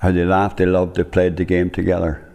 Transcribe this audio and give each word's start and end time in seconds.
How 0.00 0.12
they 0.12 0.24
laughed, 0.24 0.56
they 0.56 0.66
loved, 0.66 0.96
they 0.96 1.04
played 1.04 1.36
the 1.36 1.44
game 1.44 1.68
together. 1.68 2.26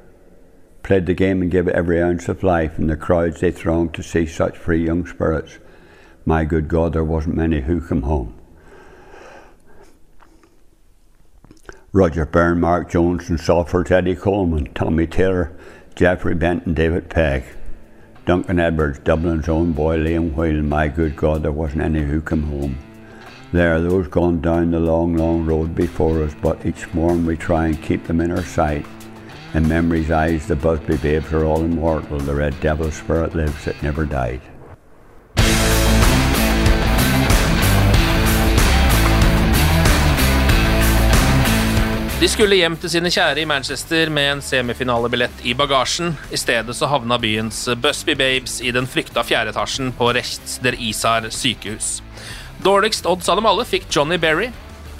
Played 0.83 1.07
the 1.07 1.15
game 1.15 1.41
and 1.41 1.49
gave 1.49 1.67
it 1.67 1.75
every 1.75 1.99
ounce 2.01 2.29
of 2.29 2.43
life, 2.43 2.77
and 2.77 2.87
the 2.87 2.95
crowds 2.95 3.41
they 3.41 3.51
thronged 3.51 3.95
to 3.95 4.03
see 4.03 4.27
such 4.27 4.55
free 4.55 4.85
young 4.85 5.07
spirits. 5.07 5.57
My 6.25 6.45
good 6.45 6.67
God, 6.67 6.93
there 6.93 7.03
wasn't 7.03 7.37
many 7.37 7.61
who 7.61 7.81
come 7.81 8.03
home. 8.03 8.35
Roger 11.91 12.25
Byrne, 12.25 12.59
Mark 12.59 12.91
Jones, 12.91 13.29
and 13.29 13.39
Salford's 13.39 13.89
Eddie 13.89 14.15
Coleman, 14.15 14.71
Tommy 14.75 15.07
Taylor, 15.07 15.57
Jeffrey 15.95 16.35
Benton, 16.35 16.75
David 16.75 17.09
Pegg, 17.09 17.45
Duncan 18.25 18.59
Edwards, 18.59 18.99
Dublin's 18.99 19.49
own 19.49 19.71
boy 19.71 19.97
Liam 19.97 20.33
Whelan. 20.33 20.69
My 20.69 20.87
good 20.87 21.15
God, 21.15 21.41
there 21.41 21.51
wasn't 21.51 21.81
any 21.81 22.03
who 22.03 22.21
come 22.21 22.43
home. 22.43 22.77
There, 23.55 23.79
those 23.79 24.09
gone 24.09 24.41
down 24.41 24.71
the 24.71 24.81
long, 24.81 25.15
long 25.15 25.45
road 25.45 25.75
before 25.75 26.21
us, 26.23 26.35
but 26.41 26.65
each 26.65 26.93
morn 26.93 27.25
we 27.25 27.37
try 27.37 27.67
and 27.67 27.81
keep 27.81 28.03
them 28.05 28.19
in 28.19 28.29
our 28.29 28.43
sight. 28.43 28.85
In 29.53 29.65
memory's 29.65 30.11
eyes, 30.11 30.45
the 30.45 30.57
Busby 30.57 30.97
babes 30.97 31.31
are 31.31 31.45
all 31.45 31.63
immortal. 31.63 32.19
The 32.19 32.35
red 32.35 32.59
devil 32.59 32.91
spirit 32.91 33.33
lives 33.33 33.63
that 33.63 33.81
never 33.81 34.03
died. 34.03 34.41
De 42.19 42.27
skulle 42.27 42.55
hjem 42.55 42.75
til 42.75 42.89
sine 42.89 43.07
kjære 43.07 43.39
i 43.39 43.45
Manchester 43.47 44.09
med 44.11 44.33
en 44.33 44.41
semifinalebillett 44.43 45.45
i 45.47 45.53
bagasjen. 45.55 46.17
I 46.31 46.37
stedet 46.37 46.75
så 46.75 46.91
havna 46.91 47.15
byens 47.17 47.69
Busby 47.79 48.19
Babes 48.19 48.59
i 48.61 48.75
den 48.75 48.87
frykta 48.87 49.23
fjerde 49.23 49.55
etasjen 49.55 49.95
på 49.95 50.11
Rechts 50.11 50.59
der 50.59 50.75
Isar 50.75 51.29
sykehus. 51.31 52.01
Dårligst 52.65 53.05
odds 53.05 53.29
av 53.29 53.37
dem 53.37 53.45
alle 53.45 53.61
fikk 53.65 53.83
Johnny 53.93 54.17
Berry. 54.17 54.47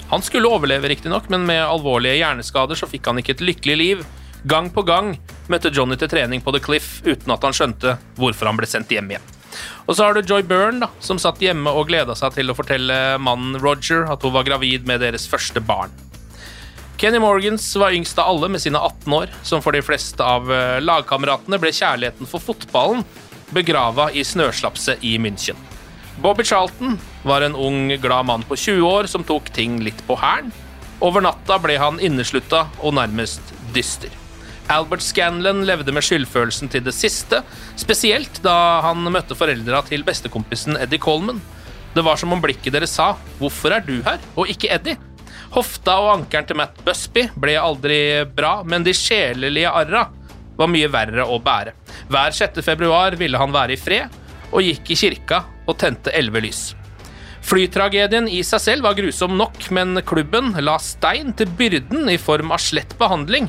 Han 0.08 0.22
skulle 0.22 0.46
overleve, 0.46 0.86
riktignok, 0.88 1.24
men 1.28 1.48
med 1.48 1.64
alvorlige 1.66 2.20
hjerneskader 2.20 2.78
så 2.78 2.86
fikk 2.86 3.08
han 3.10 3.18
ikke 3.18 3.34
et 3.34 3.42
lykkelig 3.42 3.76
liv. 3.80 4.04
Gang 4.46 4.68
på 4.70 4.84
gang 4.86 5.16
møtte 5.50 5.72
Johnny 5.74 5.98
til 5.98 6.12
trening 6.12 6.44
på 6.44 6.54
The 6.54 6.60
Cliff 6.62 7.00
uten 7.02 7.34
at 7.34 7.42
han 7.42 7.56
skjønte 7.56 7.96
hvorfor 8.20 8.46
han 8.46 8.60
ble 8.60 8.70
sendt 8.70 8.94
hjem 8.94 9.10
igjen. 9.10 9.26
Og 9.88 9.96
så 9.96 10.06
har 10.06 10.14
du 10.14 10.22
Joy 10.22 10.46
Byrne, 10.46 10.84
da, 10.84 10.92
som 11.02 11.18
satt 11.18 11.42
hjemme 11.42 11.74
og 11.74 11.88
gleda 11.90 12.14
seg 12.14 12.38
til 12.38 12.52
å 12.52 12.54
fortelle 12.54 13.18
mannen 13.18 13.58
Roger 13.58 14.06
at 14.14 14.22
hun 14.22 14.36
var 14.38 14.46
gravid 14.46 14.86
med 14.86 15.02
deres 15.02 15.26
første 15.26 15.58
barn. 15.58 15.90
Kenny 17.02 17.18
Morgans 17.18 17.66
var 17.82 17.98
yngst 17.98 18.22
av 18.22 18.30
alle 18.30 18.54
med 18.54 18.62
sine 18.62 18.78
18 18.78 19.16
år, 19.18 19.32
som 19.42 19.64
for 19.64 19.74
de 19.74 19.82
fleste 19.82 20.22
av 20.22 20.46
eh, 20.54 20.78
lagkameratene 20.86 21.58
ble 21.58 21.74
kjærligheten 21.74 22.30
for 22.30 22.46
fotballen 22.46 23.02
begrava 23.50 24.12
i 24.14 24.22
snøslapset 24.22 25.02
i 25.02 25.18
München. 25.18 25.58
Bobby 26.22 26.44
Charlton 26.44 26.98
var 27.22 27.40
en 27.44 27.54
ung, 27.54 27.88
glad 28.00 28.26
mann 28.26 28.42
på 28.42 28.56
20 28.56 28.82
år 28.88 29.06
som 29.10 29.24
tok 29.24 29.50
ting 29.52 29.80
litt 29.84 29.98
på 30.06 30.16
hælen. 30.16 30.52
Over 31.04 31.20
natta 31.20 31.58
ble 31.60 31.76
han 31.76 32.00
inneslutta 32.00 32.66
og 32.80 32.94
nærmest 32.96 33.52
dyster. 33.74 34.12
Albert 34.72 35.04
Scanlon 35.04 35.60
levde 35.68 35.92
med 35.94 36.02
skyldfølelsen 36.02 36.72
til 36.72 36.82
det 36.86 36.94
siste, 36.96 37.42
spesielt 37.78 38.40
da 38.42 38.80
han 38.82 39.04
møtte 39.12 39.36
foreldra 39.38 39.82
til 39.86 40.02
bestekompisen 40.06 40.78
Eddie 40.80 41.02
Coleman. 41.02 41.42
Det 41.94 42.04
var 42.04 42.16
som 42.20 42.32
om 42.32 42.40
blikket 42.42 42.72
deres 42.72 42.96
sa 42.96 43.16
'Hvorfor 43.38 43.76
er 43.76 43.80
du 43.80 44.02
her, 44.02 44.18
og 44.36 44.48
ikke 44.48 44.72
Eddie?' 44.72 44.98
Hofta 45.52 46.00
og 46.00 46.12
ankelen 46.18 46.46
til 46.46 46.56
Matt 46.56 46.84
Busby 46.84 47.28
ble 47.36 47.54
aldri 47.60 48.24
bra, 48.24 48.62
men 48.64 48.82
de 48.82 48.92
sjelelige 48.92 49.70
arra 49.70 50.08
var 50.56 50.66
mye 50.66 50.88
verre 50.88 51.24
å 51.24 51.38
bære. 51.38 51.72
Hver 52.08 52.30
6. 52.32 52.62
februar 52.62 53.16
ville 53.16 53.38
han 53.38 53.52
være 53.52 53.72
i 53.72 53.76
fred, 53.76 54.08
og 54.52 54.62
gikk 54.62 54.90
i 54.90 54.96
kirka 54.96 55.44
og 55.66 55.78
tente 55.82 56.14
elleve 56.16 56.42
lys. 56.46 56.70
Flytragedien 57.46 58.26
i 58.26 58.40
seg 58.46 58.62
selv 58.62 58.88
var 58.88 58.96
grusom 58.98 59.36
nok, 59.38 59.68
men 59.70 60.00
klubben 60.06 60.50
la 60.66 60.80
stein 60.82 61.30
til 61.38 61.50
byrden 61.58 62.08
i 62.10 62.18
form 62.18 62.50
av 62.54 62.62
slett 62.62 62.96
behandling. 62.98 63.46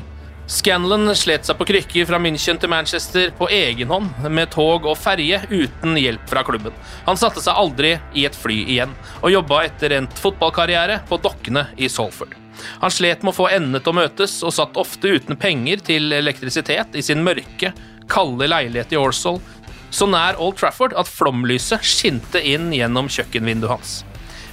Scanlon 0.48 1.10
slet 1.18 1.44
seg 1.44 1.58
på 1.58 1.66
krykker 1.68 2.06
fra 2.08 2.16
München 2.22 2.56
til 2.56 2.70
Manchester 2.72 3.34
på 3.36 3.50
egen 3.52 3.90
hånd, 3.92 4.14
med 4.32 4.48
tog 4.54 4.86
og 4.88 4.96
ferje 4.96 5.42
uten 5.50 5.98
hjelp 6.00 6.30
fra 6.30 6.44
klubben. 6.46 6.76
Han 7.04 7.20
satte 7.20 7.42
seg 7.44 7.58
aldri 7.58 7.90
i 8.16 8.24
et 8.24 8.38
fly 8.38 8.62
igjen, 8.62 8.94
og 9.20 9.34
jobba 9.34 9.64
etter 9.66 9.98
endt 9.98 10.16
fotballkarriere 10.22 11.02
på 11.10 11.18
dokkene 11.20 11.66
i 11.76 11.90
Salford. 11.92 12.32
Han 12.80 12.94
slet 12.94 13.20
med 13.26 13.34
å 13.34 13.36
få 13.36 13.50
endene 13.52 13.82
til 13.82 13.92
å 13.92 13.98
møtes, 13.98 14.38
og 14.40 14.54
satt 14.56 14.80
ofte 14.80 15.10
uten 15.18 15.36
penger 15.36 15.84
til 15.84 16.14
elektrisitet 16.16 16.96
i 16.96 17.04
sin 17.04 17.20
mørke, 17.26 17.74
kalde 18.08 18.48
leilighet 18.48 18.94
i 18.94 19.02
Orsal, 19.02 19.42
så 19.90 20.08
nær 20.10 20.38
Old 20.40 20.58
Trafford 20.60 20.94
at 20.98 21.08
flomlyset 21.10 21.84
skinte 21.86 22.42
inn 22.44 22.70
gjennom 22.74 23.08
kjøkkenvinduet 23.12 23.72
hans. 23.72 23.92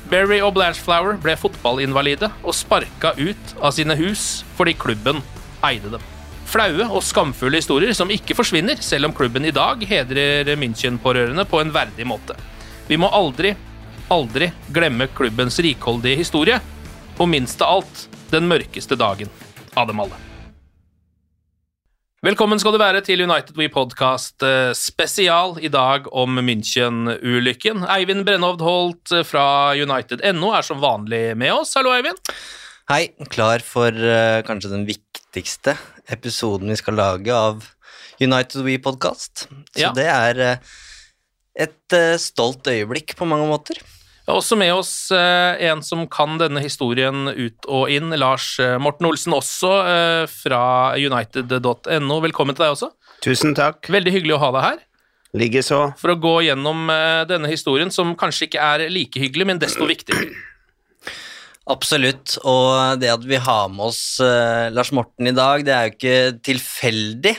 Berry 0.10 0.38
og 0.46 0.54
Blanchflower 0.56 1.18
ble 1.22 1.34
fotballinvalide 1.40 2.30
og 2.44 2.54
sparka 2.54 3.16
ut 3.18 3.56
av 3.58 3.74
sine 3.74 3.98
hus 3.98 4.44
fordi 4.58 4.76
klubben 4.78 5.24
eide 5.66 5.96
dem. 5.96 6.04
Flaue 6.46 6.86
og 6.86 7.02
skamfulle 7.04 7.58
historier 7.58 7.96
som 7.98 8.12
ikke 8.14 8.38
forsvinner, 8.38 8.78
selv 8.78 9.10
om 9.10 9.16
klubben 9.18 9.48
i 9.50 9.54
dag 9.56 9.82
hedrer 9.90 10.54
München-pårørende 10.62 11.48
på 11.50 11.62
en 11.62 11.74
verdig 11.74 12.06
måte. 12.08 12.38
Vi 12.88 13.00
må 13.02 13.10
aldri, 13.10 13.56
aldri 14.14 14.52
glemme 14.70 15.10
klubbens 15.18 15.58
rikholdige 15.66 16.22
historie, 16.22 16.62
og 17.18 17.32
minst 17.32 17.66
av 17.66 17.80
alt 17.80 18.06
den 18.30 18.46
mørkeste 18.52 18.98
dagen 19.00 19.34
av 19.74 19.90
dem 19.90 20.06
alle. 20.06 20.25
Velkommen 22.26 22.58
skal 22.58 22.74
du 22.74 22.80
være 22.82 23.04
til 23.06 23.22
United 23.22 23.54
We 23.60 23.68
Podcast 23.70 24.42
eh, 24.42 24.72
spesial 24.74 25.60
i 25.62 25.70
dag 25.70 26.08
om 26.10 26.40
München-ulykken. 26.42 27.84
Eivind 27.94 28.24
Brennhovd 28.26 28.64
Holt 28.66 29.14
fra 29.30 29.46
United.no 29.78 30.50
er 30.58 30.66
som 30.66 30.82
vanlig 30.82 31.36
med 31.38 31.54
oss. 31.54 31.76
Hallo, 31.78 31.94
Eivind. 31.94 32.18
Hei, 32.90 33.12
klar 33.30 33.62
for 33.66 33.94
uh, 33.94 34.42
kanskje 34.48 34.72
den 34.74 34.88
viktigste 34.90 35.76
episoden 36.10 36.74
vi 36.74 36.80
skal 36.82 36.98
lage 36.98 37.30
av 37.30 37.68
United 38.18 38.66
We 38.66 38.80
Podcast. 38.82 39.46
Så 39.76 39.86
Ja. 39.86 39.94
det 39.94 40.10
er 40.10 40.42
uh, 40.42 40.74
et 41.62 41.94
uh, 41.94 42.16
stolt 42.22 42.66
øyeblikk 42.74 43.14
på 43.20 43.30
mange 43.30 43.46
måter. 43.54 43.78
Vi 44.26 44.34
har 44.34 44.40
også 44.40 44.56
med 44.58 44.72
oss 44.74 44.94
eh, 45.14 45.68
en 45.70 45.84
som 45.86 46.00
kan 46.10 46.40
denne 46.42 46.64
historien 46.64 47.28
ut 47.30 47.68
og 47.70 47.92
inn. 47.94 48.10
Lars 48.18 48.56
eh, 48.58 48.74
Morten 48.82 49.06
Olsen, 49.06 49.36
også 49.38 49.70
eh, 49.86 50.24
fra 50.32 50.62
United.no. 50.98 52.18
Velkommen 52.24 52.58
til 52.58 52.66
deg 52.66 52.74
også. 52.74 52.90
Tusen 53.22 53.54
takk. 53.54 53.86
Veldig 53.94 54.16
hyggelig 54.16 54.34
å 54.34 54.42
ha 54.42 54.50
deg 54.56 54.66
her. 54.66 54.82
Likeså. 55.38 55.80
For 56.02 56.16
å 56.16 56.18
gå 56.18 56.34
gjennom 56.48 56.90
denne 57.30 57.52
historien, 57.52 57.92
som 57.94 58.16
kanskje 58.18 58.48
ikke 58.48 58.66
er 58.66 58.88
like 58.90 59.22
hyggelig, 59.22 59.46
men 59.52 59.62
desto 59.62 59.86
viktigere. 59.86 60.32
Absolutt, 61.76 62.40
og 62.48 62.98
det 63.02 63.12
at 63.14 63.26
vi 63.30 63.38
har 63.44 63.70
med 63.74 63.92
oss 63.92 64.00
Lars 64.22 64.94
Morten 64.96 65.28
i 65.28 65.36
dag, 65.36 65.66
det 65.68 65.74
er 65.76 65.90
jo 65.90 65.96
ikke 65.98 66.18
tilfeldig. 66.46 67.34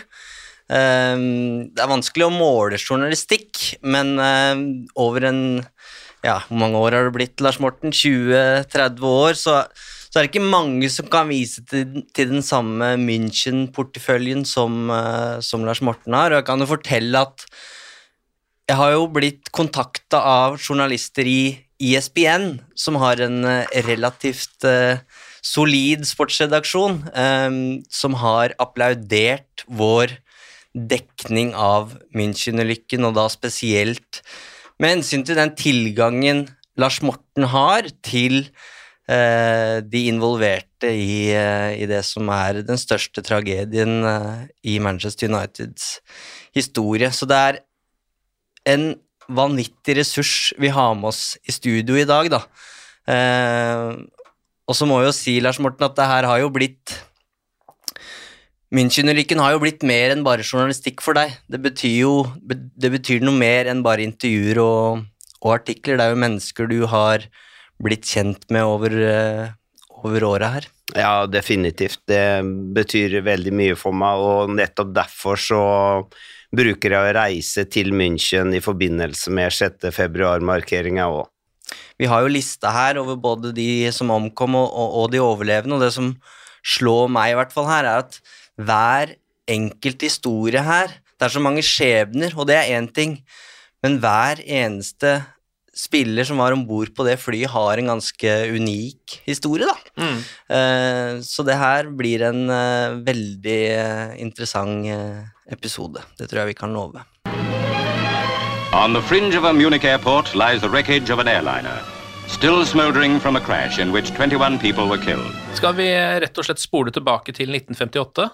Det 0.67 1.87
er 1.87 1.95
vanskelig 1.95 2.27
å 2.27 2.35
måle 2.35 2.77
journalistikk, 2.77 3.79
men 3.87 4.19
over 4.99 5.31
en 5.31 5.41
Ja, 6.27 6.41
hvor 6.49 6.59
mange 6.59 6.81
år 6.83 6.97
har 6.97 7.07
det 7.07 7.15
blitt, 7.15 7.43
Lars 7.45 7.61
Morten? 7.63 7.93
20-30 7.95 9.05
år? 9.07 9.37
Så, 9.39 9.61
så 10.11 10.19
er 10.19 10.25
det 10.25 10.33
ikke 10.33 10.43
mange 10.43 10.89
som 10.91 11.07
kan 11.11 11.31
vise 11.31 11.63
til, 11.71 12.01
til 12.17 12.33
den 12.33 12.43
samme 12.43 12.97
München-porteføljen 12.99 14.43
som, 14.49 14.89
eh, 14.91 15.37
som 15.47 15.63
Lars 15.67 15.83
Morten 15.87 16.17
har, 16.19 16.33
og 16.33 16.41
jeg 16.41 16.49
kan 16.49 16.65
jo 16.65 16.71
fortelle 16.73 17.23
at 17.29 17.47
jeg 18.67 18.79
har 18.81 18.97
jo 18.97 19.07
blitt 19.15 19.53
kontakta 19.55 20.19
av 20.27 20.59
journalister 20.59 21.29
i 21.31 21.41
ISBN, 21.79 22.57
som 22.75 22.99
har 22.99 23.23
en 23.23 23.45
eh, 23.47 23.79
relativt 23.87 24.67
uh, 24.67 24.99
solid 25.47 26.03
sportsredaksjon, 26.09 26.99
um, 27.13 27.61
som 27.87 28.17
har 28.19 28.57
applaudert 28.59 29.63
vår 29.69 30.17
dekning 30.75 31.55
av 31.55 31.95
München-ulykken, 32.17 33.07
og 33.07 33.15
da 33.21 33.29
spesielt 33.31 34.25
med 34.83 34.97
hensyn 34.97 35.25
til 35.27 35.39
den 35.39 35.55
tilgangen 35.57 36.47
Lars 36.77 37.01
Morten 37.05 37.47
har 37.49 37.89
til 38.05 38.43
eh, 39.09 39.79
de 39.81 40.03
involverte 40.11 40.91
i, 40.93 41.33
eh, 41.33 41.73
i, 41.81 41.87
det 41.89 42.03
som 42.05 42.29
er 42.33 42.61
den 42.67 42.81
største 42.81 43.25
tragedien 43.25 44.05
eh, 44.05 44.45
i 44.69 44.79
Manchester 44.83 45.31
Uniteds 45.31 45.97
historie. 46.57 47.09
Så 47.13 47.29
det 47.29 47.41
er 47.41 47.61
en 48.69 48.91
vanvittig 49.27 49.97
ressurs 49.99 50.53
vi 50.61 50.71
har 50.71 50.95
med 50.95 51.11
oss 51.15 51.23
i 51.49 51.55
studio 51.55 51.97
i 51.97 52.07
dag, 52.09 52.31
da. 52.31 52.45
Eh, 53.09 53.97
og 54.67 54.75
så 54.75 54.87
må 54.89 55.01
jo 55.05 55.15
si, 55.15 55.39
Lars 55.41 55.61
Morten, 55.63 55.87
at 55.87 55.97
det 55.97 56.11
her 56.11 56.29
har 56.29 56.43
jo 56.43 56.53
blitt 56.53 56.99
München-ulykken 58.75 59.39
har 59.39 59.55
jo 59.55 59.61
blitt 59.63 59.85
mer 59.87 60.11
enn 60.11 60.25
bare 60.27 60.43
journalistikk 60.43 61.03
for 61.05 61.15
deg. 61.15 61.37
Det 61.47 61.61
betyr 61.63 61.99
jo 62.01 62.15
det 62.43 62.91
betyr 62.91 63.23
noe 63.23 63.39
mer 63.39 63.69
enn 63.71 63.85
bare 63.87 64.03
intervjuer 64.03 64.59
og, 64.63 65.05
og 65.45 65.53
artikler. 65.55 66.01
Det 66.01 66.07
er 66.07 66.15
jo 66.15 66.23
mennesker 66.25 66.71
du 66.73 66.81
har 66.91 67.29
blitt 67.83 68.09
kjent 68.09 68.49
med 68.51 68.67
over, 68.67 68.97
uh, 68.97 69.53
over 70.03 70.27
året 70.27 70.57
her. 70.57 70.67
Ja, 70.97 71.27
definitivt. 71.31 72.01
Det 72.11 72.43
betyr 72.75 73.21
veldig 73.27 73.53
mye 73.55 73.77
for 73.79 73.95
meg, 73.95 74.23
og 74.23 74.55
nettopp 74.55 74.91
derfor 74.97 75.39
så 75.39 75.63
bruker 76.57 76.95
jeg 76.95 76.99
å 76.99 77.15
reise 77.15 77.67
til 77.71 77.93
München 77.95 78.55
i 78.55 78.63
forbindelse 78.65 79.35
med 79.35 79.55
6. 79.55 79.91
februar-markeringa 79.95 81.07
òg. 81.11 81.27
Vi 81.99 82.09
har 82.11 82.23
jo 82.23 82.31
lista 82.35 82.71
her 82.75 83.01
over 83.01 83.19
både 83.19 83.53
de 83.57 83.89
som 83.95 84.11
omkom 84.15 84.59
og, 84.59 84.67
og, 84.67 84.99
og 85.01 85.15
de 85.15 85.23
overlevende, 85.23 85.79
og 85.79 85.87
det 85.87 85.93
som 85.95 86.13
slår 86.67 87.11
meg 87.13 87.33
i 87.33 87.39
hvert 87.39 87.55
fall 87.55 87.69
her, 87.71 87.87
er 87.87 88.05
at 88.05 88.19
hver 88.57 89.17
enkelt 89.47 90.03
historie 90.03 90.63
her 90.65 90.91
Det 91.17 91.29
er 91.29 91.33
så 91.33 91.41
mange 91.41 91.63
skjebner, 91.65 92.35
og 92.37 92.49
det 92.51 92.59
er 92.59 92.75
én 92.77 92.91
ting, 92.93 93.15
men 93.81 93.97
hver 94.03 94.43
eneste 94.45 95.23
spiller 95.77 96.25
som 96.29 96.41
var 96.41 96.53
om 96.53 96.65
bord 96.69 96.91
på 96.97 97.07
det 97.09 97.19
flyet, 97.21 97.49
har 97.53 97.81
en 97.81 97.89
ganske 97.95 98.33
unik 98.53 99.21
historie, 99.25 99.65
da. 99.65 99.77
Mm. 99.97 100.21
Uh, 100.53 101.25
så 101.25 101.45
det 101.47 101.57
her 101.57 101.89
blir 101.89 102.25
en 102.29 102.51
uh, 102.53 103.01
veldig 103.07 103.61
uh, 103.81 104.13
interessant 104.21 104.85
episode. 105.49 106.05
Det 106.19 106.29
tror 106.29 106.45
jeg 106.45 106.53
vi 106.53 106.61
kan 106.61 106.77
love. 106.77 107.01
On 108.77 108.93
the 108.93 109.03
fringe 109.09 109.37
of 109.39 109.45
a 109.45 109.53
Munich 109.53 109.85
airport 109.85 110.35
lies 110.35 110.61
the 110.61 110.69
wreckage 110.69 111.09
of 111.09 111.19
an 111.19 111.29
airliner. 111.29 111.81
Still 112.29 112.67
smoldering 112.67 113.21
from 113.21 113.37
a 113.37 113.41
crash 113.41 113.79
in 113.79 113.93
which 113.93 114.11
21 114.11 114.59
people 114.59 114.85
were 114.89 114.99
killed. 114.99 115.33
Skal 115.55 115.77
vi 115.79 115.87
rett 116.21 116.39
og 116.39 116.45
slett 116.45 116.61
spole 116.61 116.93
tilbake 116.93 117.33
til 117.33 117.55
1958? 117.55 118.29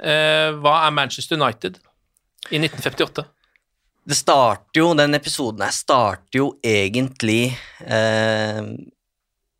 Eh, 0.00 0.50
hva 0.60 0.76
er 0.86 0.94
Manchester 0.96 1.36
United 1.36 1.76
i 2.50 2.58
1958? 2.58 3.26
Det 4.10 4.16
starter 4.16 4.80
jo, 4.80 4.94
Den 4.96 5.14
episoden 5.14 5.62
her 5.62 5.74
starter 5.76 6.40
jo 6.40 6.46
egentlig 6.64 7.52
eh, 7.84 8.62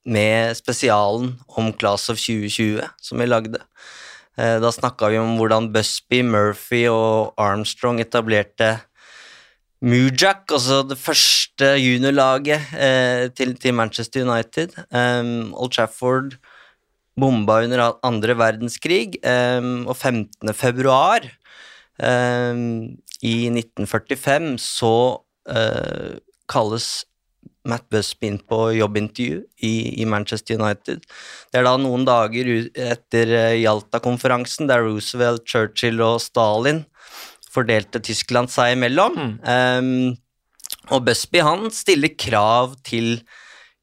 med 0.05 0.57
spesialen 0.57 1.35
om 1.47 1.73
Class 1.77 2.09
of 2.09 2.19
2020 2.19 2.81
som 2.97 3.21
vi 3.21 3.29
lagde. 3.29 3.61
Eh, 4.41 4.57
da 4.63 4.73
snakka 4.73 5.11
vi 5.13 5.21
om 5.21 5.37
hvordan 5.37 5.69
Busby, 5.75 6.23
Murphy 6.25 6.87
og 6.89 7.35
Armstrong 7.37 8.01
etablerte 8.01 8.79
Mujak, 9.81 10.45
altså 10.53 10.83
det 10.85 10.99
første 11.01 11.73
juniorlaget 11.81 12.73
eh, 12.77 13.29
til, 13.33 13.55
til, 13.57 13.75
Manchester 13.75 14.27
United. 14.27 14.77
Um, 14.93 15.55
Old 15.55 15.73
Trafford 15.73 16.37
bomba 17.21 17.61
under 17.65 17.85
andre 18.07 18.37
verdenskrig, 18.39 19.19
um, 19.25 19.87
og 19.89 19.97
15. 19.97 20.55
februar 20.57 21.27
um, 22.01 22.97
i 23.21 23.37
1945 23.53 24.57
så 24.65 24.95
uh, 25.51 26.19
kalles 26.51 26.91
Matt 27.69 27.85
Busby 27.93 28.31
inn 28.31 28.39
på 28.49 28.71
jobbintervju 28.73 29.43
i, 29.69 29.75
i, 30.01 30.07
Manchester 30.09 30.57
United. 30.57 31.05
Det 31.53 31.61
er 31.61 31.67
da 31.69 31.75
noen 31.77 32.07
dager 32.09 32.49
etter 32.73 33.35
uh, 33.37 33.59
Jalta-konferansen, 33.61 34.71
der 34.71 34.87
Roosevelt, 34.87 35.45
Churchill 35.49 36.01
og 36.05 36.23
Stalin 36.25 36.87
fordelte 37.51 38.01
Tyskland 38.03 38.51
seg 38.53 38.77
imellom. 38.77 39.17
Mm. 39.19 39.37
Um, 39.45 40.19
og 40.95 41.05
Busby 41.07 41.43
han 41.45 41.69
stiller 41.75 42.15
krav 42.19 42.77
til 42.87 43.21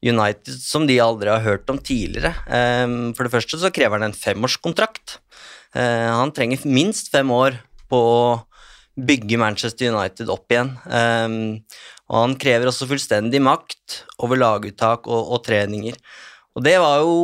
United 0.04 0.54
som 0.62 0.86
de 0.86 0.98
aldri 1.02 1.30
har 1.32 1.42
hørt 1.42 1.70
om 1.72 1.78
tidligere. 1.78 2.34
Ehm, 2.46 3.14
for 3.16 3.26
det 3.26 3.34
første 3.34 3.58
så 3.58 3.72
krever 3.74 3.98
han 3.98 4.10
en 4.10 4.16
femårskontrakt. 4.16 5.18
Eh, 5.74 6.08
han 6.14 6.32
trenger 6.32 6.66
minst 6.66 7.10
fem 7.10 7.30
år 7.34 7.58
på 7.90 7.98
å 7.98 8.42
bygge 8.98 9.38
Manchester 9.38 9.90
United 9.90 10.30
opp 10.30 10.50
igjen. 10.50 10.76
Ehm, 10.86 11.64
og 12.08 12.16
han 12.22 12.36
krever 12.40 12.70
også 12.70 12.88
fullstendig 12.88 13.40
makt 13.42 14.02
over 14.22 14.38
laguttak 14.38 15.06
og, 15.10 15.32
og 15.34 15.42
treninger. 15.46 15.98
Og 16.56 16.64
det 16.64 16.78
var 16.82 17.02
jo 17.02 17.16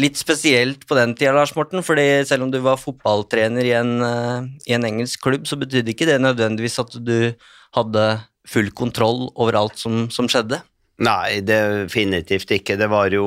litt 0.00 0.18
spesielt 0.20 0.84
på 0.88 0.96
den 0.98 1.14
tida, 1.16 1.32
Lars 1.36 1.54
Morten, 1.56 1.82
fordi 1.84 2.24
selv 2.28 2.46
om 2.46 2.52
du 2.52 2.58
var 2.64 2.80
fotballtrener 2.80 3.64
i 3.64 3.74
en, 3.76 3.92
uh, 4.04 4.44
i 4.68 4.74
en 4.76 4.84
engelsk 4.84 5.22
klubb, 5.24 5.46
så 5.48 5.58
betydde 5.60 5.92
ikke 5.94 6.08
det 6.08 6.18
nødvendigvis 6.20 6.80
at 6.82 6.96
du 7.00 7.32
hadde 7.76 8.06
full 8.46 8.70
kontroll 8.76 9.30
over 9.34 9.56
alt 9.58 9.80
som, 9.80 10.06
som 10.12 10.28
skjedde. 10.30 10.60
Nei, 11.04 11.40
definitivt 11.44 12.54
ikke. 12.56 12.78
Det 12.80 12.88
var 12.88 13.12
jo 13.12 13.26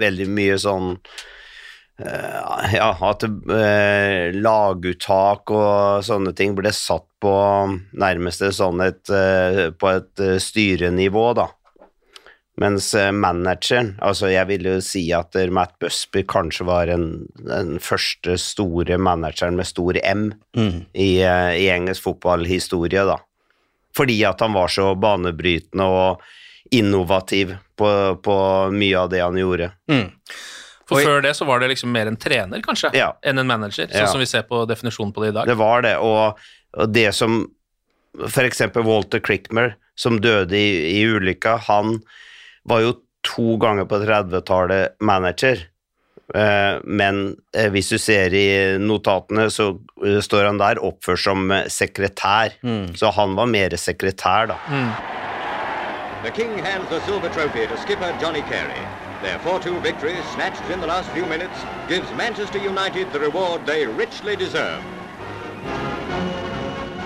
veldig 0.00 0.26
mye 0.30 0.56
sånn 0.58 0.96
uh, 0.96 2.72
Ja, 2.74 2.90
at 3.06 3.26
uh, 3.26 4.26
laguttak 4.34 5.54
og 5.54 6.02
sånne 6.06 6.34
ting 6.34 6.56
ble 6.58 6.72
satt 6.74 7.06
på 7.22 7.32
nærmest 8.00 8.42
sånn 8.56 8.82
et, 8.82 9.04
uh, 9.12 9.68
på 9.70 9.94
et 9.94 10.26
styrenivå, 10.42 11.30
da. 11.38 11.46
Mens 12.60 12.90
manageren 13.16 13.94
Altså, 14.04 14.26
jeg 14.28 14.44
vil 14.50 14.66
jo 14.68 14.72
si 14.84 15.06
at 15.16 15.38
Matt 15.54 15.78
Busby 15.80 16.26
kanskje 16.28 16.66
var 16.68 16.90
en, 16.92 17.06
den 17.38 17.78
første 17.80 18.34
store 18.42 18.98
manageren 19.00 19.56
med 19.56 19.70
stor 19.70 19.96
M 20.02 20.26
mm. 20.58 20.90
i, 20.92 21.22
i 21.22 21.70
engelsk 21.72 22.04
fotballhistorie, 22.08 23.06
da. 23.08 23.16
Fordi 23.96 24.18
at 24.26 24.42
han 24.42 24.52
var 24.58 24.68
så 24.74 24.90
banebrytende 24.98 25.86
og 25.88 26.28
innovativ 26.70 27.56
på, 27.76 28.16
på, 28.22 28.36
mye 28.70 28.98
av 28.98 29.10
det 29.10 29.20
han 29.20 29.38
gjorde. 29.38 29.70
Mm. 29.90 30.08
For 30.90 31.06
før 31.06 31.22
det 31.22 31.34
så 31.38 31.46
var 31.46 31.62
det 31.62 31.70
liksom 31.70 31.92
mer 31.94 32.10
en 32.10 32.18
trener, 32.18 32.62
kanskje, 32.62 32.90
ja. 32.98 33.12
enn 33.22 33.38
en 33.38 33.46
manager, 33.46 33.86
sånn 33.90 34.06
ja. 34.06 34.10
som 34.10 34.22
vi 34.22 34.26
ser 34.26 34.42
på 34.48 34.64
definisjonen 34.66 35.12
på 35.14 35.22
det 35.22 35.30
i 35.32 35.36
dag. 35.38 35.50
Det 35.50 35.58
var 35.58 35.84
det, 35.86 35.96
og, 36.02 36.40
det 36.90 37.10
som 37.14 37.44
eksempel 38.42 38.86
Walter 38.86 39.22
Crickmer, 39.22 39.76
som 39.98 40.18
døde 40.22 40.58
i, 40.58 40.98
i 40.98 41.04
ulykka, 41.06 41.56
han 41.68 42.00
var 42.66 42.82
jo 42.84 42.96
to 43.26 43.56
ganger 43.60 43.86
på 43.86 44.00
30-tallet 44.02 44.98
manager. 45.04 45.66
Uh, 46.30 46.78
men 46.86 47.34
uh, 47.58 47.68
hvis 47.74 47.90
du 47.90 47.98
ser 47.98 48.34
i 48.38 48.78
notatene, 48.78 49.48
så 49.50 49.72
uh, 49.74 50.20
står 50.22 50.46
han 50.46 50.60
der 50.62 50.82
oppført 50.82 51.22
som 51.22 51.50
sekretær. 51.70 52.54
Mm. 52.62 52.94
Så 52.98 53.10
han 53.16 53.34
var 53.38 53.50
mer 53.50 53.74
sekretær, 53.78 54.50
da. 54.52 54.58
Mm. 54.70 54.92
The 56.22 56.30
King 56.30 56.58
hands 56.58 56.90
the 56.90 57.00
silver 57.00 57.30
trophy 57.30 57.66
to 57.66 57.78
skipper 57.78 58.14
Johnny 58.20 58.42
Carey. 58.42 58.76
Their 59.22 59.38
4-2 59.38 59.80
victory, 59.80 60.20
snatched 60.34 60.68
in 60.70 60.78
the 60.78 60.86
last 60.86 61.08
few 61.10 61.24
minutes, 61.24 61.64
gives 61.88 62.12
Manchester 62.12 62.58
United 62.58 63.10
the 63.10 63.20
reward 63.20 63.64
they 63.64 63.86
richly 63.86 64.36
deserve. 64.36 64.99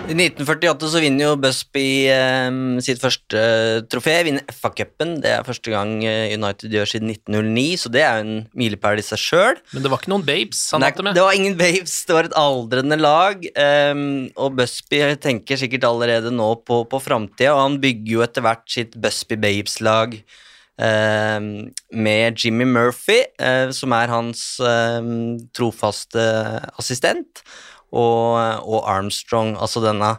I 0.05 0.13
1948 0.13 0.89
så 0.93 1.01
vinner 1.01 1.25
jo 1.25 1.37
Busby 1.41 2.05
eh, 2.13 2.57
sitt 2.85 3.01
første 3.01 3.41
uh, 3.41 3.79
trofé, 3.89 4.19
vinner 4.27 4.45
FA-cupen. 4.53 5.15
Det 5.25 5.31
er 5.33 5.47
første 5.47 5.73
gang 5.73 5.95
uh, 6.05 6.29
United 6.29 6.77
gjør 6.77 6.91
siden 6.91 7.15
1909, 7.15 7.65
så 7.81 7.93
det 7.95 8.03
er 8.05 8.19
jo 8.19 8.27
en 8.27 8.43
milepæl 8.53 9.01
i 9.01 9.07
seg 9.07 9.23
sjøl. 9.23 9.63
Men 9.73 9.87
det 9.87 9.95
var 9.95 10.03
ikke 10.03 10.13
noen 10.13 10.27
babes 10.29 10.61
han 10.77 10.85
hadde 10.85 11.07
med? 11.09 11.17
Det 11.17 11.25
var 11.25 11.41
ingen 11.41 11.57
babes, 11.57 11.97
det 12.05 12.19
var 12.19 12.29
et 12.29 12.37
aldrende 12.37 13.01
lag. 13.01 13.49
Eh, 13.49 14.05
og 14.37 14.61
Busby 14.61 15.03
tenker 15.25 15.65
sikkert 15.65 15.89
allerede 15.89 16.35
nå 16.37 16.53
på, 16.69 16.83
på 16.85 17.01
framtida, 17.01 17.57
og 17.57 17.65
han 17.65 17.81
bygger 17.81 18.19
jo 18.19 18.29
etter 18.29 18.45
hvert 18.45 18.69
sitt 18.77 19.01
Busby 19.01 19.41
Babes-lag. 19.41 20.21
Um, 20.75 21.69
med 21.95 22.41
Jimmy 22.43 22.67
Murphy, 22.67 23.21
uh, 23.39 23.71
som 23.71 23.95
er 23.95 24.11
hans 24.11 24.59
um, 24.59 25.37
trofaste 25.55 26.25
assistent 26.75 27.45
og, 27.95 28.67
og 28.67 28.91
Armstrong, 28.91 29.55
altså 29.57 29.83
denne 29.85 30.17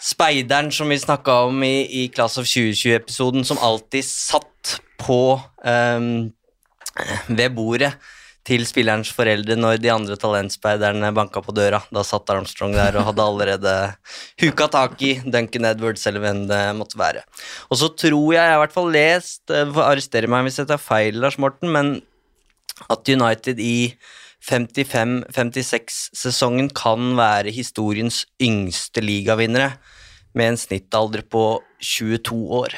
speideren 0.00 0.70
som 0.72 0.88
vi 0.92 1.00
snakka 1.00 1.42
om 1.48 1.64
i, 1.66 1.84
i 2.04 2.06
Class 2.12 2.38
of 2.40 2.48
2020-episoden, 2.48 3.44
som 3.44 3.60
alltid 3.60 4.06
satt 4.06 4.78
på 5.00 5.36
um, 5.64 6.30
ved 7.28 7.52
bordet 7.56 7.92
til 8.48 8.64
spillerens 8.64 9.10
foreldre 9.12 9.54
når 9.58 9.80
de 9.82 9.90
andre 9.92 10.16
talentspeiderne 10.18 11.12
banka 11.14 11.42
på 11.44 11.52
døra. 11.54 11.82
Da 11.92 12.02
satt 12.06 12.30
Armstrong 12.32 12.72
der 12.74 12.96
og 12.98 13.10
hadde 13.10 13.26
allerede 13.26 13.74
huka 14.40 14.68
tak 14.72 14.96
i 15.04 15.12
Duncan 15.20 15.68
Edwards, 15.68 16.06
eller 16.08 16.24
hvem 16.24 16.46
det 16.48 16.62
måtte 16.78 16.98
være. 17.00 17.24
Og 17.68 17.82
så 17.82 17.90
tror 17.92 18.32
jeg, 18.32 18.40
jeg 18.40 18.54
har 18.54 18.58
i 18.58 18.62
hvert 18.64 18.76
fall 18.76 18.90
lest, 18.96 19.42
eh, 19.52 20.26
meg 20.32 20.48
hvis 20.48 20.62
jeg 20.62 20.70
tar 20.72 20.80
feil, 20.80 21.20
Lars 21.20 21.38
Morten, 21.38 21.70
men 21.70 22.00
at 22.88 23.08
United 23.12 23.60
i 23.60 23.92
55-56-sesongen 24.46 26.70
kan 26.76 27.16
være 27.18 27.50
historiens 27.54 28.26
yngste 28.42 29.00
ligavinnere, 29.04 29.70
med 30.32 30.48
en 30.52 30.58
snittalder 30.60 31.22
på 31.26 31.62
22 31.82 32.36
år. 32.60 32.74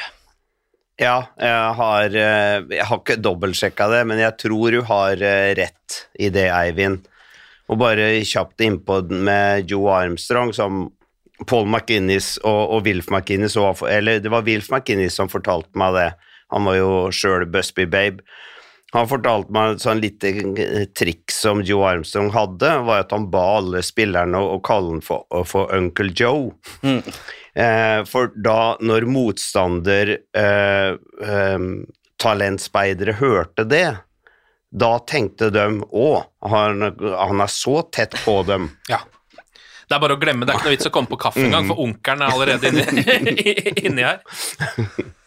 Ja, 1.01 1.23
jeg 1.41 1.75
har, 1.79 2.05
eh, 2.05 2.65
jeg 2.77 2.85
har 2.89 2.99
ikke 2.99 3.17
dobbeltsjekka 3.21 3.89
det, 3.93 4.07
men 4.07 4.19
jeg 4.21 4.37
tror 4.41 4.71
du 4.73 4.83
har 4.89 5.13
eh, 5.13 5.55
rett 5.59 6.07
i 6.19 6.29
det, 6.33 6.51
Eivind. 6.53 6.99
Og 7.69 7.79
bare 7.81 8.25
kjapt 8.29 8.61
innpå 8.61 9.03
med 9.11 9.71
Joe 9.71 9.93
Armstrong, 9.93 10.53
som 10.53 10.93
Paul 11.49 11.67
McInnes 11.67 12.39
og, 12.45 12.71
og 12.77 12.85
Wilf 12.87 13.09
McInnes 13.11 13.57
Eller 13.89 14.21
det 14.21 14.31
var 14.31 14.45
Wilf 14.47 14.71
McInnes 14.71 15.17
som 15.17 15.33
fortalte 15.33 15.79
meg 15.79 15.95
det. 15.97 16.11
Han 16.53 16.69
var 16.69 16.77
jo 16.77 16.91
sjøl 17.11 17.47
Busby 17.51 17.87
Babe. 17.89 18.23
Han 18.93 19.09
fortalte 19.09 19.55
meg 19.57 19.75
et 19.75 19.85
sånn 19.87 20.03
lite 20.03 20.33
triks 20.99 21.39
som 21.47 21.63
Joe 21.65 21.87
Armstrong 21.95 22.29
hadde, 22.35 22.75
var 22.85 23.07
at 23.07 23.15
han 23.15 23.31
ba 23.33 23.45
alle 23.57 23.81
spillerne 23.85 24.37
å, 24.37 24.59
kalle 24.65 24.99
ham 24.99 25.01
for, 25.05 25.25
for 25.49 25.73
Uncle 25.73 26.13
Joe. 26.13 26.51
Mm. 26.85 27.01
Eh, 27.55 28.01
for 28.09 28.29
da, 28.37 28.77
når 28.85 29.09
motstander 29.09 30.13
eh, 30.19 30.93
eh, 30.93 31.65
talentspeidere 32.21 33.17
hørte 33.17 33.65
det, 33.69 33.87
da 34.73 34.93
tenkte 35.09 35.49
de 35.53 35.67
å, 35.89 36.11
han, 36.49 36.85
han 37.01 37.43
er 37.45 37.53
så 37.53 37.81
tett 37.93 38.17
på 38.27 38.43
dem. 38.49 38.71
Ja. 38.93 39.01
Det 39.83 39.99
er 39.99 40.01
bare 40.01 40.15
å 40.17 40.21
glemme. 40.21 40.47
Det 40.49 40.55
er 40.55 40.57
ikke 40.57 40.69
noe 40.71 40.77
vits 40.77 40.89
å 40.89 40.93
komme 40.95 41.11
på 41.11 41.19
kaffe 41.21 41.43
engang, 41.43 41.67
for 41.69 41.83
onkelen 41.83 42.23
er 42.25 42.33
allerede 42.33 42.71
inni, 42.71 43.57
inni 43.89 44.07
her. 44.07 44.23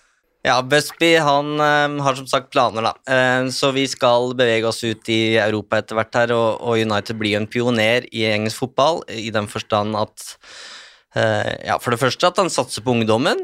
Ja, 0.45 0.59
Busby 0.61 1.15
han 1.17 1.55
um, 1.57 1.95
har 2.05 2.17
som 2.19 2.27
sagt 2.29 2.51
planer, 2.53 2.85
da. 2.85 2.91
Um, 3.09 3.47
så 3.49 3.71
vi 3.73 3.87
skal 3.89 4.35
bevege 4.37 4.67
oss 4.69 4.83
ut 4.85 5.09
i 5.09 5.39
Europa 5.41 5.79
etter 5.81 5.97
hvert 5.97 6.17
her, 6.19 6.33
og, 6.35 6.61
og 6.61 6.77
United 6.77 7.17
blir 7.17 7.39
en 7.39 7.47
pioner 7.49 8.05
i 8.13 8.27
engelsk 8.29 8.61
fotball 8.61 9.01
i 9.09 9.31
den 9.33 9.49
forstand 9.49 9.97
at 9.97 10.27
uh, 11.17 11.49
ja, 11.65 11.79
For 11.81 11.95
det 11.95 12.01
første 12.03 12.29
at 12.29 12.43
han 12.43 12.53
satser 12.53 12.85
på 12.85 12.93
ungdommen, 12.93 13.41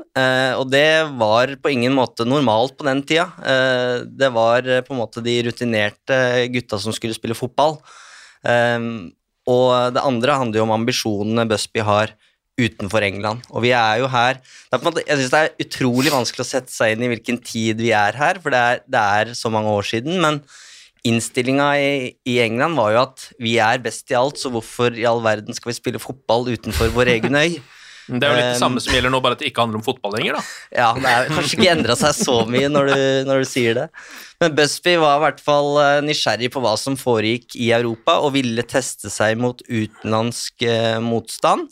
og 0.59 0.65
det 0.69 1.09
var 1.17 1.55
på 1.63 1.73
ingen 1.73 1.97
måte 1.97 2.27
normalt 2.27 2.77
på 2.77 2.85
den 2.85 3.01
tida. 3.01 3.31
det 4.05 4.29
var 4.35 4.67
på 4.85 4.93
en 4.93 4.99
måte 4.99 5.23
de 5.25 5.39
rutinerte 5.47 6.17
gutta 6.53 6.77
som 6.83 6.93
skulle 6.93 7.17
spille 7.17 7.37
fotball. 7.37 7.79
og 9.47 9.93
det 9.95 10.03
andre 10.03 10.35
handler 10.37 10.59
jo 10.59 10.67
om 10.67 10.75
ambisjonene 10.75 11.47
Busby 11.49 11.81
har 11.81 12.13
utenfor 12.61 13.05
England. 13.05 13.45
Og 13.51 13.65
vi 13.65 13.73
er 13.75 14.01
jo 14.01 14.09
her 14.11 14.39
er 14.41 14.83
måte, 14.85 15.03
Jeg 15.07 15.19
syns 15.19 15.33
det 15.33 15.41
er 15.41 15.65
utrolig 15.65 16.13
vanskelig 16.13 16.45
å 16.45 16.51
sette 16.51 16.73
seg 16.73 16.95
inn 16.95 17.05
i 17.05 17.11
hvilken 17.11 17.41
tid 17.43 17.81
vi 17.81 17.93
er 17.95 18.17
her, 18.17 18.41
for 18.43 18.53
det 18.53 18.61
er, 18.61 18.83
det 18.87 19.05
er 19.21 19.33
så 19.37 19.51
mange 19.53 19.73
år 19.73 19.87
siden. 19.87 20.21
Men 20.23 20.41
innstillinga 21.07 21.67
i, 21.81 21.91
i, 22.29 22.39
England 22.43 22.77
var 22.77 22.93
jo 22.93 23.03
at 23.07 23.27
vi 23.41 23.57
er 23.63 23.81
best 23.83 24.11
i 24.13 24.17
alt, 24.17 24.39
så 24.39 24.51
hvorfor 24.53 24.93
i 24.93 25.07
all 25.09 25.21
verden 25.25 25.57
skal 25.57 25.71
vi 25.71 25.79
spille 25.79 26.01
fotball 26.01 26.51
utenfor 26.53 26.93
vår 26.95 27.15
egen 27.17 27.37
øy? 27.37 27.61
Det 28.11 28.27
er 28.27 28.33
jo 28.33 28.39
litt 28.39 28.49
det 28.55 28.59
samme 28.59 28.81
som 28.83 28.91
gjelder 28.95 29.13
nå, 29.13 29.19
bare 29.23 29.37
at 29.37 29.41
det 29.43 29.51
ikke 29.51 29.63
handler 29.63 29.79
om 29.79 29.85
fotball 29.85 30.15
lenger, 30.17 30.35
da. 30.35 30.41
Ja, 30.73 30.87
det 30.97 31.11
har 31.13 31.29
kanskje 31.31 31.57
ikke 31.59 31.69
endra 31.71 31.95
seg 31.95 32.17
så 32.17 32.37
mye 32.49 32.67
når 32.67 32.89
du, 32.89 33.03
når 33.29 33.43
du, 33.43 33.47
sier 33.47 33.77
det. 33.77 33.85
Men 34.41 34.55
Busby 34.57 34.95
var 34.99 35.19
i 35.19 35.23
hvert 35.27 35.39
fall 35.45 35.69
eh, 35.79 35.99
nysgjerrig 36.03 36.49
på 36.51 36.63
hva 36.63 36.73
som 36.81 36.97
foregikk 36.99 37.55
i 37.55 37.69
Europa, 37.77 38.17
og 38.25 38.33
ville 38.35 38.65
teste 38.67 39.11
seg 39.13 39.39
mot 39.39 39.61
utenlandsk 39.69 40.65
eh, 40.67 40.97
motstand. 41.03 41.69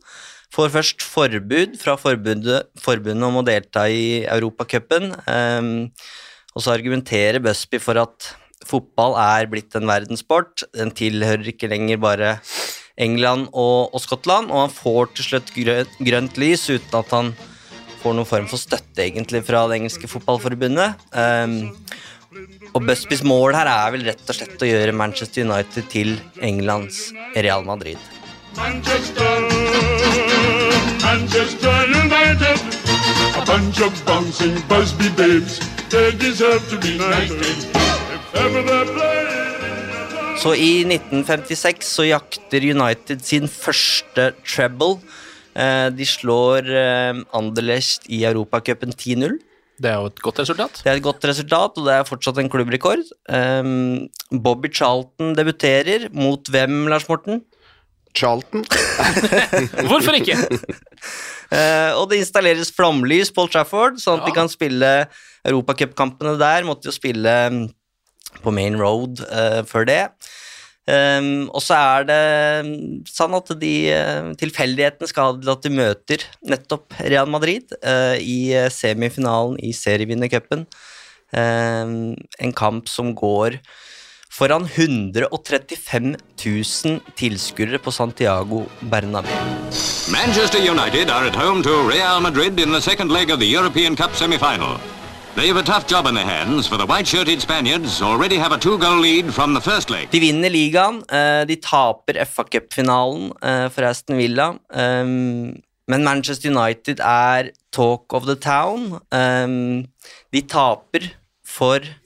Får 0.56 0.72
først 0.74 1.06
forbud 1.06 1.76
fra 1.78 1.94
forbundet, 2.00 2.72
forbundet 2.82 3.28
om 3.28 3.38
å 3.42 3.46
delta 3.46 3.86
i 3.86 4.24
Europacupen. 4.26 5.12
Um, 5.30 5.72
og 6.56 6.66
så 6.66 6.74
argumenterer 6.74 7.42
Busby 7.44 7.78
for 7.82 8.02
at 8.02 8.32
fotball 8.66 9.16
er 9.22 9.50
blitt 9.52 9.78
en 9.78 9.88
verdenssport. 9.90 10.66
Den 10.74 10.92
tilhører 10.96 11.54
ikke 11.54 11.70
lenger 11.70 12.02
bare 12.02 12.34
England 13.00 13.48
og, 13.54 13.94
og 13.94 14.02
Skottland, 14.04 14.50
og 14.52 14.66
han 14.66 14.74
får 14.74 15.14
til 15.16 15.30
slutt 15.30 15.54
grønt, 15.56 15.96
grønt 16.04 16.42
lys 16.42 16.66
uten 16.72 17.00
at 17.00 17.16
han 17.16 17.32
får 18.00 18.16
noen 18.16 18.28
form 18.28 18.48
for 18.50 18.60
støtte 18.60 19.06
egentlig 19.06 19.44
fra 19.48 19.66
det 19.70 19.80
engelske 19.80 20.10
fotballforbundet. 20.12 21.10
Um, 21.14 21.76
og 22.74 22.86
Busbys 22.86 23.24
mål 23.26 23.56
her 23.58 23.70
er 23.70 23.94
vel 23.96 24.08
rett 24.12 24.26
og 24.26 24.38
slett 24.38 24.66
å 24.66 24.70
gjøre 24.70 24.96
Manchester 24.96 25.46
United 25.46 25.90
til 25.94 26.16
Englands 26.46 27.10
Real 27.38 27.66
Madrid. 27.68 28.19
Manchester 28.58 29.34
Manchester 31.06 31.76
United. 32.04 32.60
A 33.38 33.46
bunch 33.46 33.82
of 33.82 33.94
bouncing 34.06 34.56
Busby 34.68 35.10
babes. 35.18 35.60
They 35.90 36.12
deserve 36.12 36.64
to 36.70 36.78
be 36.78 36.98
knighted. 36.98 37.58
If 38.16 38.36
ever 38.36 38.62
they 38.62 38.84
play. 38.94 39.26
Så 40.40 40.54
i 40.56 40.86
1956 40.88 41.86
så 41.86 42.06
jakter 42.08 42.64
United 42.64 43.20
sin 43.28 43.48
første 43.48 44.32
treble. 44.48 44.98
Eh, 45.56 45.90
de 45.92 46.06
slår 46.08 46.70
eh, 46.72 47.22
Anderlecht 47.36 48.08
i 48.08 48.24
Europacupen 48.24 48.96
10-0. 48.96 49.38
Det 49.80 49.92
er 49.92 50.00
jo 50.00 50.10
et 50.12 50.22
godt 50.24 50.40
resultat. 50.42 50.82
Det 50.84 50.92
er 50.92 50.98
et 51.00 51.04
godt 51.04 51.26
resultat, 51.28 51.78
og 51.78 51.86
det 51.88 51.94
er 51.96 52.08
fortsatt 52.08 52.40
en 52.42 52.50
klubbrekord. 52.52 53.04
Um, 53.32 54.10
Bobby 54.44 54.68
Charlton 54.76 55.32
debuterer 55.38 56.10
mot 56.12 56.52
hvem, 56.52 56.82
Lars 56.92 57.08
Morten? 57.08 57.44
Charlton. 58.16 58.66
Hvorfor 59.90 60.18
ikke? 60.18 60.38
Uh, 61.50 61.92
og 62.00 62.10
det 62.12 62.22
installeres 62.22 62.74
flomlys 62.76 63.32
på 63.34 63.46
Old 63.46 63.54
Trafford, 63.54 64.00
sånn 64.02 64.20
at 64.20 64.26
ja. 64.26 64.30
de 64.30 64.38
kan 64.38 64.52
spille 64.52 64.92
europacupkampene 65.48 66.36
der. 66.42 66.68
Måtte 66.68 66.90
jo 66.90 66.96
spille 66.96 67.36
mm, 67.54 67.64
på 68.44 68.54
Main 68.56 68.80
Road 68.82 69.24
uh, 69.30 69.62
før 69.70 69.90
det. 69.90 70.04
Um, 70.90 71.52
og 71.54 71.62
så 71.62 71.78
er 71.78 72.06
det 72.10 72.22
mm, 72.66 72.78
sånn 73.06 73.36
at 73.38 73.52
de 73.62 73.74
uh, 73.94 74.32
tilfeldighetene 74.42 75.10
skal 75.12 75.28
ha 75.28 75.36
til 75.38 75.52
at 75.54 75.68
de 75.68 75.74
møter 75.78 76.24
nettopp 76.50 76.96
Real 77.04 77.30
Madrid 77.30 77.76
i 78.18 78.40
semifinalen 78.74 79.60
i 79.62 79.70
serievinnercupen. 79.76 80.66
Um, 81.30 82.16
en 82.42 82.56
kamp 82.58 82.90
som 82.90 83.14
går 83.14 83.60
foran 84.40 84.64
135 84.64 86.16
000 86.46 87.00
tilskuere 87.20 87.78
på 87.84 87.92
Santiago 87.92 88.64
Bernabeu. 88.92 89.42
Manchester 90.12 90.60
United 90.60 91.10
are 91.10 91.28
at 91.28 91.36
home 91.36 91.62
to 91.64 91.74
Real 91.90 92.22
Madrid 92.22 92.60
in 92.60 92.72
the 92.72 92.82
second 92.82 93.12
leg 93.12 93.32
of 93.32 93.40
the 93.40 93.50
European 93.58 93.96
Cup 93.96 94.16
semi-final. 94.16 94.80
They 95.36 95.48
have 95.48 95.58
a 95.58 95.64
tough 95.64 95.88
job 95.88 96.08
in 96.08 96.16
their 96.16 96.26
hands, 96.26 96.68
for 96.68 96.78
the 96.78 96.86
white-shirted 96.86 97.42
Spaniards 97.42 98.02
already 98.02 98.38
have 98.38 98.54
a 98.54 98.58
two-goal 98.58 99.00
lead 99.00 99.34
from 99.34 99.54
the 99.54 99.62
first 99.62 99.90
leg. 99.90 100.10
De 100.10 100.20
vinner 100.20 100.50
ligaen. 100.50 101.04
Eh, 101.08 101.46
de 101.46 101.56
taper 101.56 102.26
FA 102.26 102.44
Cup-finalen 102.44 103.32
eh, 103.42 103.70
for 103.70 103.84
Aston 103.84 104.18
Villa. 104.18 104.54
Ehm, 104.72 105.62
men 105.88 106.04
Manchester 106.04 106.50
United 106.50 107.00
er 107.00 107.52
talk 107.72 108.14
of 108.14 108.26
the 108.26 108.36
town. 108.36 109.00
De 110.32 110.42
taper 110.42 111.12
for 111.44 111.80
Eh, 111.80 111.99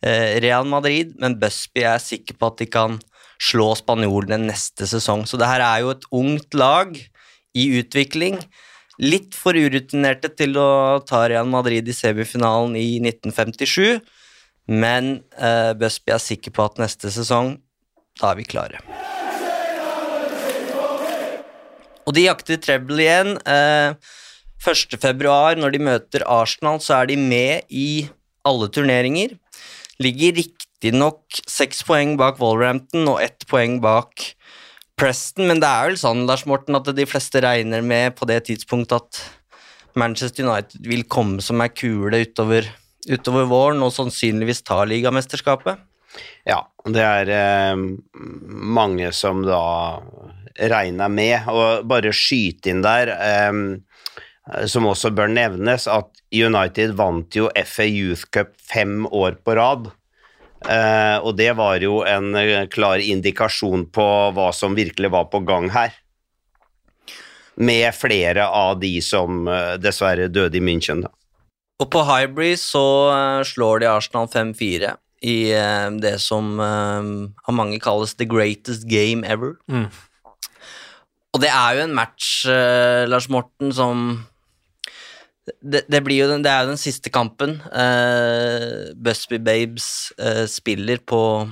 Real 0.00 0.64
Madrid, 0.64 1.12
men 1.20 1.34
Busby 1.40 1.82
er 1.84 2.00
sikker 2.00 2.38
på 2.40 2.48
at 2.48 2.60
de 2.62 2.66
kan 2.72 2.98
slå 3.40 3.70
spanjolene 3.78 4.38
neste 4.50 4.88
sesong. 4.88 5.26
Så 5.28 5.40
det 5.40 5.48
her 5.48 5.64
er 5.64 5.82
jo 5.84 5.94
et 5.94 6.06
ungt 6.12 6.56
lag 6.56 6.94
i 7.56 7.66
utvikling. 7.80 8.38
Litt 9.00 9.36
for 9.36 9.56
urutinerte 9.56 10.28
til 10.36 10.58
å 10.60 11.00
ta 11.08 11.24
Real 11.30 11.48
Madrid 11.48 11.88
i 11.88 11.96
semifinalen 11.96 12.76
i 12.76 13.00
1957, 13.00 14.00
men 14.70 15.14
uh, 15.40 15.72
Busby 15.78 16.12
er 16.14 16.22
sikker 16.22 16.52
på 16.54 16.68
at 16.68 16.80
neste 16.82 17.10
sesong, 17.12 17.56
da 18.20 18.34
er 18.34 18.40
vi 18.42 18.48
klare. 18.48 18.84
Og 22.04 22.14
de 22.16 22.26
jakter 22.26 22.58
treble 22.60 23.04
igjen. 23.04 23.36
Eh, 23.46 23.94
1.2, 24.60 25.60
når 25.60 25.72
de 25.72 25.80
møter 25.84 26.24
Arsenal, 26.26 26.80
så 26.82 26.98
er 26.98 27.10
de 27.12 27.16
med 27.20 27.68
i 27.70 28.08
alle 28.44 28.66
turneringer. 28.72 29.36
Ligger 30.00 30.38
riktignok 30.38 31.42
seks 31.44 31.82
poeng 31.84 32.16
bak 32.20 32.38
Wolverhampton 32.40 33.08
og 33.12 33.20
ett 33.24 33.44
poeng 33.50 33.78
bak 33.84 34.30
Preston, 35.00 35.46
men 35.48 35.60
det 35.62 35.68
er 35.68 35.90
vel 35.90 36.00
sånn 36.00 36.26
Lars 36.28 36.46
Morten, 36.48 36.76
at 36.76 36.88
de 36.96 37.06
fleste 37.08 37.40
regner 37.40 37.84
med 37.84 38.16
på 38.18 38.28
det 38.28 38.42
tidspunktet 38.48 38.98
at 38.98 39.20
Manchester 39.98 40.44
United 40.44 40.86
vil 40.86 41.06
komme 41.08 41.40
som 41.44 41.60
ei 41.64 41.70
kule 41.72 42.22
utover, 42.24 42.68
utover, 43.08 43.48
våren 43.48 43.80
og 43.84 43.94
sannsynligvis 43.96 44.62
ta 44.66 44.82
ligamesterskapet? 44.88 45.80
Ja, 46.48 46.62
det 46.84 47.04
er 47.04 47.32
eh, 47.32 47.80
mange 48.80 49.12
som 49.16 49.44
da 49.46 49.62
regner 50.70 51.12
med. 51.12 51.48
Og 51.48 51.86
bare 51.88 52.12
skyte 52.16 52.72
inn 52.72 52.84
der, 52.84 53.14
eh, 53.14 53.60
som 54.66 54.88
også 54.90 55.12
bør 55.14 55.30
nevnes, 55.32 55.86
at 55.90 56.22
United 56.34 56.96
vant 56.98 57.36
jo 57.36 57.50
FA 57.66 57.86
Youth 57.86 58.28
Cup 58.34 58.54
fem 58.58 59.06
år 59.06 59.38
på 59.44 59.56
rad. 59.58 59.90
Uh, 60.60 61.16
og 61.24 61.38
det 61.38 61.54
var 61.56 61.80
jo 61.80 62.02
en 62.04 62.34
uh, 62.36 62.66
klar 62.68 63.00
indikasjon 63.00 63.86
på 63.94 64.06
hva 64.36 64.50
som 64.52 64.76
virkelig 64.76 65.12
var 65.14 65.30
på 65.32 65.40
gang 65.48 65.70
her. 65.72 65.94
Med 67.60 67.92
flere 67.96 68.44
av 68.46 68.78
de 68.80 68.92
som 69.04 69.44
dessverre 69.82 70.30
døde 70.32 70.56
i 70.56 70.62
München. 70.64 71.02
Da. 71.04 71.10
Og 71.80 71.90
på 71.92 72.04
Hybrid 72.08 72.56
så 72.60 72.84
slår 73.44 73.82
de 73.82 73.88
Arsenal 73.90 74.28
5-4. 74.32 74.94
i 75.20 75.52
eh, 75.52 75.88
det 76.00 76.16
som 76.22 76.60
eh, 76.60 77.10
av 77.48 77.56
mange 77.56 77.80
kalles 77.82 78.16
the 78.16 78.24
greatest 78.28 78.88
game 78.88 79.24
ever. 79.24 79.58
Mm. 79.68 79.88
Og 81.30 81.42
det 81.44 81.50
er 81.52 81.76
jo 81.76 81.84
en 81.84 81.94
match, 81.94 82.46
eh, 82.48 83.06
Lars 83.08 83.28
Morten, 83.28 83.72
som 83.72 84.24
det, 85.46 85.84
det, 85.88 86.00
blir 86.04 86.22
jo 86.22 86.28
den, 86.30 86.44
det 86.44 86.52
er 86.52 86.64
jo 86.64 86.72
den 86.72 86.80
siste 86.80 87.12
kampen. 87.12 87.58
Uh, 87.72 88.92
Busby 88.96 89.40
Babes 89.42 90.12
uh, 90.20 90.46
spiller 90.50 91.00
på, 91.06 91.48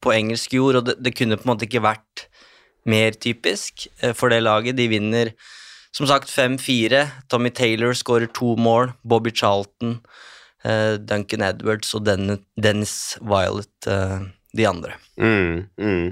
på, 0.00 0.12
engelsk 0.14 0.56
jord, 0.56 0.80
og 0.80 0.88
det, 0.88 0.98
det, 1.04 1.14
kunne 1.16 1.38
på 1.38 1.46
en 1.46 1.52
måte 1.54 1.68
ikke 1.68 1.84
vært 1.84 2.26
mer 2.86 3.16
typisk 3.18 3.88
uh, 4.04 4.12
for 4.16 4.32
det 4.32 4.42
laget. 4.44 4.78
De 4.78 4.88
vinner 4.92 5.32
som 5.96 6.08
sagt 6.08 6.30
5-4. 6.30 7.06
Tommy 7.32 7.50
Taylor 7.50 7.96
skårer 7.96 8.30
to 8.36 8.54
mål. 8.60 8.92
Bobby 9.02 9.32
Charlton, 9.32 10.00
Duncan 11.06 11.44
Edwards 11.46 11.94
og 11.94 12.04
Dennis 12.04 13.16
Violet 13.22 13.86
de 13.86 14.66
andre. 14.66 14.96
Mm, 15.16 15.62
mm. 15.78 16.08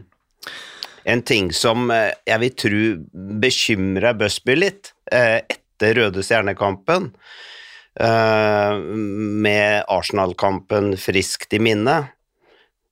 En 1.10 1.22
ting 1.26 1.50
som 1.52 1.90
jeg 1.90 2.38
vil 2.40 2.54
tro 2.62 2.84
bekymrer 3.42 4.14
Busby 4.16 4.56
litt 4.56 4.92
etter 5.10 5.63
etter 5.84 6.00
Røde 6.00 6.22
Stjernekampen, 6.22 7.12
uh, 8.00 8.74
med 8.78 9.84
Arsenal-kampen 9.88 10.96
friskt 10.96 11.54
i 11.54 11.62
minne 11.62 12.04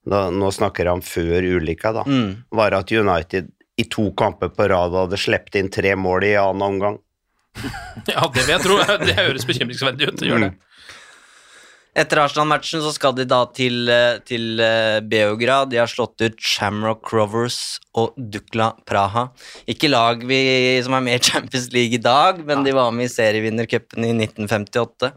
Nå 0.03 0.49
snakker 0.51 0.89
han 0.91 0.99
før 0.99 1.45
ulykka, 1.47 1.93
da. 1.95 2.01
Mm. 2.03 2.43
Var 2.51 2.73
at 2.75 2.89
United 2.91 3.45
i 3.79 3.85
to 3.87 4.09
kamper 4.19 4.49
på 4.51 4.65
rad 4.67 4.91
hadde 4.91 5.15
sluppet 5.15 5.55
inn 5.55 5.69
tre 5.71 5.93
mål 5.95 6.25
i 6.27 6.33
annen 6.35 6.65
omgang. 6.65 6.97
ja, 8.11 8.25
det 8.27 8.43
vil 8.43 8.51
jeg 8.51 8.65
tro. 8.65 8.81
Det 8.99 9.15
høres 9.15 9.47
bekymringsverdig 9.47 10.09
ut. 10.09 10.17
Det 10.19 10.27
gjør 10.27 10.43
det. 10.43 10.49
Mm. 10.51 10.72
Etter 11.93 12.23
Arsenal-matchen 12.23 12.81
så 12.81 12.89
skal 12.95 13.13
de 13.13 13.25
da 13.29 13.43
til, 13.53 13.87
eh, 13.89 14.17
til, 14.25 14.59
eh, 14.59 14.99
Beograd. 14.99 15.69
De 15.69 15.77
har 15.77 15.85
slått 15.85 16.19
ut 16.21 16.39
Shamrock 16.41 17.13
Rovers 17.13 17.79
og 17.93 18.15
Dukla 18.17 18.73
Praha. 18.83 19.29
Ikke 19.67 19.91
lag 19.91 20.23
vi, 20.25 20.81
som 20.81 20.95
er 20.95 21.01
med 21.01 21.21
i 21.21 21.23
Champions 21.29 21.71
League 21.71 21.93
i 21.93 22.01
dag, 22.01 22.43
men 22.43 22.63
de 22.63 22.71
var 22.71 22.91
med 22.91 23.05
i 23.05 23.13
serievinnercupen 23.13 24.03
i 24.03 24.13
1958. 24.25 25.13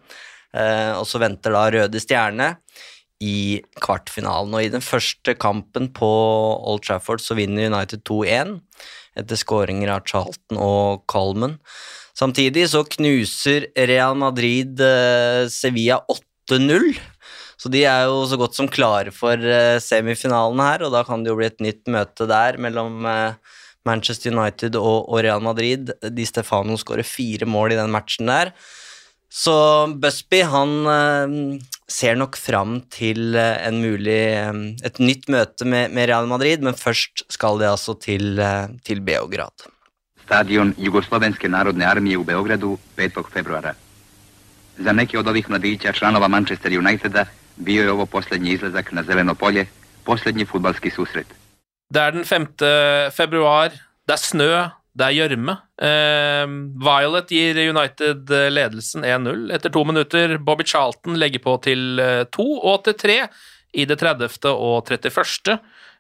Eh, 0.53 0.93
og 0.99 1.07
så 1.09 1.19
venter 1.19 1.57
da 1.57 1.65
Røde 1.71 1.99
Stjerne 1.99 2.59
i 3.25 3.63
kvartfinalen. 3.81 4.53
Og 4.53 4.63
i 4.63 4.69
den 4.69 4.85
første 4.85 5.35
kampen 5.35 5.89
på 5.97 6.13
Old 6.61 6.85
Trafford 6.85 7.25
så 7.25 7.35
vinner 7.35 7.73
United 7.73 8.05
2-1 8.05 8.61
etter 9.17 9.41
skåringer 9.41 9.89
av 9.89 10.05
Charlton 10.05 10.61
og 10.61 11.07
Colman. 11.09 11.57
Samtidig 12.17 12.69
så 12.73 12.85
knuser 12.85 13.67
Real 13.77 14.17
Madrid 14.17 14.81
eh, 14.81 15.49
Sevilla 15.53 16.03
8 16.09 16.26
8-0. 16.47 16.97
Så 17.57 17.71
de 17.73 17.83
er 17.89 18.07
jo 18.07 18.25
så 18.29 18.39
godt 18.39 18.57
som 18.57 18.69
klare 18.69 19.13
for 19.15 19.41
uh, 19.41 19.77
semifinalen 19.83 20.61
her, 20.61 20.85
og 20.87 20.93
da 20.95 21.03
kan 21.09 21.25
det 21.25 21.33
jo 21.33 21.39
bli 21.39 21.49
et 21.49 21.63
nytt 21.65 21.87
møte 21.93 22.29
der 22.29 22.59
mellom 22.61 23.07
uh, 23.09 23.39
Manchester 23.89 24.35
United 24.35 24.77
og, 24.77 25.15
Real 25.25 25.41
Madrid. 25.45 25.95
Di 26.13 26.27
Stefano 26.29 26.77
skårer 26.77 27.07
fire 27.07 27.49
mål 27.49 27.73
i 27.75 27.79
den 27.81 27.95
matchen 27.95 28.29
der. 28.29 28.53
Så 29.33 29.55
Busby 30.01 30.43
han 30.47 30.75
uh, 30.85 31.57
ser 31.89 32.19
nok 32.21 32.37
fram 32.41 32.81
til 32.93 33.39
en 33.39 33.81
mulig 33.81 34.21
et 34.85 35.01
nytt 35.01 35.31
møte 35.33 35.65
med, 35.65 35.95
med, 35.95 36.11
Real 36.11 36.29
Madrid, 36.29 36.65
men 36.67 36.77
først 36.77 37.25
skal 37.33 37.63
de 37.63 37.71
altså 37.71 37.95
til, 38.03 38.43
til 38.85 39.01
Beograd. 39.07 39.69
Stadion 40.27 40.75
Jugoslovenske 40.83 41.49
narodne 41.49 41.87
armije 41.87 42.19
u 42.19 42.27
Beogradu 42.27 42.75
5. 42.99 43.23
februara. 43.31 43.77
Za 44.79 44.93
neke 44.93 45.19
od 45.19 45.29
ovih 45.29 45.51
mladića, 45.51 45.93
članova 45.93 46.29
Manchester 46.29 46.79
Uniteda, 46.79 47.25
bio 47.57 47.83
je 47.83 47.93
ovo 47.93 48.07
posljednji 48.07 48.51
izlazak 48.51 48.93
na 48.93 49.03
zeleno 49.03 49.35
polje, 49.35 49.67
posljednji 50.05 50.45
futbalski 50.45 50.91
susret. 50.91 51.27
Det 51.91 52.03
er 52.03 52.13
den 52.13 52.25
5. 52.25 53.11
februar, 53.17 53.71
det 54.07 54.13
er 54.13 54.21
snø, 54.21 54.51
det 54.97 55.07
er 55.07 55.15
gjørme. 55.15 55.57
Eh, 55.79 56.47
Violet 56.83 57.31
gir 57.31 57.61
United 57.71 58.31
ledelsen 58.51 59.05
1-0 59.05 59.53
etter 59.55 59.71
to 59.73 59.85
minutter. 59.85 60.39
Bobby 60.39 60.65
Charlton 60.67 61.19
legger 61.21 61.45
på 61.45 61.57
til 61.63 62.01
2 62.33 62.47
eh, 62.47 62.71
og 62.73 62.85
til 62.85 62.95
3 62.95 63.19
i 63.77 63.85
det 63.85 63.99
30. 64.01 64.49
og 64.53 64.89
31. 64.89 65.59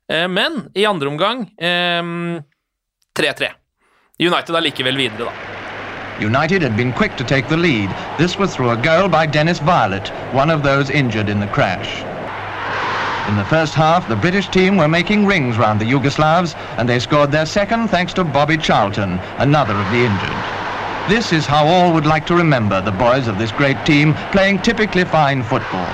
Eh, 0.08 0.28
men 0.28 0.66
i 0.74 0.86
andre 0.86 1.08
omgang 1.08 1.46
3-3. 1.58 3.50
Eh, 3.50 3.54
United 4.18 4.56
er 4.56 4.64
likevel 4.64 4.96
videre, 4.96 5.28
da. 5.28 5.55
United 6.20 6.62
had 6.62 6.76
been 6.76 6.92
quick 6.92 7.16
to 7.16 7.24
take 7.24 7.48
the 7.48 7.56
lead. 7.56 7.90
This 8.18 8.38
was 8.38 8.54
through 8.54 8.70
a 8.70 8.76
goal 8.76 9.08
by 9.08 9.26
Dennis 9.26 9.58
Violet, 9.58 10.08
one 10.32 10.50
of 10.50 10.62
those 10.62 10.88
injured 10.88 11.28
in 11.28 11.40
the 11.40 11.46
crash. 11.48 12.02
In 13.28 13.36
the 13.36 13.44
first 13.44 13.74
half, 13.74 14.08
the 14.08 14.16
British 14.16 14.48
team 14.48 14.76
were 14.76 14.88
making 14.88 15.26
rings 15.26 15.58
round 15.58 15.80
the 15.80 15.84
Yugoslavs, 15.84 16.54
and 16.78 16.88
they 16.88 16.98
scored 17.00 17.32
their 17.32 17.44
second 17.44 17.88
thanks 17.88 18.14
to 18.14 18.24
Bobby 18.24 18.56
Charlton, 18.56 19.18
another 19.38 19.74
of 19.74 19.90
the 19.90 20.04
injured. 20.04 20.40
This 21.08 21.32
is 21.32 21.44
how 21.44 21.66
all 21.66 21.92
would 21.92 22.06
like 22.06 22.26
to 22.26 22.34
remember 22.34 22.80
the 22.80 22.92
boys 22.92 23.28
of 23.28 23.38
this 23.38 23.52
great 23.52 23.76
team 23.84 24.14
playing 24.32 24.60
typically 24.60 25.04
fine 25.04 25.42
football. 25.42 25.86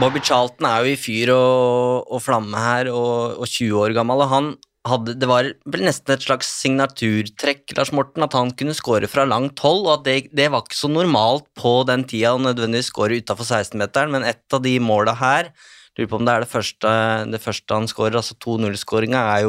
Bobby 0.00 0.20
Charlton 0.20 0.66
er 0.66 0.84
jo 0.84 0.92
i 0.92 0.96
fyr 0.96 1.30
og, 1.34 2.12
og 2.12 2.22
flamme 2.22 2.56
her, 2.56 2.90
og, 2.92 3.40
og 3.40 3.48
20 3.48 3.78
år 3.78 3.94
gammel, 3.96 4.24
og 4.24 4.28
han 4.28 4.50
hadde, 4.90 5.14
det 5.20 5.28
var 5.30 5.48
vel 5.68 5.84
nesten 5.86 6.14
et 6.14 6.24
slags 6.24 6.50
signaturtrekk 6.62 7.74
Lars 7.76 7.92
Morten, 7.94 8.24
at 8.26 8.36
han 8.36 8.52
kunne 8.58 8.76
skåre 8.76 9.10
fra 9.10 9.26
langt 9.28 9.60
hold, 9.64 9.84
og 9.86 9.92
at 9.98 10.06
det, 10.08 10.18
det, 10.36 10.50
var 10.52 10.64
ikke 10.64 10.78
så 10.78 10.90
normalt 10.92 11.46
på 11.58 11.80
den 11.88 12.06
tida 12.08 12.34
å 12.36 12.42
nødvendigvis 12.42 12.90
skåre 12.92 13.20
utafor 13.20 13.48
16-meteren, 13.48 14.14
men 14.14 14.26
et 14.28 14.56
av 14.56 14.64
de 14.64 14.78
måla 14.82 15.16
her 15.18 15.52
Lurer 15.98 16.10
på 16.12 16.18
om 16.20 16.26
det 16.28 16.30
er 16.30 16.44
det 16.44 16.52
første, 16.52 16.90
det 17.26 17.40
første 17.42 17.74
han 17.74 17.88
skårer, 17.90 18.20
altså 18.20 18.36
2-0-skåringa, 18.44 19.18
er, 19.18 19.48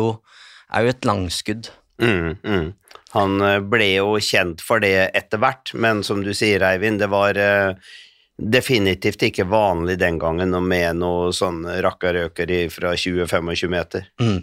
er, 0.74 0.86
jo 0.88 0.94
et 0.96 1.06
langskudd. 1.06 1.70
Mm, 2.02 2.40
mm. 2.42 2.72
Han 3.14 3.42
eh, 3.46 3.60
ble 3.62 3.90
jo 3.92 4.16
kjent 4.18 4.64
for 4.66 4.82
det 4.82 5.12
etter 5.18 5.42
hvert, 5.44 5.76
men 5.78 6.02
som 6.06 6.24
du 6.26 6.32
sier, 6.34 6.66
Eivind, 6.66 6.98
det 7.04 7.10
var 7.14 7.38
uh, 7.38 7.92
definitivt 8.40 9.28
ikke 9.30 9.46
vanlig 9.52 10.00
den 10.02 10.18
gangen 10.22 10.56
med 10.66 11.02
noe 11.04 11.30
sånn 11.36 11.62
rakkarøker 11.86 12.54
fra 12.74 12.96
20-25 12.98 13.70
meter. 13.70 14.10
Mm. 14.22 14.40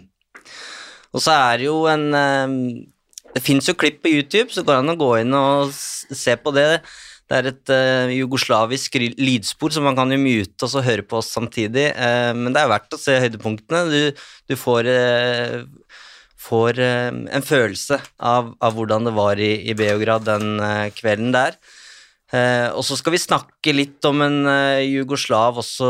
Og 1.15 1.23
så 1.23 1.33
er 1.33 1.59
det 1.61 1.67
jo 1.69 1.81
en 1.91 2.07
Det 2.11 3.43
fins 3.43 3.67
jo 3.69 3.77
klipp 3.77 4.01
på 4.01 4.09
YouTube, 4.09 4.49
så 4.51 4.63
går 4.63 4.73
det 4.73 4.79
an 4.81 4.95
å 4.95 4.99
gå 4.99 5.11
inn 5.21 5.35
og 5.37 5.71
se 5.75 6.33
på 6.41 6.53
det. 6.55 6.81
Det 7.27 7.35
er 7.35 7.47
et 7.49 7.71
uh, 7.73 8.13
jugoslavisk 8.15 8.95
lydspor, 9.19 9.73
så 9.75 9.83
man 9.83 9.97
kan 9.97 10.11
jo 10.13 10.19
mute 10.21 10.63
og 10.63 10.71
så 10.71 10.83
høre 10.83 11.03
på 11.03 11.19
oss 11.19 11.33
samtidig. 11.35 11.89
Uh, 11.97 12.31
men 12.37 12.55
det 12.55 12.61
er 12.61 12.71
verdt 12.71 12.95
å 12.95 12.99
se 13.01 13.17
høydepunktene. 13.19 13.81
Du, 13.91 14.27
du 14.47 14.55
får, 14.55 14.87
uh, 14.87 15.97
får 16.39 16.79
en 16.79 17.43
følelse 17.43 17.99
av, 18.15 18.53
av, 18.63 18.77
hvordan 18.77 19.09
det 19.09 19.15
var 19.17 19.43
i, 19.43 19.51
i 19.67 19.75
Beograd 19.75 20.23
den 20.27 20.61
kvelden 20.95 21.33
der. 21.35 21.57
og 22.77 22.83
så 22.85 22.95
skal 22.99 23.13
vi 23.15 23.19
snakke 23.19 23.73
litt 23.73 24.05
om 24.07 24.21
en 24.21 24.37
jugoslav 24.85 25.57
også, 25.59 25.87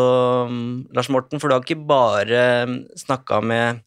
Lars 0.95 1.09
Morten, 1.13 1.41
for 1.41 1.49
du 1.49 1.55
har 1.57 1.65
ikke 1.65 1.85
bare 1.89 2.41
snakka 2.97 3.41
med 3.41 3.83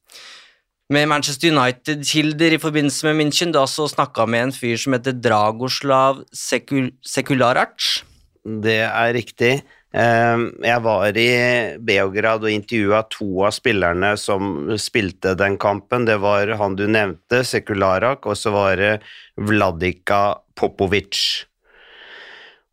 med 0.91 1.07
Manchester 1.09 1.53
United-kilder 1.55 2.57
i 2.57 2.59
forbindelse 2.59 3.07
med 3.07 3.21
München. 3.21 3.53
Du 3.55 3.61
så 3.71 3.87
snakka 3.89 4.27
med 4.27 4.49
en 4.49 4.53
fyr 4.55 4.77
som 4.77 4.97
heter 4.97 5.15
Dragoslav 5.15 6.25
Sekul 6.35 6.91
Sekularac. 7.07 8.03
Det 8.43 8.81
er 8.89 9.13
riktig. 9.15 9.53
Ehm, 9.95 10.49
jeg 10.63 10.83
var 10.83 11.19
i 11.19 11.31
Beograd 11.79 12.43
og 12.47 12.51
intervjua 12.51 13.05
to 13.11 13.45
av 13.47 13.55
spillerne 13.55 14.17
som 14.19 14.73
spilte 14.79 15.37
den 15.39 15.59
kampen. 15.63 16.09
Det 16.09 16.19
var 16.23 16.51
han 16.59 16.75
du 16.79 16.89
nevnte, 16.91 17.45
Sekularak, 17.47 18.27
og 18.27 18.39
så 18.39 18.55
var 18.55 18.75
det 18.81 18.97
Vladika 19.39 20.41
Popovic. 20.59 21.47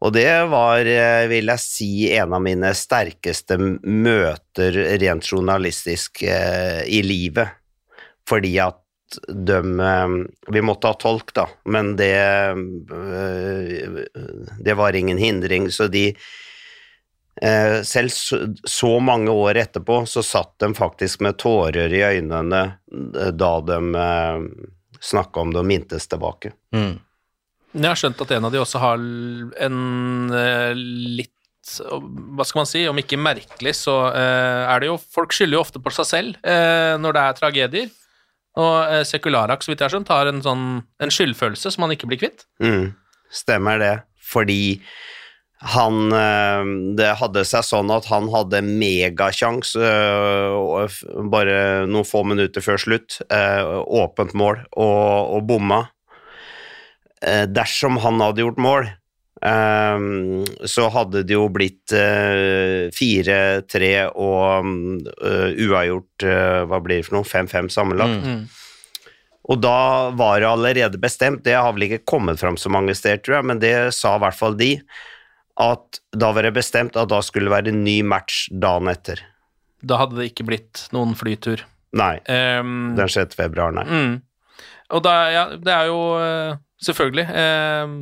Og 0.02 0.14
det 0.14 0.30
var, 0.50 0.86
eh, 0.86 1.28
vil 1.30 1.54
jeg 1.54 1.60
si, 1.60 2.12
en 2.14 2.34
av 2.34 2.42
mine 2.42 2.74
sterkeste 2.74 3.58
møter 3.58 4.98
rent 5.02 5.26
journalistisk 5.26 6.22
eh, 6.24 6.82
i 6.86 7.02
livet 7.02 7.50
fordi 8.28 8.54
at 8.64 8.84
de 9.28 9.80
eh, 9.80 10.08
Vi 10.48 10.62
måtte 10.62 10.88
ha 10.88 10.94
tolk, 10.94 11.34
da, 11.34 11.50
men 11.64 11.96
det 11.96 12.16
eh, 12.16 12.58
Det 14.58 14.74
var 14.74 14.96
ingen 14.96 15.18
hindring, 15.18 15.72
så 15.72 15.88
de 15.88 16.16
eh, 17.42 17.82
selv 17.84 18.10
så 18.64 19.00
mange 19.00 19.32
år 19.32 19.56
etterpå 19.64 20.06
så 20.06 20.24
satt 20.24 20.60
de 20.60 20.74
faktisk 20.76 21.20
med 21.20 21.38
tårer 21.38 21.94
i 21.94 22.04
øynene 22.04 22.64
da 23.38 23.52
de 23.62 23.80
snakka 25.00 25.40
om 25.40 25.52
det 25.54 25.60
og 25.62 25.68
mintes 25.70 26.08
tilbake. 26.10 26.52
Mm. 26.74 26.98
Jeg 27.78 27.86
har 27.86 28.00
skjønt 28.00 28.22
at 28.24 28.32
en 28.34 28.48
av 28.48 28.52
de 28.56 28.62
også 28.62 28.80
har 28.82 28.98
en 28.98 29.78
litt 31.20 31.34
hva 31.68 32.46
skal 32.48 32.62
man 32.62 32.70
si, 32.70 32.88
om 32.88 32.98
ikke 32.98 33.20
merkelig, 33.20 33.74
så 33.76 34.08
er 34.16 34.80
det 34.80 34.88
jo 34.88 34.96
Folk 34.98 35.36
skylder 35.36 35.58
jo 35.58 35.64
ofte 35.66 35.82
på 35.84 35.92
seg 35.92 36.08
selv 36.08 36.38
når 37.04 37.18
det 37.18 37.24
er 37.24 37.38
tragedier. 37.38 37.90
Og 38.58 38.78
eh, 38.90 39.04
Sekularak, 39.06 39.62
så 39.64 39.72
vidt 39.72 39.84
jeg 39.84 39.90
har 39.90 39.94
skjønt, 39.98 40.14
har 40.14 40.30
en 40.32 40.42
sånn 40.46 40.64
en 41.04 41.14
skyldfølelse 41.14 41.72
som 41.74 41.86
han 41.86 41.94
ikke 41.94 42.10
blir 42.10 42.22
kvitt. 42.24 42.48
Mm, 42.64 42.90
stemmer 43.30 43.78
det, 43.84 43.94
fordi 44.26 44.80
han 45.74 46.12
eh, 46.14 46.68
Det 47.00 47.08
hadde 47.18 47.42
seg 47.50 47.66
sånn 47.66 47.90
at 47.90 48.06
han 48.12 48.28
hadde 48.30 48.60
megasjans 48.62 49.72
eh, 49.82 50.98
bare 51.34 51.56
noen 51.90 52.06
få 52.06 52.22
minutter 52.30 52.62
før 52.62 52.78
slutt. 52.82 53.18
eh, 53.34 53.66
Åpent 54.04 54.36
mål, 54.38 54.62
og, 54.78 55.34
og 55.38 55.48
bomma. 55.50 55.88
Dersom 57.50 57.98
han 58.04 58.22
hadde 58.22 58.44
gjort 58.44 58.60
mål, 58.62 58.92
eh, 59.42 60.06
så 60.66 60.88
hadde 60.94 61.24
det 61.28 61.36
jo 61.36 61.48
blitt 61.54 61.94
eh, 61.96 62.88
4-3 62.94 63.92
og 64.14 64.72
uh, 65.08 65.50
uavgjort 65.54 66.26
uh, 66.26 66.62
Hva 66.70 66.80
blir 66.84 67.02
det 67.02 67.08
for 67.10 67.20
noe? 67.20 67.28
5-5 67.28 67.70
sammenlagt. 67.74 68.24
Mm. 68.24 68.48
Og 69.48 69.62
da 69.64 70.10
var 70.18 70.42
det 70.42 70.50
allerede 70.50 71.00
bestemt, 71.00 71.46
det 71.46 71.56
har 71.56 71.72
vel 71.76 71.88
ikke 71.88 72.04
kommet 72.10 72.42
fram 72.42 72.58
så 72.60 72.72
mange 72.74 72.96
steder, 72.98 73.22
tror 73.24 73.40
jeg, 73.40 73.48
men 73.48 73.62
det 73.64 73.76
sa 73.96 74.18
i 74.18 74.24
hvert 74.26 74.36
fall 74.36 74.58
de, 74.60 74.74
at 75.64 76.02
da 76.12 76.34
var 76.36 76.46
det 76.46 76.58
bestemt 76.58 77.00
at 77.00 77.10
da 77.10 77.22
skulle 77.24 77.48
det 77.48 77.56
være 77.56 77.72
en 77.72 77.84
ny 77.86 78.02
match 78.06 78.48
dagen 78.52 78.92
etter. 78.92 79.24
Da 79.80 80.02
hadde 80.02 80.20
det 80.20 80.32
ikke 80.34 80.48
blitt 80.50 80.88
noen 80.96 81.16
flytur. 81.18 81.64
Nei, 81.98 82.18
Um, 82.28 82.92
den 82.98 83.10
6. 83.10 83.38
februar, 83.40 83.72
nei. 83.72 83.86
Mm. 83.88 84.18
Og 84.96 85.04
da, 85.04 85.16
ja, 85.32 85.44
det 85.56 85.74
er 85.74 85.90
jo 85.90 86.00
eh, 86.20 86.60
selvfølgelig 86.84 87.26
eh, 87.28 87.96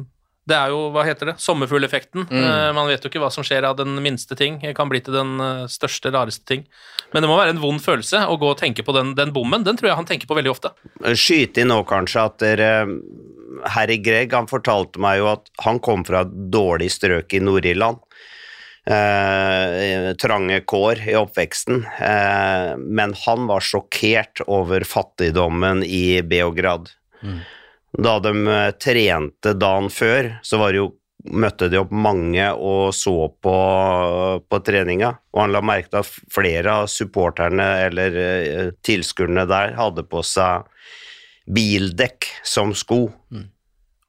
Det 0.46 0.54
er 0.54 0.74
jo, 0.74 0.90
hva 0.94 1.04
heter 1.08 1.32
det, 1.32 1.36
sommerfugleffekten. 1.42 2.28
Mm. 2.30 2.44
Eh, 2.44 2.72
man 2.78 2.90
vet 2.90 3.02
jo 3.02 3.10
ikke 3.10 3.22
hva 3.24 3.32
som 3.34 3.46
skjer 3.46 3.66
av 3.66 3.80
den 3.80 3.98
minste 4.06 4.38
ting. 4.38 4.60
Det 4.62 4.76
kan 4.78 4.92
bli 4.92 5.02
til 5.02 5.18
den 5.18 5.40
eh, 5.42 5.64
største, 5.72 6.12
rareste 6.14 6.46
ting. 6.52 6.66
Men 7.14 7.26
det 7.26 7.32
må 7.32 7.38
være 7.40 7.56
en 7.56 7.64
vond 7.64 7.82
følelse 7.82 8.26
å 8.30 8.38
gå 8.42 8.52
og 8.54 8.60
tenke 8.62 8.86
på 8.86 8.94
den, 8.94 9.16
den 9.18 9.34
bommen. 9.34 9.66
Den 9.66 9.80
tror 9.80 9.90
jeg 9.92 10.00
han 10.02 10.10
tenker 10.10 10.30
på 10.30 10.38
veldig 10.38 10.54
ofte. 10.54 10.76
Skyte 11.18 11.64
inn 11.64 11.74
nå 11.74 11.82
kanskje 11.90 12.28
at 12.30 12.38
dere 12.44 12.70
Harry 13.74 13.98
Gregg 14.04 14.34
han 14.36 14.50
fortalte 14.52 15.02
meg 15.02 15.22
jo 15.22 15.32
at 15.34 15.50
han 15.66 15.80
kom 15.84 16.06
fra 16.06 16.26
et 16.26 16.34
dårlig 16.54 16.92
strøk 16.94 17.34
i 17.34 17.42
Nord-Irland. 17.42 18.02
Eh, 18.86 20.12
trange 20.22 20.60
kår 20.70 21.02
i 21.10 21.16
oppveksten. 21.18 21.82
Eh, 21.86 22.76
men 22.78 23.16
han 23.26 23.48
var 23.50 23.66
sjokkert 23.66 24.44
over 24.46 24.86
fattigdommen 24.86 25.82
i 25.84 26.22
Beograd. 26.22 26.92
Da 28.02 28.20
de 28.20 28.32
eh, 28.52 28.70
trente 28.82 29.56
dagen 29.56 29.90
før, 29.94 30.36
så 30.44 30.60
var 30.60 30.74
det 30.74 30.84
jo 30.84 30.92
møtte 31.26 31.70
de 31.72 31.80
opp 31.80 31.94
mange 31.94 32.46
og 32.54 32.94
så 32.96 33.14
på, 33.42 33.56
på 34.46 34.60
treninga, 34.66 35.12
og 35.34 35.42
han 35.42 35.56
la 35.56 35.62
merke 35.66 35.92
til 35.92 36.02
at 36.04 36.32
flere 36.34 36.78
av 36.82 36.90
supporterne 36.92 37.68
eller 37.88 38.20
eh, 38.22 38.72
tilskuerne 38.86 39.48
der 39.50 39.76
hadde 39.80 40.06
på 40.10 40.22
seg 40.26 40.70
bildekk 41.46 42.30
som 42.46 42.74
sko, 42.78 43.08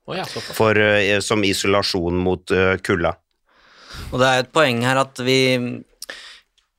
Å 0.07 0.15
ja, 0.15 0.25
for, 0.27 0.79
eh, 0.79 1.19
som 1.25 1.45
isolasjon 1.45 2.21
mot 2.23 2.53
eh, 2.55 2.77
kulda. 2.85 3.17
Og 4.13 4.21
det 4.21 4.29
er 4.29 4.45
et 4.45 4.53
poeng 4.55 4.85
her 4.87 5.01
at 5.01 5.21
vi, 5.25 5.41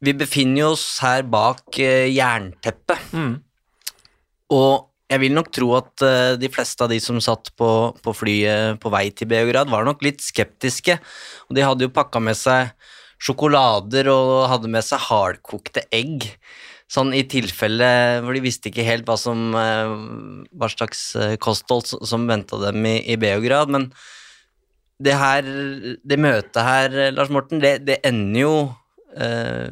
vi 0.06 0.14
befinner 0.16 0.70
oss 0.70 0.86
her 1.04 1.26
bak 1.28 1.76
jernteppet. 1.78 3.10
Mm. 3.18 3.34
Og 4.54 4.88
jeg 5.08 5.22
vil 5.24 5.36
nok 5.36 5.50
tro 5.56 5.72
at 5.78 6.04
eh, 6.04 6.36
de 6.40 6.50
fleste 6.52 6.84
av 6.84 6.92
de 6.92 7.00
som 7.04 7.20
satt 7.24 7.54
på, 7.60 7.70
på 8.04 8.14
flyet 8.16 8.80
på 8.84 8.92
vei 8.92 9.08
til 9.16 9.30
Beograd, 9.32 9.72
var 9.72 9.88
nok 9.88 10.04
litt 10.04 10.24
skeptiske. 10.24 10.98
Og 11.48 11.56
de 11.56 11.64
hadde 11.64 11.88
jo 11.88 11.94
pakka 11.96 12.20
med 12.24 12.36
seg 12.40 12.74
sjokolader 13.24 14.10
og 14.12 14.50
hadde 14.52 14.70
med 14.72 14.86
seg 14.86 15.02
hardkokte 15.08 15.86
egg. 15.96 16.28
Sånn 16.92 17.14
i 17.16 17.24
tilfelle 17.28 17.88
hvor 18.24 18.36
de 18.36 18.44
visste 18.44 18.70
ikke 18.70 18.86
helt 18.88 19.08
hva, 19.08 19.16
som, 19.20 19.48
eh, 19.56 19.96
hva 20.60 20.70
slags 20.72 21.10
eh, 21.16 21.36
kosthold 21.40 21.88
som- 21.88 22.28
venta 22.28 22.60
dem 22.68 22.86
i, 22.86 23.00
i 23.08 23.18
Beograd. 23.20 23.72
Men 23.72 23.90
det 25.00 25.16
her, 25.16 25.48
det 26.04 26.20
møtet 26.20 26.64
her, 26.64 26.98
Lars 27.16 27.32
Morten, 27.32 27.64
det, 27.64 27.86
det 27.88 28.00
ender 28.08 28.42
jo 28.42 28.54
eh, 29.16 29.72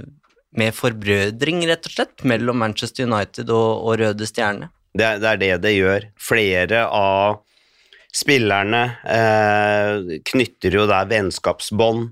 med 0.56 0.76
forbrødring, 0.76 1.66
rett 1.68 1.88
og 1.90 1.92
slett, 1.92 2.24
mellom 2.24 2.60
Manchester 2.64 3.04
United 3.04 3.52
og, 3.52 3.84
og 3.84 4.00
Røde 4.00 4.28
Stjerne. 4.30 4.72
Det, 4.96 5.10
det 5.22 5.32
er 5.32 5.42
det 5.42 5.52
det 5.66 5.74
gjør. 5.76 6.08
Flere 6.22 6.86
av 6.88 7.42
spillerne 8.16 8.84
eh, 9.12 10.22
knytter 10.32 10.78
jo 10.78 10.86
der 10.88 11.10
vennskapsbånd, 11.10 12.08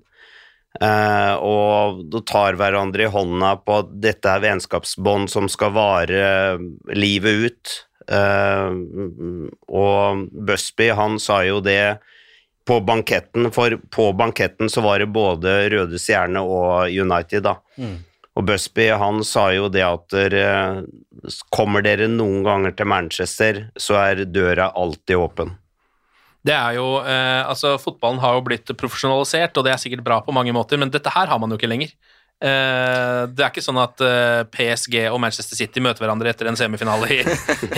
eh, 0.83 1.35
og 1.39 2.17
tar 2.27 2.59
hverandre 2.59 3.07
i 3.07 3.11
hånda 3.13 3.55
på 3.63 3.79
at 3.85 3.93
dette 4.03 4.31
er 4.33 4.43
vennskapsbånd 4.43 5.31
som 5.31 5.47
skal 5.51 5.75
vare 5.77 6.23
livet 6.91 7.47
ut. 7.47 7.75
Eh, 8.11 8.71
og 9.71 10.25
Busby, 10.49 10.91
han 10.91 11.21
sa 11.23 11.43
jo 11.47 11.61
det 11.63 11.97
på 12.67 12.79
banketten, 12.83 13.49
for 13.51 13.75
på 13.91 14.11
banketten 14.15 14.69
så 14.71 14.83
var 14.83 14.99
det 14.99 15.11
både 15.11 15.55
Røde 15.71 15.99
Stjerne 15.99 16.43
og 16.43 16.91
United, 16.91 17.43
da. 17.47 17.57
Og 18.33 18.47
Busby 18.49 18.87
han 18.97 19.21
sa 19.27 19.49
jo 19.53 19.67
det 19.69 19.83
at 19.85 20.13
der, 20.13 20.85
kommer 21.53 21.85
dere 21.85 22.07
noen 22.09 22.41
ganger 22.45 22.73
til 22.73 22.89
Manchester, 22.89 23.59
så 23.77 23.99
er 24.01 24.23
døra 24.25 24.71
alltid 24.73 25.19
åpen. 25.19 25.53
Det 26.43 26.55
er 26.55 26.75
jo, 26.75 26.87
eh, 27.07 27.41
altså 27.47 27.77
Fotballen 27.79 28.19
har 28.19 28.35
jo 28.35 28.43
blitt 28.43 28.73
profesjonalisert, 28.75 29.55
og 29.55 29.63
det 29.63 29.71
er 29.71 29.79
sikkert 29.79 30.03
bra 30.03 30.19
på 30.25 30.33
mange 30.35 30.51
måter, 30.55 30.81
men 30.81 30.91
dette 30.91 31.13
her 31.13 31.29
har 31.31 31.39
man 31.39 31.53
jo 31.53 31.59
ikke 31.59 31.71
lenger. 31.71 31.93
Eh, 32.43 33.21
det 33.31 33.39
er 33.39 33.51
ikke 33.53 33.63
sånn 33.63 33.79
at 33.79 34.01
eh, 34.03 34.41
PSG 34.51 34.97
og 35.07 35.21
Manchester 35.23 35.55
City 35.55 35.79
møter 35.79 36.03
hverandre 36.03 36.33
etter 36.33 36.49
en 36.49 36.59
semifinale 36.59 37.07
i, 37.15 37.21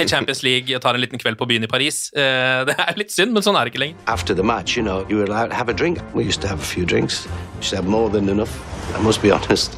i 0.01 0.07
Champions 0.09 0.41
League 0.47 0.73
og 0.73 0.81
tar 0.81 0.97
en 0.97 1.03
liten 1.03 1.21
kveld 1.21 1.37
på 1.37 1.45
byen 1.51 1.67
i 1.67 1.69
Paris. 1.69 2.07
Eh, 2.17 2.63
det 2.65 2.73
er 2.73 2.97
litt 2.97 3.13
synd, 3.13 3.35
men 3.35 3.45
sånn 3.45 3.59
er 3.59 3.67
det 3.67 3.75
ikke 3.75 3.83
lenger. 3.83 4.01
After 4.09 4.33
the 4.33 4.45
match, 4.45 4.73
you 4.73 4.81
know, 4.81 5.05
you 5.05 5.21
were 5.21 5.29
allowed 5.29 5.53
to 5.53 5.59
have 5.59 5.69
a 5.69 5.77
drink. 5.77 6.01
We 6.15 6.25
used 6.25 6.41
to 6.41 6.49
have 6.49 6.63
a 6.63 6.69
few 6.73 6.85
drinks. 6.85 7.27
We 7.27 7.61
used 7.61 7.75
to 7.75 7.83
have 7.83 7.85
more 7.85 8.09
than 8.09 8.29
enough. 8.29 8.57
I 8.97 9.03
must 9.03 9.21
be 9.21 9.29
honest. 9.29 9.77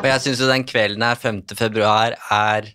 Og 0.00 0.06
jeg 0.08 0.22
syns 0.24 0.40
jo 0.40 0.48
den 0.48 0.64
kvelden 0.64 1.04
her, 1.04 1.18
5. 1.20 1.42
februar, 1.58 2.16
er 2.32 2.70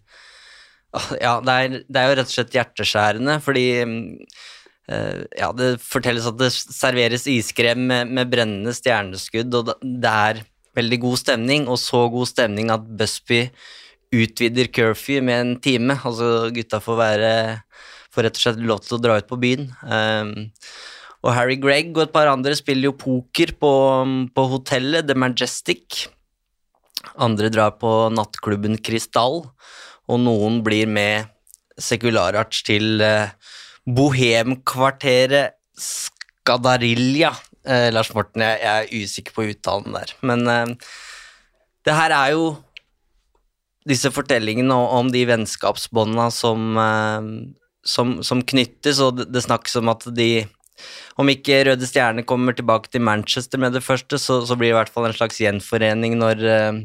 Ja, 1.19 1.39
det 1.43 1.53
er, 1.53 1.79
det 1.91 1.99
er 1.99 2.07
jo 2.07 2.17
rett 2.19 2.29
og 2.29 2.35
slett 2.37 2.53
hjerteskjærende, 2.55 3.33
fordi 3.43 3.65
eh, 3.83 5.23
ja, 5.35 5.49
det 5.57 5.73
fortelles 5.83 6.27
at 6.29 6.37
det 6.39 6.53
serveres 6.53 7.25
iskrem 7.27 7.81
med, 7.89 8.13
med 8.15 8.31
brennende 8.31 8.71
stjerneskudd, 8.77 9.57
og 9.59 9.73
det 9.81 10.13
er 10.29 10.45
veldig 10.77 11.01
god 11.03 11.19
stemning, 11.19 11.67
og 11.67 11.81
så 11.81 12.05
god 12.13 12.29
stemning 12.31 12.71
at 12.71 12.87
Busby 12.99 13.41
utvider 14.15 14.71
curfew 14.71 15.19
med 15.25 15.41
en 15.41 15.53
time. 15.59 15.97
Altså 16.07 16.49
gutta 16.55 16.79
får 16.83 16.99
være 17.01 17.31
får 18.15 18.27
rett 18.27 18.39
og 18.39 18.45
slett 18.45 18.63
lov 18.63 18.83
til 18.85 18.97
å 18.97 19.03
dra 19.03 19.19
ut 19.19 19.29
på 19.29 19.39
byen. 19.41 19.69
Um, 19.83 20.33
og 21.25 21.33
Harry 21.35 21.57
Gregg 21.59 21.95
og 21.95 22.05
et 22.05 22.13
par 22.13 22.29
andre 22.31 22.55
spiller 22.55 22.91
jo 22.91 22.99
poker 22.99 23.55
på, 23.59 23.71
på 24.31 24.45
hotellet 24.51 25.07
The 25.09 25.17
Majestic. 25.17 26.05
Andre 27.21 27.49
drar 27.53 27.75
på 27.79 27.91
nattklubben 28.13 28.77
Krystall, 28.83 29.43
og 30.05 30.21
noen 30.21 30.61
blir 30.65 30.89
med 30.89 31.31
Sekulararts 31.81 32.63
til 32.67 33.01
eh, 33.03 33.33
bohemkvarteret 33.85 35.55
Skadarilja. 35.75 37.33
Eh, 37.65 37.89
Lars 37.93 38.13
Morten, 38.15 38.43
jeg, 38.45 38.61
jeg 38.61 38.85
er 38.85 39.03
usikker 39.03 39.35
på 39.35 39.47
uttalen 39.51 39.95
der, 39.97 40.13
men 40.25 40.47
eh, 40.51 40.93
det 41.85 41.97
her 41.97 42.15
er 42.15 42.33
jo 42.35 42.47
disse 43.85 44.09
fortellingene 44.13 44.73
om, 44.73 45.11
de 45.13 45.21
vennskapsbåndene 45.29 46.29
som, 46.33 46.77
eh, 46.81 47.31
som, 47.85 48.19
som 48.25 48.43
knyttes, 48.43 49.01
og 49.03 49.19
det, 49.19 49.29
det 49.33 49.45
snakkes 49.45 49.81
om 49.81 49.93
at 49.93 50.07
de 50.15 50.29
om 51.15 51.29
ikke 51.31 51.61
Røde 51.69 51.87
Stjerne 51.87 52.25
kommer 52.27 52.55
tilbake 52.55 52.91
til 52.91 53.03
Manchester 53.05 53.61
med 53.61 53.77
det 53.77 53.83
første, 53.85 54.19
så, 54.19 54.41
så 54.43 54.57
blir 54.59 54.73
det 54.73 54.75
i 54.75 54.79
hvert 54.81 54.91
fall 54.91 55.07
en 55.07 55.15
slags 55.15 55.39
gjenforening 55.39 56.17
når, 56.19 56.43
eh, 56.51 56.81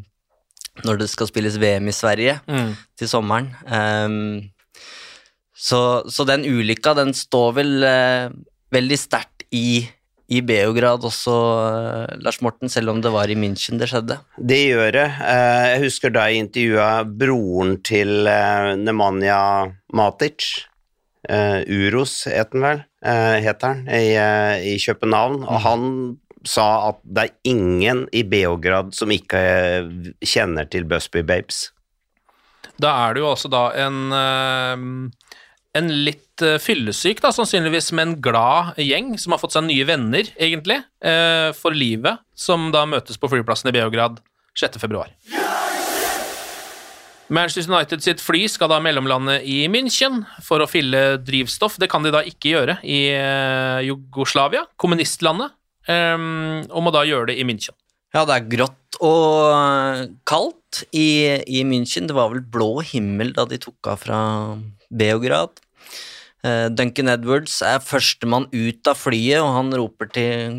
når 0.87 0.99
det 1.03 1.09
skal 1.13 1.29
spilles 1.31 1.57
VM 1.61 1.89
i 1.89 1.95
Sverige 1.97 2.39
Mm. 2.49 2.73
til 2.99 3.09
sommeren. 3.09 3.51
Um, 3.67 4.51
så, 5.55 6.03
så 6.09 6.25
den 6.29 6.45
ulykka, 6.49 6.95
den 6.97 7.13
står 7.17 7.53
vel 7.59 7.73
uh, 7.85 8.31
veldig 8.73 8.99
sterkt 8.99 9.45
i, 9.53 9.83
i 10.31 10.41
Beograd 10.47 11.05
også, 11.05 11.35
uh, 11.35 12.15
Lars 12.25 12.41
Morten, 12.41 12.71
selv 12.73 12.93
om 12.95 13.01
det 13.05 13.13
var 13.13 13.29
i 13.29 13.37
München 13.37 13.79
det 13.81 13.91
skjedde. 13.91 14.17
Det 14.39 14.61
gjør 14.71 14.93
det. 14.97 15.07
Uh, 15.21 15.67
Jeg 15.75 15.85
husker 15.85 16.15
da 16.15 16.29
jeg 16.31 16.47
intervjua 16.47 16.91
broren 17.05 17.77
til 17.85 18.25
Nemanja 18.81 19.43
Matic. 19.93 20.67
Eh, 21.29 21.61
Uros 21.69 22.23
het 22.33 22.55
han 22.57 22.63
vel, 22.65 22.79
heter 23.45 23.69
han, 23.75 23.81
i, 23.93 24.15
i 24.73 24.79
København. 24.81 25.43
Og 25.45 25.59
han 25.61 25.83
sa 26.49 26.91
at 26.91 27.01
det 27.05 27.27
er 27.27 27.51
ingen 27.53 28.07
i 28.17 28.23
Beograd 28.27 28.95
som 28.97 29.13
ikke 29.13 29.41
eh, 29.41 29.91
kjenner 30.25 30.69
til 30.71 30.87
Busby 30.89 31.23
Babes. 31.27 31.69
Da 32.81 32.93
er 33.07 33.15
det 33.17 33.25
jo 33.25 33.31
altså 33.33 33.51
da 33.53 33.67
en 33.81 33.99
eh, 34.17 34.87
en 35.79 35.91
litt 36.07 36.43
eh, 36.43 36.59
fyllesyk, 36.59 37.21
da, 37.23 37.31
sannsynligvis, 37.35 37.93
men 37.95 38.17
glad 38.25 38.79
gjeng 38.81 39.13
som 39.23 39.37
har 39.37 39.43
fått 39.43 39.55
seg 39.55 39.69
nye 39.69 39.87
venner, 39.87 40.33
egentlig, 40.35 40.81
for 41.57 41.77
livet, 41.77 42.19
som 42.35 42.73
da 42.75 42.83
møtes 42.91 43.21
på 43.21 43.31
flyplassen 43.31 43.71
i 43.71 43.77
Beograd 43.77 44.19
6. 44.59 44.81
februar. 44.83 45.13
Manchester 47.31 47.71
United 47.71 48.03
sitt 48.03 48.21
fly 48.21 48.43
skal 48.51 48.73
da 48.73 48.81
mellomlande 48.83 49.37
i 49.47 49.63
München 49.71 50.25
for 50.43 50.59
å 50.59 50.67
fylle 50.67 51.21
drivstoff. 51.23 51.79
Det 51.79 51.87
kan 51.93 52.03
de 52.03 52.11
da 52.11 52.25
ikke 52.27 52.57
gjøre 52.57 52.81
i 52.83 53.05
Jugoslavia, 53.87 54.67
kommunistlandet, 54.75 55.55
um, 55.91 56.63
og 56.71 56.87
må 56.87 56.93
da 56.95 57.05
gjøre 57.09 57.33
det 57.33 57.41
i 57.41 57.47
München. 57.47 57.77
Ja, 58.15 58.25
det 58.27 58.37
er 58.37 58.49
grått 58.51 58.97
og 59.01 59.53
eh, 59.55 60.09
kaldt 60.29 60.83
i, 60.91 61.39
i 61.47 61.63
München. 61.67 62.09
Det 62.11 62.17
var 62.17 62.33
vel 62.33 62.43
blå 62.43 62.81
himmel 62.83 63.31
da 63.37 63.47
de 63.49 63.61
tok 63.63 63.93
av 63.93 64.01
fra 64.03 64.21
Beograd. 64.91 65.63
Uh, 66.43 66.67
Duncan 66.73 67.13
Edwards 67.13 67.61
er 67.67 67.83
førstemann 67.85 68.49
ut 68.51 68.91
av 68.91 68.99
flyet, 68.99 69.39
og 69.45 69.55
han 69.55 69.71
roper 69.77 70.11
til 70.11 70.59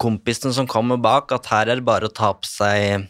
kompisen 0.00 0.54
som 0.54 0.68
kommer 0.70 1.00
bak, 1.00 1.32
at 1.34 1.48
her 1.50 1.70
er 1.72 1.80
det 1.80 1.88
bare 1.88 2.10
å 2.10 2.14
ta 2.14 2.34
på 2.36 2.48
seg 2.48 3.08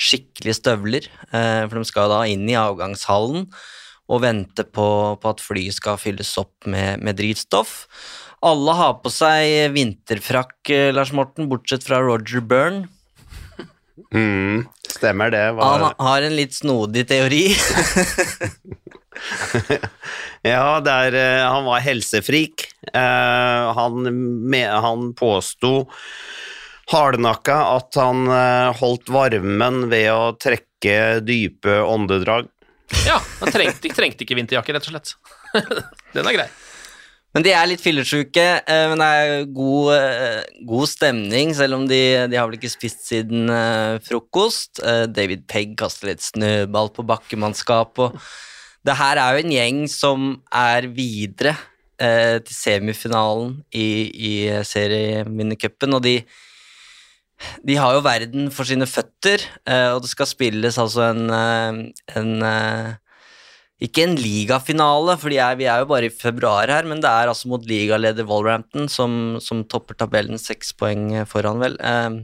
skikkelig 0.00 0.56
støvler, 0.60 1.10
uh, 1.32 1.66
for 1.66 1.80
de 1.80 1.86
skal 1.88 2.12
da 2.12 2.22
inn 2.30 2.46
i 2.48 2.58
avgangshallen 2.60 3.48
og 4.10 4.24
vente 4.24 4.64
på, 4.66 4.86
på 5.22 5.32
at 5.32 5.42
flyet 5.42 5.76
skal 5.76 5.98
fylles 6.00 6.32
opp 6.40 6.66
med, 6.70 7.02
med 7.02 7.18
drivstoff. 7.18 7.84
Alle 8.40 8.72
har 8.72 8.94
på 9.04 9.10
seg 9.12 9.74
vinterfrakk, 9.74 10.70
Lars 10.96 11.10
Morten, 11.12 11.48
bortsett 11.50 11.84
fra 11.84 11.98
Roger 12.00 12.40
Byrne. 12.40 12.88
Mm, 14.14 14.64
stemmer 14.88 15.30
det. 15.30 15.52
Var... 15.52 15.78
Han 15.78 16.06
har 16.06 16.22
en 16.22 16.36
litt 16.36 16.54
snodig 16.56 17.04
teori. 17.08 17.52
ja, 20.52 20.80
der, 20.80 21.18
han 21.44 21.64
var 21.68 21.84
helsefrik. 21.84 22.64
Uh, 22.94 23.76
han, 23.76 24.08
med, 24.50 24.70
han 24.72 25.12
påsto 25.14 25.84
hardnakka 26.90 27.58
at 27.76 27.94
han 28.00 28.24
uh, 28.26 28.72
holdt 28.80 29.12
varmen 29.12 29.84
ved 29.92 30.08
å 30.14 30.32
trekke 30.40 31.20
dype 31.22 31.82
åndedrag. 31.84 32.48
Ja, 33.06 33.20
han 33.38 33.52
trengte, 33.54 33.92
trengte 33.94 34.26
ikke 34.26 34.34
vinterjakke, 34.40 34.74
rett 34.74 34.88
og 34.88 34.96
slett. 34.96 35.14
Den 36.16 36.26
er 36.26 36.40
grei. 36.40 36.50
Men 37.30 37.44
de 37.46 37.52
er 37.54 37.68
litt 37.70 37.82
fyllesyke, 37.82 38.46
eh, 38.66 38.84
men 38.90 38.98
det 38.98 39.08
er 39.08 39.48
god, 39.54 39.90
god, 40.66 40.90
stemning, 40.90 41.54
selv 41.54 41.78
om 41.78 41.88
de, 41.90 42.00
de 42.30 42.38
har 42.38 42.48
vel 42.48 42.58
ikke 42.58 42.72
spist 42.72 43.04
siden 43.06 43.50
frokost. 44.02 44.82
David 45.14 45.46
Pegg 45.50 45.76
kaster 45.78 46.10
litt 46.10 46.24
snøball 46.26 46.90
på 46.96 47.06
bakkemannskap, 47.06 48.02
og 48.02 48.18
det 48.86 48.96
her 48.96 49.20
er 49.20 49.36
jo 49.36 49.44
en 49.44 49.54
gjeng 49.54 49.82
som 49.92 50.30
er 50.50 50.88
videre 50.96 51.54
eh, 52.00 52.38
til 52.44 52.56
semifinalen 52.56 53.58
i, 53.76 53.88
i 54.10 54.32
serieminnecupen, 54.66 55.96
og 55.96 56.04
de, 56.06 56.16
de 57.66 57.76
har 57.80 57.96
jo 57.96 58.04
verden 58.04 58.48
for 58.54 58.68
sine 58.68 58.88
føtter, 58.88 59.44
eh, 59.68 59.90
og 59.94 60.02
det 60.04 60.12
skal 60.12 60.28
spilles 60.30 60.80
altså 60.80 61.10
en, 61.10 61.22
eh, 61.36 62.16
en 62.20 62.32
eh, 62.46 62.94
ikke 63.80 64.04
en 64.04 64.16
ligafinale, 64.18 65.16
for 65.20 65.32
vi 65.32 65.38
er 65.40 65.82
jo 65.82 65.88
bare 65.88 66.10
i 66.10 66.12
februar 66.12 66.68
her, 66.68 66.88
men 66.88 67.00
det 67.00 67.08
er 67.08 67.30
altså 67.32 67.48
mot 67.48 67.64
ligaleder 67.64 68.26
Wolverhampton, 68.28 68.90
som, 68.92 69.38
som 69.40 69.64
topper 69.64 69.96
tabellen 69.96 70.40
seks 70.40 70.74
poeng 70.76 71.14
foran, 71.30 71.62
vel. 71.62 71.78
Eh, 71.80 72.20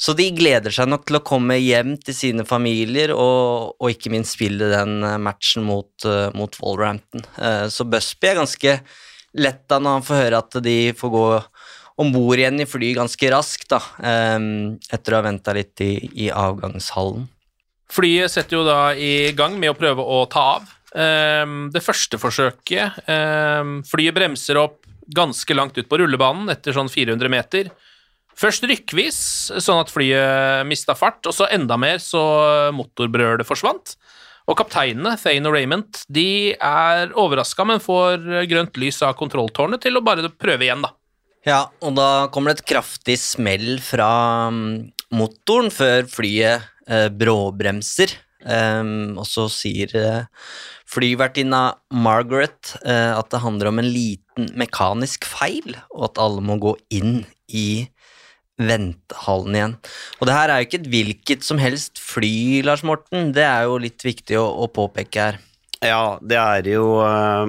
så 0.00 0.14
de 0.16 0.30
gleder 0.32 0.72
seg 0.72 0.88
nok 0.88 1.04
til 1.08 1.18
å 1.18 1.24
komme 1.26 1.58
hjem 1.60 1.92
til 2.00 2.16
sine 2.16 2.46
familier 2.48 3.12
og, 3.12 3.74
og 3.76 3.92
ikke 3.92 4.12
minst 4.14 4.38
spille 4.38 4.70
den 4.72 5.02
eh, 5.04 5.18
matchen 5.20 5.66
mot, 5.66 5.92
uh, 6.08 6.30
mot 6.32 6.54
Wolverhampton. 6.62 7.26
Uh, 7.36 7.66
så 7.68 7.84
Busby 7.84 8.30
er 8.30 8.40
ganske 8.40 8.78
letta 9.36 9.76
når 9.78 9.98
han 9.98 10.06
får 10.06 10.22
høre 10.22 10.40
at 10.40 10.56
de 10.64 10.78
får 10.96 11.12
gå 11.12 11.26
om 12.00 12.14
bord 12.14 12.40
igjen 12.40 12.62
i 12.62 12.68
fly 12.68 12.94
ganske 12.96 13.28
raskt, 13.34 13.68
da, 13.74 13.82
um, 14.38 14.78
etter 14.88 15.12
å 15.12 15.20
ha 15.20 15.26
venta 15.26 15.52
litt 15.52 15.82
i, 15.84 15.92
i, 16.14 16.30
avgangshallen. 16.32 17.28
Flyet 17.90 18.30
setter 18.32 18.60
jo 18.60 18.66
da 18.66 18.92
i 18.94 19.32
gang 19.36 19.56
med 19.58 19.72
å 19.72 19.78
prøve 19.78 20.04
å 20.04 20.22
ta 20.30 20.46
av. 20.56 20.68
Um, 20.90 21.68
det 21.70 21.84
første 21.86 22.18
forsøket 22.18 23.04
um, 23.06 23.76
Flyet 23.86 24.16
bremser 24.16 24.58
opp 24.58 24.80
ganske 25.14 25.54
langt 25.54 25.78
ut 25.78 25.86
på 25.86 26.00
rullebanen 26.00 26.50
etter 26.50 26.74
sånn 26.74 26.90
400 26.90 27.30
meter. 27.30 27.70
Først 28.40 28.64
rykkvis, 28.64 29.18
sånn 29.60 29.82
at 29.82 29.90
flyet 29.92 30.64
mista 30.68 30.94
fart, 30.96 31.20
og 31.28 31.34
så 31.36 31.48
enda 31.52 31.76
mer 31.80 31.98
så 32.00 32.22
motorbrølet 32.72 33.46
forsvant. 33.46 33.96
Og 34.48 34.56
kapteinene, 34.58 35.16
Thane 35.20 35.50
og 35.50 35.54
Raymond, 35.54 36.00
de 36.08 36.54
er 36.54 37.12
overraska, 37.18 37.66
men 37.68 37.82
får 37.82 38.24
grønt 38.50 38.80
lys 38.80 39.02
av 39.06 39.18
kontrolltårnet 39.18 39.84
til 39.84 39.98
å 39.98 40.04
bare 40.04 40.30
prøve 40.32 40.66
igjen, 40.66 40.86
da. 40.86 40.94
Ja, 41.46 41.60
og 41.80 41.94
da 41.96 42.28
kommer 42.32 42.52
det 42.52 42.60
et 42.60 42.70
kraftig 42.72 43.16
smell 43.20 43.78
fra 43.84 44.10
mm, 44.52 44.90
motoren 45.16 45.70
før 45.72 46.08
flyet 46.10 46.66
bråbremser. 46.88 48.16
Um, 48.40 49.18
og 49.20 49.26
så 49.28 49.44
sier 49.52 49.90
uh, 50.00 50.22
flyvertinna 50.88 51.74
Margaret 51.92 52.72
uh, 52.86 53.18
at 53.18 53.28
det 53.32 53.42
handler 53.42 53.68
om 53.68 53.82
en 53.82 53.90
liten 53.92 54.48
mekanisk 54.56 55.28
feil, 55.28 55.76
og 55.92 56.08
at 56.08 56.20
alle 56.24 56.44
må 56.44 56.56
gå 56.62 56.72
inn 56.96 57.20
i 57.52 57.84
ventehallen 58.60 59.56
igjen. 59.56 59.76
Og 60.20 60.28
det 60.28 60.36
her 60.36 60.52
er 60.52 60.60
jo 60.60 60.68
ikke 60.68 60.80
et 60.80 60.90
hvilket 60.94 61.46
som 61.46 61.60
helst 61.60 62.00
fly, 62.00 62.60
Lars 62.64 62.84
Morten. 62.84 63.30
Det 63.36 63.44
er 63.44 63.68
jo 63.68 63.78
litt 63.80 64.04
viktig 64.04 64.36
å, 64.40 64.48
å 64.64 64.68
påpeke 64.72 65.28
her. 65.28 65.40
Ja, 65.80 66.18
det 66.20 66.36
er 66.36 66.66
jo 66.68 66.98
uh, 67.00 67.48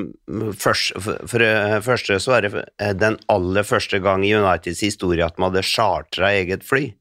først, 0.56 0.96
For 1.04 1.44
det 1.44 1.82
første 1.84 2.15
så 2.24 2.38
er 2.38 2.46
det 2.46 2.52
eh, 2.80 2.94
den 2.96 3.17
aller 3.32 3.67
første 3.67 4.00
gang 4.04 4.24
i 4.24 4.32
Uniteds 4.38 4.84
historie 4.86 5.26
at 5.26 5.36
man 5.36 5.52
hadde 5.52 5.67
chartra 5.67 6.32
eget 6.38 6.63
fly. 6.67 6.94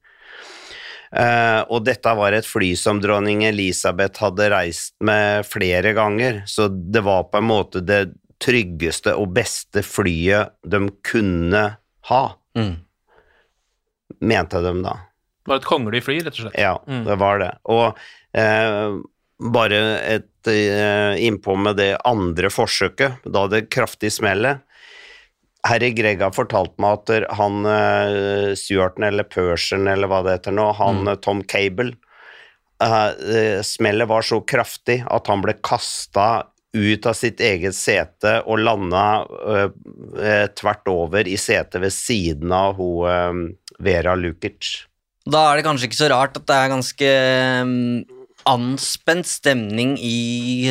Uh, 1.11 1.67
og 1.67 1.83
dette 1.83 2.13
var 2.15 2.31
et 2.31 2.47
fly 2.47 2.69
som 2.79 3.01
dronning 3.03 3.43
Elisabeth 3.43 4.23
hadde 4.23 4.47
reist 4.53 4.93
med 5.03 5.43
flere 5.43 5.91
ganger, 5.97 6.43
så 6.47 6.69
det 6.71 7.03
var 7.03 7.27
på 7.27 7.41
en 7.41 7.49
måte 7.49 7.81
det 7.83 8.13
tryggeste 8.41 9.13
og 9.19 9.33
beste 9.35 9.83
flyet 9.85 10.55
de 10.63 10.85
kunne 11.05 11.65
ha. 12.09 12.23
Mm 12.57 12.79
mente 14.21 14.61
de 14.61 14.73
da. 14.83 14.97
Det 15.41 15.49
var 15.49 15.61
et 15.61 15.67
kongelig 15.67 16.03
fly, 16.05 16.19
rett 16.21 16.35
og 16.35 16.45
slett? 16.45 16.59
Ja, 16.59 16.75
mm. 16.85 17.05
det 17.07 17.17
var 17.21 17.41
det. 17.41 17.51
Og 17.73 17.97
eh, 18.37 18.97
bare 19.51 19.79
et 20.05 20.51
eh, 20.51 21.21
innpå 21.25 21.55
med 21.57 21.79
det 21.81 21.95
andre 22.07 22.51
forsøket, 22.53 23.25
da 23.25 23.47
det 23.49 23.65
kraftig 23.73 24.13
smellet. 24.13 24.61
Herre 25.67 25.91
Greg 25.93 26.21
har 26.23 26.33
fortalt 26.33 26.73
meg 26.81 27.03
at 27.11 27.33
han 27.37 27.65
uh, 27.67 28.53
Stuarten 28.57 29.05
eller 29.05 29.27
Persian 29.29 29.89
eller 29.89 30.09
hva 30.09 30.23
det 30.25 30.39
heter 30.39 30.55
nå, 30.57 30.71
han 30.77 31.03
mm. 31.05 31.11
Tom 31.21 31.43
Cable 31.45 31.93
uh, 32.81 33.11
eh, 33.13 33.59
Smellet 33.65 34.09
var 34.09 34.25
så 34.25 34.41
kraftig 34.41 35.01
at 35.05 35.29
han 35.29 35.43
ble 35.45 35.57
kasta 35.61 36.47
ut 36.71 37.05
av 37.05 37.17
sitt 37.19 37.41
eget 37.43 37.75
sete 37.75 38.39
og 38.47 38.63
landa 38.63 39.05
uh, 39.27 39.67
tvert 40.57 40.89
over 40.89 41.27
i 41.27 41.37
setet 41.37 41.81
ved 41.83 41.93
siden 41.93 42.53
av 42.55 42.79
hun 42.79 43.51
Vera 43.81 44.15
Lukic. 44.15 44.87
Da 45.29 45.43
er 45.49 45.59
det 45.59 45.65
kanskje 45.65 45.89
ikke 45.89 45.99
så 45.99 46.09
rart 46.13 46.37
at 46.37 46.47
det 46.49 46.57
er 46.57 46.71
ganske 46.71 47.11
um, 47.61 47.73
anspent 48.49 49.29
stemning 49.29 49.95
i 50.01 50.69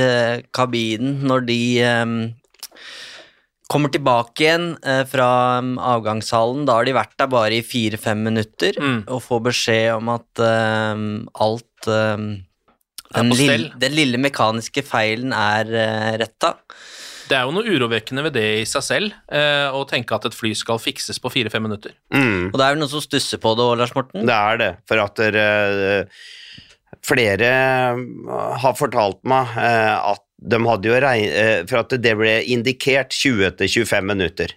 kabinen 0.56 1.20
når 1.26 1.44
de 1.46 1.60
um, 1.86 2.14
kommer 3.70 3.92
tilbake 3.94 4.44
igjen 4.44 4.68
uh, 4.82 5.04
fra 5.08 5.30
um, 5.62 5.74
avgangshallen. 5.78 6.66
Da 6.68 6.80
har 6.80 6.88
de 6.88 6.96
vært 6.96 7.16
der 7.20 7.30
bare 7.30 7.58
i 7.60 7.64
fire-fem 7.66 8.22
minutter 8.26 8.76
mm. 8.76 9.00
og 9.06 9.22
får 9.24 9.44
beskjed 9.50 9.90
om 9.96 10.14
at 10.18 10.42
alt 10.42 11.90
den 13.14 13.32
lille, 13.34 13.70
den, 13.80 13.94
lille, 13.96 14.18
mekaniske 14.22 14.84
feilen 14.86 15.34
er 15.34 15.70
uh, 15.74 16.10
retta. 16.20 16.54
Det 17.30 17.38
er 17.38 17.46
jo 17.46 17.54
noe 17.54 17.66
urovekkende 17.66 18.24
ved 18.26 18.34
det 18.38 18.46
i 18.60 18.66
seg 18.66 18.84
selv, 18.86 19.16
uh, 19.30 19.70
å 19.74 19.82
tenke 19.90 20.14
at 20.14 20.26
et 20.26 20.36
fly 20.36 20.52
skal 20.58 20.80
fikses 20.82 21.18
på 21.22 21.32
fire-fem 21.32 21.62
minutter. 21.66 21.94
Mm. 22.14 22.50
Og 22.50 22.58
det 22.58 22.66
er 22.66 22.74
vel 22.74 22.82
noen 22.82 22.92
som 22.92 23.02
stusser 23.02 23.42
på 23.42 23.54
det 23.58 23.66
òg, 23.66 23.76
Lars 23.82 23.94
Morten? 23.96 24.26
Det 24.26 24.36
er 24.36 24.62
det, 24.62 24.70
for 24.90 25.02
at 25.06 25.18
dere 25.18 25.48
uh, 26.06 26.22
Flere 27.06 27.46
har 28.60 28.74
fortalt 28.76 29.22
meg 29.30 29.54
at 29.56 30.20
de 30.40 30.60
hadde 30.64 30.88
jo 30.88 30.98
regn... 31.04 31.68
for 31.68 31.82
at 31.82 31.94
det 32.00 32.16
ble 32.16 32.34
indikert 32.54 33.12
20-25 33.12 34.08
minutter. 34.08 34.56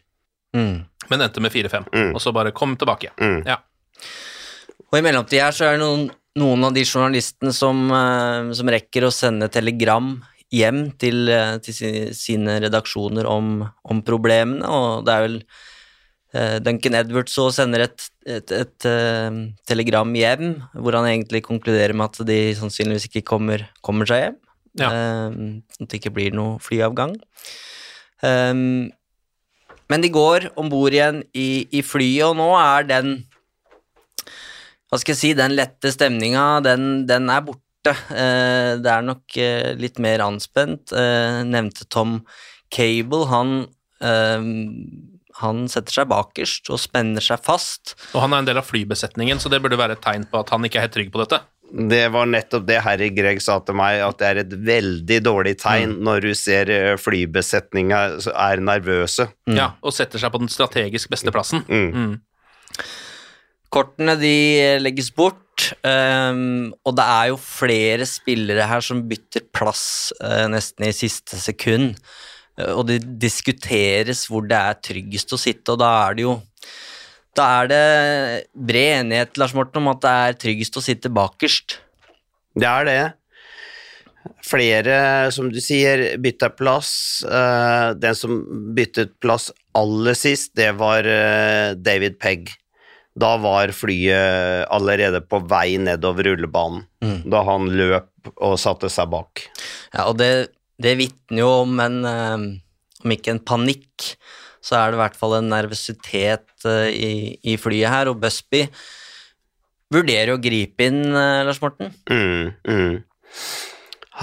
Mm. 0.55 0.83
Men 1.11 1.25
endte 1.25 1.43
med 1.43 1.51
4-5, 1.51 1.89
mm. 1.91 2.11
og 2.15 2.21
så 2.23 2.31
bare 2.35 2.55
kom 2.55 2.77
tilbake. 2.79 3.11
Mm. 3.19 3.41
Ja. 3.49 3.59
Og 4.91 4.99
i 4.99 5.03
mellomtida 5.03 5.49
her 5.49 5.55
så 5.57 5.67
er 5.67 5.77
det 5.77 5.83
noen 5.83 6.11
noen 6.39 6.65
av 6.65 6.73
de 6.73 6.81
journalistene 6.85 7.53
som, 7.53 7.85
eh, 7.91 8.53
som 8.57 8.69
rekker 8.69 9.05
å 9.05 9.13
sende 9.13 9.51
telegram 9.53 10.15
hjem 10.53 10.97
til, 10.97 11.29
eh, 11.29 11.57
til 11.59 12.13
sine 12.13 12.59
redaksjoner 12.61 13.25
om, 13.29 13.69
om, 13.83 14.01
problemene, 14.01 14.65
og 14.65 15.05
det 15.05 15.13
er 15.13 15.27
vel 15.27 15.39
Duncan 16.33 16.95
Edwards 16.97 17.35
så 17.37 17.51
sender 17.53 17.83
et, 17.83 18.07
et, 18.25 18.51
et, 18.51 18.85
et 18.89 19.65
telegram 19.69 20.09
hjem 20.17 20.55
hvor 20.73 20.95
han 20.97 21.05
egentlig 21.05 21.43
konkluderer 21.45 21.93
med 21.93 22.09
at 22.09 22.25
de 22.25 22.55
sannsynligvis 22.57 23.05
ikke 23.05 23.21
kommer, 23.21 23.67
kommer 23.85 24.09
seg 24.09 24.23
hjem. 24.23 24.39
Ja. 24.79 24.89
Uh, 24.89 25.61
at 25.79 25.87
det 25.89 26.01
ikke 26.01 26.15
blir 26.15 26.35
noe 26.35 26.57
flyavgang. 26.63 27.15
Um, 28.23 28.89
men 29.91 30.03
de 30.03 30.09
går 30.13 30.49
om 30.57 30.71
bord 30.71 30.95
igjen 30.95 31.21
i, 31.37 31.67
i 31.75 31.83
flyet, 31.85 32.25
og 32.31 32.37
nå 32.39 32.49
er 32.57 32.89
den 32.89 33.15
hva 34.93 34.99
skal 35.01 35.15
jeg 35.15 35.19
si, 35.23 35.29
den 35.33 35.55
lette 35.57 35.89
stemninga, 35.89 36.59
den, 36.61 37.07
den, 37.09 37.25
er 37.33 37.41
borte. 37.41 37.95
Eh, 38.13 38.75
det 38.77 38.91
er 38.93 39.01
nok 39.01 39.37
uh, 39.41 39.71
litt 39.81 39.97
mer 39.97 40.21
anspent. 40.21 40.93
Uh, 40.93 41.41
nevnte 41.49 41.87
Tom 41.89 42.19
Cable. 42.69 43.25
Han, 43.31 43.55
han 45.39 45.63
setter 45.71 45.97
seg 45.97 46.11
bakerst 46.11 46.69
og 46.69 46.81
spenner 46.83 47.25
seg 47.25 47.41
fast. 47.41 47.95
Og 48.13 48.21
han 48.21 48.35
er 48.35 48.43
en 48.43 48.51
del 48.51 48.61
av 48.61 48.69
flybesetningen, 48.69 49.41
så 49.41 49.49
det 49.49 49.63
burde 49.65 49.81
være 49.81 49.97
et 49.97 50.05
tegn 50.05 50.27
på 50.29 50.43
at 50.43 50.53
han 50.53 50.69
ikke 50.69 50.77
er 50.77 50.85
helt 50.85 50.95
trygg 50.99 51.09
på 51.13 51.23
dette. 51.23 51.41
Det 51.73 52.03
var 52.13 52.27
nettopp 52.29 52.67
det 52.67 52.81
herre 52.85 53.07
Greg 53.09 53.39
sa 53.41 53.55
til 53.65 53.77
meg, 53.79 53.97
at 54.05 54.19
det 54.19 54.27
er 54.27 54.39
et 54.43 54.51
veldig 54.67 55.17
dårlig 55.25 55.55
tegn 55.63 55.95
når 56.05 56.27
du 56.27 56.33
ser 56.37 56.69
eh, 56.69 56.91
flybesetninga 57.01 58.01
er 58.29 58.61
nervøse. 58.61 59.25
Ja, 59.49 59.71
Og 59.81 59.95
setter 59.95 60.21
seg 60.21 60.35
på 60.35 60.43
den 60.43 60.53
strategisk 60.53 61.09
beste 61.09 61.33
plassen. 61.33 61.65
Mm. 61.65 62.19
Kortene 63.73 64.13
de 64.21 64.35
legges 64.83 65.09
bort, 65.17 65.71
um, 65.81 66.69
og 66.85 66.93
det 66.99 67.07
er 67.15 67.31
jo 67.31 67.39
flere 67.41 68.05
spillere 68.05 68.67
her 68.69 68.85
som 68.85 69.01
bytter 69.09 69.47
plass 69.55 70.13
uh, 70.21 70.45
nesten 70.53 70.85
i 70.85 70.93
siste 70.93 71.41
sekund. 71.41 71.97
Uh, 72.53 72.75
og 72.75 72.85
det 72.91 72.99
diskuteres 73.21 74.27
hvor 74.29 74.45
det 74.45 74.59
er 74.59 74.77
tryggest 74.77 75.33
å 75.33 75.41
sitte, 75.41 75.73
og 75.73 75.81
da 75.81 75.89
er 76.03 76.19
det 76.19 76.27
jo 76.27 76.35
Da 77.37 77.47
er 77.61 77.69
det 77.71 77.83
bred 78.53 78.99
enighet 78.99 79.39
Lars 79.41 79.55
Morten, 79.57 79.81
om 79.81 79.91
at 79.93 80.03
det 80.05 80.13
er 80.13 80.39
tryggest 80.45 80.77
å 80.77 80.85
sitte 80.85 81.11
bakerst. 81.13 81.79
Det 82.53 82.69
er 82.69 82.85
det. 82.85 83.01
Flere, 84.45 84.95
som 85.35 85.49
du 85.51 85.59
sier, 85.63 86.03
bytta 86.21 86.51
plass. 86.53 86.91
Eh, 87.25 87.93
den 87.99 88.15
som 88.15 88.37
byttet 88.75 89.15
plass 89.23 89.49
aller 89.75 90.15
sist, 90.17 90.53
det 90.59 90.71
var 90.79 91.07
eh, 91.09 91.73
David 91.79 92.19
Pegg. 92.21 92.51
Da 93.19 93.35
var 93.41 93.73
flyet 93.75 94.65
allerede 94.73 95.21
på 95.25 95.41
vei 95.45 95.77
nedover 95.81 96.31
rullebanen, 96.31 96.87
da 97.29 97.43
han 97.45 97.67
løp 97.69 98.31
og 98.33 98.55
satte 98.61 98.89
seg 98.89 99.11
bak. 99.11 99.43
Ja, 99.93 100.07
og 100.07 100.17
det, 100.21 100.31
det 100.81 100.95
vitner 100.97 101.43
jo 101.43 101.51
om 101.65 101.81
en 101.83 101.99
eh, 102.09 102.45
Om 103.03 103.11
ikke 103.11 103.33
en 103.33 103.41
panikk, 103.43 104.13
så 104.63 104.79
er 104.79 104.91
det 104.91 104.99
i 104.99 105.03
hvert 105.03 105.19
fall 105.19 105.37
en 105.39 105.51
nervøsitet 105.51 106.67
eh, 106.69 106.89
i, 106.93 107.13
i 107.53 107.57
flyet 107.59 107.91
her, 107.91 108.11
og 108.11 108.21
Busby 108.23 108.63
vurderer 109.93 110.33
å 110.33 110.41
gripe 110.41 110.87
inn, 110.87 111.03
eh, 111.11 111.43
Lars 111.43 111.61
Morten. 111.63 111.91
Mm, 112.09 112.53
mm. 112.63 112.97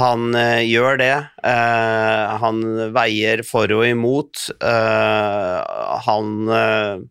Han 0.01 0.35
eh, 0.39 0.65
gjør 0.71 1.01
det. 1.01 1.15
Uh, 1.45 2.39
han 2.41 2.61
veier 2.95 3.43
for 3.47 3.73
og 3.75 3.85
imot. 3.89 4.47
Uh, 4.63 5.61
han 6.07 6.53
eh, 6.55 7.03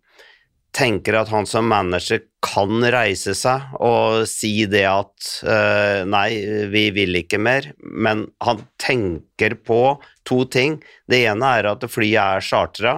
tenker 0.76 1.18
at 1.20 1.32
han 1.34 1.48
som 1.50 1.68
manager 1.70 2.22
kan 2.46 2.84
reise 2.94 3.34
seg 3.36 3.74
og 3.84 4.24
si 4.30 4.64
det 4.70 4.86
at 4.88 5.30
eh, 5.44 6.06
nei, 6.08 6.30
vi 6.72 6.86
vil 6.96 7.20
ikke 7.20 7.40
mer, 7.42 7.72
men 7.82 8.28
han 8.46 8.64
tenker 8.82 9.58
på 9.66 9.82
to 10.28 10.44
ting. 10.52 10.78
Det 11.10 11.24
ene 11.28 11.54
er 11.60 11.72
at 11.74 11.86
flyet 11.92 12.22
er 12.22 12.46
chartra 12.46 12.96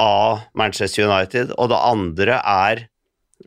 av 0.00 0.46
Manchester 0.56 1.04
United, 1.06 1.52
og 1.60 1.68
det 1.72 1.78
andre 1.84 2.40
er 2.40 2.82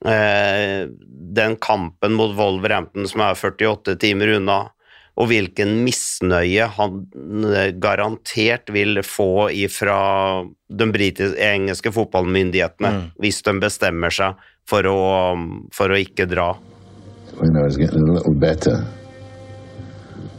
eh, 0.05 0.85
den 1.33 1.57
kampen 1.57 2.13
mot 2.17 2.35
Wolverhampton 2.37 3.07
som 3.09 3.25
er 3.25 3.35
48 3.39 3.97
timer 4.01 4.35
unna, 4.37 4.59
og 5.13 5.27
hvilken 5.29 5.75
misnøye 5.85 6.65
han 6.77 7.03
eh, 7.53 7.71
garantert 7.77 8.71
vil 8.73 9.01
få 9.05 9.49
ifra 9.53 9.97
de 10.73 10.87
britiske, 10.93 11.37
engelske 11.37 11.91
fotballmyndighetene 11.93 12.93
Mm. 12.93 13.03
hvis 13.21 13.41
de 13.45 13.53
bestemmer 13.61 14.13
seg 14.13 14.39
for 14.69 14.85
å, 14.89 14.97
for 15.73 15.89
å 15.93 15.97
ikke 15.99 16.25
dra. 16.29 16.53
When 17.39 17.57
I 17.57 17.63
was 17.65 17.77
getting 17.77 18.07
a 18.09 18.13
little 18.13 18.33
better, 18.33 18.85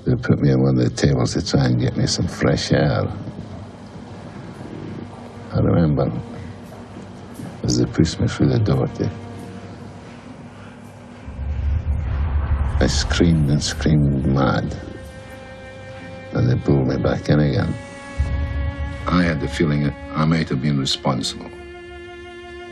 they 0.06 0.14
put 0.16 0.40
me 0.40 0.52
on 0.54 0.62
one 0.62 0.78
of 0.78 0.84
the 0.84 0.90
tables 0.94 1.34
to 1.34 1.42
try 1.42 1.66
and 1.66 1.80
get 1.80 1.96
me 1.96 2.06
some 2.06 2.28
fresh 2.28 2.72
air. 2.72 3.06
I 5.54 5.58
remember 5.58 6.10
as 7.62 7.78
they 7.78 7.86
pushed 7.86 8.20
me 8.20 8.26
through 8.26 8.48
the 8.48 8.58
door 8.58 8.88
I 12.80 12.86
screamed 12.86 13.48
and 13.50 13.62
screamed 13.62 14.26
mad. 14.26 14.66
And 16.34 16.50
they 16.50 16.56
pulled 16.56 16.88
me 16.88 16.96
back 16.98 17.28
in 17.28 17.40
again. 17.40 17.72
I 19.06 19.22
had 19.22 19.40
the 19.40 19.48
feeling 19.48 19.84
that 19.84 19.94
I 20.16 20.24
might 20.24 20.48
have 20.48 20.60
been 20.60 20.78
responsible. 20.78 21.50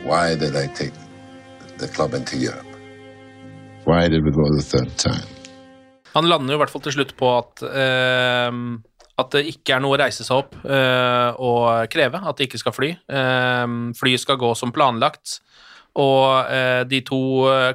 Why 0.03 0.35
did 0.35 0.55
I 0.55 0.67
take 0.67 0.93
the 1.77 1.87
club 1.87 2.13
into 2.13 2.37
Europe? 2.37 2.67
Why 3.85 4.07
did 4.07 4.23
we 4.23 4.31
go 4.31 4.43
the 4.55 4.61
third 4.61 4.91
time? 4.97 5.27
Han 6.13 6.29
lander 6.29 6.53
jo 6.53 6.59
i 6.59 6.61
hvert 6.61 6.69
fall 6.69 6.83
til 6.85 6.93
slutt 6.93 7.15
på 7.17 7.29
at, 7.39 7.63
eh, 7.63 8.51
at 9.21 9.33
det 9.35 9.43
ikke 9.51 9.75
er 9.75 9.83
noe 9.83 9.93
å 9.93 9.99
reise 10.01 10.25
seg 10.25 10.39
opp 10.41 10.55
uh, 10.65 11.37
og 11.37 11.91
kreve, 11.93 12.17
at 12.17 12.39
det 12.39 12.47
ikke 12.47 12.61
skal 12.61 12.73
fly. 12.73 12.93
Uh, 13.05 13.91
flyet 13.97 14.23
skal 14.23 14.39
gå 14.41 14.53
som 14.57 14.73
planlagt. 14.73 15.37
Og 16.01 16.49
uh, 16.49 16.81
de 16.89 17.03
to 17.05 17.21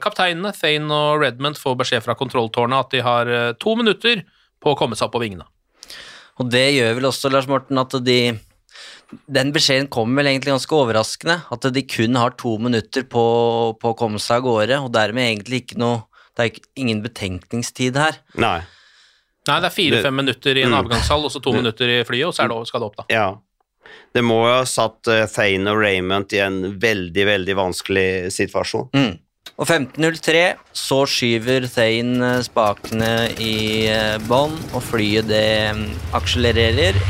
kapteinene, 0.02 0.50
Thane 0.56 0.90
og 0.94 1.22
Redmond, 1.22 1.60
får 1.60 1.78
beskjed 1.78 2.02
fra 2.06 2.16
kontrolltårnet 2.18 2.80
at 2.80 2.96
de 2.96 3.04
har 3.06 3.30
to 3.62 3.76
minutter 3.78 4.24
på 4.58 4.74
å 4.74 4.78
komme 4.78 4.98
seg 4.98 5.06
opp 5.06 5.14
på 5.14 5.22
vingene. 5.22 5.46
Og 6.42 6.50
det 6.50 6.66
gjør 6.74 6.98
vel 6.98 7.08
også, 7.10 7.30
Lars 7.30 7.48
Morten, 7.50 7.78
at 7.80 7.94
de 8.06 8.20
Den 9.32 9.54
beskjeden 9.54 9.88
kommer 9.88 10.20
vel 10.20 10.34
egentlig 10.34 10.52
ganske 10.52 10.74
overraskende. 10.74 11.38
At 11.54 11.64
de 11.72 11.82
kun 11.88 12.18
har 12.18 12.34
to 12.36 12.58
minutter 12.60 13.06
på, 13.08 13.22
på 13.78 13.94
å 13.94 13.96
komme 13.96 14.20
seg 14.20 14.42
av 14.42 14.44
gårde, 14.44 14.80
og 14.84 14.90
dermed 14.92 15.30
egentlig 15.30 15.62
ikke 15.62 15.78
noe 15.80 16.02
Det 16.36 16.44
er 16.44 16.58
ingen 16.78 17.00
betenkningstid 17.02 17.96
her. 17.98 18.20
Nei. 18.38 18.60
Nei, 19.48 19.58
det 19.64 19.68
er 19.70 19.74
fire-fem 19.74 20.16
minutter 20.22 20.58
i 20.60 20.62
en 20.66 20.74
Mm. 20.74 20.80
avgangshall, 20.82 21.24
og 21.24 21.32
så 21.32 21.40
to 21.42 21.52
minutter 21.56 21.88
i 21.88 22.02
flyet, 22.04 22.26
og 22.28 22.34
så 22.36 22.44
er 22.44 22.48
det, 22.52 22.58
skal 22.68 22.80
det 22.84 22.90
opp, 22.90 22.96
da. 23.00 23.04
Ja. 23.12 23.28
Det 24.12 24.22
må 24.24 24.42
jo 24.44 24.52
ha 24.58 24.64
satt 24.68 25.08
uh, 25.08 25.24
Thane 25.28 25.72
og 25.72 25.80
Raymond 25.80 26.32
i 26.36 26.40
en 26.44 26.58
veldig, 26.80 27.24
veldig 27.28 27.54
vanskelig 27.56 28.08
situasjon. 28.34 28.90
Mm. 28.96 29.14
Og 29.58 29.66
15.03 29.66 30.42
så 30.76 30.98
skyver 31.08 31.64
Thane 31.72 32.34
eh, 32.36 32.42
spakene 32.46 33.08
i 33.42 33.88
eh, 33.90 34.18
bånn, 34.28 34.54
og 34.76 34.84
flyet 34.86 35.26
det 35.26 35.72
mm, 35.74 35.86
akselererer. 36.14 37.00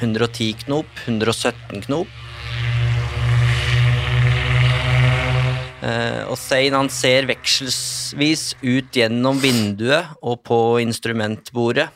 110 0.00 0.64
knop, 0.64 0.88
117 1.06 1.84
knop. 1.86 2.08
Og 5.82 6.36
Zain 6.38 6.76
han 6.76 6.86
ser 6.92 7.26
vekselsvis 7.26 8.52
ut 8.62 8.94
gjennom 8.94 9.40
vinduet 9.42 10.12
og 10.22 10.38
på 10.46 10.58
instrumentbordet. 10.84 11.88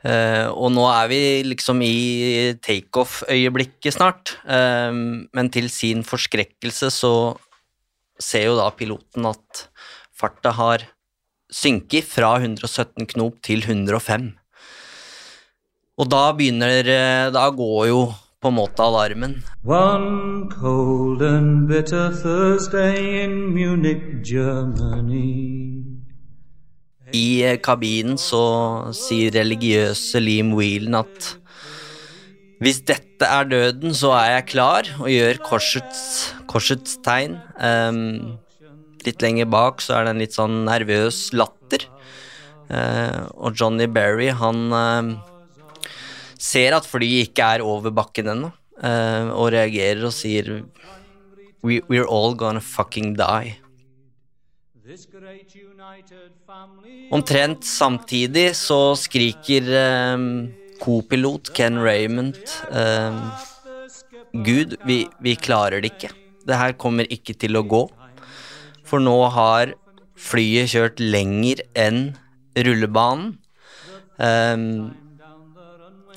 Eh, 0.00 0.48
og 0.48 0.70
nå 0.72 0.86
er 0.88 1.08
vi 1.10 1.20
liksom 1.44 1.82
i 1.84 2.56
takeoff-øyeblikket 2.64 3.98
snart, 3.98 4.32
eh, 4.48 4.88
men 4.92 5.50
til 5.52 5.68
sin 5.68 6.00
forskrekkelse 6.06 6.88
så 6.94 7.14
ser 8.20 8.48
jo 8.48 8.56
da 8.56 8.70
piloten 8.72 9.28
at 9.28 9.66
farta 10.16 10.54
har 10.56 10.86
synket 11.52 12.08
fra 12.08 12.38
117 12.38 13.10
knop 13.12 13.42
til 13.44 13.60
105. 13.66 14.32
Og 16.00 16.08
da 16.08 16.30
begynner 16.32 16.80
eh, 16.88 17.28
Da 17.34 17.50
går 17.52 17.88
jo 17.90 18.00
på 18.40 18.48
en 18.48 18.56
måte 18.56 18.80
alarmen. 18.82 19.34
One 19.64 20.48
cold 20.48 21.20
and 21.22 21.68
bitter 21.68 22.10
Thursday 22.10 23.24
in 23.24 23.52
Munich, 23.52 24.22
Germany. 24.24 25.84
I 27.12 27.58
kabinen 27.60 28.16
så 28.20 28.42
sier 28.96 29.34
religiøse 29.34 30.22
Liam 30.22 30.54
Whelan 30.56 31.02
at 31.02 31.34
hvis 32.60 32.82
dette 32.84 33.24
er 33.24 33.48
døden, 33.48 33.94
så 33.96 34.12
er 34.18 34.34
jeg 34.34 34.48
klar, 34.52 34.88
og 35.00 35.08
gjør 35.08 35.38
korsets, 35.44 36.34
korsets 36.48 36.98
tegn. 37.04 37.38
Um, 37.56 38.36
litt 39.06 39.24
lenger 39.24 39.48
bak 39.48 39.80
så 39.80 39.96
er 39.96 40.04
det 40.04 40.12
en 40.12 40.20
litt 40.20 40.36
sånn 40.36 40.58
nervøs 40.68 41.30
latter. 41.32 41.86
Uh, 42.68 43.32
og 43.40 43.56
Johnny 43.56 43.88
Berry, 43.88 44.28
han 44.36 44.68
ehm, 44.76 45.08
ser 46.40 46.76
at 46.76 46.88
flyet 46.88 47.28
ikke 47.28 47.48
er 47.56 47.64
over 47.66 47.92
bakken 47.94 48.30
ennå, 48.32 48.52
uh, 48.80 49.32
og 49.36 49.52
reagerer 49.54 50.06
og 50.08 50.14
sier 50.16 50.60
We, 51.60 51.82
We're 51.90 52.08
all 52.08 52.34
gonna 52.34 52.60
fucking 52.60 53.18
die. 53.18 53.58
Omtrent 57.12 57.66
samtidig 57.68 58.46
så 58.56 58.78
skriker 58.96 59.68
eh, 59.68 60.24
kopilot 60.80 61.52
Ken 61.54 61.76
Raymond 61.84 62.40
um, 62.72 63.20
Gud, 64.46 64.78
vi, 64.88 65.04
vi 65.20 65.34
klarer 65.36 65.84
det 65.84 65.92
ikke. 65.92 66.10
Det 66.48 66.58
her 66.58 66.74
kommer 66.80 67.08
ikke 67.12 67.36
til 67.38 67.58
å 67.60 67.64
gå. 67.66 67.84
For 68.88 69.02
nå 69.02 69.18
har 69.34 69.74
flyet 70.18 70.72
kjørt 70.72 71.02
lenger 71.02 71.62
enn 71.78 72.02
rullebanen. 72.56 73.36
Eh, 74.16 74.56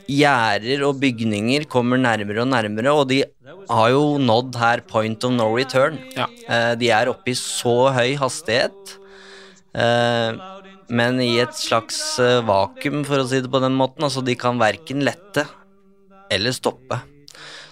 gjerder 0.10 0.84
og 0.88 1.00
bygninger 1.02 1.66
kommer 1.72 2.00
nærmere 2.02 2.44
og 2.44 2.50
nærmere, 2.52 2.94
og 2.94 3.08
de 3.12 3.24
har 3.70 3.92
jo 3.94 4.18
nådd 4.22 4.58
her 4.60 4.84
point 4.88 5.24
of 5.24 5.34
no 5.36 5.50
return. 5.56 6.00
Eh, 6.18 6.74
de 6.80 6.90
er 6.92 7.12
oppe 7.12 7.34
i 7.34 7.38
så 7.38 7.92
høy 7.96 8.16
hastighet, 8.20 8.96
eh, 9.76 10.40
men 10.94 11.22
i 11.24 11.38
et 11.44 11.56
slags 11.58 12.00
eh, 12.22 12.42
vakuum, 12.46 13.04
for 13.08 13.22
å 13.22 13.28
si 13.30 13.42
det 13.44 13.52
på 13.52 13.62
den 13.64 13.78
måten. 13.80 14.06
Altså, 14.06 14.24
de 14.26 14.36
kan 14.40 14.62
verken 14.62 15.06
lette 15.06 15.48
eller 16.34 16.56
stoppe. 16.56 17.00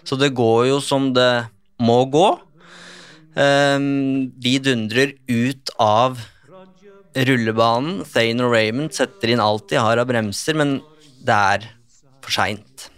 Så 0.03 0.17
det 0.17 0.33
går 0.37 0.71
jo 0.71 0.79
som 0.83 1.11
det 1.13 1.47
må 1.81 2.03
gå. 2.11 2.27
De 3.31 4.53
dundrer 4.59 5.13
ut 5.29 5.71
av 5.81 6.17
rullebanen. 7.15 8.01
Thane 8.11 8.43
og 8.43 8.55
Raymond 8.55 8.95
setter 8.97 9.31
inn 9.31 9.43
alt 9.43 9.69
de 9.71 9.79
har 9.79 10.01
av 10.01 10.09
bremser, 10.09 10.57
men 10.57 10.79
det 11.25 11.37
er 11.37 11.69
for 12.31 12.39
seint. 12.39 12.89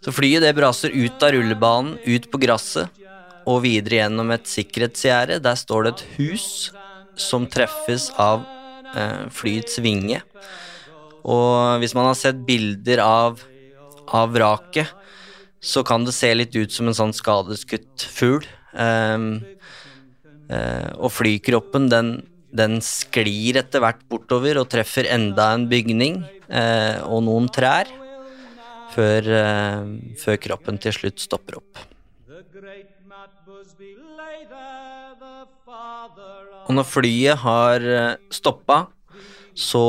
Så 0.00 0.12
flyet 0.16 0.44
det 0.44 0.54
braser 0.56 0.92
ut 0.92 1.22
av 1.22 1.34
rullebanen, 1.34 1.98
ut 2.04 2.30
på 2.30 2.40
gresset 2.40 2.88
og 3.48 3.62
videre 3.64 4.02
gjennom 4.02 4.30
et 4.32 4.48
sikkerhetsgjerde. 4.48 5.40
Der 5.44 5.58
står 5.58 5.84
det 5.84 5.92
et 5.94 6.06
hus 6.18 6.46
som 7.20 7.46
treffes 7.50 8.08
av 8.20 8.44
eh, 8.94 9.26
flyets 9.32 9.80
vinge. 9.84 10.22
Og 11.20 11.80
hvis 11.82 11.94
man 11.96 12.08
har 12.08 12.16
sett 12.16 12.40
bilder 12.46 13.02
av, 13.04 13.42
av 14.08 14.32
vraket, 14.32 14.88
så 15.60 15.82
kan 15.84 16.06
det 16.06 16.16
se 16.16 16.30
litt 16.32 16.56
ut 16.56 16.72
som 16.72 16.88
en 16.88 16.96
sånn 16.96 17.12
skadeskutt 17.16 18.06
fugl. 18.08 18.46
Eh, 18.72 19.26
eh, 20.48 20.90
og 20.96 21.12
flykroppen, 21.12 21.90
den, 21.92 22.14
den 22.56 22.80
sklir 22.84 23.60
etter 23.60 23.82
hvert 23.82 24.02
bortover 24.10 24.60
og 24.60 24.68
treffer 24.72 25.08
enda 25.10 25.52
en 25.54 25.68
bygning 25.70 26.20
eh, 26.48 26.98
og 27.06 27.24
noen 27.26 27.48
trær, 27.52 27.90
før, 28.94 29.30
eh, 29.40 29.90
før 30.20 30.40
kroppen 30.46 30.80
til 30.82 30.96
slutt 30.96 31.22
stopper 31.22 31.60
opp. 31.60 31.84
Og 36.70 36.76
når 36.76 36.86
flyet 36.86 37.40
har 37.42 37.86
stoppa, 38.30 38.84
så 39.58 39.84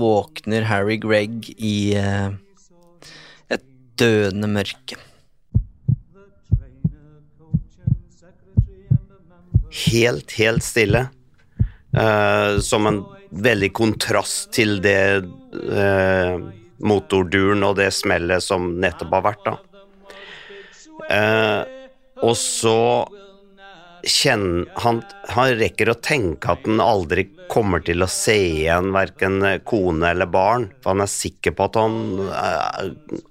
våkner 0.00 0.64
Harry 0.70 0.96
Gregg 1.00 1.50
i 1.58 1.92
et 3.52 3.66
døende 4.00 4.48
mørke. 4.48 5.00
helt, 9.92 10.32
helt 10.38 10.64
stille. 10.64 11.06
Uh, 11.92 12.58
som 12.64 12.86
en 12.88 13.02
veldig 13.30 13.68
kontrast 13.76 14.48
til 14.56 14.78
det 14.80 15.20
uh, 15.20 16.38
motorduren 16.80 17.66
og 17.68 17.76
det 17.76 17.90
smellet 17.92 18.40
som 18.40 18.70
nettopp 18.80 19.12
har 19.18 19.26
vært, 19.26 19.50
da. 19.50 19.58
Uh, 21.02 21.60
og 22.22 22.32
så 22.38 22.78
kjenner 24.06 24.68
han 24.82 25.00
Han 25.34 25.52
rekker 25.58 25.90
å 25.90 25.96
tenke 26.02 26.54
at 26.54 26.64
han 26.66 26.80
aldri 26.82 27.26
kommer 27.52 27.82
til 27.84 28.02
å 28.02 28.08
se 28.10 28.34
igjen 28.34 28.88
verken 28.94 29.36
kone 29.68 30.14
eller 30.14 30.30
barn, 30.32 30.70
for 30.80 30.94
han 30.94 31.04
er 31.04 31.12
sikker 31.12 31.52
på 31.58 31.68
at 31.68 31.76
han 31.76 31.98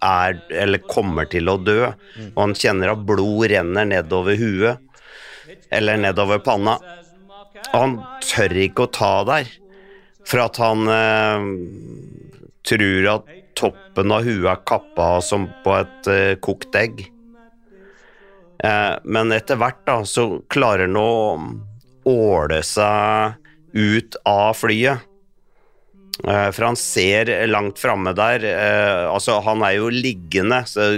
er 0.06 0.38
eller 0.64 0.86
kommer 0.86 1.26
til 1.32 1.50
å 1.50 1.58
dø, 1.58 1.90
og 1.90 2.40
han 2.40 2.54
kjenner 2.54 2.94
at 2.94 3.04
blod 3.10 3.50
renner 3.52 3.90
nedover 3.90 4.38
huet 4.38 4.88
eller 5.72 5.98
nedover 5.98 6.40
panna. 6.46 6.78
Han 7.70 8.00
tør 8.26 8.58
ikke 8.66 8.88
å 8.88 8.92
ta 8.94 9.14
der, 9.30 9.52
for 10.28 10.44
at 10.44 10.60
han 10.62 10.90
eh, 10.92 11.46
tror 12.68 13.10
at 13.14 13.32
toppen 13.58 14.14
av 14.14 14.26
huet 14.26 14.50
er 14.50 14.64
kappa 14.68 15.14
som 15.26 15.48
på 15.66 15.76
et 15.80 16.10
eh, 16.12 16.34
kokt 16.44 16.76
egg. 16.78 17.06
Eh, 18.62 18.96
men 19.04 19.36
etter 19.36 19.60
hvert 19.62 19.82
da, 19.88 20.02
så 20.06 20.42
klarer 20.52 20.90
han 20.90 21.00
å 21.00 21.14
åle 22.10 22.62
seg 22.66 23.38
ut 23.78 24.18
av 24.28 24.58
flyet. 24.58 25.08
Eh, 26.28 26.52
for 26.52 26.66
han 26.66 26.76
ser 26.76 27.48
langt 27.48 27.80
framme 27.80 28.14
der 28.14 28.44
eh, 28.46 29.06
Altså, 29.10 29.40
han 29.42 29.64
er 29.66 29.78
jo 29.80 29.90
liggende, 29.90 30.62
så 30.70 30.92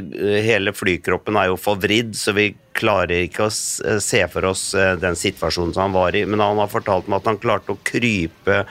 hele 0.44 0.74
flykroppen 0.76 1.38
er 1.40 1.52
jo 1.52 1.60
forvridd, 1.60 2.16
så 2.18 2.34
vi 2.36 2.50
klarer 2.76 3.28
ikke 3.28 3.48
å 3.48 3.54
se 3.54 4.24
for 4.34 4.50
oss 4.50 4.72
eh, 4.76 4.96
den 5.00 5.16
situasjonen 5.20 5.76
som 5.76 5.88
han 5.88 5.96
var 5.96 6.18
i. 6.18 6.26
Men 6.28 6.44
han 6.44 6.60
har 6.60 6.72
fortalt 6.72 7.08
meg 7.08 7.22
at 7.22 7.32
han 7.32 7.40
klarte 7.44 7.76
å 7.76 7.82
krype, 7.86 8.66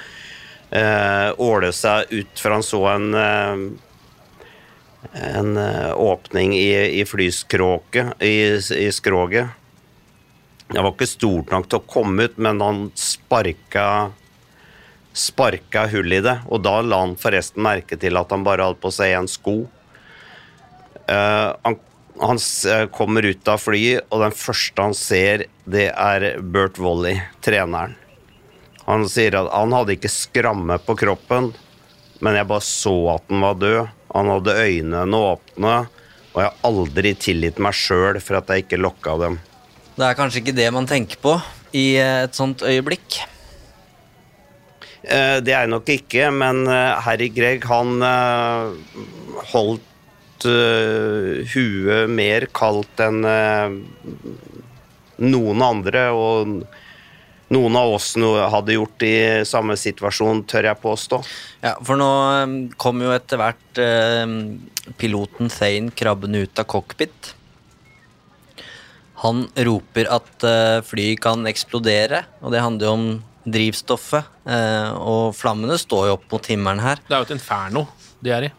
åle 0.73 1.69
seg 1.77 2.09
ut, 2.09 2.39
for 2.41 2.55
han 2.55 2.63
så 2.65 2.79
en 2.95 3.17
en 5.13 5.51
åpning 6.01 6.55
i, 6.57 6.71
i 6.97 7.03
flyskråket, 7.05 8.23
i, 8.25 8.39
i 8.57 8.87
skroget. 8.95 9.51
Det 10.73 10.81
var 10.81 10.95
ikke 10.95 11.11
stort 11.11 11.53
nok 11.53 11.69
til 11.69 11.83
å 11.83 11.91
komme 11.93 12.25
ut, 12.31 12.41
men 12.41 12.65
han 12.65 12.81
sparka 12.97 13.85
sparka 15.13 15.87
hull 15.93 16.13
i 16.13 16.21
det, 16.25 16.39
og 16.49 16.63
da 16.65 16.81
la 16.85 17.03
han 17.05 17.17
forresten 17.21 17.63
merke 17.65 17.99
til 18.01 18.19
at 18.21 18.33
han 18.33 18.45
bare 18.47 18.69
hadde 18.69 18.83
på 18.83 18.93
seg 18.95 19.15
en 19.17 19.31
sko. 19.31 19.57
Uh, 21.09 21.53
han, 21.65 21.79
han 22.23 22.41
uh, 22.41 22.87
kommer 22.95 23.27
ut 23.29 23.51
av 23.51 23.61
flyet, 23.61 24.07
og 24.11 24.25
den 24.25 24.37
første 24.37 24.87
han 24.89 24.97
ser, 24.97 25.47
det 25.65 25.91
er 25.93 26.29
Bert 26.41 26.81
Volley, 26.81 27.21
treneren. 27.45 27.99
Han 28.89 29.07
sier 29.11 29.37
at 29.39 29.51
han 29.53 29.75
hadde 29.77 29.95
ikke 29.95 30.11
skramme 30.11 30.79
på 30.83 30.97
kroppen, 30.99 31.53
men 32.23 32.39
jeg 32.39 32.49
bare 32.51 32.67
så 32.67 32.95
at 33.17 33.29
han 33.31 33.45
var 33.45 33.59
død. 33.61 33.99
Han 34.13 34.29
hadde 34.29 34.57
øynene 34.59 35.21
åpne, 35.33 35.77
og 36.33 36.41
jeg 36.41 36.49
har 36.49 36.67
aldri 36.67 37.13
tilgitt 37.21 37.61
meg 37.63 37.77
sjøl 37.77 38.19
for 38.23 38.41
at 38.41 38.51
jeg 38.51 38.67
ikke 38.67 38.81
lokka 38.81 39.17
dem. 39.21 39.39
Det 39.93 40.07
er 40.09 40.17
kanskje 40.17 40.41
ikke 40.43 40.57
det 40.57 40.69
man 40.75 40.89
tenker 40.89 41.21
på 41.21 41.37
i 41.77 41.87
et 42.01 42.37
sånt 42.37 42.65
øyeblikk. 42.65 43.21
Eh, 45.03 45.39
det 45.43 45.51
er 45.51 45.65
jeg 45.65 45.73
nok 45.73 45.89
ikke, 45.91 46.29
men 46.35 46.63
eh, 46.71 47.01
Harry 47.03 47.29
Gregg 47.35 47.67
han 47.71 48.05
eh, 48.07 49.01
holdt 49.53 49.89
huet 50.43 52.11
mer 52.11 52.49
kaldt 52.51 52.99
enn 53.05 53.21
noen 55.23 55.63
andre. 55.63 56.03
Og 56.11 56.65
noen 57.55 57.79
av 57.79 57.93
oss 57.95 58.09
hadde 58.19 58.75
gjort 58.75 59.05
i 59.07 59.13
samme 59.47 59.77
situasjon, 59.79 60.43
tør 60.51 60.67
jeg 60.67 60.83
påstå. 60.83 61.21
Ja, 61.63 61.77
for 61.87 61.95
nå 62.01 62.11
kom 62.75 63.07
jo 63.07 63.15
etter 63.15 63.39
hvert 63.39 63.83
piloten 64.99 65.53
Thane 65.55 65.95
krabbende 65.95 66.43
ut 66.43 66.59
av 66.59 66.67
cockpit. 66.75 67.37
Han 69.23 69.47
roper 69.71 70.11
at 70.11 70.51
flyet 70.91 71.23
kan 71.23 71.47
eksplodere, 71.47 72.25
og 72.43 72.51
det 72.51 72.67
handler 72.67 72.91
jo 72.91 72.97
om 72.99 73.07
drivstoffet. 73.45 74.29
Eh, 74.47 74.91
og 74.99 75.35
flammene 75.37 75.79
står 75.81 76.09
jo 76.09 76.17
opp 76.19 76.27
mot 76.33 76.51
himmelen 76.51 76.83
her. 76.85 77.03
Det 77.07 77.17
er 77.17 77.23
jo 77.23 77.31
et 77.31 77.37
inferno 77.39 77.87
de 78.23 78.35
er 78.35 78.49
i. 78.49 78.51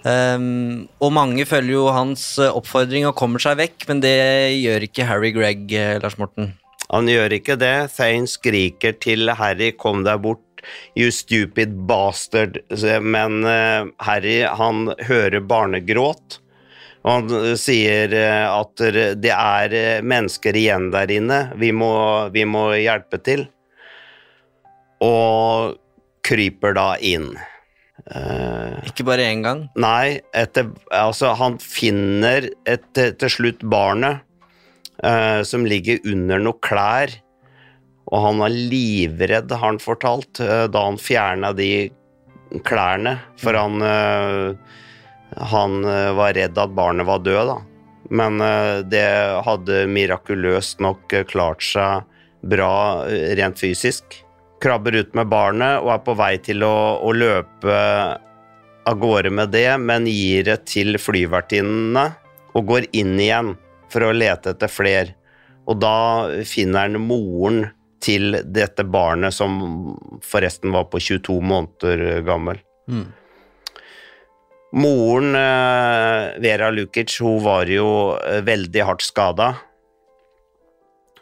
Um, 0.00 0.88
og 1.04 1.12
mange 1.12 1.44
følger 1.44 1.74
jo 1.74 1.90
hans 1.92 2.22
eh, 2.40 2.48
oppfordring 2.48 3.04
og 3.08 3.18
kommer 3.18 3.42
seg 3.42 3.58
vekk, 3.60 3.84
men 3.90 4.00
det 4.00 4.16
gjør 4.56 4.86
ikke 4.86 5.08
Harry 5.08 5.32
Gregg, 5.36 5.66
eh, 5.76 5.98
Lars 6.00 6.16
Morten. 6.20 6.54
Han 6.88 7.08
gjør 7.08 7.36
ikke 7.36 7.58
det. 7.60 7.90
Thane 7.94 8.28
skriker 8.28 8.96
til 8.98 9.28
Harry 9.36 9.70
'kom 9.76 10.02
deg 10.04 10.22
bort', 10.24 10.64
you 10.96 11.10
stupid 11.12 11.86
bastard. 11.86 12.58
Men 13.00 13.44
uh, 13.44 13.92
Harry, 14.00 14.40
han 14.42 14.88
hører 15.04 15.40
barnegråt. 15.40 16.40
Og 17.04 17.12
han 17.30 17.56
sier 17.56 18.12
at 18.12 18.76
det 19.16 19.32
er 19.32 20.02
mennesker 20.04 20.52
igjen 20.52 20.90
der 20.92 21.08
inne. 21.08 21.38
Vi 21.56 21.70
må, 21.72 22.28
vi 22.28 22.44
må 22.44 22.66
hjelpe 22.76 23.16
til 23.24 23.46
og 25.04 25.78
kryper 26.26 26.76
da 26.76 26.92
inn. 27.00 27.32
Uh, 28.10 28.80
ikke 28.88 29.04
bare 29.06 29.26
én 29.28 29.42
gang? 29.44 29.66
Nei, 29.78 30.20
etter, 30.36 30.70
altså 30.94 31.34
han 31.38 31.58
finner 31.62 32.48
et, 32.68 32.86
til 32.96 33.32
slutt 33.32 33.64
barnet 33.70 34.22
uh, 35.04 35.42
som 35.46 35.66
ligger 35.68 36.00
under 36.08 36.40
noen 36.42 36.62
klær, 36.64 37.12
og 38.10 38.24
han 38.24 38.40
var 38.42 38.54
livredd, 38.56 39.52
har 39.52 39.66
han 39.66 39.82
fortalt, 39.82 40.40
uh, 40.42 40.64
da 40.72 40.86
han 40.88 41.00
fjerna 41.00 41.52
de 41.56 41.90
klærne, 42.66 43.18
for 43.38 43.54
han 43.54 43.78
han 45.30 45.84
var 46.18 46.32
redd 46.34 46.56
at 46.58 46.72
barnet 46.74 47.06
var 47.06 47.20
død, 47.22 47.52
da. 47.52 47.52
Men 48.18 48.42
det 48.90 49.04
hadde 49.46 49.84
mirakuløst 49.86 50.82
nok 50.82 51.14
klart 51.30 51.62
seg 51.62 52.02
bra 52.50 53.06
rent 53.38 53.62
fysisk 53.62 54.18
krabber 54.60 54.98
ut 55.00 55.14
med 55.16 55.30
barnet 55.32 55.80
og 55.80 55.92
er 55.94 56.02
på 56.04 56.14
vei 56.18 56.34
til 56.44 56.64
å, 56.66 56.74
å 57.00 57.12
løpe 57.16 57.76
av 58.90 58.98
gårde 59.00 59.32
med 59.32 59.52
det, 59.54 59.68
men 59.80 60.08
gir 60.08 60.46
det 60.48 60.60
til 60.68 60.98
flyvertinnene 61.00 62.06
og 62.56 62.66
går 62.68 62.88
inn 62.96 63.14
igjen 63.20 63.54
for 63.90 64.06
å 64.06 64.14
lete 64.14 64.54
etter 64.54 64.70
fler. 64.70 65.14
Og 65.70 65.78
da 65.82 65.96
finner 66.48 66.88
han 66.88 67.00
moren 67.02 67.64
til 68.00 68.38
dette 68.48 68.84
barnet, 68.88 69.36
som 69.36 69.58
forresten 70.24 70.72
var 70.72 70.88
på 70.90 71.00
22 71.04 71.36
måneder 71.44 72.22
gammel. 72.26 72.60
Mm. 72.90 73.08
Moren, 74.80 75.34
eh, 75.34 76.40
Vera 76.40 76.70
Lukic, 76.70 77.16
hun 77.20 77.42
var 77.42 77.68
jo 77.70 78.16
eh, 78.16 78.40
veldig 78.46 78.86
hardt 78.86 79.02
skada. 79.04 79.52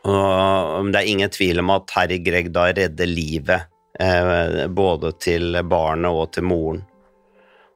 Og 0.06 0.92
det 0.92 1.00
er 1.00 1.10
ingen 1.10 1.32
tvil 1.32 1.62
om 1.62 1.72
at 1.74 1.90
Harry 1.96 2.20
Greg 2.22 2.52
da 2.54 2.68
redder 2.70 3.10
livet 3.10 3.66
eh, 4.00 4.66
både 4.70 5.12
til 5.20 5.58
barnet 5.68 6.14
og 6.14 6.30
til 6.36 6.46
moren. 6.48 6.84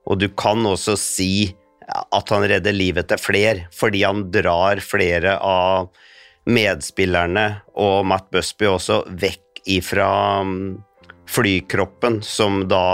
Og 0.06 0.18
du 0.18 0.28
kan 0.38 0.62
også 0.66 0.96
si 0.98 1.32
at 1.92 2.30
han 2.32 2.46
redder 2.48 2.74
livet 2.74 3.10
til 3.10 3.20
flere, 3.20 3.66
fordi 3.74 4.04
han 4.06 4.24
drar 4.32 4.80
flere 4.84 5.36
av 5.42 5.90
medspillerne 6.48 7.46
og 7.78 8.06
Matt 8.10 8.30
Busby 8.34 8.66
også 8.70 9.02
vekk 9.10 9.62
ifra 9.70 10.08
mm, 10.46 10.64
flykroppen, 11.30 12.20
som 12.26 12.64
da 12.70 12.86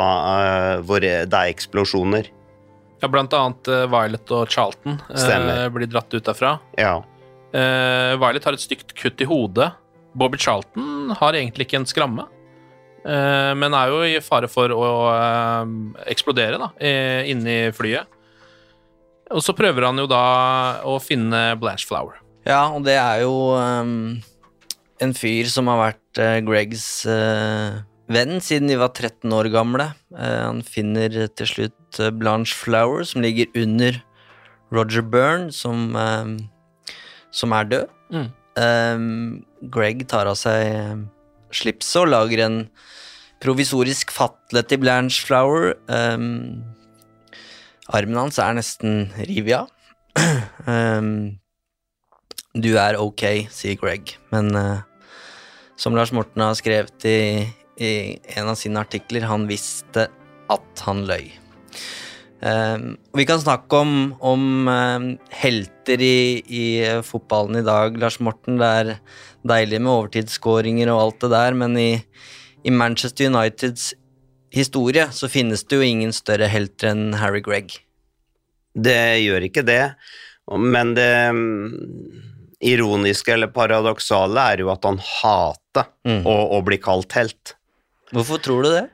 hvor 0.85 1.05
det 1.05 1.15
er 1.25 1.53
eksplosjoner. 1.53 2.29
Ja, 2.99 3.09
blant 3.09 3.35
annet 3.37 3.71
uh, 3.71 3.85
Violet 3.91 4.33
og 4.35 4.51
Charlton 4.51 4.99
uh, 5.07 5.69
blir 5.73 5.89
dratt 5.91 6.13
ut 6.13 6.27
derfra. 6.27 6.57
Ja. 6.81 6.99
Uh, 7.53 8.17
Violet 8.21 8.45
har 8.45 8.57
et 8.57 8.65
stygt 8.65 8.95
kutt 8.99 9.23
i 9.25 9.29
hodet. 9.29 9.71
Bobby 10.19 10.41
Charlton 10.41 11.13
har 11.17 11.37
egentlig 11.37 11.69
ikke 11.69 11.79
en 11.83 11.87
skramme, 11.87 12.25
men 13.05 13.75
er 13.77 13.91
jo 13.93 13.99
i 14.03 14.17
fare 14.25 14.49
for 14.51 14.73
å 14.75 14.87
eksplodere 16.11 16.59
da, 16.59 16.69
inni 17.29 17.69
flyet. 17.77 18.09
Og 19.31 19.45
så 19.45 19.55
prøver 19.55 19.87
han 19.87 20.01
jo 20.01 20.09
da 20.11 20.23
å 20.89 20.97
finne 20.99 21.53
Blanche 21.61 21.87
Flower. 21.87 22.19
Ja, 22.49 22.65
og 22.73 22.83
det 22.89 22.97
er 22.99 23.23
jo 23.23 23.53
um, 23.55 24.19
en 24.99 25.15
fyr 25.15 25.53
som 25.53 25.71
har 25.71 25.85
vært 25.85 26.23
Gregs 26.49 26.89
venn 27.07 28.43
siden 28.43 28.73
de 28.73 28.81
var 28.81 28.91
13 28.91 29.39
år 29.39 29.53
gamle. 29.55 29.93
han 30.19 30.65
finner 30.67 31.29
til 31.29 31.53
slutt 31.53 31.79
Eh, 31.99 32.11
Blanche 32.11 32.55
Flower, 32.55 33.05
som 33.05 33.23
ligger 33.23 33.47
under 33.57 34.05
Roger 34.73 35.03
Byrne, 35.03 35.53
som, 35.53 35.97
som 37.35 37.53
er 37.57 37.69
død. 37.71 37.95
Mm. 38.15 38.29
Um, 38.59 39.45
Greg 39.71 40.07
tar 40.11 40.31
av 40.31 40.39
seg 40.39 41.05
slipset 41.55 42.03
og 42.03 42.11
lager 42.11 42.43
en 42.45 42.59
provisorisk 43.43 44.11
fatle 44.15 44.65
til 44.67 44.81
Blanche 44.83 45.25
Flower. 45.27 45.77
Um, 45.87 46.65
armen 47.89 48.19
hans 48.19 48.41
er 48.43 48.57
nesten 48.59 49.13
revet 49.21 49.63
av. 49.63 49.69
du 52.65 52.71
er 52.75 52.99
ok, 52.99 53.25
sier 53.55 53.79
Greg, 53.79 54.17
men 54.33 54.51
uh, 54.57 54.81
som 55.79 55.95
Lars 55.95 56.11
Morten 56.17 56.43
har 56.43 56.57
skrevet 56.59 57.07
i, 57.07 57.47
i 57.79 57.93
en 58.35 58.51
av 58.51 58.59
sine 58.59 58.83
artikler, 58.83 59.29
han 59.31 59.47
visste 59.51 60.09
at 60.51 60.83
han 60.89 61.05
løy. 61.07 61.29
Uh, 62.39 62.95
vi 63.19 63.25
kan 63.27 63.41
snakke 63.43 63.81
om, 63.83 63.95
om 64.23 64.69
uh, 64.71 65.07
helter 65.35 66.03
i, 66.03 66.39
i, 66.47 66.67
fotballen 67.03 67.59
i 67.59 67.65
dag, 67.67 67.99
Lars 67.99 68.21
Morten. 68.23 68.61
Det 68.61 68.69
er 68.83 68.93
deilig 69.49 69.81
med 69.83 69.95
overtidsskåringer 69.95 70.93
og 70.93 71.03
alt 71.03 71.25
det 71.25 71.33
der, 71.35 71.57
men 71.59 71.75
i, 71.81 71.91
i, 72.63 72.71
Manchester 72.71 73.33
Uniteds 73.33 73.91
historie 74.55 75.09
så 75.13 75.29
finnes 75.29 75.67
det 75.67 75.81
jo 75.81 75.85
ingen 75.85 76.15
større 76.15 76.47
helter 76.49 76.93
enn 76.93 77.19
Harry 77.19 77.43
Gregg. 77.45 77.75
Det 78.79 79.19
gjør 79.25 79.49
ikke 79.49 79.67
det, 79.67 79.83
men 80.55 80.95
det 80.97 81.11
um, 81.35 81.41
ironiske 82.65 83.35
eller 83.35 83.51
paradoksale 83.53 84.45
er 84.55 84.63
jo 84.63 84.71
at 84.73 84.87
han 84.87 85.01
hater 85.03 85.91
mm. 86.07 86.23
å, 86.23 86.37
å 86.55 86.63
bli 86.67 86.79
kalt 86.83 87.19
helt. 87.19 87.57
Hvorfor 88.15 88.41
tror 88.43 88.65
du 88.65 88.71
det? 88.73 88.87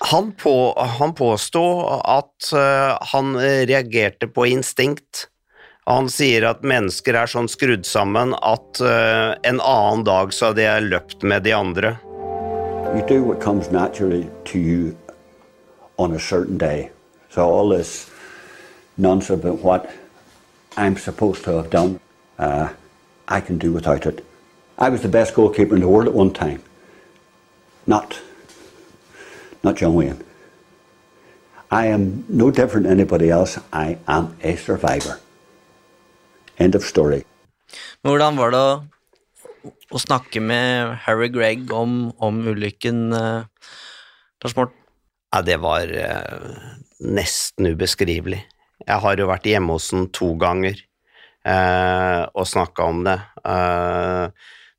Han, 0.00 0.32
på, 0.32 0.74
han 0.98 1.14
påsto 1.14 1.62
at 2.08 2.52
uh, 2.56 2.96
han 3.12 3.36
reagerte 3.36 4.26
på 4.26 4.46
instinkt. 4.46 5.26
Han 5.84 6.08
sier 6.08 6.46
at 6.48 6.64
mennesker 6.64 7.16
er 7.20 7.28
sånn 7.28 7.50
skrudd 7.52 7.84
sammen 7.84 8.32
at 8.40 8.80
uh, 8.80 9.36
en 9.44 9.60
annen 9.60 10.04
dag 10.08 10.32
så 10.32 10.50
hadde 10.50 10.64
jeg 10.64 10.86
løpt 10.88 11.26
med 11.26 11.44
de 11.44 11.52
andre. 11.56 11.98
You 12.94 13.04
do 13.06 13.20
what 13.22 13.40
comes 13.44 13.70
naturally 13.70 14.24
to 14.44 14.58
you 14.58 14.96
on 15.96 16.16
a 16.16 16.18
certain 16.18 16.56
day. 16.56 16.90
So 17.28 17.44
all 17.44 17.68
this 17.68 18.10
nonsense 18.96 19.44
about 19.44 19.60
what 19.62 19.90
I'm 20.76 20.96
supposed 20.96 21.44
to 21.44 21.56
have 21.56 21.70
done, 21.70 22.00
uh, 22.38 22.68
I 23.28 23.40
can 23.40 23.58
do 23.58 23.72
without 23.72 24.06
it. 24.06 24.24
I 24.78 24.88
was 24.88 25.02
the 25.02 25.08
best 25.08 25.34
goalkeeper 25.34 25.74
in 25.74 25.82
the 25.82 25.88
world 25.88 26.08
at 26.08 26.14
one 26.14 26.32
time. 26.32 26.62
Not 27.86 28.18
not 29.62 29.76
John 29.76 29.94
Wayne. 29.94 30.24
I 31.70 31.86
am 31.86 32.24
no 32.28 32.50
different 32.50 32.86
than 32.86 32.98
anybody 32.98 33.30
else. 33.30 33.58
I 33.72 33.98
am 34.08 34.34
a 34.42 34.56
survivor. 34.56 35.20
End 36.58 36.74
of 36.74 36.84
story. 36.84 37.22
Men 38.02 38.10
hvordan 38.10 38.38
var 38.40 38.50
det 38.50 38.60
å, 38.60 38.72
å 39.94 40.00
snakke 40.02 40.42
med 40.42 40.96
Harry 41.04 41.28
Gregg 41.30 41.70
om, 41.72 42.10
om 42.18 42.40
ulykken, 42.50 43.12
eh, 43.14 43.70
Lars 44.42 44.56
Morten? 44.58 44.74
Ja, 45.30 45.44
det 45.46 45.60
var 45.62 45.92
eh, 45.94 46.64
nesten 47.06 47.70
ubeskrivelig. 47.70 48.42
Jeg 48.82 49.02
har 49.04 49.20
jo 49.20 49.28
vært 49.30 49.46
hjemme 49.46 49.76
hos 49.76 49.92
ham 49.94 50.08
to 50.10 50.32
ganger 50.40 50.74
eh, 51.46 52.22
og 52.34 52.48
snakka 52.50 52.88
om 52.90 53.04
det. 53.06 53.20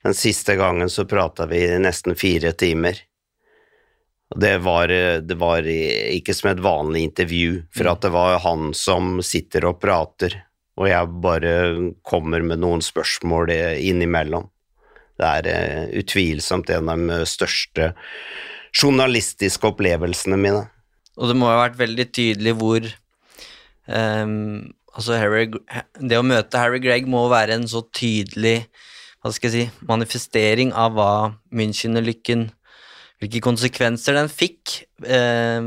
den 0.03 0.17
siste 0.17 0.57
gangen 0.59 0.89
så 0.89 1.05
prata 1.05 1.47
vi 1.47 1.63
nesten 1.79 2.17
fire 2.19 2.51
timer. 2.51 2.99
Det 4.31 4.53
var, 4.63 4.87
det 5.27 5.35
var, 5.35 5.65
ikke 5.67 6.33
som 6.35 6.53
et 6.53 6.61
vanlig 6.63 7.01
intervju, 7.09 7.65
for 7.75 7.89
at 7.91 8.05
det 8.05 8.13
var 8.13 8.37
han 8.45 8.69
som 8.77 9.17
sitter 9.25 9.67
og 9.67 9.81
prater, 9.83 10.37
og 10.79 10.87
jeg 10.87 11.09
bare 11.23 11.55
kommer 12.07 12.45
med 12.45 12.61
noen 12.63 12.79
spørsmål 12.85 13.51
innimellom. 13.51 14.47
Det 15.21 15.29
er 15.29 15.49
uh, 15.51 15.99
utvilsomt 16.01 16.71
en 16.73 16.89
av 16.89 17.01
de 17.11 17.25
største 17.29 17.91
journalistiske 18.71 19.67
opplevelsene 19.67 20.39
mine. 20.39 20.63
Og 21.19 21.29
det 21.29 21.37
må 21.37 21.49
ha 21.51 21.59
vært 21.65 21.81
veldig 21.81 22.07
tydelig 22.15 22.55
hvor 22.59 22.85
um, 23.87 24.71
Altså, 24.91 25.15
Harry, 25.15 25.45
det 26.03 26.17
å 26.19 26.25
møte 26.25 26.59
Harry 26.59 26.81
Gregg 26.83 27.05
må 27.07 27.21
være 27.31 27.55
en 27.55 27.67
så 27.71 27.79
tydelig 27.95 28.65
hva 29.21 29.29
skal 29.31 29.47
jeg 29.47 29.69
si, 29.69 29.85
manifestering 29.87 30.73
av 30.75 30.97
hva 30.97 31.11
München-ulykken 31.55 32.49
hvilke 33.21 33.43
konsekvenser 33.45 34.17
den 34.17 34.29
fikk. 34.31 34.81
Eh, 35.05 35.61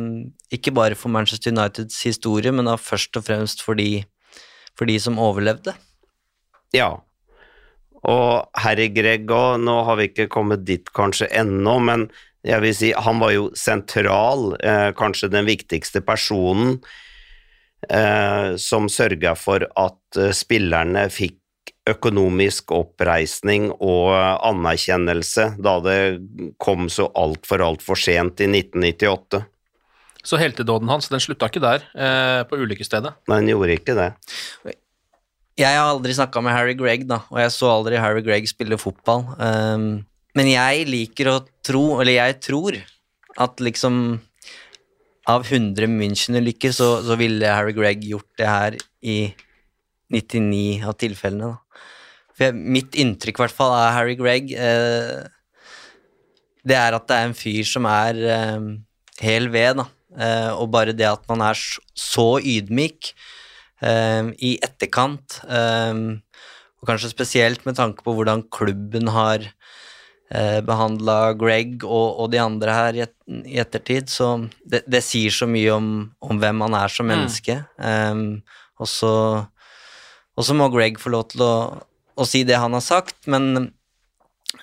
ikke 0.55 0.75
bare 0.75 0.99
for 0.99 1.13
Manchester 1.15 1.55
Uniteds 1.55 2.03
historie, 2.07 2.53
men 2.53 2.69
da 2.69 2.77
først 2.81 3.17
og 3.21 3.27
fremst 3.29 3.63
for 3.65 3.79
de, 3.79 4.05
for 4.75 4.91
de 4.91 4.99
som 5.01 5.21
overlevde. 5.23 5.77
Ja, 6.75 6.97
og 8.05 8.51
Harry 8.61 8.91
Greg 8.93 9.31
òg, 9.33 9.63
nå 9.65 9.79
har 9.87 9.99
vi 9.99 10.11
ikke 10.11 10.29
kommet 10.33 10.65
dit 10.69 10.91
kanskje 10.97 11.31
ennå, 11.33 11.79
men 11.81 12.09
jeg 12.45 12.61
vil 12.61 12.77
si 12.77 12.91
han 12.93 13.23
var 13.23 13.33
jo 13.33 13.49
sentral, 13.57 14.53
eh, 14.61 14.91
kanskje 14.97 15.33
den 15.33 15.49
viktigste 15.49 16.03
personen 16.05 16.77
eh, 17.89 18.57
som 18.61 18.91
sørga 18.93 19.33
for 19.41 19.65
at 19.65 20.21
eh, 20.21 20.35
spillerne 20.37 21.07
fikk 21.13 21.39
økonomisk 21.89 22.73
oppreisning 22.73 23.69
og 23.75 24.15
anerkjennelse 24.17 25.51
da 25.61 25.75
det 25.85 25.99
kom 26.63 26.89
så 26.93 27.11
altfor, 27.19 27.65
altfor 27.65 28.01
sent 28.01 28.41
i 28.41 28.49
1998. 28.49 29.43
Så 30.25 30.41
heltedåden 30.41 30.89
hans 30.89 31.11
den 31.13 31.21
slutta 31.21 31.51
ikke 31.51 31.61
der, 31.61 31.85
eh, 31.93 32.41
på 32.49 32.57
ulykkesstedet? 32.57 33.13
Nei, 33.29 33.41
den 33.43 33.53
gjorde 33.53 33.77
ikke 33.77 33.97
det. 33.99 34.09
Jeg 35.61 35.77
har 35.77 35.91
aldri 35.93 36.15
snakka 36.17 36.41
med 36.43 36.57
Harry 36.57 36.75
Gregg, 36.75 37.07
da, 37.07 37.21
og 37.31 37.39
jeg 37.39 37.53
så 37.53 37.69
aldri 37.71 38.01
Harry 38.01 38.25
Gregg 38.25 38.49
spille 38.49 38.81
fotball. 38.81 39.29
Um, 39.39 40.07
men 40.35 40.49
jeg 40.51 40.89
liker 40.89 41.31
å 41.31 41.37
tro, 41.63 42.01
eller 42.01 42.17
jeg 42.17 42.41
tror, 42.43 42.81
at 43.39 43.61
liksom 43.61 44.21
av 45.31 45.45
100 45.45 45.87
München-ulykker 45.89 46.73
så, 46.75 46.89
så 47.05 47.17
ville 47.21 47.53
Harry 47.53 47.73
Gregg 47.77 48.03
gjort 48.09 48.33
det 48.41 48.49
her 48.49 48.79
i 49.05 49.19
99 50.13 50.85
av 50.89 50.97
tilfellene. 51.01 51.53
da. 51.53 51.64
For 52.35 52.49
jeg, 52.49 52.59
mitt 52.59 52.99
inntrykk, 52.99 53.39
i 53.39 53.45
hvert 53.45 53.55
fall, 53.55 53.75
av 53.77 53.93
Harry 53.95 54.17
Gregg 54.19 54.51
eh, 54.59 55.23
Det 56.67 56.79
er 56.79 56.97
at 56.97 57.07
det 57.11 57.19
er 57.19 57.29
en 57.29 57.37
fyr 57.39 57.63
som 57.69 57.87
er 57.91 58.19
eh, 58.37 58.69
hel 59.23 59.51
ved, 59.55 59.83
da. 59.83 59.89
Eh, 60.15 60.51
og 60.55 60.71
bare 60.75 60.95
det 60.97 61.09
at 61.11 61.25
man 61.31 61.43
er 61.47 61.59
så 61.59 62.29
ydmyk 62.39 63.13
eh, 63.83 64.31
i 64.47 64.57
etterkant, 64.63 65.41
eh, 65.47 65.95
og 66.83 66.91
kanskje 66.91 67.15
spesielt 67.15 67.65
med 67.69 67.79
tanke 67.79 68.05
på 68.05 68.15
hvordan 68.17 68.45
klubben 68.53 69.09
har 69.15 69.47
eh, 69.47 70.61
behandla 70.67 71.33
Greg 71.39 71.87
og, 71.87 72.19
og, 72.19 72.29
de 72.35 72.43
andre 72.43 72.77
her 72.77 72.99
i, 72.99 73.07
et, 73.07 73.17
i 73.47 73.59
ettertid, 73.63 74.11
så 74.13 74.35
det, 74.61 74.85
det, 74.91 75.03
sier 75.07 75.35
så 75.35 75.49
mye 75.51 75.73
om, 75.79 75.91
om, 76.21 76.39
hvem 76.43 76.67
han 76.67 76.79
er 76.83 76.93
som 76.93 77.09
mm. 77.09 77.15
menneske. 77.15 77.59
Mm. 77.79 78.43
og 78.83 78.91
så 78.91 80.57
må 80.59 80.71
Greg 80.75 80.99
få 81.01 81.15
lov 81.15 81.31
til 81.33 81.47
å 81.47 81.55
å 82.15 82.27
si 82.29 82.45
det 82.47 82.61
han 82.61 82.77
har 82.77 82.85
sagt, 82.85 83.27
men 83.31 83.73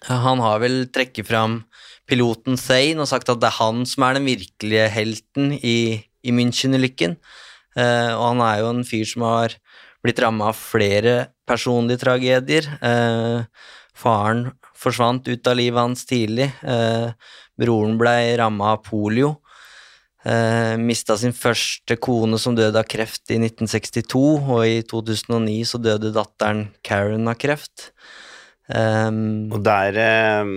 han 0.07 0.39
har 0.41 0.61
vel 0.63 0.85
trekket 0.93 1.27
fram 1.27 1.61
piloten 2.09 2.57
Zain 2.59 2.99
og 2.99 3.09
sagt 3.09 3.29
at 3.31 3.41
det 3.41 3.49
er 3.49 3.59
han 3.59 3.83
som 3.87 4.05
er 4.05 4.17
den 4.17 4.27
virkelige 4.27 4.87
helten 4.91 5.53
i, 5.57 6.01
i 6.23 6.33
München-ulykken. 6.35 7.17
Uh, 7.77 8.11
og 8.17 8.25
han 8.33 8.43
er 8.43 8.57
jo 8.61 8.71
en 8.73 8.87
fyr 8.87 9.07
som 9.07 9.23
har 9.27 9.55
blitt 10.03 10.19
ramma 10.19 10.49
av 10.51 10.57
flere 10.59 11.15
personlige 11.47 12.03
tragedier. 12.03 12.67
Uh, 12.83 13.47
faren 13.95 14.49
forsvant 14.81 15.27
ut 15.29 15.47
av 15.47 15.59
livet 15.59 15.79
hans 15.79 16.03
tidlig. 16.09 16.49
Uh, 16.65 17.13
broren 17.59 17.97
blei 18.01 18.33
ramma 18.39 18.75
av 18.75 18.83
polio. 18.87 19.37
Eh, 20.21 20.75
Mista 20.77 21.15
sin 21.17 21.33
første 21.33 21.95
kone 21.97 22.37
som 22.41 22.53
døde 22.57 22.77
av 22.77 22.85
kreft 22.89 23.31
i 23.33 23.39
1962, 23.41 24.21
og 24.53 24.65
i 24.67 24.81
2009 24.85 25.55
så 25.65 25.81
døde 25.81 26.13
datteren 26.13 26.67
Karen 26.85 27.31
av 27.31 27.39
kreft. 27.41 27.89
Um, 28.71 29.49
og 29.51 29.65
der 29.65 29.97
eh, 29.99 30.51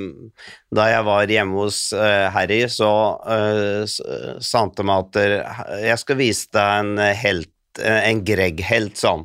Da 0.76 0.84
jeg 0.86 1.06
var 1.08 1.30
hjemme 1.32 1.64
hos 1.64 1.78
eh, 1.96 2.28
Harry, 2.30 2.60
så 2.70 2.90
eh, 3.26 3.88
sa 3.88 4.60
han 4.60 4.70
til 4.76 4.86
meg 4.86 5.08
at 5.08 5.80
jeg 5.82 6.02
skal 6.04 6.20
vise 6.20 6.52
deg 6.54 6.84
en 6.84 7.00
helt, 7.24 7.80
eh, 7.80 8.04
en 8.12 8.20
Greg-helt, 8.28 9.00
sånn. 9.00 9.24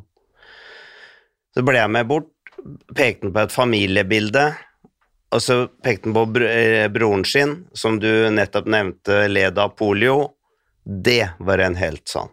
Så 1.54 1.66
ble 1.68 1.78
jeg 1.78 1.92
med 1.92 2.10
bort, 2.10 2.32
pekte 2.96 3.30
på 3.30 3.44
et 3.44 3.54
familiebilde, 3.54 4.48
og 5.30 5.42
så 5.42 5.68
pekte 5.84 6.10
han 6.10 6.16
på 6.18 6.42
eh, 6.42 6.88
broren 6.90 7.26
sin, 7.26 7.66
som 7.74 8.00
du 8.02 8.30
nettopp 8.34 8.68
nevnte 8.70 9.28
led 9.30 9.60
av 9.62 9.76
polio. 9.78 10.32
Det 10.84 11.36
var 11.40 11.62
en 11.62 11.78
helt, 11.78 12.08
sånn. 12.10 12.32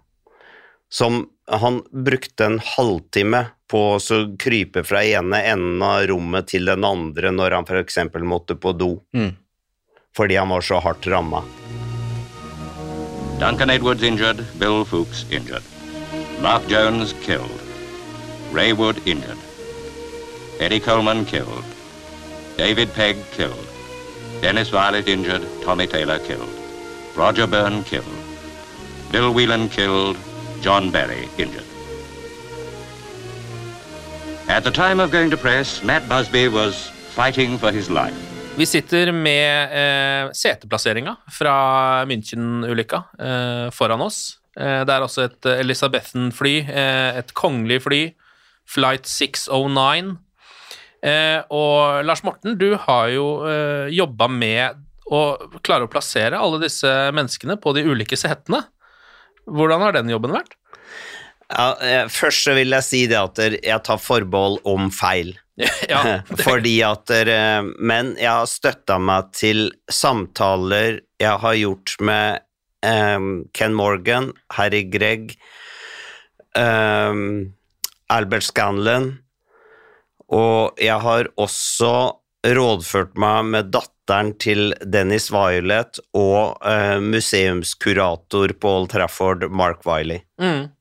Som 0.89 1.27
han 1.51 1.83
brukte 1.93 2.47
en 2.47 2.59
halvtime 2.63 3.45
på 3.71 3.83
å 3.99 4.21
krype 4.39 4.85
fra 4.87 5.03
ene 5.05 5.43
enden 5.51 5.83
av 5.83 6.07
rommet 6.09 6.49
til 6.49 6.71
den 6.71 6.87
andre 6.87 7.35
når 7.35 7.59
han 7.59 7.69
f.eks. 7.69 7.99
måtte 8.23 8.57
på 8.57 8.73
do. 8.73 8.97
Mm. 9.13 9.35
Fordi 10.17 10.41
han 10.41 10.49
var 10.49 10.65
så 10.65 10.81
hardt 10.81 11.07
ramma. 11.07 11.45
Duncan 13.37 13.71
Edwards 13.71 14.03
injured, 14.03 14.47
Bill 14.59 14.85
Fuchs 14.85 15.27
injured. 15.31 15.63
Mark 16.41 16.63
Jones 16.71 17.13
killed. 17.21 17.61
Ray 18.53 18.73
Wood 18.73 18.97
injured. 19.05 19.37
Eddie 20.61 20.81
Coleman 20.81 21.27
killed. 21.27 21.76
David 22.57 22.93
Pegg 22.95 23.17
killed. 23.33 23.67
Dennis 24.41 24.71
Violet 24.71 25.09
injured, 25.09 25.43
Tommy 25.63 25.87
Taylor 25.87 26.19
killed. 26.19 26.49
Roger 27.17 27.47
Byrne 27.47 27.83
killed. 27.85 28.17
Bill 29.13 29.33
Whelan 29.33 29.69
killed, 29.69 30.17
John 30.63 30.91
Barry 30.91 31.29
injured. 31.39 31.65
At 34.49 34.65
the 34.65 34.71
time 34.71 35.01
of 35.01 35.11
going 35.11 35.31
to 35.31 35.37
press, 35.37 35.83
Matt 35.83 36.09
Busby 36.09 36.49
was 36.49 36.89
fighting 37.15 37.59
for 37.59 37.73
his 37.73 37.91
life. 37.91 38.15
Vi 38.57 38.67
sitter 38.67 39.13
med 39.13 39.73
eh, 39.73 40.31
seteplasseringa 40.33 41.17
fra 41.29 42.05
München-ulykka 42.09 43.03
eh, 43.21 43.71
foran 43.71 44.01
oss. 44.01 44.39
Eh, 44.57 44.81
det 44.89 44.95
er 44.95 45.05
også 45.05 45.27
et 45.27 45.49
Elisabethen-fly, 45.59 46.55
eh, 46.65 47.19
et 47.19 47.35
kongelig 47.37 47.83
fly, 47.85 48.01
Flight 48.67 49.07
609. 49.07 50.17
Eh, 51.05 51.41
og 51.53 52.05
Lars 52.07 52.23
Morten, 52.27 52.57
du 52.59 52.75
har 52.87 53.11
jo 53.13 53.27
eh, 53.49 53.93
jobba 53.95 54.29
med 54.33 54.85
å 55.07 55.23
klare 55.63 55.87
å 55.87 55.91
plassere 55.91 56.39
alle 56.39 56.61
disse 56.65 56.91
menneskene 57.15 57.59
på 57.63 57.75
de 57.77 57.85
ulike 57.87 58.19
setene. 58.19 58.65
Hvordan 59.47 59.85
har 59.85 59.95
den 59.95 60.11
jobben 60.11 60.35
vært? 60.35 60.57
Ja, 61.47 61.77
eh, 61.79 62.07
først 62.11 62.49
så 62.49 62.57
vil 62.59 62.75
jeg 62.75 62.87
si 62.87 63.03
det 63.11 63.19
at 63.21 63.39
jeg 63.39 63.83
tar 63.87 64.03
forbehold 64.03 64.63
om 64.69 64.91
feil. 64.95 65.37
Ja, 65.89 66.21
Fordi 66.45 66.75
at 66.85 67.09
eh, 67.15 67.65
Men 67.81 68.11
jeg 68.21 68.29
har 68.29 68.49
støtta 68.51 68.99
meg 69.01 69.31
til 69.33 69.71
samtaler 69.89 70.99
jeg 71.17 71.41
har 71.41 71.55
gjort 71.57 71.95
med 72.05 72.43
um, 72.85 73.47
Ken 73.57 73.73
Morgan, 73.73 74.35
Harry 74.53 74.83
Gregg, 74.85 75.33
um, 76.53 77.55
Albert 78.13 78.45
Scanlon, 78.45 79.15
og 80.33 80.81
jeg 80.83 80.99
har 81.03 81.29
også 81.39 81.93
rådført 82.47 83.17
meg 83.19 83.51
med 83.53 83.71
datteren 83.75 84.33
til 84.39 84.71
Dennis 84.83 85.29
Violet 85.35 85.99
og 86.15 86.59
eh, 86.67 86.99
museumskurator 87.03 88.55
på 88.61 88.73
Old 88.79 88.91
Trafford, 88.93 89.49
Mark 89.51 89.87
Wiley. 89.87 90.23
Mm. 90.43 90.73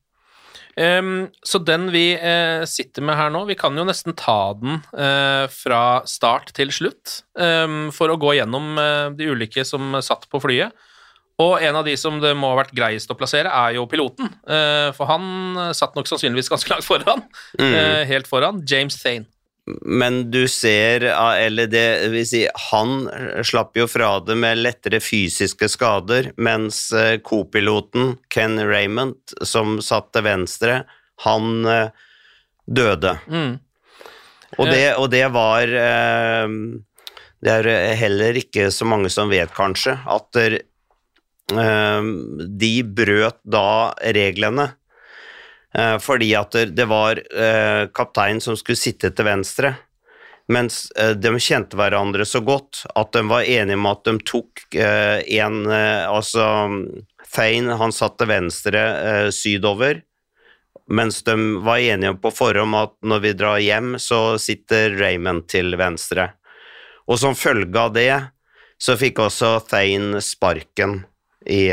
Um, 0.76 1.12
så 1.40 1.58
den 1.64 1.88
vi 1.88 2.10
eh, 2.14 2.62
sitter 2.68 3.04
med 3.06 3.16
her 3.16 3.30
nå, 3.32 3.46
vi 3.48 3.56
kan 3.56 3.76
jo 3.78 3.86
nesten 3.88 4.12
ta 4.18 4.52
den 4.60 4.82
eh, 4.92 5.46
fra 5.48 6.02
start 6.04 6.52
til 6.58 6.68
slutt 6.74 7.22
um, 7.40 7.86
for 7.96 8.12
å 8.12 8.18
gå 8.20 8.34
gjennom 8.36 8.76
eh, 8.82 9.06
de 9.16 9.30
ulike 9.32 9.64
som 9.64 9.96
satt 10.04 10.28
på 10.28 10.42
flyet. 10.44 10.76
Og 11.40 11.60
en 11.60 11.76
av 11.76 11.84
de 11.84 11.92
som 12.00 12.16
det 12.20 12.32
må 12.36 12.48
ha 12.52 12.58
vært 12.62 12.76
greiest 12.76 13.10
å 13.12 13.16
plassere, 13.16 13.50
er 13.52 13.74
jo 13.76 13.84
piloten. 13.88 14.30
Eh, 14.48 14.88
for 14.96 15.08
han 15.10 15.72
satt 15.76 15.96
nok 15.96 16.08
sannsynligvis 16.08 16.48
ganske 16.52 16.72
langt 16.72 16.86
foran. 16.86 17.24
Mm. 17.60 17.72
eh, 17.72 18.02
helt 18.08 18.28
foran. 18.28 18.62
James 18.68 18.96
Thane. 19.02 19.28
Men 19.66 20.30
du 20.30 20.44
ser, 20.48 21.02
eller 21.10 21.66
det 21.66 21.86
vil 22.12 22.26
si, 22.28 22.44
han 22.70 23.08
slapp 23.42 23.74
jo 23.78 23.88
fra 23.90 24.12
det 24.22 24.36
med 24.38 24.60
lettere 24.60 25.00
fysiske 25.02 25.66
skader, 25.72 26.30
mens 26.38 26.92
eh, 26.94 27.16
co-piloten 27.18 28.14
Ken 28.30 28.60
Raymond, 28.62 29.34
som 29.42 29.80
satt 29.82 30.12
til 30.14 30.26
venstre, 30.28 30.76
han 31.26 31.66
eh, 31.66 31.90
døde. 32.66 33.16
Mm. 33.26 33.58
Og, 34.56 34.70
det, 34.70 34.84
og 34.94 35.10
det 35.10 35.24
var 35.34 35.66
eh, 35.66 36.46
Det 37.42 37.56
er 37.58 37.98
heller 37.98 38.38
ikke 38.38 38.70
så 38.70 38.86
mange 38.86 39.10
som 39.10 39.34
vet, 39.34 39.50
kanskje, 39.56 39.98
at 40.06 40.42
eh, 40.46 40.60
de 42.62 42.74
brøt 42.86 43.42
da 43.42 43.68
reglene. 44.14 44.70
Eh, 45.76 45.98
fordi 45.98 46.34
at 46.34 46.50
det- 46.50 46.88
var 46.88 47.18
eh, 47.18 47.86
kapteinen 47.86 48.40
som 48.40 48.56
skulle 48.56 48.76
sitte 48.76 49.10
til 49.10 49.24
venstre. 49.24 49.74
Mens 50.48 50.90
eh, 50.96 51.12
de 51.12 51.28
kjente 51.38 51.76
hverandre 51.76 52.24
så 52.24 52.40
godt 52.40 52.86
at 52.94 53.12
de 53.12 53.22
var 53.28 53.42
enige 53.42 53.76
om 53.76 53.86
at 53.86 54.04
de 54.04 54.18
tok 54.18 54.74
en 54.74 55.66
Altså 55.66 56.46
Fein, 57.26 57.68
han 57.68 57.92
satt 57.92 58.16
til 58.18 58.28
venstre 58.30 59.32
sydover, 59.34 60.00
mens 60.88 61.22
de 61.26 61.34
var 61.66 61.82
enige 61.82 62.14
på 62.22 62.30
forhånd 62.32 62.74
at 62.78 62.94
når 63.02 63.20
vi 63.20 63.32
drar 63.32 63.58
hjem, 63.58 63.98
så 63.98 64.38
sitter 64.38 64.94
Raymond 64.96 65.48
til 65.48 65.76
venstre. 65.76 66.30
Og 67.10 67.18
som 67.18 67.34
følge 67.34 67.76
av 67.76 67.92
det 67.92 68.30
så 68.78 68.96
fikk 68.96 69.18
også 69.18 69.58
Thane 69.68 70.22
sparken 70.22 71.02
i, 71.44 71.68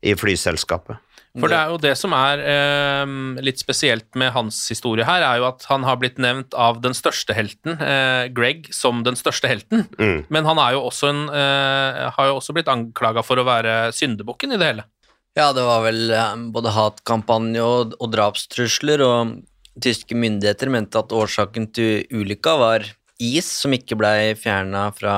i 0.00 0.14
flyselskapet. 0.14 0.96
For 1.40 1.48
det 1.48 1.56
er 1.56 1.70
jo 1.72 1.78
det 1.80 1.94
som 1.96 2.12
er 2.12 2.42
eh, 2.44 3.12
litt 3.40 3.60
spesielt 3.62 4.18
med 4.20 4.34
hans 4.34 4.58
historie 4.68 5.06
her, 5.08 5.24
er 5.24 5.38
jo 5.40 5.46
at 5.48 5.64
han 5.70 5.86
har 5.88 5.96
blitt 6.00 6.18
nevnt 6.20 6.52
av 6.52 6.82
den 6.84 6.92
største 6.92 7.32
helten, 7.32 7.78
eh, 7.80 8.26
Greg, 8.36 8.68
som 8.74 9.00
den 9.06 9.16
største 9.16 9.48
helten. 9.48 9.86
Mm. 9.96 10.26
Men 10.28 10.48
han 10.50 10.60
er 10.60 10.76
jo 10.76 10.82
også 10.90 11.08
en, 11.08 11.22
eh, 11.32 12.02
har 12.18 12.28
jo 12.28 12.36
også 12.36 12.52
blitt 12.52 12.68
anklaga 12.68 13.24
for 13.24 13.40
å 13.40 13.46
være 13.48 13.94
syndebukken 13.96 14.52
i 14.52 14.60
det 14.60 14.68
hele. 14.74 14.84
Ja, 15.32 15.48
det 15.56 15.64
var 15.64 15.80
vel 15.86 16.12
eh, 16.12 16.36
både 16.52 16.74
hatkampanje 16.76 17.64
og, 17.64 17.96
og 17.96 18.12
drapstrusler, 18.12 19.00
og 19.06 19.38
tyske 19.80 20.12
myndigheter 20.12 20.68
mente 20.68 21.00
at 21.00 21.16
årsaken 21.16 21.70
til 21.72 22.04
ulykka 22.12 22.58
var 22.60 22.84
is 23.22 23.48
som 23.62 23.72
ikke 23.72 23.96
blei 23.96 24.34
fjerna 24.36 24.90
fra, 24.92 25.16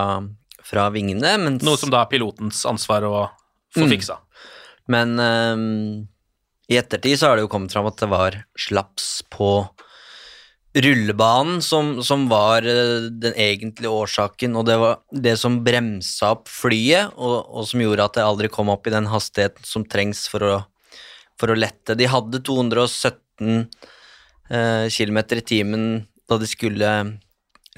fra 0.62 0.87
vingene. 0.95 1.35
Mens, 1.43 1.67
Noe 1.67 1.81
som 1.81 1.91
da 1.91 2.05
er 2.05 2.12
pilotens 2.12 2.62
ansvar 2.71 3.09
å 3.09 3.17
få 3.75 3.89
Mm. 3.89 3.91
Men 4.91 5.16
um, 5.18 6.07
i 6.68 6.78
ettertid 6.80 7.18
så 7.20 7.30
har 7.30 7.39
det 7.39 7.47
jo 7.47 7.53
kommet 7.53 7.72
fram 7.72 7.89
at 7.89 8.01
det 8.01 8.11
var 8.11 8.39
slaps 8.61 9.22
på 9.32 9.51
rullebanen 10.74 11.61
som, 11.62 12.03
som 12.03 12.26
var 12.28 12.66
eh, 12.66 13.07
den 13.22 13.37
egentlige 13.39 13.93
årsaken, 13.95 14.57
og 14.59 14.66
det 14.66 14.78
var 14.80 15.03
det 15.12 15.37
som 15.39 15.61
bremsa 15.66 16.32
opp 16.35 16.51
flyet, 16.51 17.14
og, 17.14 17.37
og 17.47 17.68
som 17.70 17.85
gjorde 17.85 18.09
at 18.09 18.18
det 18.18 18.24
aldri 18.26 18.51
kom 18.53 18.72
opp 18.72 18.89
i 18.89 18.95
den 18.95 19.07
hastigheten 19.12 19.66
som 19.68 19.87
trengs 19.87 20.24
for 20.30 20.43
å, 20.43 20.57
for 21.39 21.53
å 21.53 21.59
lette. 21.59 21.95
De 21.99 22.11
hadde 22.11 22.43
217 22.43 23.68
eh, 24.51 24.89
km 24.91 25.22
i 25.22 25.47
timen 25.47 25.87
da 26.26 26.41
de 26.41 26.49
skulle 26.49 26.91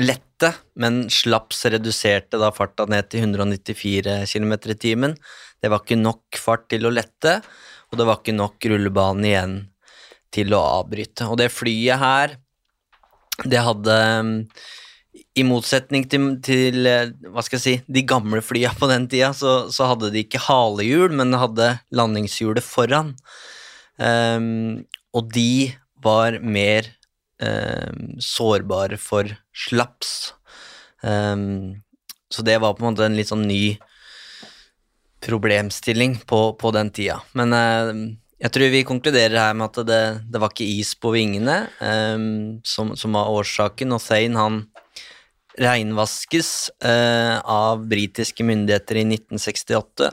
lette, 0.01 0.53
men 0.77 1.07
slaps 1.13 1.65
reduserte 1.73 2.41
da 2.41 2.51
farta 2.55 2.87
ned 2.91 3.09
til 3.11 3.25
194 3.25 4.19
km 4.29 4.53
i 4.69 4.77
timen. 4.77 5.15
Det 5.63 5.71
var 5.73 5.85
ikke 5.85 5.99
nok 6.01 6.41
fart 6.41 6.67
til 6.73 6.87
å 6.87 6.93
lette, 6.93 7.39
og 7.91 7.99
det 8.01 8.09
var 8.09 8.21
ikke 8.21 8.37
nok 8.37 8.69
rullebane 8.73 9.31
igjen 9.31 9.57
til 10.35 10.53
å 10.53 10.65
avbryte. 10.81 11.29
Og 11.31 11.41
det 11.41 11.53
flyet 11.55 12.03
her, 12.03 12.37
det 13.45 13.63
hadde 13.65 13.97
I 15.37 15.45
motsetning 15.49 16.05
til, 16.13 16.29
til 16.45 16.85
hva 17.33 17.45
skal 17.45 17.59
jeg 17.59 17.65
si, 17.65 17.77
de 17.89 18.05
gamle 18.09 18.43
flya 18.45 18.75
på 18.77 18.89
den 18.93 19.09
tida, 19.09 19.33
så, 19.37 19.71
så 19.73 19.89
hadde 19.93 20.13
de 20.13 20.27
ikke 20.27 20.45
halehjul, 20.45 21.17
men 21.17 21.37
hadde 21.37 21.77
landingshjulet 21.97 22.65
foran. 22.65 23.15
Um, 23.97 24.85
og 25.17 25.33
de 25.33 25.73
var 26.05 26.37
mer 26.45 26.91
sårbare 27.37 28.97
for 28.97 29.29
slaps. 29.53 30.33
Ehm, 31.05 31.83
så 32.29 32.43
det 32.43 32.59
var 32.59 32.75
på 32.75 32.85
en 32.85 32.93
måte 32.93 33.05
en 33.07 33.17
litt 33.17 33.29
sånn 33.29 33.47
ny 33.47 33.77
problemstilling 35.27 36.21
på, 36.29 36.41
på 36.59 36.73
den 36.77 36.91
tida. 36.95 37.21
Men 37.39 37.53
eh, 37.53 37.93
Jeg 38.37 38.53
tror 38.53 38.69
vi 38.69 38.83
konkluderer 38.85 39.39
her 39.41 39.55
med 39.57 39.71
at 39.71 39.87
det, 39.89 40.01
det 40.29 40.41
var 40.43 40.51
ikke 40.53 40.67
is 40.69 40.91
på 41.01 41.09
vingene 41.15 41.55
som, 42.69 42.91
som, 42.93 43.17
var 43.17 43.31
årsaken, 43.33 43.95
og 43.97 44.03
Thane 44.05 44.37
han 44.37 44.59
reinvaskes 45.57 46.69
uh, 46.85 47.41
av 47.41 47.87
britiske 47.89 48.45
myndigheter 48.45 49.01
i 49.01 49.07
1968, 49.09 50.11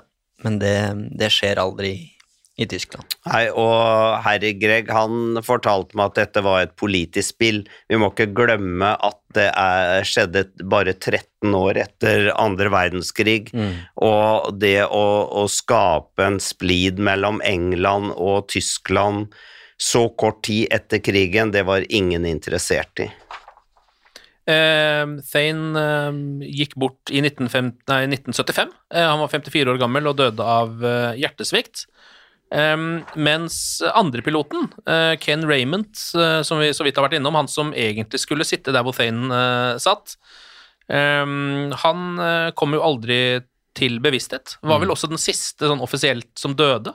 men 0.47 0.59
det, 0.61 0.77
det 1.19 1.29
skjer 1.35 1.59
aldri 1.59 2.12
i 2.53 2.67
Tyskland. 2.69 3.15
Nei, 3.25 3.47
og 3.49 4.19
Harry 4.21 4.51
Greg 4.61 4.89
han 4.93 5.39
fortalte 5.45 5.97
meg 5.97 6.11
at 6.11 6.19
dette 6.19 6.43
var 6.45 6.61
et 6.61 6.75
politisk 6.77 7.33
spill. 7.33 7.63
Vi 7.89 7.97
må 7.97 8.11
ikke 8.11 8.29
glemme 8.35 8.91
at 8.93 9.17
det 9.33 9.47
er, 9.49 10.05
skjedde 10.05 10.45
bare 10.69 10.93
13 10.93 11.55
år 11.57 11.79
etter 11.81 12.29
andre 12.37 12.69
verdenskrig, 12.73 13.49
mm. 13.49 13.73
og 14.05 14.53
det 14.61 14.83
å, 14.85 15.07
å, 15.41 15.47
skape 15.49 16.27
en 16.27 16.37
splid 16.43 17.01
mellom 17.01 17.41
England 17.45 18.13
og 18.13 18.51
Tyskland 18.53 19.33
så 19.81 20.05
kort 20.13 20.43
tid 20.45 20.69
etter 20.71 21.01
krigen, 21.03 21.51
det 21.51 21.65
var 21.65 21.83
ingen 21.89 22.27
interessert 22.29 23.01
i. 23.01 23.09
Eh, 24.43 25.03
Thane 25.31 25.81
eh, 25.81 26.21
gikk 26.53 26.77
bort 26.77 27.09
i 27.09 27.23
1905, 27.23 27.73
nei, 27.89 28.01
1975. 28.11 28.77
Eh, 28.93 29.07
han 29.07 29.21
var 29.23 29.31
54 29.31 29.73
år 29.73 29.81
gammel 29.81 30.11
og 30.11 30.19
døde 30.19 30.45
av 30.45 30.83
eh, 30.85 31.19
hjertesvikt. 31.23 31.87
Um, 32.53 33.01
mens 33.17 33.81
andrepiloten, 33.97 34.67
uh, 34.85 35.15
Ken 35.17 35.41
Raymond, 35.49 35.89
uh, 36.13 36.43
som 36.45 36.59
vi 36.61 36.69
så 36.75 36.85
vidt 36.85 36.99
har 36.99 37.07
vært 37.07 37.17
innom, 37.17 37.33
han 37.39 37.49
som 37.49 37.71
egentlig 37.73 38.21
skulle 38.21 38.45
sitte 38.45 38.75
der 38.75 38.85
hvor 38.85 38.93
Thane 38.93 39.25
uh, 39.33 39.79
satt, 39.81 40.13
um, 40.85 41.73
han 41.81 42.53
kom 42.59 42.77
jo 42.77 42.83
aldri 42.85 43.17
til 43.73 43.97
bevissthet. 44.05 44.59
Var 44.61 44.83
vel 44.83 44.91
mm. 44.91 44.93
også 44.93 45.09
den 45.09 45.21
siste 45.21 45.65
sånn 45.65 45.81
offisielt 45.81 46.29
som 46.37 46.53
døde 46.53 46.93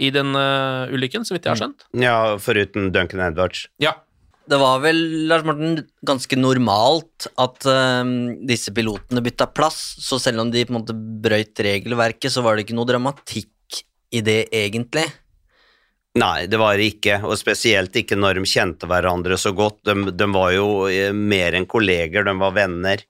i 0.00 0.08
den 0.14 0.32
ulykken, 0.32 1.26
så 1.28 1.34
vidt 1.34 1.44
jeg 1.44 1.52
har 1.52 1.60
skjønt. 1.60 1.84
Ja, 2.00 2.14
foruten 2.40 2.88
Duncan 2.94 3.20
Edwards. 3.26 3.66
Ja. 3.82 3.98
Det 4.48 4.56
var 4.58 4.80
vel, 4.80 4.96
Lars 5.28 5.44
Morten, 5.44 5.82
ganske 6.06 6.38
normalt 6.40 7.28
at 7.38 7.66
disse 8.48 8.72
pilotene 8.74 9.20
bytta 9.22 9.50
plass, 9.52 9.82
så 10.00 10.16
selv 10.22 10.40
om 10.46 10.54
de 10.54 10.64
på 10.64 10.72
en 10.72 10.78
måte 10.80 10.96
brøyt 10.96 11.60
regelverket, 11.68 12.32
så 12.32 12.40
var 12.46 12.56
det 12.56 12.64
ikke 12.64 12.78
noe 12.80 12.88
dramatikk 12.88 13.52
i 14.10 14.20
det, 14.26 14.44
egentlig? 14.52 15.06
Nei, 16.18 16.48
det 16.50 16.58
var 16.58 16.74
det 16.74 16.88
ikke, 16.96 17.20
og 17.22 17.38
spesielt 17.38 17.94
ikke 17.94 18.16
når 18.18 18.40
de 18.40 18.48
kjente 18.50 18.88
hverandre 18.90 19.36
så 19.38 19.52
godt. 19.54 19.84
De, 19.86 20.10
de 20.10 20.26
var 20.34 20.50
jo 20.56 20.66
eh, 20.90 21.14
mer 21.14 21.54
enn 21.54 21.68
kolleger, 21.70 22.26
de 22.26 22.34
var 22.40 22.56
venner. 22.56 23.04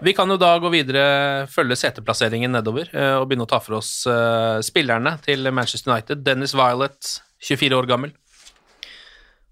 Vi 0.00 0.14
kan 0.16 0.30
jo 0.30 0.38
da 0.40 0.54
gå 0.62 0.70
videre, 0.72 1.02
følge 1.50 1.76
seteplasseringen 1.76 2.54
nedover 2.54 2.86
eh, 2.94 3.16
og 3.18 3.26
begynne 3.26 3.48
å 3.48 3.50
ta 3.50 3.58
for 3.60 3.80
oss 3.80 4.06
eh, 4.08 4.62
spillerne 4.64 5.16
til 5.26 5.50
Manchester 5.50 5.90
United. 5.90 6.22
Dennis 6.22 6.54
Violet, 6.54 7.16
24 7.42 7.82
år 7.82 7.90
gammel. 7.90 8.14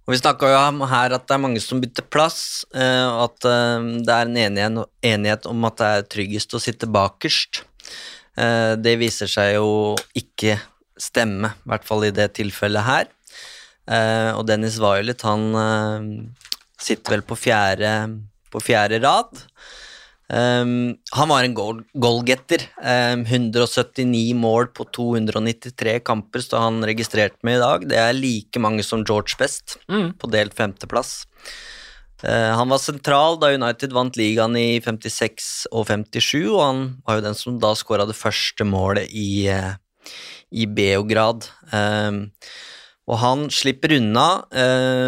Og 0.07 0.15
Vi 0.15 0.21
snakka 0.23 0.53
jo 0.55 0.61
om 0.71 0.87
her 0.89 1.19
at 1.19 1.27
det 1.27 1.35
er 1.35 1.43
mange 1.43 1.61
som 1.61 1.83
bytter 1.83 2.07
plass, 2.09 2.63
og 2.73 3.19
at 3.27 3.45
det 3.45 4.15
er 4.15 4.31
en 4.31 4.79
enighet 5.05 5.49
om 5.51 5.67
at 5.69 5.83
det 5.83 5.89
er 5.99 6.07
tryggest 6.15 6.57
å 6.57 6.61
sitte 6.65 6.89
bakerst. 6.89 7.61
Eh, 8.39 8.75
det 8.79 8.99
viser 9.01 9.31
seg 9.31 9.57
jo 9.57 9.97
ikke 10.19 10.59
stemme, 10.99 11.53
i 11.55 11.73
hvert 11.73 11.87
fall 11.87 12.07
i 12.07 12.15
det 12.15 12.31
tilfellet 12.39 12.87
her. 12.87 13.11
Eh, 13.89 14.31
og 14.37 14.47
Dennis 14.49 14.79
Violet, 14.83 15.25
han 15.27 15.49
eh, 15.59 16.09
sitter 16.79 17.17
vel 17.17 17.27
på 17.27 17.39
fjerde, 17.39 17.93
på 18.53 18.63
fjerde 18.63 19.03
rad. 19.05 19.47
Han 20.29 21.31
var 21.31 21.41
en 21.41 21.55
goal, 21.57 21.79
goalgetter. 21.97 22.67
Um, 22.85 23.23
179 23.25 24.35
mål 24.37 24.67
på 24.77 24.85
293 24.93 25.95
kamper 26.05 26.45
står 26.45 26.67
han 26.67 26.85
registrert 26.85 27.39
med 27.41 27.57
i 27.57 27.63
dag. 27.63 27.87
Det 27.89 27.97
er 27.97 28.13
like 28.13 28.61
mange 28.61 28.85
som 28.85 29.07
George 29.09 29.39
Best 29.41 29.79
mm. 29.89 30.19
på 30.21 30.29
delt 30.29 30.53
femteplass. 30.53 31.23
Eh, 32.23 32.53
han 32.59 32.69
var 32.69 32.81
sentral 32.83 33.39
da 33.39 33.53
United 33.55 33.93
vant 33.95 34.17
ligaen 34.19 34.57
i 34.59 34.81
56 34.83 35.69
og 35.71 35.87
57, 35.87 36.49
og 36.51 36.63
han 36.63 36.81
var 37.07 37.19
jo 37.19 37.27
den 37.29 37.39
som 37.39 37.61
da 37.63 37.75
skåra 37.79 38.09
det 38.09 38.19
første 38.19 38.67
målet 38.67 39.13
i, 39.15 39.47
eh, 39.53 39.77
i 40.51 40.67
Beograd. 40.67 41.47
Um, 41.71 42.27
og 43.09 43.21
han 43.23 43.47
slipper 43.49 43.95
unna 43.97 44.43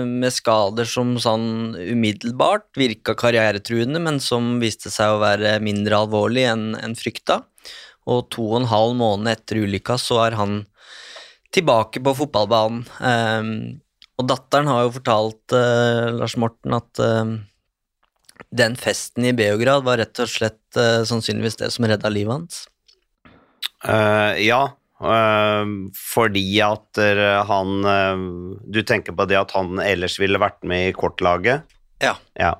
med 0.08 0.32
skader 0.32 0.86
som 0.88 1.18
sånn 1.20 1.76
umiddelbart 1.76 2.70
virka 2.80 3.12
karrieretruende, 3.12 4.00
men 4.00 4.16
som 4.24 4.54
viste 4.62 4.88
seg 4.88 5.12
å 5.12 5.20
være 5.20 5.58
mindre 5.60 5.98
alvorlig 5.98 6.46
enn 6.48 6.64
en 6.80 6.96
frykta. 6.96 7.42
Og 8.08 8.30
to 8.32 8.46
og 8.54 8.62
en 8.62 8.70
halv 8.72 8.96
måned 8.96 9.28
etter 9.34 9.60
ulykka 9.66 9.98
så 10.00 10.22
er 10.24 10.38
han 10.40 10.62
tilbake 11.52 12.00
på 12.00 12.16
fotballbanen. 12.22 12.86
Og 14.20 14.26
datteren 14.28 14.68
har 14.68 14.84
jo 14.84 14.96
fortalt 14.98 15.54
eh, 15.56 16.10
Lars 16.18 16.36
Morten 16.40 16.76
at 16.76 17.00
eh, 17.00 17.32
den 18.56 18.76
festen 18.80 19.30
i 19.30 19.32
Beograd 19.36 19.86
var 19.86 20.00
rett 20.02 20.20
og 20.20 20.28
slett 20.28 20.76
eh, 20.76 21.00
sannsynligvis 21.08 21.56
det 21.62 21.70
som 21.72 21.88
redda 21.88 22.12
livet 22.12 22.36
hans. 22.36 22.60
ja, 23.80 24.60
fordi 25.96 26.60
at 26.60 26.98
han 27.48 27.70
Du 28.68 28.82
tenker 28.84 29.14
på 29.16 29.24
det 29.24 29.38
at 29.40 29.54
han 29.56 29.80
ellers 29.80 30.18
ville 30.20 30.40
vært 30.40 30.60
med 30.68 30.90
i 30.90 30.92
kortlaget? 30.92 31.64
Ja. 32.04 32.12
Ja, 32.36 32.52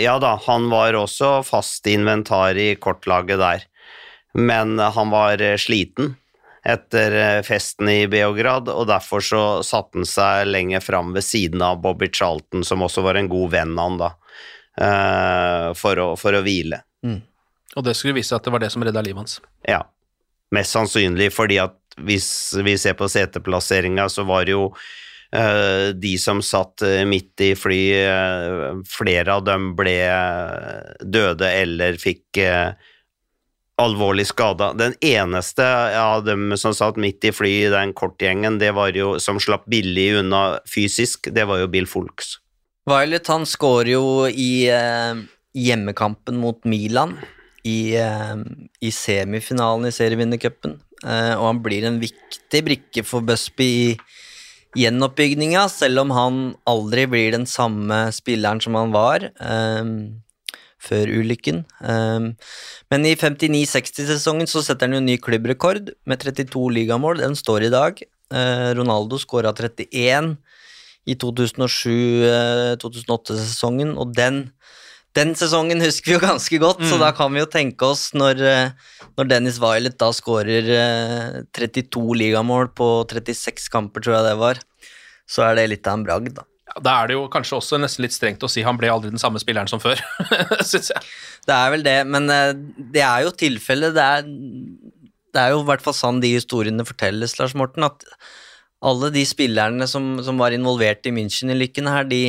ja 0.00 0.14
da, 0.20 0.38
han 0.46 0.70
var 0.72 0.96
også 0.96 1.42
fast 1.44 1.84
inventar 1.92 2.56
i 2.56 2.70
kortlaget 2.80 3.42
der, 3.42 3.66
men 4.32 4.78
han 4.80 5.12
var 5.12 5.44
sliten 5.60 6.14
etter 6.64 7.12
eh, 7.12 7.42
festen 7.42 7.88
i 7.88 8.06
Beograd, 8.08 8.70
og 8.72 8.88
derfor 8.88 9.24
så 9.24 9.42
satte 9.66 10.00
han 10.00 10.08
seg 10.08 10.48
lenger 10.48 10.80
fram 10.80 11.12
ved 11.16 11.26
siden 11.26 11.62
av 11.62 11.82
Bobby 11.84 12.08
Charlton, 12.12 12.64
som 12.64 12.84
også 12.86 13.04
var 13.04 13.20
en 13.20 13.28
god 13.28 13.52
venn 13.52 13.76
av 13.76 13.84
han, 13.84 13.98
da, 14.00 14.10
uh, 14.80 15.68
for, 15.76 16.00
å, 16.00 16.08
for, 16.16 16.36
å, 16.36 16.40
hvile. 16.44 16.80
Mm. 17.04 17.20
Og 17.76 17.84
det 17.84 17.96
skulle 17.98 18.16
vise 18.16 18.36
at 18.36 18.46
det 18.46 18.54
var 18.54 18.64
det 18.64 18.72
som 18.72 18.84
redda 18.86 19.02
livet 19.04 19.20
hans? 19.20 19.38
Ja, 19.68 19.82
mest 20.56 20.72
sannsynlig, 20.72 21.28
fordi 21.36 21.60
at 21.60 21.76
hvis 22.00 22.28
vi 22.64 22.78
ser 22.80 22.96
på 22.96 23.10
seteplasseringa, 23.12 24.08
så 24.08 24.24
var 24.26 24.48
det 24.48 24.56
jo 24.56 24.70
uh, 24.72 25.92
de 25.92 26.14
som 26.22 26.40
satt 26.40 26.86
midt 27.10 27.44
i 27.44 27.52
fly, 27.58 27.82
flere 28.88 29.36
av 29.36 29.44
dem 29.44 29.74
ble 29.76 29.98
døde 31.04 31.52
eller 31.60 32.00
fikk 32.00 32.40
alvorlig 33.80 34.26
skada. 34.26 34.72
Den 34.72 34.94
eneste 35.00 35.66
av 36.00 36.24
dem 36.24 36.52
som 36.56 36.74
satt 36.74 36.98
midt 37.00 37.24
i 37.26 37.32
flyet 37.34 37.68
i 37.68 37.74
den 37.74 37.94
kortgjengen, 37.96 38.58
det 38.62 38.72
var 38.76 38.94
jo, 38.94 39.16
som 39.22 39.40
slapp 39.42 39.66
billig 39.70 40.12
unna 40.20 40.60
fysisk, 40.70 41.30
det 41.34 41.46
var 41.50 41.62
jo 41.62 41.70
Bill 41.72 41.88
Folks. 41.90 42.38
Violet 42.88 43.30
han 43.32 43.46
skårer 43.48 43.94
jo 43.94 44.06
i 44.28 44.66
eh, 44.70 45.22
hjemmekampen 45.56 46.36
mot 46.38 46.60
Milan 46.68 47.16
i, 47.64 47.96
eh, 47.96 48.36
i 48.84 48.92
semifinalen 48.92 49.88
i 49.88 49.94
serievinnercupen, 49.94 50.76
eh, 51.02 51.32
og 51.38 51.48
han 51.48 51.62
blir 51.64 51.88
en 51.88 51.98
viktig 52.02 52.60
brikke 52.66 53.06
for 53.06 53.24
Busby 53.24 53.70
i 53.72 53.96
gjenoppbygninga, 54.84 55.64
selv 55.70 56.02
om 56.02 56.12
han 56.14 56.38
aldri 56.68 57.06
blir 57.10 57.32
den 57.34 57.46
samme 57.46 58.08
spilleren 58.14 58.60
som 58.62 58.76
han 58.78 58.94
var. 58.94 59.30
Eh, 59.40 59.82
før 60.84 61.08
ulykken. 61.20 61.62
Um, 61.80 62.36
men 62.92 63.00
i 63.08 63.14
59-60-sesongen 63.16 64.46
så 64.50 64.60
setter 64.64 64.86
han 64.88 64.96
jo 64.98 65.02
ny 65.04 65.16
klubbrekord 65.22 65.84
med 66.08 66.16
32 66.24 66.64
ligamål. 66.78 67.16
Den 67.24 67.34
står 67.38 67.60
i 67.68 67.74
dag. 67.74 67.92
Uh, 68.34 68.70
Ronaldo 68.78 69.16
skåra 69.20 69.50
31 69.54 70.36
i 71.04 71.14
2007-2008-sesongen, 71.20 73.90
uh, 73.92 73.98
og 74.00 74.06
den, 74.16 74.34
den, 75.16 75.34
sesongen 75.36 75.80
husker 75.84 76.08
vi 76.08 76.14
jo 76.16 76.26
ganske 76.30 76.56
godt, 76.62 76.80
mm. 76.80 76.88
så 76.88 76.96
da 77.02 77.08
kan 77.16 77.30
vi 77.34 77.40
jo 77.42 77.48
tenke 77.52 77.82
oss 77.86 78.02
når, 78.16 78.34
uh, 78.40 78.70
når 79.20 79.24
Dennis 79.28 79.58
Violet 79.62 79.96
da 80.00 80.08
skårer 80.16 80.64
32 81.52 82.14
ligamål 82.24 82.64
på 82.72 83.04
36 83.12 83.68
kamper, 83.72 84.00
tror 84.00 84.14
jeg 84.16 84.24
det 84.30 84.38
var, 84.40 84.56
så 85.28 85.38
er 85.50 85.52
det 85.60 85.72
litt 85.74 85.86
av 85.86 85.94
en 86.00 86.06
bragd, 86.08 86.32
da. 86.40 86.44
Da 86.82 86.94
er 86.98 87.10
det 87.10 87.14
jo 87.14 87.26
kanskje 87.30 87.58
også 87.60 87.78
nesten 87.78 88.02
litt 88.02 88.14
strengt 88.16 88.42
å 88.42 88.50
si 88.50 88.64
han 88.66 88.78
ble 88.78 88.90
aldri 88.90 89.12
den 89.12 89.22
samme 89.22 89.38
spilleren 89.42 89.70
som 89.70 89.82
før, 89.82 90.00
syns 90.70 90.90
jeg. 90.90 91.10
Det 91.46 91.54
er 91.54 91.70
vel 91.74 91.84
det, 91.86 91.98
men 92.10 92.26
eh, 92.32 92.54
det 92.94 93.04
er 93.06 93.26
jo 93.26 93.34
tilfellet. 93.38 93.94
Det, 93.94 94.08
det, 95.30 95.42
er 95.42 95.52
jo 95.54 95.62
i 95.62 95.68
hvert 95.68 95.84
fall 95.84 95.94
sånn 95.94 96.18
de 96.24 96.32
historiene 96.34 96.86
fortelles, 96.88 97.36
Lars 97.38 97.54
Morten, 97.58 97.86
at 97.86 98.02
alle 98.84 99.12
de 99.14 99.22
spillerne 99.28 99.86
som, 99.88 100.16
som 100.24 100.40
var 100.40 100.56
involvert 100.56 101.06
i 101.06 101.14
München-ulykken 101.14 101.88
her, 101.88 102.10
de, 102.10 102.24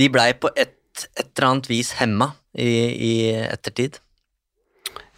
de 0.00 0.08
blei 0.12 0.30
på 0.40 0.50
et, 0.56 0.74
et, 1.12 1.28
eller 1.28 1.50
annet 1.50 1.70
vis 1.70 1.92
hemma 2.00 2.32
i, 2.56 2.72
i 2.96 3.14
ettertid. 3.44 4.00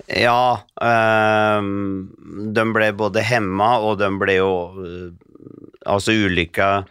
Ja, 0.09 0.64
øh, 0.83 1.73
de 2.57 2.71
ble 2.75 2.93
både 2.99 3.23
hemma, 3.23 3.77
og 3.85 4.01
de 4.03 4.11
ble 4.21 4.39
jo 4.41 4.53
øh, 4.83 5.09
Altså, 5.89 6.12
ulykka 6.12 6.83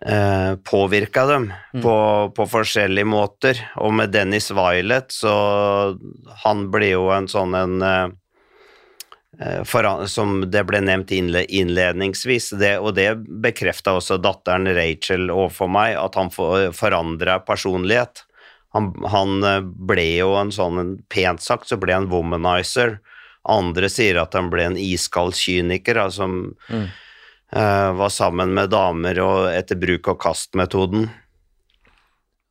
eh, 0.00 0.56
påvirka 0.56 1.26
dem 1.26 1.52
mm. 1.74 1.82
på, 1.82 1.96
på, 2.36 2.46
forskjellige 2.46 3.04
måter. 3.08 3.60
Og 3.76 3.94
med 3.94 4.12
Dennis 4.14 4.50
Violet, 4.50 5.12
så 5.12 5.34
han 6.44 6.66
ble 6.72 6.92
jo 6.94 7.06
en 7.14 7.28
sånn 7.30 7.54
en 7.58 7.76
eh, 7.86 8.08
eh, 9.40 9.62
foran, 9.68 10.08
som 10.08 10.40
det 10.50 10.64
ble 10.68 10.82
nevnt 10.84 11.12
innledningsvis, 11.12 12.52
det, 12.60 12.76
og 12.80 12.94
det 12.98 13.10
bekrefta 13.44 13.96
også 13.98 14.20
datteren 14.22 14.70
Rachel 14.76 15.30
overfor 15.30 15.70
meg, 15.72 15.96
at 16.00 16.18
han 16.20 16.32
forandra 16.32 17.40
personlighet. 17.46 18.24
Han, 18.76 18.92
han 19.12 19.42
eh, 19.44 19.62
ble 19.62 20.08
jo 20.16 20.34
en 20.40 20.52
sånn, 20.54 20.98
pent 21.12 21.44
sagt, 21.44 21.68
så 21.68 21.80
ble 21.80 21.96
han 21.96 22.10
womanizer. 22.12 22.98
Andre 23.50 23.88
sier 23.90 24.20
at 24.22 24.36
han 24.38 24.52
ble 24.52 24.68
en 24.70 24.78
iskald 24.78 25.36
kyniker, 25.38 25.98
Altså, 26.06 26.28
Mm. 26.72 26.90
Eh, 27.52 27.90
var 27.98 28.12
sammen 28.12 28.54
med 28.56 28.72
damer 28.72 29.20
og 29.24 29.50
etter 29.52 29.78
bruk 29.80 30.12
og 30.14 30.20
kast-metoden. 30.22 31.08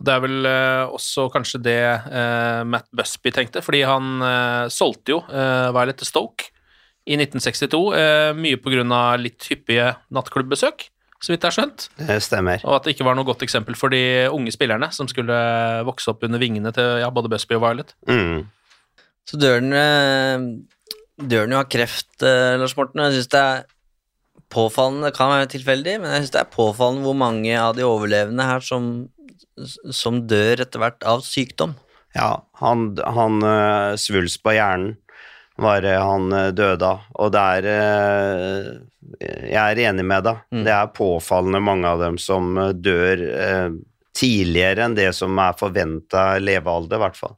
Det 0.01 0.15
er 0.15 0.23
vel 0.23 0.47
eh, 0.49 0.85
også 0.89 1.27
kanskje 1.33 1.61
det 1.61 1.81
eh, 1.81 2.63
Matt 2.65 2.89
Busby 2.95 3.33
tenkte, 3.33 3.61
fordi 3.65 3.83
han 3.85 4.25
solgte 4.73 5.13
jo 5.13 5.21
uh, 5.27 5.69
Violet 5.75 5.99
til 6.01 6.09
Stoke 6.09 6.49
i 7.09 7.17
1962, 7.17 7.79
eh, 7.97 8.31
mye 8.37 8.57
av 8.93 9.19
litt 9.19 9.45
hyppige 9.49 9.87
nattklubbesøk, 10.13 10.85
så 11.21 11.33
vidt 11.33 11.43
jeg 11.43 11.49
har 11.49 11.55
skjønt. 11.55 11.87
Det 11.97 12.17
stemmer. 12.21 12.61
Og 12.65 12.75
at 12.77 12.85
det 12.85 12.95
ikke 12.95 13.05
var 13.05 13.17
noe 13.17 13.25
godt 13.25 13.43
eksempel 13.45 13.77
for 13.77 13.93
de 13.93 14.29
unge 14.29 14.53
spillerne 14.53 14.91
som 14.93 15.09
skulle 15.09 15.37
vokse 15.85 16.09
opp 16.13 16.23
under 16.25 16.41
vingene 16.41 16.71
til 16.73 17.01
ja, 17.01 17.09
både 17.13 17.29
Busby 17.29 17.57
og 17.57 17.65
Violet. 17.65 17.93
Mm. 18.09 18.45
Så 19.29 19.37
dør 19.37 19.61
den, 19.61 19.73
eh, 19.73 21.25
dør 21.25 21.45
den 21.45 21.55
jo 21.57 21.61
av 21.61 21.69
kreft, 21.69 22.13
Lars 22.21 22.77
Morten. 22.77 23.01
Jeg 23.05 23.19
syns 23.19 23.33
det 23.33 23.41
er 23.41 23.65
påfallende, 24.51 25.13
kan 25.15 25.31
være 25.33 25.49
tilfeldig, 25.55 25.97
men 26.01 26.13
jeg 26.13 26.25
syns 26.25 26.35
det 26.35 26.41
er 26.43 26.53
påfallende 26.53 27.07
hvor 27.07 27.17
mange 27.17 27.53
av 27.57 27.75
de 27.77 27.85
overlevende 27.87 28.45
her 28.47 28.63
som, 28.65 28.91
som 29.95 30.23
dør 30.29 30.65
etter 30.65 30.81
hvert 30.81 31.07
av 31.07 31.23
sykdom. 31.25 31.77
Ja, 32.15 32.41
han, 32.59 32.91
han 32.99 33.39
eh, 33.47 33.93
svulst 33.99 34.41
på 34.43 34.55
hjernen 34.57 34.97
var 35.61 35.83
det 35.83 35.95
han 35.99 36.31
eh, 36.35 36.49
døde 36.55 36.87
av, 36.87 37.05
og 37.15 37.31
det 37.35 37.43
er 37.57 37.69
eh, 37.71 38.71
Jeg 39.21 39.59
er 39.61 39.81
enig 39.89 40.05
med 40.07 40.27
deg. 40.27 40.43
Det 40.65 40.71
er 40.71 40.91
påfallende 40.95 41.59
mange 41.63 41.89
av 41.89 42.03
dem 42.03 42.19
som 42.21 42.53
dør 42.79 43.23
tidligere 44.15 44.85
enn 44.85 44.95
det 44.95 45.09
som 45.17 45.39
er 45.41 45.57
forventa 45.59 46.37
levealder, 46.39 46.99
i 46.99 47.01
hvert 47.01 47.19
fall. 47.19 47.35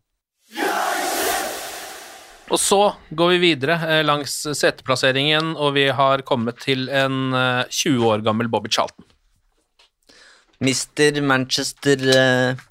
Og 2.52 2.60
så 2.60 2.82
går 3.16 3.34
vi 3.36 3.42
videre 3.54 3.78
eh, 3.88 4.04
langs 4.06 4.34
seteplasseringen, 4.58 5.54
og 5.56 5.76
vi 5.78 5.88
har 5.96 6.26
kommet 6.28 6.60
til 6.64 6.90
en 6.92 7.32
eh, 7.38 7.64
20 7.72 8.10
år 8.10 8.24
gammel 8.26 8.50
Bobby 8.52 8.72
Charlton. 8.72 9.06
Mister 10.64 11.22
Manchester 11.24 12.04
eh, 12.14 12.62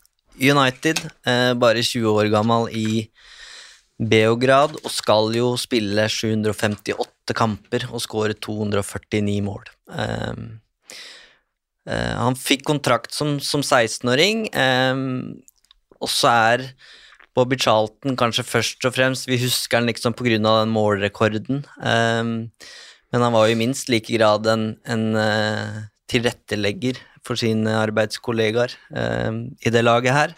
United, 0.41 1.01
eh, 1.29 1.53
bare 1.57 1.83
20 1.83 2.09
år 2.13 2.31
gammel 2.33 2.69
i 2.77 3.09
Beograd, 4.03 4.77
og 4.83 4.91
skal 4.93 5.33
jo 5.37 5.53
spille 5.61 6.09
758 6.11 7.37
kamper 7.39 7.87
og 7.93 8.03
skåre 8.03 8.37
249 8.37 9.41
mål. 9.47 9.69
Eh, 9.93 10.43
eh, 11.89 12.17
han 12.21 12.39
fikk 12.39 12.67
kontrakt 12.69 13.17
som, 13.17 13.39
som 13.41 13.65
16-åring, 13.65 14.49
eh, 14.53 15.07
og 16.03 16.11
så 16.11 16.37
er 16.53 16.67
Bobby 17.37 17.57
Charlton 17.57 18.17
kanskje 18.21 18.45
først 18.45 18.85
og 18.89 18.95
fremst 18.97 19.29
Vi 19.29 19.41
husker 19.41 19.81
han 19.81 19.89
liksom 19.89 20.15
av 20.15 20.63
den 20.63 20.75
målrekorden. 20.75 21.65
Um, 21.81 22.51
men 23.13 23.25
han 23.25 23.33
var 23.33 23.49
jo 23.49 23.57
i 23.57 23.61
minst 23.61 23.89
like 23.93 24.13
grad 24.13 24.47
en, 24.49 24.77
en 24.89 25.17
eh, 25.21 25.83
tilrettelegger 26.09 26.97
for 27.23 27.37
sine 27.37 27.75
arbeidskollegaer 27.77 28.73
um, 29.29 29.53
i 29.61 29.69
det 29.69 29.83
laget 29.85 30.17
her. 30.17 30.33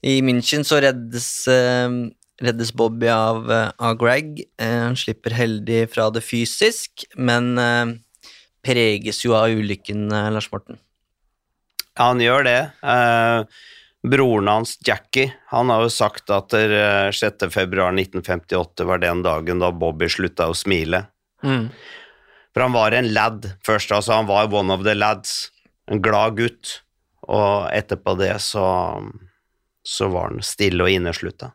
I 0.00 0.22
München 0.24 0.64
så 0.64 0.80
reddes, 0.80 1.44
um, 1.46 2.08
reddes 2.40 2.72
Bobby 2.72 3.10
av, 3.12 3.50
eh, 3.52 3.68
av 3.76 3.98
Greg. 4.00 4.46
Eh, 4.56 4.78
han 4.86 4.96
slipper 4.96 5.36
heldig 5.36 5.82
fra 5.92 6.08
det 6.08 6.24
fysisk, 6.24 7.04
men 7.20 7.52
preges 8.64 9.20
jo 9.26 9.36
av 9.36 9.52
ulykken, 9.52 10.08
Lars 10.08 10.48
Morten. 10.52 10.80
Ja, 12.00 12.06
han 12.14 12.20
gjør 12.24 12.46
det. 12.46 12.60
Eh, 12.80 13.44
broren 14.02 14.48
hans, 14.48 14.78
Jackie, 14.86 15.32
han 15.46 15.70
har 15.70 15.82
jo 15.84 15.90
sagt 15.92 16.30
at 16.32 16.54
eh, 16.56 17.10
6. 17.12 17.46
februar 17.52 17.92
1958 17.92 18.84
var 18.88 18.98
den 19.02 19.22
dagen 19.22 19.60
da 19.60 19.70
Bobby 19.72 20.08
slutta 20.08 20.48
å 20.50 20.56
smile. 20.56 21.04
Mm. 21.44 21.68
For 22.54 22.64
han 22.64 22.74
var 22.74 22.96
en 22.96 23.10
lad 23.14 23.50
først, 23.66 23.92
altså 23.92 24.16
han 24.18 24.30
var 24.30 24.52
one 24.54 24.72
of 24.74 24.84
the 24.86 24.94
lads. 24.94 25.50
En 25.90 26.02
glad 26.02 26.38
gutt. 26.38 26.80
Og 27.30 27.68
etterpå 27.76 28.16
det 28.18 28.32
så, 28.42 28.64
så 29.86 30.08
var 30.10 30.32
han 30.32 30.42
stille 30.42 30.86
og 30.86 30.90
inneslutta. 30.90 31.52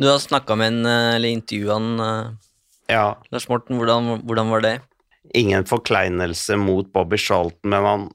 Du 0.00 0.06
har 0.08 0.20
snakka 0.22 0.56
med 0.56 0.72
en, 0.72 0.86
eh, 0.86 1.16
eller 1.16 1.34
intervjua 1.34 1.74
han, 1.74 1.90
eh, 2.00 2.30
Ja. 2.90 3.18
Lars 3.30 3.48
Morten. 3.48 3.78
Hvordan, 3.78 4.22
hvordan 4.26 4.50
var 4.50 4.60
det? 4.60 4.80
Ingen 5.34 5.64
forkleinelse 5.64 6.56
mot 6.56 6.92
Bobby 6.92 7.18
Charlton, 7.18 7.70
men 7.70 7.84
han 7.84 8.08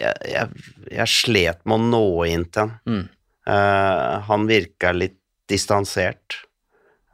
jeg, 0.00 0.14
jeg, 0.32 0.76
jeg 0.90 1.12
slet 1.12 1.64
med 1.68 1.76
å 1.76 1.88
nå 1.90 2.04
inn 2.28 2.44
til 2.48 2.62
han. 2.66 2.76
Mm. 2.86 3.08
Eh, 3.46 4.20
han 4.26 4.46
virka 4.46 4.92
litt 4.92 5.18
distansert. 5.48 6.42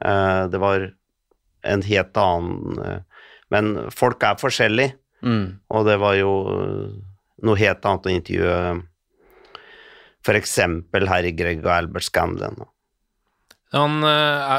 Eh, 0.05 0.47
det 0.51 0.59
var 0.61 0.91
en 1.63 1.81
helt 1.81 2.17
annen 2.17 2.79
eh, 2.83 2.99
Men 3.49 3.91
folk 3.95 4.23
er 4.23 4.39
forskjellige, 4.39 4.97
Mm. 5.23 5.59
og 5.73 5.85
det 5.87 5.95
var 5.97 6.13
jo 6.13 6.31
noe 7.41 7.57
helt 7.57 7.85
annet 7.87 8.05
å 8.05 8.11
intervjue 8.11 8.83
eksempel 10.35 11.07
Harry 11.07 11.31
Greg 11.31 11.63
og 11.63 11.71
Albert 11.71 12.03
Scanlon. 12.03 12.67
Han, 13.71 14.03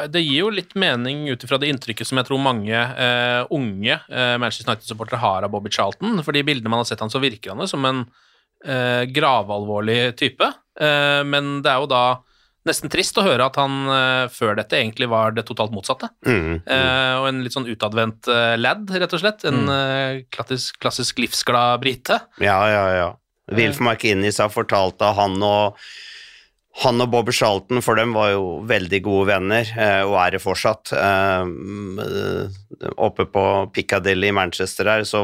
det 0.09 0.23
gir 0.25 0.41
jo 0.41 0.49
litt 0.51 0.73
mening 0.75 1.29
ut 1.29 1.45
ifra 1.45 1.61
det 1.61 1.69
inntrykket 1.69 2.09
som 2.09 2.17
jeg 2.19 2.27
tror 2.31 2.41
mange 2.41 2.73
uh, 2.73 3.45
unge 3.53 4.01
uh, 4.09 4.35
Manchester 4.41 4.73
United-supportere 4.73 5.21
har 5.21 5.45
av 5.45 5.53
Bobby 5.53 5.71
Charlton. 5.71 6.19
For 6.25 6.33
de 6.33 6.43
bildene 6.49 6.73
man 6.73 6.81
har 6.81 6.89
sett 6.89 7.05
han, 7.05 7.13
så 7.13 7.21
virker 7.21 7.53
han 7.53 7.61
jo 7.61 7.69
som 7.69 7.85
en 7.85 8.03
uh, 8.09 9.05
gravalvorlig 9.05 10.17
type. 10.17 10.49
Eh, 10.81 11.21
men 11.27 11.61
det 11.65 11.71
er 11.73 11.83
jo 11.83 11.89
da 11.91 12.03
nesten 12.69 12.91
trist 12.93 13.17
å 13.17 13.25
høre 13.25 13.47
at 13.49 13.57
han 13.57 13.77
eh, 13.89 14.25
før 14.33 14.59
dette 14.59 14.77
egentlig 14.77 15.09
var 15.09 15.33
det 15.37 15.47
totalt 15.49 15.73
motsatte. 15.73 16.11
Mm. 16.27 16.59
Eh, 16.67 17.15
og 17.21 17.29
en 17.31 17.41
litt 17.45 17.55
sånn 17.57 17.69
utadvendt 17.71 18.29
lad, 18.61 18.91
rett 18.93 19.15
og 19.17 19.23
slett. 19.23 19.47
En 19.49 19.65
Mm. 19.69 20.27
klassisk, 20.35 20.77
klassisk 20.83 21.19
livsglad 21.23 21.81
brite. 21.81 22.21
Ja, 22.45 22.61
ja, 22.69 22.85
ja. 22.97 23.09
Wilf 23.57 23.81
McInnes 23.81 24.39
har 24.43 24.51
fortalt 24.53 25.01
at 25.01 25.17
han 25.17 25.41
og 25.43 25.79
han 26.83 27.01
og 27.03 27.09
Bobby 27.11 27.33
Charlton, 27.35 27.81
for 27.83 27.97
dem 27.99 28.13
var 28.15 28.35
jo 28.37 28.61
veldig 28.69 29.01
gode 29.03 29.27
venner, 29.33 29.67
og 30.07 30.13
er 30.21 30.37
det 30.37 30.43
fortsatt. 30.45 30.93
Oppe 32.99 33.25
på 33.27 33.45
Piccadilly 33.75 34.29
i 34.31 34.35
Manchester 34.37 34.87
her, 34.91 35.03
så 35.09 35.23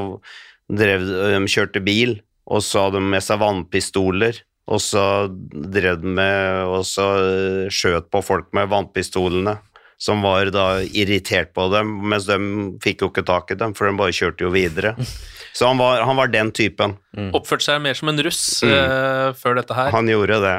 drev 0.73 1.05
de 1.05 1.39
kjørte 1.53 1.83
bil, 1.85 2.17
og 2.51 2.65
så 2.65 2.87
hadde 2.87 2.99
de 2.99 3.11
med 3.13 3.23
seg 3.25 3.39
vannpistoler, 3.43 4.41
og 4.67 4.81
så 4.81 5.05
drev 5.29 6.01
den 6.03 6.15
med 6.17 6.65
og 6.71 6.85
så 6.89 7.07
eh, 7.21 7.71
skjøt 7.73 8.07
på 8.12 8.23
folk 8.25 8.49
med 8.57 8.71
vannpistolene, 8.73 9.59
som 10.01 10.25
var 10.25 10.49
da 10.53 10.81
irritert 10.85 11.53
på 11.57 11.69
dem, 11.73 11.91
mens 12.11 12.27
de 12.29 12.37
fikk 12.85 13.05
jo 13.05 13.11
ikke 13.12 13.25
tak 13.29 13.53
i 13.55 13.59
dem, 13.61 13.75
for 13.77 13.87
de 13.89 13.97
bare 14.01 14.12
kjørte 14.17 14.45
jo 14.47 14.51
videre. 14.55 14.95
Så 15.55 15.69
han 15.71 15.79
var, 15.79 16.01
han 16.03 16.17
var 16.19 16.27
den 16.33 16.49
typen. 16.51 16.97
Oppførte 17.31 17.62
seg 17.69 17.77
mer 17.85 17.95
som 17.95 18.09
en 18.11 18.19
russ 18.27 18.41
Mm. 18.67 18.73
uh, 18.75 19.29
før 19.39 19.55
dette 19.61 19.77
her. 19.77 19.93
Han 19.95 20.09
gjorde 20.11 20.41
det. 20.43 20.55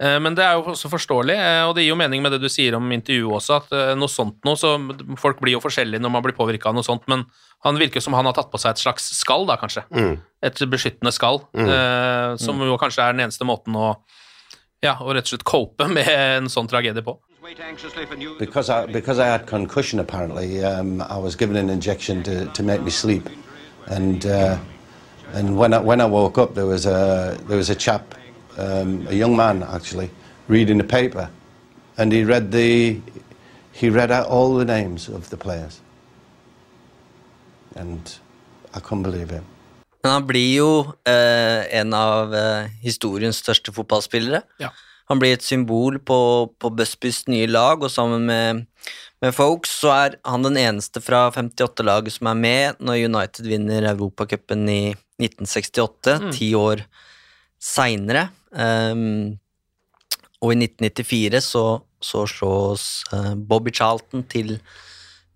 Eh, 0.00 0.18
Men 0.20 0.34
det 0.34 0.44
er 0.46 0.54
jo 0.56 0.62
også 0.72 0.88
forståelig, 0.88 1.34
eh, 1.36 1.62
og 1.68 1.74
det 1.76 1.82
gir 1.84 1.90
jo 1.92 1.98
mening 2.00 2.22
med 2.24 2.32
det 2.32 2.40
du 2.40 2.48
sier 2.48 2.74
om 2.78 2.86
intervjuet 2.92 3.36
også, 3.36 3.56
at 3.60 3.72
eh, 3.76 3.94
noe 4.00 4.08
sånt 4.08 4.38
noe, 4.48 4.56
så 4.56 4.72
folk 5.20 5.40
blir 5.42 5.58
jo 5.58 5.60
forskjellige 5.60 6.00
når 6.00 6.10
man 6.14 6.22
blir 6.24 6.32
påvirka 6.38 6.70
av 6.70 6.74
noe 6.78 6.86
sånt, 6.86 7.04
men 7.06 7.26
han 7.66 7.76
virker 7.76 8.00
som 8.00 8.14
han 8.16 8.24
har 8.24 8.32
tatt 8.32 8.50
på 8.50 8.58
seg 8.58 8.70
et 8.72 8.80
slags 8.80 9.10
skall, 9.18 9.44
da, 9.46 9.58
kanskje. 9.60 9.82
Mm. 9.92 10.14
Et 10.42 10.62
beskyttende 10.72 11.12
skall, 11.12 11.42
Mm. 11.52 11.68
eh, 11.68 12.36
som 12.40 12.56
jo 12.64 12.78
kanskje 12.80 13.02
er 13.04 13.12
den 13.12 13.26
eneste 13.28 13.44
måten 13.44 13.76
å 13.76 13.96
ja, 14.82 14.94
å 14.96 15.12
rett 15.12 15.26
og 15.28 15.34
slett 15.34 15.44
cope 15.44 15.86
med 15.92 16.08
en 16.08 16.46
sånn 16.48 16.66
tragedie 16.66 17.02
på. 17.04 17.18
Because 18.38 18.70
I, 18.70 18.86
because 18.86 19.18
I 19.18 19.26
had 19.26 19.46
concussion, 19.46 20.00
apparently, 20.00 20.64
um, 20.64 21.02
I 21.02 21.18
was 21.18 21.36
given 21.36 21.56
an 21.56 21.68
injection 21.68 22.22
to, 22.22 22.46
to 22.46 22.62
make 22.62 22.80
me 22.82 22.90
sleep. 22.90 23.28
And, 23.88 24.24
uh, 24.24 24.56
and 25.34 25.56
when, 25.58 25.74
I, 25.74 25.78
when 25.80 26.00
I 26.00 26.06
woke 26.06 26.38
up, 26.38 26.54
there 26.54 26.64
was 26.66 26.86
a, 26.86 27.36
there 27.48 27.58
was 27.58 27.68
a 27.68 27.74
chap, 27.74 28.14
um, 28.58 29.06
a 29.08 29.14
young 29.14 29.36
man 29.36 29.62
actually, 29.62 30.10
reading 30.48 30.78
the 30.78 30.84
paper. 30.84 31.28
And 31.98 32.12
he 32.12 32.24
read, 32.24 32.50
the, 32.52 33.00
he 33.72 33.90
read 33.90 34.10
out 34.10 34.26
all 34.26 34.56
the 34.58 34.64
names 34.64 35.08
of 35.08 35.28
the 35.30 35.36
players. 35.36 35.80
And 37.76 38.00
I 38.74 38.80
couldn't 38.80 39.02
believe 39.02 39.30
him. 39.30 39.44
Men 40.02 40.12
han 40.12 40.26
blir 40.26 40.54
jo 40.56 40.70
eh, 41.04 41.66
en 41.76 41.92
av 41.94 42.32
eh, 42.34 42.70
historiens 42.80 43.36
største 43.36 43.72
fotballspillere. 43.76 44.40
Ja. 44.62 44.70
Han 45.12 45.20
blir 45.20 45.34
et 45.36 45.44
symbol 45.44 45.98
på, 45.98 46.16
på 46.58 46.70
Busbys 46.72 47.26
nye 47.28 47.46
lag, 47.50 47.82
og 47.82 47.90
sammen 47.92 48.24
med, 48.30 48.62
med 49.20 49.34
Folks 49.36 49.74
så 49.82 49.90
er 49.92 50.16
han 50.24 50.46
den 50.46 50.56
eneste 50.56 51.02
fra 51.04 51.26
58-laget 51.34 52.16
som 52.16 52.30
er 52.30 52.38
med 52.38 52.80
når 52.80 53.04
United 53.10 53.50
vinner 53.50 53.90
Europacupen 53.92 54.64
i 54.72 54.82
1968, 55.20 56.16
Mm. 56.20 56.32
ti 56.32 56.54
år 56.56 56.86
seinere. 57.60 58.28
Um, 58.50 59.36
og 60.40 60.54
i 60.54 60.62
1994 60.64 61.42
så, 61.44 61.64
så 62.00 62.24
slås 62.28 62.86
uh, 63.12 63.34
Bobby 63.36 63.74
Charlton 63.76 64.24
til 64.24 64.56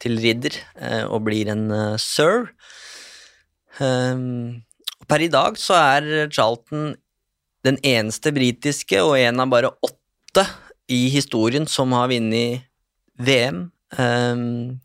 til 0.04 0.20
ridder 0.20 0.58
uh, 0.76 1.04
og 1.14 1.24
blir 1.28 1.48
en 1.52 1.64
uh, 1.72 1.96
sir. 2.00 2.50
Um, 3.80 4.62
per 5.08 5.24
i 5.24 5.30
dag 5.32 5.58
så 5.60 5.78
er 5.78 6.28
Charlton 6.32 6.94
den 7.64 7.80
eneste 7.84 8.32
britiske 8.34 9.00
og 9.02 9.16
en 9.18 9.40
av 9.40 9.50
bare 9.52 9.72
åtte 9.84 10.44
i 10.92 11.06
historien 11.12 11.66
som 11.70 11.94
har 11.96 12.10
vunnet 12.12 12.66
VM, 13.24 13.68
um, 13.96 14.76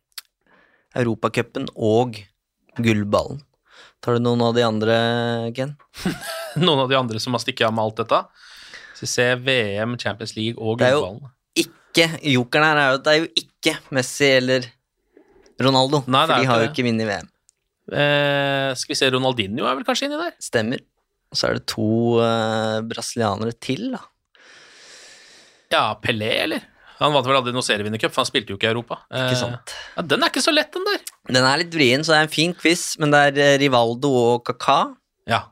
Europacupen 0.95 1.67
og 1.75 2.21
gullballen. 2.79 3.41
Tar 4.03 4.15
du 4.15 4.23
noen 4.23 4.41
av 4.45 4.53
de 4.55 4.63
andre, 4.63 4.95
Ken? 5.55 5.73
Noen 6.63 6.85
av 6.85 6.91
de 6.91 6.95
andre 6.99 7.19
som 7.19 7.35
har 7.35 7.43
stikket 7.43 7.67
av 7.67 7.75
med 7.75 7.83
alt 7.83 7.99
dette? 7.99 8.21
Vi 8.99 9.25
VM, 9.45 9.97
Champions 9.99 10.35
League 10.35 10.59
og 10.59 10.79
gullballen. 10.79 11.27
Jokeren 12.23 12.65
her 12.67 12.79
er 12.79 12.93
jo, 12.93 12.99
det 13.03 13.11
er 13.11 13.19
jo 13.19 13.27
ikke 13.41 13.73
Messi 13.95 14.27
eller 14.37 14.67
Ronaldo, 15.59 16.03
Nei, 16.07 16.23
for 16.29 16.39
de 16.39 16.47
har 16.47 16.61
jo 16.63 16.69
ikke 16.69 16.85
vunnet 16.87 17.09
VM. 17.09 17.27
Eh, 17.89 18.69
skal 18.77 18.93
vi 18.93 18.97
se, 18.99 19.09
Ronaldinho 19.11 19.65
er 19.67 19.75
vel 19.79 19.87
kanskje 19.87 20.07
inni 20.07 20.19
der? 20.19 20.35
Stemmer. 20.43 20.83
Og 21.29 21.39
så 21.39 21.49
er 21.49 21.57
det 21.57 21.65
to 21.69 21.89
eh, 22.23 22.77
brasilianere 22.87 23.55
til, 23.59 23.89
da. 23.95 24.03
Ja, 25.73 25.83
Pelé, 26.01 26.31
eller? 26.45 26.68
Han 26.99 27.13
vant 27.15 27.27
vel 27.29 27.37
aldri 27.39 27.53
noe 27.55 27.63
serievinnercup, 27.63 28.11
for 28.11 28.23
han 28.25 28.27
spilte 28.27 28.51
jo 28.51 28.57
ikke 28.59 28.67
i 28.67 28.73
Europa. 28.73 28.97
Ikke 29.07 29.35
Eh, 29.35 29.39
sant. 29.39 29.73
Ja, 29.95 30.03
den 30.03 30.23
er 30.25 30.31
ikke 30.33 30.43
så 30.43 30.51
lett, 30.53 30.71
den 30.75 30.83
der. 30.87 30.99
Den 31.29 31.45
er 31.47 31.61
litt 31.61 31.71
vrien, 31.75 32.03
så 32.03 32.11
det 32.11 32.17
er 32.19 32.27
en 32.27 32.33
fin 32.33 32.53
quiz, 32.53 32.83
men 32.99 33.11
det 33.15 33.21
er 33.29 33.39
eh, 33.45 33.57
Rivaldo 33.61 34.11
og 34.33 34.43
Kaka. 34.49 34.95
Ja. 35.29 35.45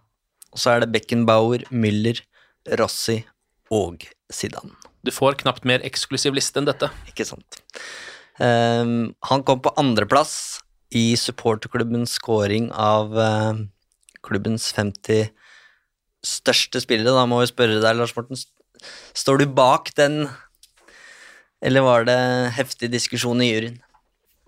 Og 0.51 0.59
så 0.59 0.73
er 0.75 0.83
det 0.83 0.91
Beckenbauer, 0.91 1.63
Müller, 1.71 2.19
Rossi 2.79 3.21
og 3.71 4.03
Zidane. 4.33 4.73
Du 5.07 5.11
får 5.15 5.37
knapt 5.39 5.63
mer 5.63 5.79
eksklusiv 5.87 6.35
liste 6.35 6.59
enn 6.59 6.67
dette. 6.67 6.89
Ikke 7.07 7.23
sant. 7.29 7.61
Um, 8.41 9.13
han 9.29 9.43
kom 9.47 9.61
på 9.63 9.71
andreplass 9.79 10.59
i 10.93 11.15
supporterklubbens 11.17 12.17
scoring 12.19 12.67
av 12.75 13.15
uh, 13.15 13.53
klubbens 14.27 14.67
50 14.75 15.29
største 16.27 16.81
spillere. 16.83 17.15
Da 17.15 17.23
må 17.29 17.39
vi 17.39 17.47
spørre 17.53 17.79
deg, 17.79 17.95
Lars 17.97 18.13
Morten, 18.17 18.35
står 19.17 19.41
du 19.41 19.47
bak 19.57 19.93
den, 19.97 20.25
eller 21.65 21.85
var 21.85 22.07
det 22.07 22.17
heftig 22.57 22.91
diskusjon 22.93 23.41
i 23.41 23.51
juryen? 23.51 23.77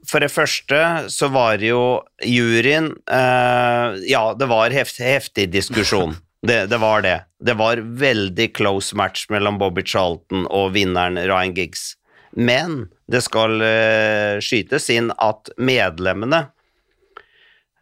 For 0.08 0.24
det 0.24 0.32
første 0.32 0.80
så 1.12 1.28
var 1.34 1.62
jo 1.64 2.02
juryen 2.24 2.94
eh, 3.12 3.98
Ja, 4.10 4.24
det 4.38 4.48
var 4.50 4.74
heftig, 4.74 5.06
heftig 5.06 5.50
diskusjon. 5.54 6.18
Det, 6.40 6.70
det 6.72 6.78
var 6.80 7.02
det. 7.04 7.18
Det 7.44 7.52
var 7.60 7.82
veldig 8.00 8.46
close 8.56 8.96
match 8.96 9.26
mellom 9.28 9.58
Bobby 9.60 9.84
Charlton 9.84 10.46
og 10.48 10.70
vinneren 10.72 11.20
Ryan 11.20 11.52
Giggs. 11.52 11.98
Men 12.32 12.86
det 13.12 13.26
skal 13.26 13.60
eh, 13.60 14.40
skytes 14.40 14.88
inn 14.94 15.10
at 15.20 15.52
medlemmene 15.60 16.46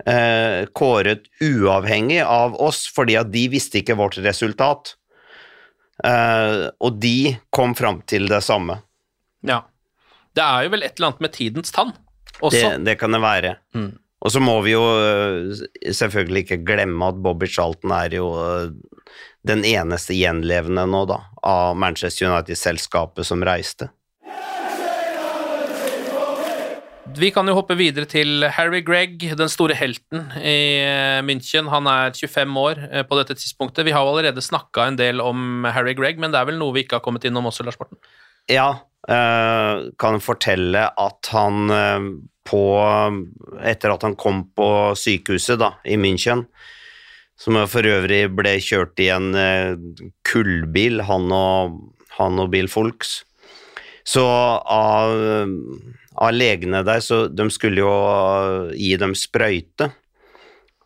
eh, 0.09 0.65
kåret 0.73 1.29
uavhengig 1.37 2.23
av 2.23 2.57
oss, 2.57 2.87
fordi 2.89 3.19
at 3.21 3.29
de 3.29 3.45
visste 3.53 3.83
ikke 3.83 3.99
vårt 3.99 4.17
resultat. 4.25 4.95
Eh, 6.01 6.67
og 6.81 6.97
de 7.01 7.35
kom 7.53 7.77
fram 7.77 8.01
til 8.09 8.25
det 8.31 8.41
samme. 8.45 8.79
Ja. 9.45 9.61
Det 10.37 10.43
er 10.45 10.65
jo 10.65 10.73
vel 10.75 10.85
et 10.85 10.97
eller 10.97 11.11
annet 11.11 11.23
med 11.25 11.33
tidens 11.33 11.73
tann 11.73 11.93
også. 12.39 12.77
Det, 12.77 12.85
det 12.85 12.97
kan 13.01 13.13
det 13.13 13.21
være. 13.23 13.55
Mm. 13.77 13.95
Og 14.25 14.33
så 14.33 14.41
må 14.41 14.55
vi 14.65 14.73
jo 14.73 14.83
øh, 14.97 15.53
selvfølgelig 15.93 16.45
ikke 16.45 16.63
glemme 16.65 17.11
at 17.11 17.19
Bobby 17.23 17.49
Charlton 17.49 17.93
er 17.93 18.15
jo 18.17 18.31
øh, 18.33 18.71
den 19.47 19.63
eneste 19.65 20.17
gjenlevende 20.17 20.87
nå, 20.89 21.05
da, 21.09 21.21
av 21.45 21.77
Manchester 21.77 22.31
United-selskapet 22.31 23.27
som 23.29 23.45
reiste. 23.45 23.91
Vi 27.17 27.29
kan 27.33 27.47
jo 27.49 27.55
hoppe 27.57 27.77
videre 27.79 28.05
til 28.09 28.43
Harry 28.51 28.83
Gregg, 28.85 29.23
den 29.39 29.49
store 29.49 29.77
helten 29.77 30.27
i 30.37 30.83
eh, 30.83 31.21
München. 31.25 31.69
Han 31.71 31.87
er 31.89 32.11
25 32.13 32.59
år 32.61 32.81
eh, 32.91 33.05
på 33.07 33.17
dette 33.17 33.37
tidspunktet. 33.39 33.85
Vi 33.87 33.93
har 33.95 34.03
jo 34.03 34.11
allerede 34.11 34.43
snakka 34.43 34.89
en 34.89 34.99
del 34.99 35.23
om 35.23 35.65
Harry 35.73 35.95
Gregg, 35.97 36.19
men 36.21 36.33
det 36.33 36.41
er 36.41 36.49
vel 36.51 36.59
noe 36.59 36.75
vi 36.75 36.83
ikke 36.85 36.99
har 36.99 37.05
kommet 37.05 37.25
innom 37.25 37.47
også, 37.49 37.65
Lars 37.65 37.79
Morten? 37.79 37.97
Ja, 38.51 38.67
kan 39.07 40.19
fortelle 40.19 40.81
at 40.99 41.29
han 41.31 41.71
øh, 41.71 42.07
på 42.47 42.63
Etter 43.63 43.93
at 43.93 44.03
han 44.03 44.15
kom 44.19 44.45
på 44.55 44.69
sykehuset 44.99 45.59
da, 45.61 45.73
i 45.87 45.97
München, 45.99 46.45
som 47.39 47.59
for 47.69 47.87
øvrig 47.87 48.25
ble 48.35 48.57
kjørt 48.63 48.99
i 49.03 49.09
en 49.13 49.33
øh, 49.35 49.77
kullbil, 50.27 51.03
han 51.07 51.31
og, 51.31 51.79
han 52.17 52.39
og 52.43 52.51
Bill 52.51 52.67
Folks, 52.71 53.21
så 54.07 54.23
av, 54.23 55.15
av 56.15 56.35
legene 56.35 56.83
der, 56.87 57.01
så 57.03 57.25
de 57.27 57.49
skulle 57.51 57.83
jo 57.83 57.95
gi 58.71 58.93
dem 58.99 59.15
sprøyte. 59.17 59.91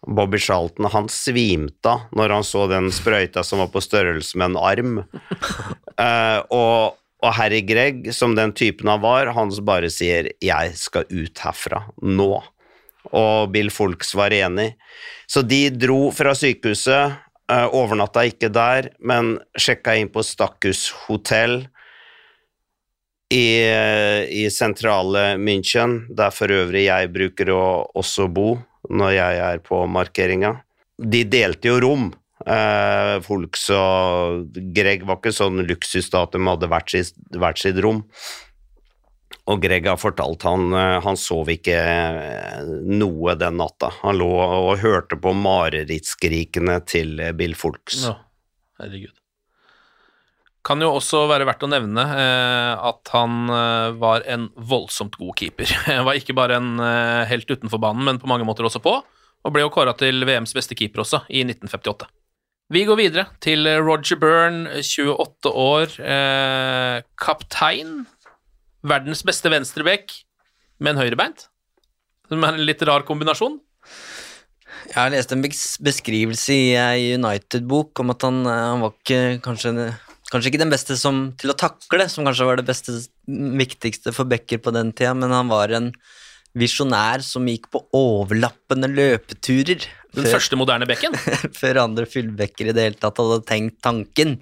Bobby 0.01 0.39
Charlton 0.41 0.87
han 0.89 1.09
svimte 1.13 1.91
av 1.91 2.07
når 2.17 2.33
han 2.33 2.45
så 2.47 2.63
den 2.71 2.89
sprøyta 2.89 3.43
som 3.45 3.61
var 3.61 3.69
på 3.69 3.83
størrelse 3.85 4.39
med 4.41 4.53
en 4.53 4.61
arm. 4.61 5.01
Eh, 6.01 6.39
og, 6.55 6.95
og 7.21 7.35
Harry 7.37 7.61
Gregg, 7.65 8.09
som 8.15 8.33
den 8.37 8.53
typen 8.57 8.89
han 8.89 9.01
var, 9.03 9.29
han 9.35 9.51
bare 9.65 9.89
sier 9.93 10.31
'jeg 10.41 10.77
skal 10.77 11.05
ut 11.09 11.37
herfra 11.37 11.85
nå'. 12.01 12.43
Og 13.13 13.51
Bill 13.51 13.69
Folks 13.69 14.13
var 14.15 14.31
enig. 14.31 14.75
Så 15.27 15.41
de 15.47 15.69
dro 15.69 16.11
fra 16.11 16.33
sykehuset, 16.33 17.17
eh, 17.49 17.67
overnatta 17.67 18.25
ikke 18.25 18.51
der, 18.51 18.89
men 18.99 19.39
sjekka 19.57 19.95
inn 19.97 20.09
på 20.09 20.23
Stakkus 20.23 20.89
hotell 21.07 21.67
i, 23.31 23.63
i 24.27 24.49
sentrale 24.49 25.37
München, 25.37 26.07
der 26.13 26.31
for 26.31 26.47
øvrig 26.47 26.85
jeg 26.89 27.13
bruker 27.13 27.49
å 27.49 27.91
også 27.95 28.27
bo 28.27 28.59
når 28.89 29.11
jeg 29.11 29.37
er 29.45 29.59
på 29.59 29.85
markeringa. 29.87 30.61
De 30.97 31.23
delte 31.23 31.71
jo 31.71 31.79
rom. 31.79 32.11
Eh, 32.45 33.15
Folks 33.25 33.67
og 33.75 34.55
Greg 34.75 35.05
var 35.07 35.19
ikke 35.19 35.33
sånn 35.35 35.63
luksus 35.67 36.09
de 36.11 36.41
hadde 36.47 36.71
hvert 36.71 36.93
sitt, 36.93 37.13
sitt 37.61 37.81
rom. 37.83 38.05
Og 39.49 39.61
Greg 39.63 39.87
har 39.89 39.97
fortalt 39.99 40.43
han 40.45 40.69
eh, 40.77 40.97
han 41.03 41.17
sov 41.19 41.49
ikke 41.51 41.77
eh, 41.77 42.67
noe 42.91 43.35
den 43.39 43.57
natta. 43.61 43.89
Han 44.03 44.19
lå 44.21 44.29
og 44.41 44.75
hørte 44.83 45.17
på 45.19 45.33
marerittskrikene 45.37 46.77
til 46.87 47.17
eh, 47.19 47.33
Bill 47.37 47.57
Folks. 47.57 48.05
Ja, 48.05 48.15
herregud. 48.81 49.15
Kan 50.61 50.83
jo 50.83 50.91
også 50.93 51.23
være 51.25 51.47
verdt 51.49 51.63
å 51.65 51.71
nevne 51.71 52.03
eh, 52.05 52.83
at 52.91 53.11
han 53.15 53.49
eh, 53.49 53.97
var 53.97 54.27
en 54.29 54.51
voldsomt 54.53 55.17
god 55.17 55.33
keeper. 55.41 55.73
Han 55.89 56.05
var 56.05 56.19
ikke 56.19 56.37
bare 56.37 56.59
en 56.61 56.75
eh, 56.77 57.25
helt 57.31 57.49
utenfor 57.49 57.81
banen, 57.81 58.05
men 58.05 58.21
på 58.21 58.29
mange 58.29 58.45
måter 58.45 58.69
også 58.69 58.83
på, 58.83 58.93
og 59.41 59.55
ble 59.55 59.65
jo 59.65 59.73
kåra 59.73 59.95
til 59.97 60.21
VMs 60.27 60.53
beste 60.53 60.77
keeper 60.77 61.01
også, 61.01 61.23
i 61.33 61.41
1958. 61.47 62.11
Vi 62.71 62.85
går 62.87 62.95
videre 62.95 63.25
til 63.43 63.67
Roger 63.83 64.15
Byrne, 64.15 64.79
28 64.79 65.49
år, 65.51 65.91
eh, 65.99 67.01
kaptein. 67.19 68.05
Verdens 68.87 69.25
beste 69.27 69.51
venstreback 69.51 70.13
med 70.79 70.93
en 70.93 71.01
høyrebeint. 71.01 71.49
Som 72.29 72.45
er 72.47 72.55
en 72.55 72.63
litt 72.63 72.81
rar 72.87 73.03
kombinasjon. 73.03 73.59
Jeg 74.87 74.95
har 74.95 75.11
lest 75.11 75.33
en 75.35 75.43
beskrivelse 75.43 76.55
i 76.55 76.71
ei 76.79 77.11
United-bok 77.19 77.99
om 77.99 78.15
at 78.15 78.21
han, 78.21 78.39
eh, 78.47 78.63
han 78.71 78.79
var 78.79 78.95
ikke 78.95 79.41
kanskje, 79.43 79.99
kanskje 80.31 80.47
ikke 80.47 80.63
den 80.63 80.71
beste 80.71 80.95
som, 80.95 81.33
til 81.35 81.51
å 81.51 81.57
takle, 81.59 82.07
som 82.07 82.23
kanskje 82.23 82.47
var 82.47 82.55
det 82.55 82.67
beste, 82.71 82.95
viktigste 83.27 84.13
for 84.15 84.23
backer 84.23 84.63
på 84.63 84.71
den 84.71 84.93
tida, 84.93 85.13
men 85.13 85.29
han 85.29 85.49
var 85.49 85.75
en 85.75 85.91
visjonær 86.57 87.23
som 87.25 87.47
gikk 87.47 87.69
på 87.71 87.83
overlappende 87.95 88.89
løpeturer. 88.91 89.87
Den 90.11 90.27
første 90.27 90.59
moderne 90.59 90.87
bekken. 90.89 91.15
før 91.61 91.83
andre 91.85 92.07
fyllbekker 92.09 92.71
i 92.71 92.75
det 92.75 92.87
hele 92.87 92.99
tatt 92.99 93.21
hadde 93.21 93.39
tenkt 93.47 93.79
tanken. 93.85 94.37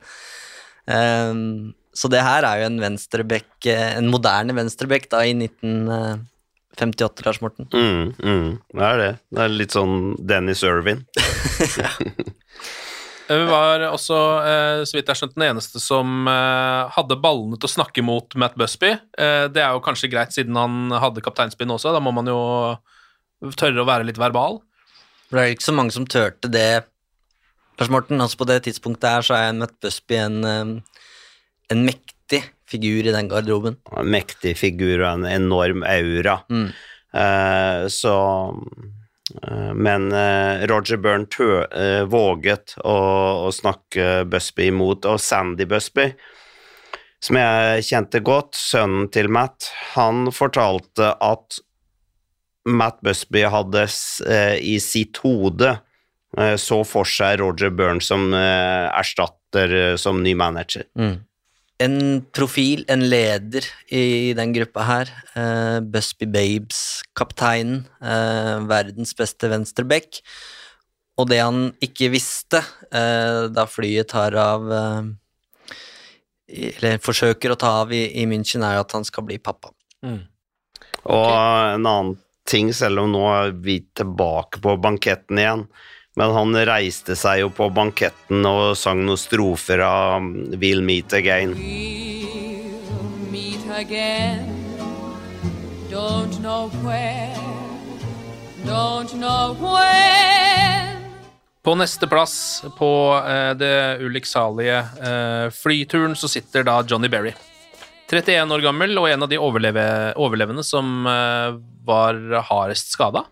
Um, 0.90 1.76
så 1.94 2.10
det 2.10 2.24
her 2.26 2.46
er 2.48 2.62
jo 2.62 2.70
en 2.70 2.82
venstreback, 2.82 3.50
eh, 3.70 3.96
en 4.00 4.10
moderne 4.10 4.56
venstrebekk 4.58 5.10
da 5.12 5.22
i 5.28 5.34
1958, 5.36 7.26
Lars 7.28 7.42
Morten. 7.44 7.68
Mm, 7.74 8.14
mm, 8.18 8.52
det 8.74 8.86
er 8.88 9.02
det. 9.04 9.10
Det 9.30 9.44
er 9.46 9.58
litt 9.62 9.76
sånn 9.76 10.14
Dennis 10.18 10.64
Irvin. 10.66 11.04
Vi 13.30 13.46
var 13.46 13.84
også, 13.92 14.18
eh, 14.42 14.84
så 14.90 14.96
vidt 14.96 15.06
jeg 15.06 15.14
har 15.14 15.20
skjønt, 15.20 15.36
den 15.38 15.46
eneste 15.52 15.82
som 15.82 16.26
eh, 16.32 16.90
hadde 16.96 17.20
ballene 17.22 17.60
til 17.60 17.70
å 17.70 17.76
snakke 17.76 18.02
mot 18.02 18.34
Matt 18.42 18.56
Busby. 18.58 18.96
Eh, 18.98 19.46
det 19.54 19.62
er 19.62 19.76
jo 19.76 19.84
kanskje 19.86 20.10
greit, 20.10 20.34
siden 20.34 20.58
han 20.58 20.90
hadde 20.98 21.22
kapteinspinn 21.22 21.70
også. 21.76 21.94
Da 21.94 22.02
må 22.02 22.14
man 22.16 22.30
jo 22.30 22.40
tørre 23.54 23.84
å 23.84 23.88
være 23.88 24.08
litt 24.10 24.18
verbal. 24.18 24.64
For 25.30 25.38
det 25.38 25.44
er 25.44 25.54
ikke 25.54 25.68
så 25.68 25.76
mange 25.78 25.94
som 25.94 26.08
turte 26.10 26.50
det, 26.50 26.88
Lars 27.78 27.94
Morten. 27.94 28.18
Altså 28.18 28.42
på 28.42 28.50
det 28.50 28.64
tidspunktet 28.66 29.12
her 29.14 29.28
så 29.30 29.38
er 29.38 29.58
Matt 29.62 29.78
Busby 29.84 30.18
en, 30.18 30.40
eh, 30.50 31.02
en 31.70 31.86
mektig 31.86 32.42
figur 32.70 33.06
i 33.06 33.14
den 33.14 33.30
garderoben. 33.30 33.78
En 33.94 34.10
mektig 34.10 34.56
figur 34.58 35.04
og 35.04 35.12
en 35.12 35.30
enorm 35.30 35.86
aura. 35.86 36.42
Mm. 36.50 36.72
så 37.90 38.16
eh, 38.18 38.99
Men 39.76 40.12
eh, 40.16 40.66
Roger 40.70 40.98
Byrne 41.02 41.30
tø, 41.30 41.64
eh, 41.66 42.04
våget 42.10 42.76
å, 42.82 42.98
å 43.46 43.50
snakke 43.54 44.24
Busby 44.30 44.70
imot, 44.72 45.06
og 45.10 45.20
Sandy 45.22 45.68
Busby, 45.70 46.10
som 47.20 47.36
jeg 47.36 47.84
kjente 47.90 48.22
godt, 48.24 48.56
sønnen 48.56 49.10
til 49.12 49.28
Matt, 49.32 49.68
han 49.94 50.30
fortalte 50.32 51.14
at 51.20 51.60
Matt 52.70 53.02
Busby 53.06 53.44
hadde 53.50 53.86
eh, 54.28 54.58
i 54.62 54.78
sitt 54.84 55.20
hode 55.24 55.74
eh, 56.38 56.56
så 56.60 56.82
for 56.88 57.08
seg 57.08 57.40
Roger 57.42 57.74
Byrne 57.76 58.04
som 58.04 58.30
eh, 58.36 58.88
erstatter 58.94 59.76
eh, 59.76 59.96
som 60.00 60.24
ny 60.24 60.36
manager. 60.38 60.86
En 61.80 61.96
profil, 62.36 62.84
en 62.92 63.06
leder 63.08 63.64
i 63.96 64.34
den 64.36 64.52
gruppa 64.56 64.84
her. 64.84 65.12
Uh, 65.32 65.80
Busby 65.80 66.28
Babes, 66.28 67.02
kapteinen. 67.16 67.86
uh, 68.04 68.60
verdens 68.68 69.16
beste 69.16 69.48
venstreback. 69.48 70.20
Og 71.20 71.30
det 71.32 71.40
han 71.40 71.70
ikke 71.84 72.12
visste 72.12 72.60
uh, 72.60 73.48
da 73.52 73.66
flyet 73.68 74.12
tar 74.12 74.36
av 74.40 74.68
Eller 76.50 76.98
forsøker 77.04 77.54
å 77.54 77.60
ta 77.60 77.72
av 77.84 77.94
i, 77.94 78.06
i 78.22 78.26
München, 78.28 78.64
er 78.66 78.80
at 78.82 78.92
han 78.98 79.06
skal 79.08 79.28
bli 79.28 79.38
pappa. 79.38 79.72
Og 81.06 81.30
en 81.30 81.86
annen 81.86 82.16
ting, 82.50 82.74
selv 82.74 83.04
om 83.04 83.12
nå 83.14 83.24
er 83.30 83.54
vi 83.64 83.80
tilbake 83.96 84.62
på 84.64 84.76
banketten 84.82 85.40
igjen, 85.40 85.68
men 86.20 86.34
han 86.36 86.58
reiste 86.68 87.16
seg 87.16 87.46
jo 87.46 87.50
på 87.56 87.70
banketten 87.72 88.44
og 88.44 88.76
sang 88.76 89.06
noen 89.08 89.20
strofer 89.20 89.80
av 89.86 90.26
We'll 90.60 90.84
Meet 90.84 91.16
Again. 91.16 91.56
meet 93.32 93.64
again. 93.72 94.50
Don't 95.90 96.42
know 96.42 96.70
where, 96.84 97.36
don't 98.66 99.14
know 99.16 99.56
when. 99.64 101.00
På 101.64 101.76
neste 101.76 102.08
plass 102.08 102.64
på 102.78 102.92
eh, 103.28 103.54
det 103.60 104.00
ulykksalige 104.04 104.78
eh, 104.80 105.48
flyturen 105.54 106.16
så 106.16 106.28
sitter 106.32 106.64
da 106.68 106.82
Johnny 106.88 107.10
Berry. 107.12 107.34
31 108.10 108.56
år 108.56 108.64
gammel 108.64 108.98
og 108.98 109.10
en 109.10 109.24
av 109.26 109.30
de 109.30 109.38
overleve, 109.38 109.84
overlevende 110.18 110.64
som 110.66 111.06
eh, 111.08 111.60
var 111.86 112.22
hardest 112.50 112.96
skada. 112.96 113.26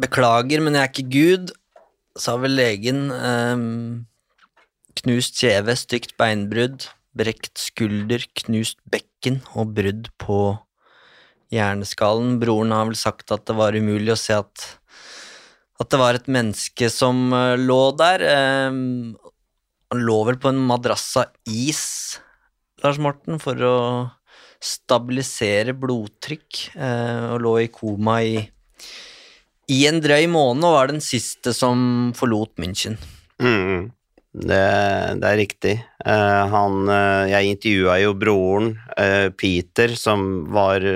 Beklager, 0.00 0.62
men 0.64 0.78
jeg 0.78 0.82
er 0.82 0.92
ikke 0.92 1.10
Gud, 1.12 1.52
sa 2.18 2.36
vel 2.40 2.56
legen. 2.56 3.10
ehm, 3.10 4.06
knust 5.02 5.38
kjeve, 5.40 5.74
stygt 5.76 6.16
beinbrudd, 6.20 6.88
brekt 7.16 7.58
skulder, 7.58 8.24
knust 8.34 8.78
bekken 8.92 9.40
og 9.56 9.74
brudd 9.76 10.10
på 10.20 10.58
hjerneskallen. 11.52 12.38
Broren 12.40 12.72
har 12.72 12.88
vel 12.88 12.98
sagt 12.98 13.32
at 13.32 13.46
det 13.48 13.56
var 13.56 13.76
umulig 13.76 14.12
å 14.14 14.20
se 14.20 14.36
at, 14.36 14.66
at 15.80 15.92
det 15.92 16.00
var 16.00 16.18
et 16.18 16.28
menneske 16.28 16.88
som 16.92 17.32
eh, 17.36 17.56
lå 17.60 17.82
der. 17.96 18.24
Ehm, 18.28 19.16
han 19.92 20.04
lå 20.08 20.22
vel 20.28 20.40
på 20.40 20.52
en 20.52 20.60
madrass 20.64 21.10
av 21.20 21.32
is, 21.44 22.18
Lars 22.82 22.98
Morten, 22.98 23.38
for 23.42 23.60
å 23.60 23.76
stabilisere 24.62 25.74
blodtrykk, 25.76 26.62
eh, 26.76 27.24
og 27.34 27.42
lå 27.44 27.54
i 27.64 27.70
koma 27.72 28.20
i 28.24 28.36
i 29.70 29.82
en 29.88 30.00
drøy 30.02 30.26
måned 30.30 30.66
og 30.66 30.76
var 30.76 30.92
den 30.92 31.02
siste 31.04 31.54
som 31.54 32.12
forlot 32.18 32.54
München. 32.62 32.96
Mm, 33.42 33.90
det, 34.32 34.62
det 35.22 35.28
er 35.28 35.38
riktig. 35.38 35.74
Uh, 36.04 36.48
han, 36.52 36.78
uh, 36.90 37.30
jeg 37.30 37.54
intervjua 37.54 37.98
jo 38.02 38.14
broren, 38.18 38.72
uh, 38.96 39.28
Peter, 39.38 39.94
som 39.98 40.46
var 40.52 40.86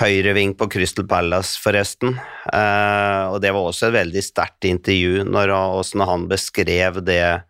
høyreving 0.00 0.56
på 0.58 0.68
Crystal 0.72 1.06
Palace, 1.06 1.54
forresten. 1.62 2.16
Og 2.50 3.36
det 3.38 3.52
var 3.54 3.68
også 3.68 3.86
et 3.88 3.94
veldig 4.00 4.22
sterkt 4.26 4.66
intervju, 4.66 5.22
når, 5.22 5.52
åssen 5.78 6.02
han 6.02 6.24
beskrev 6.26 6.98
det 7.06 7.44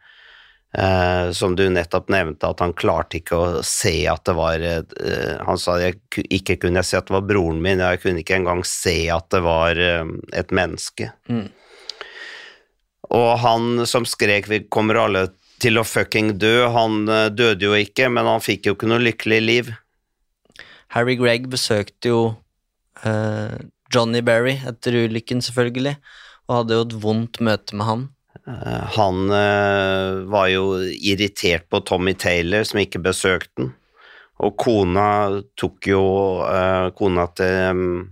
eh, 0.78 1.30
som 1.36 1.56
du 1.56 1.64
nettopp 1.70 2.10
nevnte, 2.12 2.50
at 2.50 2.62
han 2.64 2.74
klarte 2.76 3.20
ikke 3.20 3.38
å 3.38 3.62
se 3.66 4.04
at 4.10 4.24
det 4.28 4.34
var 4.38 4.64
eh, 4.64 5.36
Han 5.46 5.60
sa 5.60 5.78
jeg 5.82 6.00
ikke 6.24 6.58
kunne 6.62 6.82
jeg 6.82 6.90
se 6.90 7.00
at 7.00 7.08
det 7.08 7.16
var 7.16 7.28
broren 7.28 7.62
min, 7.64 7.82
jeg 7.82 8.02
kunne 8.02 8.24
ikke 8.24 8.38
engang 8.40 8.64
se 8.68 8.96
at 9.12 9.28
det 9.34 9.42
var 9.44 9.80
eh, 9.80 10.04
et 10.34 10.54
menneske. 10.54 11.12
Mm. 11.30 11.48
Og 13.14 13.30
han 13.44 13.86
som 13.86 14.06
skrek 14.08 14.48
'vi 14.50 14.64
kommer 14.72 15.04
alle 15.04 15.28
til 15.62 15.78
å 15.78 15.86
fucking 15.86 16.34
dø', 16.40 16.66
han 16.72 17.04
døde 17.06 17.62
jo 17.62 17.76
ikke, 17.78 18.08
men 18.10 18.26
han 18.26 18.42
fikk 18.42 18.66
jo 18.66 18.74
ikke 18.74 18.90
noe 18.90 19.04
lykkelig 19.04 19.40
liv. 19.40 19.70
Harry 20.94 21.16
Gregg 21.18 21.46
besøkte 21.50 22.10
jo 22.10 22.20
eh, 23.02 23.54
Johnny 23.94 24.22
Berry 24.22 24.56
etter 24.66 24.96
ulykken, 25.04 25.42
selvfølgelig, 25.44 25.96
og 26.48 26.58
hadde 26.60 26.78
jo 26.78 26.84
et 26.86 26.96
vondt 27.04 27.40
møte 27.44 27.78
med 27.78 27.88
han. 27.88 28.04
Eh, 28.46 28.84
Han 28.96 29.30
eh, 29.30 30.24
var 30.28 30.48
jo 30.48 30.82
irritert 30.82 31.68
på 31.68 31.80
Tommy 31.80 32.14
Taylor, 32.14 32.64
som 32.64 32.80
ikke 32.82 33.02
besøkte 33.04 33.62
den. 33.62 33.72
Og 34.44 34.56
kona 34.58 35.40
tok 35.56 35.86
jo 35.86 36.04
eh, 36.42 36.88
Kona 36.98 37.28
til 37.38 38.08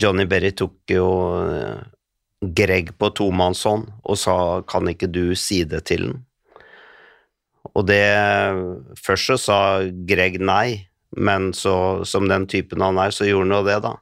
Johnny 0.00 0.24
Berry 0.26 0.50
tok 0.56 0.90
jo 0.90 1.08
Greg 2.44 2.94
på 2.98 3.10
tomannshånd 3.14 3.92
og 4.02 4.16
sa 4.18 4.62
'kan 4.62 4.88
ikke 4.88 5.06
du 5.12 5.34
si 5.36 5.62
det 5.64 5.84
til 5.84 6.08
den'? 6.08 6.24
Og 7.76 7.86
det 7.86 8.02
Først 8.98 9.26
så 9.26 9.36
sa 9.38 9.58
Greg 9.84 10.40
nei, 10.40 10.88
men 11.16 11.52
så, 11.52 12.04
som 12.04 12.28
den 12.28 12.46
typen 12.46 12.80
han 12.80 12.98
er, 12.98 13.10
så 13.10 13.24
gjorde 13.24 13.48
han 13.48 13.56
jo 13.58 13.62
det, 13.68 13.82
da. 13.82 13.94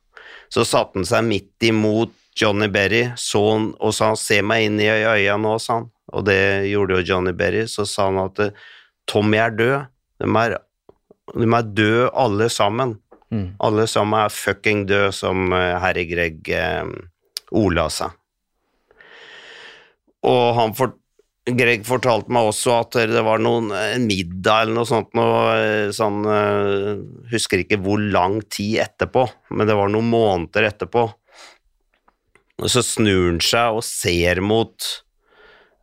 Så 0.48 0.64
satte 0.64 0.98
han 0.98 1.04
seg 1.04 1.24
midt 1.24 1.68
imot 1.68 2.12
Johnny 2.36 2.68
Berry 2.72 3.02
så 3.20 3.42
han, 3.50 3.74
og 3.80 3.94
sa 3.94 4.14
'se 4.16 4.40
meg 4.42 4.64
inn 4.64 4.80
i 4.80 4.88
øya 4.88 5.36
nå', 5.36 5.58
sa 5.60 5.80
han. 5.80 5.90
Og 6.12 6.24
det 6.24 6.68
gjorde 6.70 7.00
jo 7.00 7.06
Johnny 7.12 7.32
Berry. 7.32 7.66
Så 7.66 7.86
sa 7.88 8.08
han 8.08 8.18
at 8.18 8.38
eh, 8.38 8.56
Tommy 9.06 9.38
er 9.38 9.50
død. 9.50 9.86
De 10.20 10.28
er, 10.38 10.58
de 11.34 11.48
er 11.48 11.62
døde 11.62 12.10
alle 12.14 12.48
sammen. 12.48 12.98
Mm. 13.32 13.54
Alle 13.60 13.86
sammen 13.86 14.20
er 14.20 14.28
fucking 14.28 14.86
døde, 14.86 15.12
som 15.12 15.52
eh, 15.52 15.78
herre 15.80 16.04
Greg 16.04 16.48
eh, 16.48 16.84
Ola 17.52 17.88
sa. 17.90 18.10
Og 20.22 20.42
han 20.54 20.74
fort, 20.76 20.98
Greg 21.42 21.82
fortalte 21.82 22.30
meg 22.30 22.52
også 22.52 22.74
at 22.84 22.96
det 23.10 23.22
var 23.26 23.40
noen, 23.42 23.72
en 23.74 24.04
middag 24.06 24.62
eller 24.62 24.76
noe 24.76 24.86
sånt 24.86 25.10
noe, 25.18 25.40
eh, 25.56 25.88
sånn, 25.94 26.20
eh, 26.30 27.00
Husker 27.32 27.64
ikke 27.64 27.80
hvor 27.82 27.98
lang 27.98 28.38
tid 28.46 28.78
etterpå, 28.84 29.26
men 29.50 29.66
det 29.66 29.74
var 29.74 29.90
noen 29.90 30.12
måneder 30.12 30.68
etterpå. 30.68 31.08
Og 32.62 32.70
så 32.70 32.82
snur 32.86 33.26
han 33.32 33.40
seg 33.42 33.78
og 33.78 33.84
ser 33.86 34.40
mot 34.44 34.86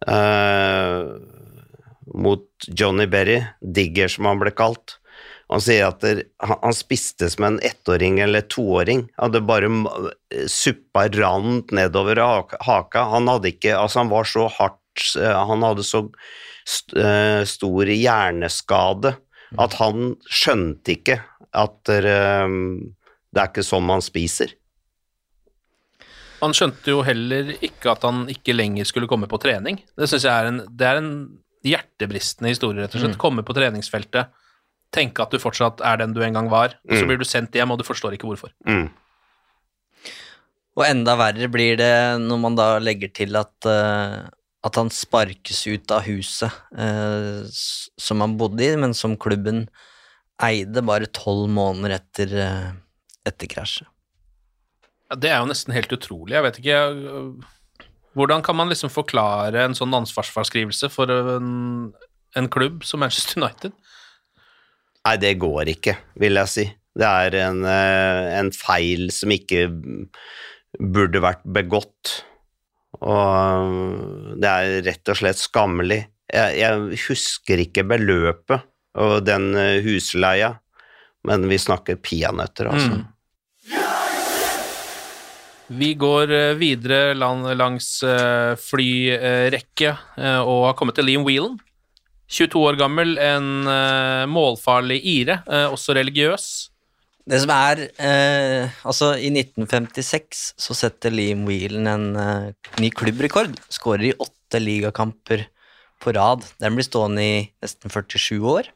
eh, 0.08 1.02
mot 2.16 2.46
Johnny 2.68 3.06
Berry, 3.08 3.44
Digger 3.62 4.10
som 4.12 4.30
han 4.30 4.42
ble 4.42 4.54
kalt. 4.56 4.98
Han 5.50 5.62
sier 5.66 5.88
at 5.88 6.04
der, 6.04 6.22
han, 6.46 6.76
spiste 6.78 7.30
som 7.34 7.48
en 7.48 7.58
ettåring 7.66 8.20
eller 8.22 8.46
toåring. 8.54 9.08
Hadde 9.18 9.42
bare 9.46 9.70
suppa 10.50 11.08
rant 11.16 11.74
nedover 11.76 12.22
haka-. 12.22 13.08
Han 13.16 13.30
hadde 13.32 13.56
ikke 13.56 13.74
Altså, 13.78 14.04
han 14.04 14.14
var 14.14 14.30
så 14.30 14.46
hardt 14.60 15.08
eh, 15.18 15.42
Han 15.50 15.66
hadde 15.66 15.86
så 15.88 16.04
eh, 16.94 17.42
stor 17.50 17.90
hjerneskade 17.96 19.16
at 19.58 19.76
han 19.80 20.14
skjønte 20.30 20.94
ikke 20.94 21.18
at 21.58 21.90
eh, 21.90 22.46
det 23.34 23.42
er 23.42 23.50
ikke 23.50 23.66
sånn 23.66 23.88
man 23.90 24.06
spiser. 24.06 24.54
Han 26.40 26.54
skjønte 26.56 26.94
jo 26.94 27.02
heller 27.04 27.54
ikke 27.60 27.92
at 27.92 28.06
han 28.08 28.24
ikke 28.32 28.56
lenger 28.56 28.88
skulle 28.88 29.10
komme 29.12 29.28
på 29.28 29.40
trening. 29.44 29.82
Det 29.98 30.08
synes 30.08 30.24
jeg 30.24 30.32
er 30.32 30.48
en, 30.52 30.60
det 30.80 30.88
er 30.88 31.00
en 31.02 31.12
hjertebristende 31.68 32.54
historie, 32.54 32.80
rett 32.86 32.96
og 32.96 33.02
slett. 33.04 33.18
Mm. 33.18 33.20
Komme 33.20 33.44
på 33.44 33.56
treningsfeltet, 33.58 34.30
tenke 34.96 35.22
at 35.26 35.34
du 35.36 35.42
fortsatt 35.44 35.84
er 35.86 36.00
den 36.00 36.14
du 36.16 36.22
en 36.24 36.38
gang 36.38 36.48
var, 36.50 36.78
og 36.88 36.96
så 36.96 37.04
Mm. 37.04 37.08
blir 37.12 37.20
du 37.20 37.28
sendt 37.28 37.52
hjem, 37.60 37.72
og 37.72 37.78
du 37.82 37.84
forstår 37.84 38.16
ikke 38.16 38.30
hvorfor. 38.30 38.54
Og 40.80 40.86
enda 40.88 41.16
verre 41.20 41.50
blir 41.52 41.76
det 41.80 41.92
når 42.24 42.40
man 42.40 42.56
da 42.56 42.68
legger 42.80 43.12
til 43.12 43.36
at, 43.36 43.52
uh, 43.68 44.30
at 44.64 44.76
han 44.80 44.90
sparkes 44.94 45.66
ut 45.68 45.92
av 45.92 46.06
huset 46.08 46.52
uh, 46.78 47.44
som 48.00 48.22
han 48.24 48.38
bodde 48.40 48.64
i, 48.64 48.76
men 48.80 48.94
som 48.96 49.18
klubben 49.20 49.66
eide 50.42 50.82
bare 50.88 51.10
tolv 51.12 51.50
måneder 51.52 51.98
etter, 52.00 52.32
uh, 52.40 52.70
etter 53.28 53.52
krasjet. 53.52 53.90
Ja, 55.10 55.18
det 55.18 55.32
er 55.32 55.42
jo 55.42 55.50
nesten 55.50 55.74
helt 55.74 55.94
utrolig. 55.96 56.36
Jeg 56.38 56.46
vet 56.46 56.60
ikke 56.62 56.82
Hvordan 58.18 58.42
kan 58.46 58.58
man 58.58 58.72
liksom 58.72 58.92
forklare 58.92 59.62
en 59.64 59.76
sånn 59.78 59.94
ansvarsfraskrivelse 59.94 60.90
for 60.92 61.12
en, 61.14 61.92
en 62.36 62.48
klubb 62.52 62.82
som 62.88 63.04
Manchester 63.04 63.38
United? 63.38 63.76
Nei, 65.06 65.14
det 65.22 65.36
går 65.40 65.70
ikke, 65.76 65.94
vil 66.20 66.40
jeg 66.42 66.52
si. 66.52 66.66
Det 67.00 67.06
er 67.06 67.38
en, 67.46 67.62
eh, 67.70 68.24
en 68.40 68.50
feil 68.52 69.08
som 69.14 69.32
ikke 69.32 69.68
burde 70.82 71.22
vært 71.24 71.46
begått. 71.46 72.16
Og 73.00 74.36
det 74.42 74.50
er 74.50 74.82
rett 74.90 75.14
og 75.14 75.22
slett 75.22 75.40
skammelig. 75.40 76.02
Jeg, 76.34 76.58
jeg 76.60 77.00
husker 77.06 77.64
ikke 77.64 77.86
beløpet 77.94 78.66
og 79.00 79.22
den 79.26 79.54
eh, 79.58 79.80
husleia, 79.86 80.56
men 81.30 81.46
vi 81.50 81.62
snakker 81.62 82.02
peanøtter, 82.04 82.74
altså. 82.74 83.00
Mm. 83.00 83.08
Vi 85.70 85.94
går 85.94 86.32
eh, 86.34 86.56
videre 86.58 87.14
langs 87.14 88.02
eh, 88.02 88.56
flyrekke 88.58 89.92
eh, 90.18 90.42
og 90.42 90.66
har 90.72 90.78
kommet 90.80 90.98
til 90.98 91.06
Liam 91.10 91.28
Whelan. 91.28 91.60
22 92.30 92.62
år 92.62 92.76
gammel, 92.78 93.16
en 93.18 93.66
målfarlig 94.30 95.00
ire, 95.02 95.40
også 95.74 95.96
religiøs. 95.98 96.44
Det 97.30 97.40
som 97.44 97.52
er 97.54 97.84
eh, 98.02 98.72
Altså, 98.88 99.12
i 99.18 99.30
1956 99.34 100.44
så 100.58 100.76
setter 100.78 101.14
Liam 101.14 101.46
Whelan 101.50 101.90
en 101.90 102.08
eh, 102.18 102.72
ny 102.82 102.90
klubbrekord. 102.96 103.58
Skårer 103.74 104.12
i 104.12 104.18
åtte 104.18 104.62
ligakamper 104.62 105.46
på 106.02 106.14
rad. 106.16 106.46
Den 106.62 106.78
blir 106.78 106.88
stående 106.88 107.26
i 107.26 107.40
nesten 107.62 107.92
47 107.94 108.40
år. 108.40 108.70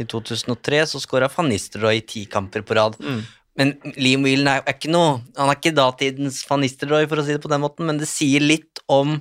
I 0.00 0.06
2003 0.08 0.84
så 0.88 1.00
skåra 1.02 1.28
van 1.32 1.50
Nistelrooy 1.52 2.00
i 2.00 2.06
ti 2.06 2.24
kamper 2.30 2.64
på 2.64 2.78
rad. 2.78 2.96
Mm. 3.02 3.20
Men 3.58 3.74
Liam 4.00 4.24
Whelan 4.24 4.48
er, 4.48 4.62
er 4.64 4.76
ikke 4.76 4.92
noe 4.92 5.18
Han 5.36 5.50
er 5.50 5.58
ikke 5.58 5.74
datidens 5.76 6.40
van 6.48 6.64
for 7.10 7.20
å 7.20 7.24
si 7.26 7.34
det 7.36 7.42
på 7.42 7.50
den 7.52 7.64
måten, 7.64 7.88
men 7.88 8.00
det 8.00 8.08
sier 8.10 8.40
litt 8.40 8.80
om 8.92 9.18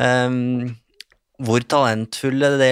um, 0.00 0.70
hvor 1.40 1.64
det 2.60 2.70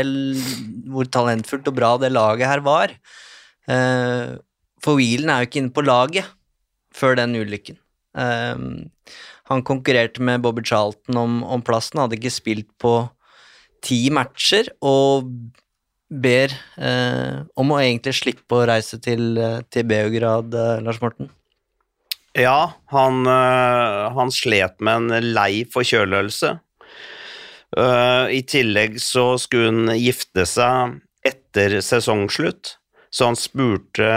Hvor 0.88 1.10
talentfullt 1.12 1.68
og 1.68 1.76
bra 1.76 1.92
det 2.00 2.12
laget 2.12 2.48
her 2.50 2.64
var. 2.64 2.94
Uh, 3.68 4.40
for 4.84 5.00
Whelan 5.00 5.32
er 5.32 5.42
jo 5.42 5.50
ikke 5.50 5.62
inne 5.62 5.76
på 5.76 5.84
laget 5.84 6.28
før 6.96 7.18
den 7.18 7.36
ulykken. 7.36 7.78
Um, 8.16 8.88
han 9.48 9.64
konkurrerte 9.64 10.24
med 10.24 10.42
Bobby 10.44 10.64
Charlton 10.66 11.16
om, 11.16 11.38
om 11.44 11.62
plassen, 11.64 12.00
hadde 12.00 12.18
ikke 12.18 12.32
spilt 12.32 12.68
på 12.80 13.00
ti 13.84 14.08
matcher, 14.12 14.68
og 14.84 15.28
ber 16.08 16.52
eh, 16.80 17.40
om 17.58 17.72
å 17.72 17.80
egentlig 17.82 18.14
slippe 18.16 18.56
å 18.56 18.66
reise 18.68 18.98
til, 19.04 19.36
eh, 19.38 19.60
til 19.70 19.84
Beograd, 19.88 20.54
eh, 20.54 20.78
Lars 20.84 21.00
Morten. 21.04 21.30
Ja, 22.38 22.72
han, 22.92 23.26
øh, 23.26 24.08
han 24.14 24.32
slet 24.32 24.78
med 24.80 25.10
en 25.12 25.32
lei 25.34 25.64
forkjølelse. 25.68 26.58
Uh, 27.76 28.24
I 28.32 28.40
tillegg 28.48 28.94
så 29.02 29.34
skulle 29.36 29.68
han 29.68 29.98
gifte 30.00 30.46
seg 30.48 30.94
etter 31.28 31.74
sesongslutt, 31.84 32.78
så 33.12 33.28
han 33.28 33.36
spurte 33.36 34.08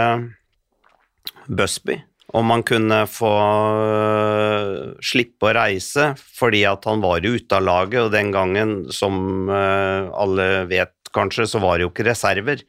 Busby 1.52 1.98
om 2.32 2.48
han 2.48 2.64
kunne 2.64 3.02
få 3.12 3.28
uh, 3.28 4.94
slippe 5.04 5.50
å 5.50 5.52
reise, 5.52 6.14
fordi 6.16 6.62
at 6.64 6.88
han 6.88 7.04
var 7.04 7.20
jo 7.20 7.34
ute 7.36 7.58
av 7.58 7.66
laget, 7.66 8.06
og 8.06 8.14
den 8.14 8.32
gangen, 8.32 8.74
som 8.88 9.50
uh, 9.52 10.08
alle 10.16 10.64
vet 10.70 10.96
kanskje, 11.14 11.48
så 11.48 11.62
var 11.62 11.78
det 11.78 11.86
jo 11.86 11.92
ikke 11.92 12.08
reserver. 12.10 12.64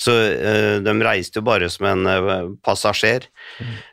Så 0.00 0.14
øh, 0.16 0.78
de 0.80 0.92
reiste 1.04 1.40
jo 1.40 1.44
bare 1.44 1.68
som 1.68 1.86
en 1.90 2.06
øh, 2.08 2.52
passasjer. 2.64 3.26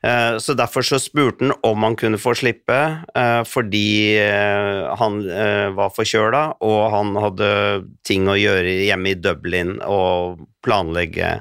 Eh, 0.03 0.37
så 0.39 0.55
derfor 0.55 0.85
så 0.87 0.99
spurte 1.03 1.43
han 1.43 1.55
om 1.67 1.83
han 1.83 1.97
kunne 1.99 2.19
få 2.21 2.33
slippe, 2.37 2.77
uh, 3.17 3.43
fordi 3.43 4.15
uh, 4.21 4.95
han 4.99 5.19
var 5.75 5.91
forkjøla, 5.95 6.43
og 6.63 6.79
han 6.93 7.15
hadde 7.19 7.49
ting 8.07 8.29
å 8.29 8.37
gjøre 8.39 8.87
hjemme 8.87 9.11
i 9.11 9.19
Dublin 9.19 9.77
og 9.83 10.45
planlegge 10.63 11.33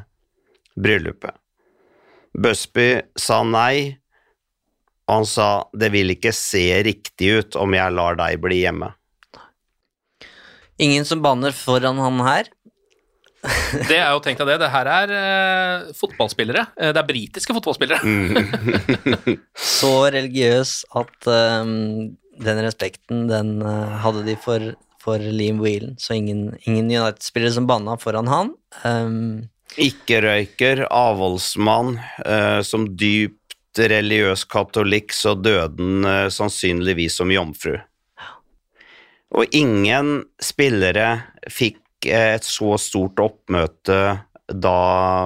bryllupet. 0.74 1.36
Busby 2.36 3.00
sa 3.16 3.40
nei, 3.46 3.96
og 5.06 5.20
han 5.20 5.28
sa 5.30 5.48
det 5.78 5.92
vil 5.94 6.10
ikke 6.16 6.34
se 6.34 6.66
riktig 6.84 7.30
ut 7.38 7.58
om 7.60 7.76
jeg 7.76 7.94
lar 7.94 8.18
deg 8.18 8.42
bli 8.42 8.64
hjemme. 8.64 8.90
Ingen 10.82 11.04
som 11.08 11.22
banner 11.24 11.54
foran 11.56 11.98
han 11.98 12.20
her. 12.26 12.50
Det 13.86 13.98
er 13.98 14.10
jo 14.10 14.20
tenkt 14.24 14.40
av 14.42 14.50
det. 14.50 14.58
Det 14.62 14.70
her 14.72 14.88
er 14.90 15.12
eh, 15.16 15.88
fotballspillere. 15.96 16.66
Eh, 16.76 16.92
det 16.94 17.02
er 17.02 17.08
britiske 17.08 17.56
fotballspillere. 17.56 18.00
Mm. 18.02 19.36
Så 19.78 19.92
religiøs 20.14 20.78
at 20.98 21.30
ehm, 21.30 22.16
den 22.42 22.62
respekten, 22.64 23.26
den 23.30 23.60
uh, 23.64 23.96
hadde 24.02 24.26
de 24.26 24.36
for, 24.40 24.74
for 25.02 25.22
Liam 25.22 25.62
Whelan, 25.64 25.94
så 25.96 26.18
ingen, 26.18 26.50
ingen 26.68 26.90
United-spillere 26.90 27.54
som 27.56 27.68
banna 27.68 27.96
foran 28.00 28.28
han. 28.28 28.52
Um, 28.84 29.46
Ikke-røyker, 29.80 30.84
avholdsmann, 30.92 31.96
uh, 32.26 32.60
som 32.60 32.90
dypt 32.92 33.80
religiøs 33.80 34.44
katolikk, 34.52 35.16
så 35.16 35.32
døde 35.32 35.80
han 35.80 36.04
uh, 36.04 36.28
sannsynligvis 36.32 37.16
som 37.22 37.32
jomfru. 37.32 37.78
Og 39.36 39.52
ingen 39.56 40.22
spillere 40.42 41.10
fikk 41.52 42.08
eh, 42.08 42.36
et 42.38 42.46
så 42.46 42.76
stort 42.80 43.20
oppmøte 43.20 44.00
da 44.46 44.78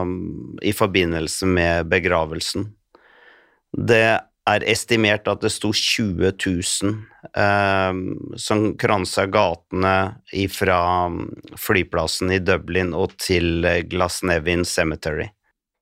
mm, 0.06 0.58
i 0.66 0.72
forbindelse 0.74 1.46
med 1.46 1.90
begravelsen. 1.92 2.66
Det 3.70 4.04
er 4.50 4.66
estimert 4.66 5.28
at 5.30 5.44
det 5.44 5.52
sto 5.54 5.70
20 5.76 6.32
000 6.32 6.94
eh, 7.38 8.00
som 8.40 8.64
kransa 8.80 9.28
gatene 9.30 9.96
fra 10.50 10.80
flyplassen 11.60 12.32
i 12.34 12.40
Dublin 12.42 12.96
og 12.96 13.14
til 13.20 13.62
eh, 13.68 13.84
Glasnevin 13.86 14.66
Cemetery. 14.66 15.30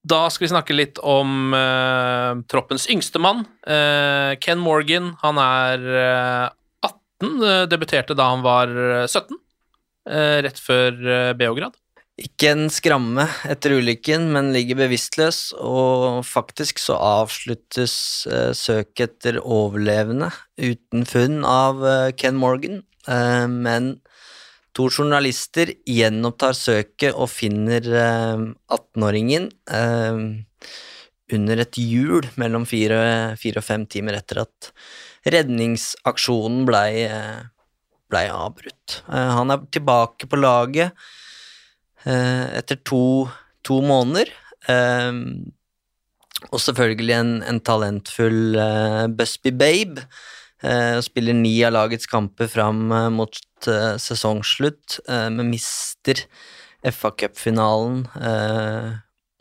Da 0.09 0.29
skal 0.31 0.45
vi 0.45 0.51
snakke 0.53 0.75
litt 0.77 0.99
om 1.03 1.51
eh, 1.55 2.45
troppens 2.51 2.87
yngste 2.91 3.19
mann, 3.19 3.43
eh, 3.67 4.37
Ken 4.39 4.61
Morgan. 4.61 5.15
Han 5.23 5.41
er 5.41 5.83
18, 5.83 5.97
eh, 5.97 6.58
debuterte 7.19 8.15
da 8.17 8.31
han 8.31 8.43
var 8.45 8.71
eh, 8.71 9.05
17, 9.07 9.37
eh, 10.09 10.39
rett 10.45 10.59
før 10.63 10.99
eh, 11.03 11.33
Beograd. 11.39 11.77
Ikke 12.19 12.49
en 12.51 12.65
skramme 12.73 13.23
etter 13.47 13.77
ulykken, 13.79 14.25
men 14.33 14.51
ligger 14.51 14.81
bevisstløs, 14.81 15.53
og 15.55 16.25
faktisk 16.27 16.81
så 16.81 16.97
avsluttes 16.99 17.93
eh, 18.27 18.51
søket 18.57 19.05
etter 19.05 19.39
overlevende 19.39 20.31
uten 20.59 21.07
funn 21.07 21.45
av 21.47 21.83
eh, 21.87 22.11
Ken 22.19 22.39
Morgan, 22.39 22.81
eh, 23.07 23.47
men 23.47 23.93
to 24.75 24.89
journalister 24.91 25.71
gjenopptar 25.87 26.57
søket 26.57 27.15
og 27.15 27.31
finner 27.31 27.87
eh, 27.87 28.45
18-åringen 28.75 29.49
eh, 29.71 30.23
under 31.39 31.61
et 31.61 31.79
hjul 31.79 32.27
mellom 32.41 32.67
fire, 32.67 33.37
fire 33.39 33.61
og 33.61 33.67
fem 33.67 33.85
timer 33.87 34.17
etter 34.19 34.43
at 34.43 34.73
redningsaksjonen 35.25 36.65
blei 36.69 37.07
ble 38.09 38.25
avbrutt. 38.33 38.99
Eh, 39.07 39.31
han 39.37 39.53
er 39.53 39.63
tilbake 39.73 40.29
på 40.29 40.39
laget 40.39 40.93
eh, 42.05 42.45
etter 42.59 42.81
to, 42.87 43.29
to 43.65 43.79
måneder. 43.85 44.31
Eh, 44.69 45.13
og 46.49 46.61
selvfølgelig 46.63 47.15
en, 47.17 47.33
en 47.43 47.59
talentfull 47.59 48.55
Busby 49.11 49.51
Babe. 49.51 50.05
Spiller 51.03 51.35
ni 51.35 51.51
av 51.67 51.73
lagets 51.75 52.07
kamper 52.07 52.47
fram 52.51 52.79
mot 53.15 53.35
sesongslutt, 53.63 54.97
men 55.07 55.51
mister 55.51 56.19
FA 56.95 57.11
Cup-finalen 57.11 58.01
eh, 58.15 58.89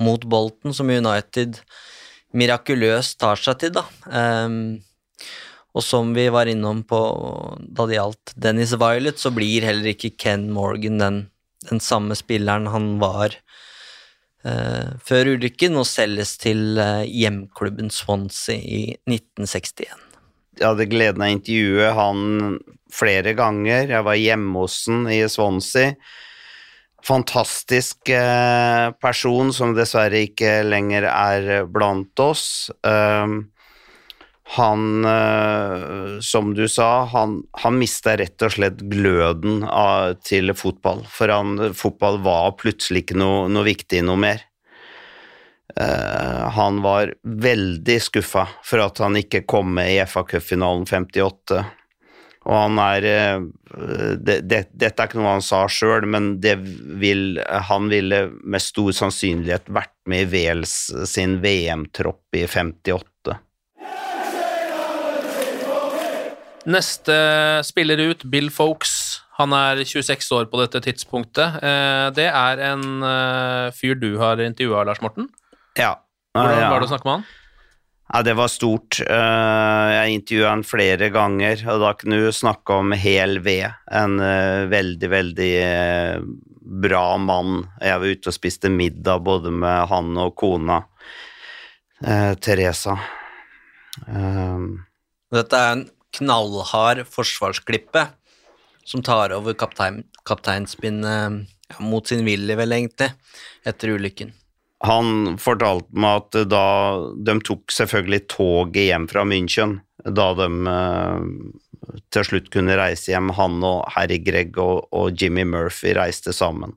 mot 0.03 0.27
Bolten, 0.27 0.75
som 0.75 0.91
United 0.91 1.61
mirakuløst 2.35 3.19
tar 3.23 3.39
seg 3.39 3.63
til, 3.63 3.79
da. 3.79 3.87
Og 5.79 5.85
som 5.87 6.11
vi 6.11 6.27
var 6.35 6.51
innom 6.51 6.83
på 6.83 6.99
da 7.63 7.87
det 7.87 8.01
gjaldt 8.01 8.33
Dennis 8.35 8.75
Violet, 8.75 9.21
så 9.21 9.31
blir 9.31 9.67
heller 9.69 9.93
ikke 9.93 10.17
Ken 10.19 10.49
Morgan 10.51 10.99
den, 10.99 11.19
den 11.71 11.83
samme 11.83 12.17
spilleren 12.19 12.67
han 12.73 12.97
var 12.99 13.37
eh, 14.43 14.97
før 15.07 15.37
ulykken, 15.37 15.79
og 15.79 15.87
selges 15.87 16.35
til 16.43 16.81
eh, 16.83 17.05
hjemklubben 17.07 17.93
Swansea 17.95 18.59
i 18.59 18.81
1961. 19.07 19.95
Jeg 20.59 20.67
hadde 20.67 20.89
gleden 20.91 21.23
av 21.23 21.31
å 21.31 21.37
intervjue 21.37 21.93
han 21.95 22.25
flere 22.91 23.37
ganger. 23.39 23.93
Jeg 23.93 24.07
var 24.09 24.19
hjemme 24.19 24.65
hos 24.65 24.81
han 24.91 25.07
i 25.15 25.21
Swansea. 25.31 25.93
Fantastisk 27.07 28.11
eh, 28.11 28.89
person 28.99 29.55
som 29.55 29.79
dessverre 29.79 30.25
ikke 30.27 30.65
lenger 30.67 31.07
er 31.13 31.71
blant 31.71 32.19
oss. 32.27 32.73
Um, 32.83 33.45
han, 34.51 35.05
eh, 35.05 36.21
som 36.21 36.55
du 36.55 36.69
sa, 36.69 37.05
han, 37.05 37.43
han 37.53 37.79
mista 37.79 38.17
rett 38.17 38.43
og 38.43 38.55
slett 38.55 38.81
gløden 38.81 39.61
av, 39.69 40.15
til 40.25 40.55
fotball. 40.57 41.03
For 41.13 41.29
han, 41.29 41.75
fotball 41.77 42.17
var 42.25 42.55
plutselig 42.57 43.05
ikke 43.05 43.19
noe, 43.21 43.43
noe 43.53 43.67
viktig 43.69 44.01
noe 44.09 44.21
mer. 44.25 44.45
Uh, 45.79 46.49
han 46.57 46.81
var 46.83 47.13
veldig 47.23 47.99
skuffa 48.03 48.47
for 48.67 48.81
at 48.83 48.99
han 49.05 49.19
ikke 49.21 49.45
kom 49.47 49.69
med 49.77 49.93
i 49.93 49.99
FA-cupfinalen 50.09 50.89
58. 50.89 51.61
Og 52.49 52.57
han 52.57 52.81
er 52.83 53.07
uh, 53.13 53.45
det, 54.17 54.41
det, 54.49 54.63
Dette 54.73 55.05
er 55.05 55.11
ikke 55.11 55.21
noe 55.21 55.37
han 55.37 55.45
sa 55.45 55.61
sjøl, 55.71 56.09
men 56.09 56.33
vil, 56.41 57.37
han 57.69 57.93
ville 57.93 58.25
med 58.41 58.65
stor 58.65 58.97
sannsynlighet 58.97 59.69
vært 59.69 59.95
med 60.09 60.25
i 60.25 60.33
Wales 60.33 60.75
sin 61.13 61.37
VM-tropp 61.45 62.41
i 62.41 62.49
58. 62.49 63.05
Neste 66.69 67.15
spiller 67.65 68.01
ut, 68.11 68.25
Bill 68.29 68.51
Folks. 68.53 69.23
Han 69.39 69.55
er 69.57 69.81
26 69.87 70.27
år 70.37 70.49
på 70.51 70.59
dette 70.61 70.81
tidspunktet. 70.85 71.61
Eh, 71.65 72.09
Det 72.17 72.27
er 72.29 72.63
en 72.73 73.03
eh, 73.07 73.69
fyr 73.73 73.95
du 74.01 74.17
har 74.21 74.41
intervjua, 74.43 74.85
Lars 74.85 75.01
Morten. 75.01 75.29
Ja. 75.79 75.95
Hvordan 76.37 76.71
var 76.71 76.81
det 76.83 76.89
å 76.89 76.91
snakke 76.93 77.09
med 77.09 77.15
han? 77.21 77.25
Ja, 78.09 78.21
det 78.25 78.35
var 78.39 78.49
stort. 78.53 78.99
Eh, 79.05 79.87
Jeg 79.95 80.19
intervjua 80.19 80.51
han 80.53 80.65
flere 80.67 81.09
ganger, 81.15 81.63
og 81.73 81.81
da 81.87 81.95
kunne 81.97 82.19
du 82.21 82.29
snakke 82.35 82.77
om 82.83 82.93
hel 82.93 83.39
ved. 83.45 83.71
En 83.91 84.19
veldig, 84.73 85.11
veldig 85.15 85.53
bra 86.85 87.05
mann. 87.17 87.63
Jeg 87.81 88.01
var 88.03 88.13
ute 88.13 88.29
og 88.29 88.37
spiste 88.37 88.69
middag 88.73 89.23
både 89.25 89.51
med 89.55 89.89
han 89.89 90.13
og 90.21 90.35
kona. 90.37 90.83
eh, 92.05 92.35
Teresa. 92.39 92.99
Dette 95.33 95.57
er 95.59 95.73
en 95.73 95.87
knallhard 96.19 97.05
forsvarsklippe 97.09 98.09
som 98.89 99.03
tar 99.05 99.35
over 99.37 99.57
kaptein, 99.59 100.03
kapteinspinnet 100.29 101.47
ja, 101.69 101.81
mot 101.85 102.07
sin 102.09 102.25
vilje, 102.25 102.57
vel, 102.57 102.73
egentlig, 102.73 103.11
etter 103.69 103.93
ulykken. 103.97 104.33
Han 104.87 105.39
fortalte 105.43 105.91
meg 105.99 106.23
at 106.23 106.37
da 106.49 106.67
de 107.27 107.35
tok 107.45 107.75
selvfølgelig 107.75 108.23
toget 108.31 108.89
hjem 108.89 109.09
fra 109.11 109.25
München, 109.27 109.81
da 110.07 110.31
de 110.39 110.47
eh, 110.73 111.25
til 112.15 112.29
slutt 112.29 112.53
kunne 112.55 112.79
reise 112.79 113.13
hjem, 113.13 113.33
han 113.37 113.59
og 113.67 113.89
Harry 113.97 114.21
Gregg 114.23 114.61
og, 114.63 114.87
og 114.95 115.19
Jimmy 115.19 115.45
Murphy 115.49 115.97
reiste 115.99 116.33
sammen. 116.37 116.77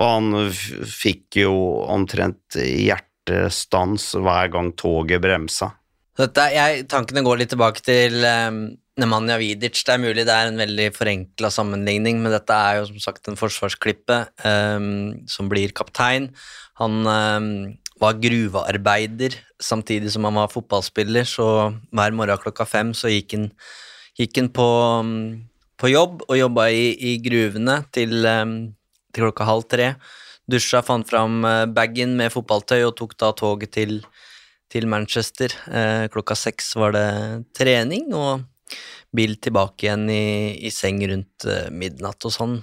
Og 0.00 0.08
han 0.08 0.50
fikk 0.88 1.42
jo 1.42 1.54
omtrent 1.92 2.56
hjertestans 2.58 4.12
hver 4.18 4.50
gang 4.52 4.72
toget 4.78 5.22
bremsa. 5.22 5.72
Dette, 6.20 6.44
jeg, 6.52 6.86
tankene 6.92 7.22
går 7.24 7.38
litt 7.40 7.50
tilbake 7.54 7.80
til 7.84 8.18
um, 8.20 8.64
Nemanja 9.00 9.38
Vidic. 9.40 9.78
Det 9.80 9.94
er 9.94 10.00
mulig 10.02 10.26
det 10.28 10.34
er 10.34 10.50
en 10.50 10.60
veldig 10.60 10.90
forenkla 10.92 11.48
sammenligning, 11.54 12.18
men 12.20 12.34
dette 12.34 12.52
er 12.52 12.80
jo 12.80 12.90
som 12.90 12.98
sagt 13.00 13.30
en 13.30 13.38
forsvarsklippe 13.40 14.18
um, 14.44 15.14
som 15.30 15.48
blir 15.48 15.72
kaptein. 15.72 16.28
Han 16.82 17.08
um, 17.08 17.48
var 18.02 18.18
gruvearbeider 18.20 19.38
samtidig 19.62 20.12
som 20.12 20.26
han 20.28 20.36
var 20.36 20.52
fotballspiller, 20.52 21.24
så 21.24 21.46
hver 21.94 22.16
morgen 22.18 22.42
klokka 22.42 22.66
fem 22.68 22.90
så 22.92 23.08
gikk 23.08 23.36
han, 23.38 23.46
gikk 24.18 24.36
han 24.36 24.50
på, 24.52 24.68
på 25.80 25.92
jobb 25.94 26.26
og 26.26 26.36
jobba 26.36 26.66
i, 26.74 26.90
i 26.92 27.14
gruvene 27.24 27.78
til, 27.94 28.18
til 28.20 29.24
klokka 29.24 29.48
halv 29.48 29.64
tre. 29.70 29.94
Dusja, 30.50 30.82
fant 30.84 31.06
fram 31.08 31.44
eh, 31.46 31.64
bagen 31.70 32.18
med 32.18 32.32
fotballtøy 32.34 32.82
og 32.82 32.96
tok 32.98 33.14
da 33.16 33.30
toget 33.38 33.72
til 33.78 34.00
til 34.72 34.88
Manchester. 34.88 35.52
Eh, 35.68 36.06
klokka 36.12 36.36
seks 36.38 36.72
var 36.80 36.94
det 36.96 37.08
trening, 37.56 38.08
og 38.16 38.46
Bill 39.12 39.36
tilbake 39.36 39.86
igjen 39.86 40.06
i, 40.12 40.56
i 40.64 40.72
seng 40.72 41.02
rundt 41.10 41.46
eh, 41.48 41.68
midnatt. 41.74 42.24
Og 42.28 42.32
sånn, 42.34 42.56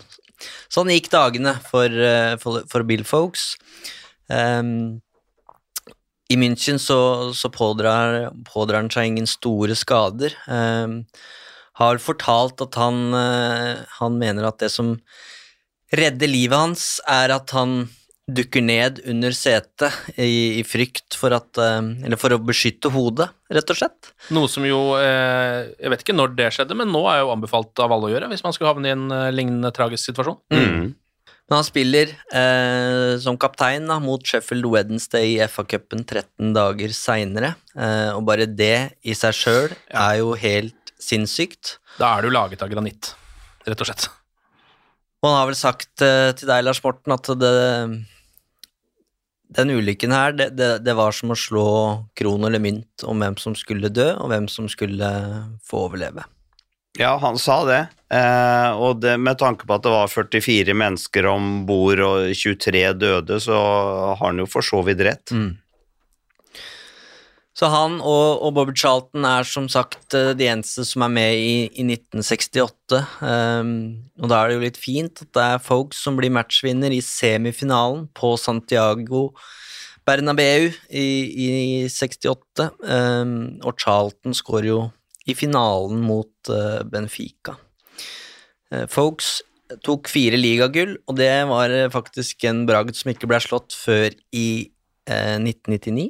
sånn 0.71 0.93
gikk 0.93 1.11
dagene 1.13 1.55
for, 1.67 1.85
eh, 1.89 2.33
for, 2.41 2.65
for 2.71 2.87
Bill 2.89 3.05
Folks. 3.07 3.51
Um, 4.29 5.01
I 6.29 6.37
München 6.37 6.81
så, 6.81 6.99
så 7.33 7.49
pådrar, 7.53 8.31
pådrar 8.49 8.83
han 8.83 8.91
seg 8.93 9.11
ingen 9.11 9.29
store 9.29 9.77
skader. 9.77 10.35
Um, 10.49 11.03
har 11.79 12.01
fortalt 12.03 12.59
at 12.65 12.75
han, 12.75 13.13
han 13.15 14.17
mener 14.19 14.49
at 14.49 14.57
det 14.59 14.67
som 14.73 14.97
redder 15.95 16.27
livet 16.27 16.59
hans, 16.59 16.83
er 17.07 17.31
at 17.31 17.53
han 17.55 17.85
dukker 18.35 18.63
ned 18.63 19.01
under 19.09 19.33
setet 19.35 19.95
i, 20.15 20.59
i 20.59 20.63
frykt 20.67 21.17
for 21.17 21.33
at 21.35 21.59
eh, 21.61 21.79
Eller 22.05 22.19
for 22.19 22.35
å 22.35 22.39
beskytte 22.43 22.91
hodet, 22.93 23.29
rett 23.51 23.73
og 23.73 23.79
slett. 23.79 24.13
Noe 24.35 24.49
som 24.51 24.65
jo 24.67 24.79
eh, 24.99 25.69
Jeg 25.75 25.93
vet 25.93 26.05
ikke 26.05 26.17
når 26.17 26.33
det 26.37 26.49
skjedde, 26.55 26.77
men 26.79 26.91
nå 26.93 27.03
er 27.11 27.23
jo 27.23 27.33
anbefalt 27.33 27.83
av 27.83 27.95
alle 27.95 28.09
å 28.09 28.13
gjøre 28.13 28.31
hvis 28.31 28.45
man 28.45 28.55
skulle 28.55 28.73
havne 28.73 28.91
i 28.91 28.95
en 28.95 29.07
eh, 29.15 29.29
lignende 29.35 29.73
tragisk 29.75 30.11
situasjon. 30.11 30.41
Men 31.49 31.57
han 31.57 31.65
spiller 31.65 32.11
eh, 32.13 33.15
som 33.23 33.37
kaptein 33.41 33.87
da, 33.89 33.97
mot 34.03 34.21
Sheffield 34.21 34.67
Wednesday 34.69 35.33
i 35.33 35.47
FA-cupen 35.49 36.03
13 36.05 36.53
dager 36.53 36.93
seinere, 36.93 37.55
eh, 37.73 38.11
og 38.13 38.21
bare 38.29 38.45
det 38.45 38.99
i 39.01 39.15
seg 39.17 39.33
sjøl 39.33 39.73
er 39.89 40.19
jo 40.21 40.35
helt 40.37 40.93
sinnssykt. 41.01 41.79
Da 41.97 42.13
er 42.17 42.27
du 42.27 42.35
laget 42.35 42.61
av 42.61 42.69
granitt, 42.69 43.15
rett 43.65 43.81
og 43.81 43.89
slett. 43.89 44.11
Og 45.19 45.27
han 45.31 45.39
har 45.39 45.49
vel 45.49 45.57
sagt 45.57 46.05
eh, 46.05 46.29
til 46.37 46.51
deg, 46.51 46.63
Lars 46.63 46.83
Morten, 46.85 47.17
at 47.17 47.33
det, 47.41 47.51
den 49.49 49.71
ulykken 49.73 50.13
her, 50.13 50.33
det, 50.37 50.51
det, 50.57 50.71
det 50.85 50.93
var 50.97 51.15
som 51.15 51.33
å 51.33 51.37
slå 51.37 51.69
kron 52.17 52.45
eller 52.45 52.61
mynt 52.61 53.05
om 53.07 53.21
hvem 53.21 53.37
som 53.41 53.55
skulle 53.57 53.89
dø, 53.89 54.11
og 54.21 54.29
hvem 54.29 54.49
som 54.51 54.69
skulle 54.69 55.09
få 55.65 55.87
overleve. 55.87 56.25
Ja, 56.99 57.15
han 57.21 57.37
sa 57.41 57.61
det. 57.67 57.79
Eh, 58.13 58.69
og 58.81 59.01
det, 59.01 59.15
med 59.21 59.39
tanke 59.39 59.67
på 59.67 59.75
at 59.77 59.85
det 59.85 59.93
var 59.93 60.11
44 60.11 60.75
mennesker 60.77 61.29
om 61.29 61.63
bord 61.69 62.01
og 62.03 62.29
23 62.35 62.83
døde, 62.97 63.39
så 63.41 63.57
har 63.57 64.21
han 64.23 64.41
jo 64.41 64.47
for 64.49 64.65
så 64.65 64.81
vidt 64.85 65.03
rett. 65.05 65.33
Så 67.57 67.67
han 67.73 67.97
og, 67.99 68.39
og 68.45 68.53
Bobby 68.55 68.75
Charlton 68.77 69.25
er 69.27 69.47
som 69.47 69.65
sagt 69.71 70.13
eh, 70.15 70.31
de 70.37 70.47
eneste 70.47 70.85
som 70.87 71.03
er 71.03 71.11
med 71.11 71.39
i, 71.39 71.55
i 71.67 71.83
1968. 71.83 72.99
Um, 73.19 73.71
og 74.21 74.31
da 74.31 74.39
er 74.39 74.51
det 74.51 74.57
jo 74.57 74.65
litt 74.67 74.79
fint 74.79 75.23
at 75.25 75.31
det 75.35 75.47
er 75.55 75.65
folks 75.65 75.99
som 76.05 76.19
blir 76.19 76.31
matchvinner 76.33 76.93
i 76.95 77.01
semifinalen 77.03 78.07
på 78.15 78.35
Santiago 78.39 79.29
Bernabeu 80.07 80.69
i, 80.89 81.09
i 81.49 81.49
68. 81.91 82.69
Um, 82.85 83.35
og 83.65 83.75
Charlton 83.81 84.37
skårer 84.37 84.71
jo 84.71 84.79
i 85.29 85.35
finalen 85.37 86.01
mot 86.05 86.53
uh, 86.53 86.81
Benfica. 86.89 87.57
Uh, 88.71 88.85
folks 88.89 89.39
tok 89.85 90.09
fire 90.09 90.37
ligagull, 90.39 90.95
og 91.05 91.17
det 91.19 91.29
var 91.49 91.69
eh, 91.69 91.91
faktisk 91.93 92.41
en 92.49 92.63
bragd 92.65 92.95
som 92.97 93.11
ikke 93.11 93.27
ble 93.29 93.37
slått 93.43 93.75
før 93.77 94.09
i 94.33 94.47
uh, 95.09 95.37
1999. 95.37 96.09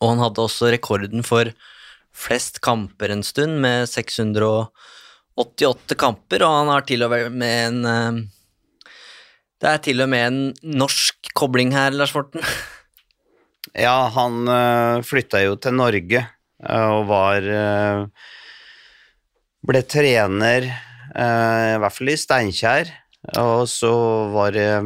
Og 0.00 0.06
han 0.12 0.22
hadde 0.22 0.44
også 0.44 0.70
rekorden 0.74 1.22
for 1.26 1.44
flest 2.12 2.60
kamper 2.64 3.08
en 3.14 3.24
stund, 3.24 3.60
med 3.64 3.88
688 3.88 5.96
kamper, 5.98 6.44
og 6.44 6.52
han 6.60 6.68
har 6.74 6.82
til 6.88 7.00
og 7.06 7.10
med 7.32 7.66
en 7.66 7.78
eh, 7.88 8.12
Det 9.62 9.68
er 9.70 9.78
til 9.78 10.02
og 10.02 10.08
med 10.10 10.22
en 10.26 10.54
norsk 10.82 11.14
kobling 11.38 11.70
her, 11.72 11.90
Lars 11.96 12.14
Morten. 12.14 12.40
Ja, 13.78 14.10
han 14.12 14.48
uh, 14.50 15.00
flytta 15.06 15.38
jo 15.46 15.54
til 15.56 15.72
Norge 15.78 16.20
eh, 16.20 16.88
og 16.92 17.06
var 17.08 17.40
eh, 17.46 18.02
Ble 19.62 19.82
trener, 19.86 20.66
eh, 20.66 21.68
i 21.70 21.78
hvert 21.80 21.94
fall 21.94 22.10
i 22.10 22.16
Steinkjer, 22.18 22.90
og 23.38 23.68
så 23.70 23.92
var 24.34 24.50
det 24.56 24.66
eh, 24.74 24.82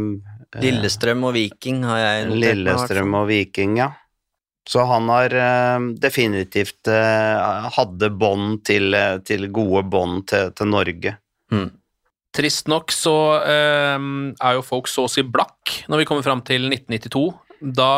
Lillestrøm 0.60 1.24
og 1.26 1.32
Viking 1.36 1.82
har 1.88 1.98
jeg 2.02 2.26
notert. 2.28 2.42
Lillestrøm 2.44 3.16
og 3.16 3.24
Viking, 3.30 3.78
ja. 3.80 3.88
Så 4.66 4.82
han 4.88 5.08
har 5.12 5.30
eh, 5.30 5.88
definitivt 6.02 6.90
eh, 6.90 7.66
hadde 7.76 8.10
bånd 8.18 8.64
til, 8.66 8.94
eh, 8.98 9.18
til 9.26 9.46
gode 9.54 9.84
bånd 9.92 10.24
til, 10.30 10.50
til 10.58 10.72
Norge. 10.72 11.16
Trist 12.36 12.66
nok 12.68 12.92
så 12.92 13.16
eh, 13.46 13.96
er 13.96 14.56
jo 14.58 14.64
folk 14.66 14.90
så 14.90 15.06
å 15.06 15.10
si 15.10 15.22
blakk 15.24 15.84
når 15.88 16.02
vi 16.02 16.08
kommer 16.08 16.26
fram 16.26 16.42
til 16.44 16.66
1992. 16.68 17.26
Da 17.78 17.92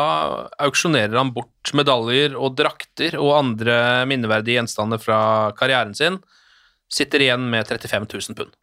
auksjonerer 0.63 1.17
han 1.19 1.33
bort 1.35 1.73
medaljer 1.75 2.37
og 2.39 2.55
drakter 2.55 3.17
og 3.19 3.35
andre 3.35 4.05
minneverdige 4.07 4.61
gjenstander 4.61 5.01
fra 5.01 5.19
karrieren 5.57 5.97
sin. 5.97 6.21
Sitter 6.89 7.25
igjen 7.25 7.49
med 7.51 7.67
35 7.67 8.07
000 8.07 8.37
pund. 8.37 8.55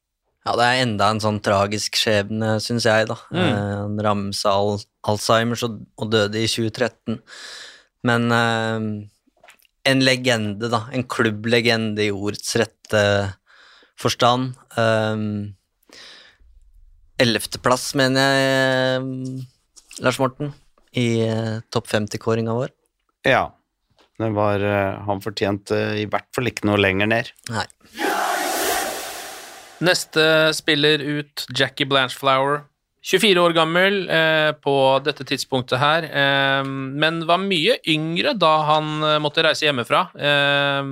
Ja, 0.47 0.55
det 0.55 0.67
er 0.67 0.85
enda 0.85 1.11
en 1.11 1.21
sånn 1.21 1.41
tragisk 1.43 1.99
skjebne, 1.99 2.57
syns 2.63 2.87
jeg, 2.87 3.09
da. 3.11 3.17
Mm. 3.35 3.47
Han 3.51 3.97
rammes 4.07 4.45
av 4.47 4.77
al 4.77 4.85
Alzheimers 5.11 5.65
og 5.67 6.07
døde 6.13 6.39
i 6.39 6.47
2013. 6.47 7.19
Men 8.07 8.31
uh, 8.31 8.79
en 9.87 10.07
legende, 10.07 10.71
da. 10.73 10.87
En 10.95 11.07
klubblegende 11.11 12.07
i 12.07 12.15
ordets 12.15 12.55
rette 12.61 13.03
forstand. 13.99 14.55
Ellevteplass, 17.17 17.95
mener 17.97 18.21
jeg, 18.37 18.49
eh, 19.01 20.03
Lars 20.05 20.19
Morten, 20.21 20.51
i 20.93 21.07
uh, 21.25 21.63
topp 21.73 21.89
50-kåringa 21.89 22.57
vår. 22.57 22.75
Ja. 23.25 23.47
Det 24.17 24.31
var, 24.33 24.61
eh, 24.65 24.99
han 25.05 25.21
fortjente 25.21 25.77
i 26.01 26.07
hvert 26.09 26.29
fall 26.33 26.49
ikke 26.49 26.69
noe 26.69 26.81
lenger 26.81 27.09
ned. 27.09 27.33
Nei. 27.53 27.67
Neste 29.85 30.25
spiller 30.57 31.03
ut 31.05 31.45
Jackie 31.53 31.89
Blanchflower. 31.89 32.63
24 33.07 33.39
år 33.39 33.55
gammel 33.55 34.01
eh, 34.11 34.51
på 34.59 34.75
dette 35.07 35.23
tidspunktet 35.29 35.79
her, 35.79 36.09
eh, 36.11 36.67
men 36.67 37.21
var 37.29 37.39
mye 37.39 37.77
yngre 37.87 38.33
da 38.35 38.57
han 38.73 38.97
eh, 39.07 39.21
måtte 39.23 39.45
reise 39.47 39.69
hjemmefra. 39.69 40.01
Eh, 40.19 40.91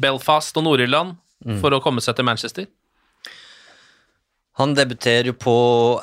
Belfast 0.00 0.56
og 0.60 0.68
Nord-Irland 0.68 1.16
Mm. 1.40 1.54
for 1.62 1.72
å 1.72 1.78
komme 1.80 2.02
seg 2.04 2.18
til 2.18 2.26
Manchester. 2.28 2.66
Han 4.60 4.74
debuterer 4.76 5.30
jo 5.30 5.32
på 5.40 5.54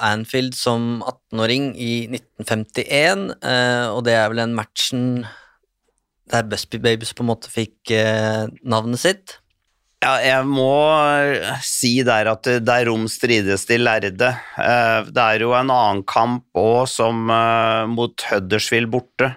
Anfield 0.01 0.55
som 0.57 1.03
18-åring 1.05 1.67
i 1.77 2.07
1951, 2.09 3.27
eh, 3.45 3.85
og 3.93 4.01
det 4.07 4.15
er 4.17 4.31
vel 4.31 4.41
den 4.41 4.55
matchen 4.57 5.03
der 6.33 6.47
Busby 6.49 6.79
Babies 6.81 7.13
på 7.13 7.21
en 7.21 7.29
måte 7.29 7.51
fikk 7.53 7.91
eh, 7.93 8.47
navnet 8.65 8.97
sitt. 9.03 9.35
Ja, 10.07 10.13
jeg 10.23 10.43
må 10.47 10.71
si 11.67 11.97
der 12.07 12.29
at 12.31 12.45
det, 12.47 12.61
det 12.63 12.75
er 12.79 12.87
rom 12.87 13.09
strides 13.11 13.65
de 13.67 13.75
lærde. 13.81 14.29
Eh, 14.55 15.09
Det 15.11 15.23
er 15.23 15.43
jo 15.43 15.51
en 15.57 15.67
annen 15.73 16.03
kamp 16.07 16.45
òg, 16.55 16.85
som 16.87 17.27
eh, 17.33 17.83
mot 17.91 18.23
Huddersfield 18.29 18.87
borte, 18.93 19.33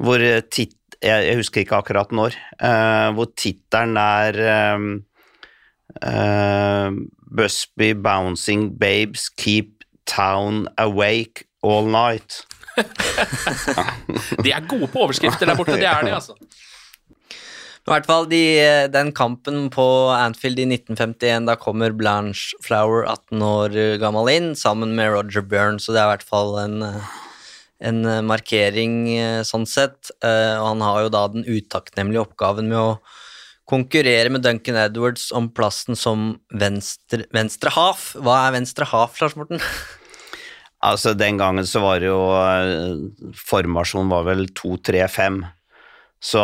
hvor 0.00 0.24
tit 0.48 0.76
jeg, 1.04 1.36
husker 1.36 1.62
ikke 1.64 1.76
akkurat 1.82 2.10
når, 2.16 2.32
eh, 2.64 3.08
hvor 3.16 3.28
tittelen 3.36 3.96
er 4.00 4.40
Busby 7.36 7.92
Bouncing 7.92 8.70
Babes 8.80 9.28
Keep 9.36 9.84
Town 10.08 10.64
Awake 10.80 11.44
All 11.62 11.88
Night. 11.92 12.46
De 14.44 14.52
er 14.52 14.64
gode 14.70 14.88
på 14.88 15.04
overskrifter 15.04 15.50
der 15.50 15.58
borte, 15.58 15.76
det 15.76 15.88
er 15.90 16.04
de, 16.06 16.14
altså. 16.16 16.36
I 17.90 17.96
hvert 17.96 18.06
fall 18.06 18.28
de, 18.30 18.44
den 18.94 19.08
kampen 19.10 19.64
på 19.74 19.84
Anfield 20.14 20.60
i 20.62 20.66
1951, 20.76 21.48
da 21.48 21.56
kommer 21.58 21.90
Blanche 21.90 22.54
Flower 22.62 23.02
18 23.02 23.42
år 23.42 23.74
gammel 23.98 24.30
inn, 24.30 24.52
sammen 24.54 24.94
med 24.94 25.10
Roger 25.10 25.42
Byrne, 25.42 25.82
så 25.82 25.90
det 25.90 25.98
er 25.98 26.06
i 26.06 26.12
hvert 26.12 26.28
fall 26.28 26.54
en, 26.62 26.76
en 27.82 28.00
markering 28.28 28.94
eh, 29.16 29.40
sånn 29.42 29.66
sett. 29.66 30.12
Eh, 30.22 30.54
Og 30.60 30.68
han 30.68 30.86
har 30.86 31.02
jo 31.02 31.12
da 31.16 31.24
den 31.34 31.42
utakknemlige 31.42 32.22
oppgaven 32.28 32.70
med 32.70 32.78
å 32.78 32.94
konkurrere 33.70 34.30
med 34.30 34.46
Duncan 34.46 34.78
Edwards 34.86 35.32
om 35.34 35.50
plassen 35.50 35.98
som 35.98 36.36
venstre, 36.54 37.26
venstre 37.34 37.74
half. 37.74 38.12
Hva 38.22 38.44
er 38.46 38.60
venstre 38.60 38.86
half, 38.86 39.18
Lars 39.18 39.34
Morten? 39.34 39.58
Altså, 40.78 41.18
den 41.18 41.42
gangen 41.42 41.66
så 41.66 41.82
var 41.82 41.98
det 41.98 42.14
jo 42.14 42.22
eh, 42.38 43.34
Formasjonen 43.50 44.14
var 44.14 44.30
vel 44.30 44.46
2-3-5. 44.54 45.42
Så 46.20 46.40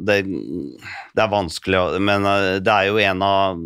det, 0.00 0.22
det 0.24 1.20
er 1.20 1.28
vanskelig 1.28 2.00
Men 2.00 2.24
eh, 2.24 2.54
det 2.64 2.72
er 2.72 2.88
jo 2.88 3.00
en 3.02 3.24
av 3.26 3.58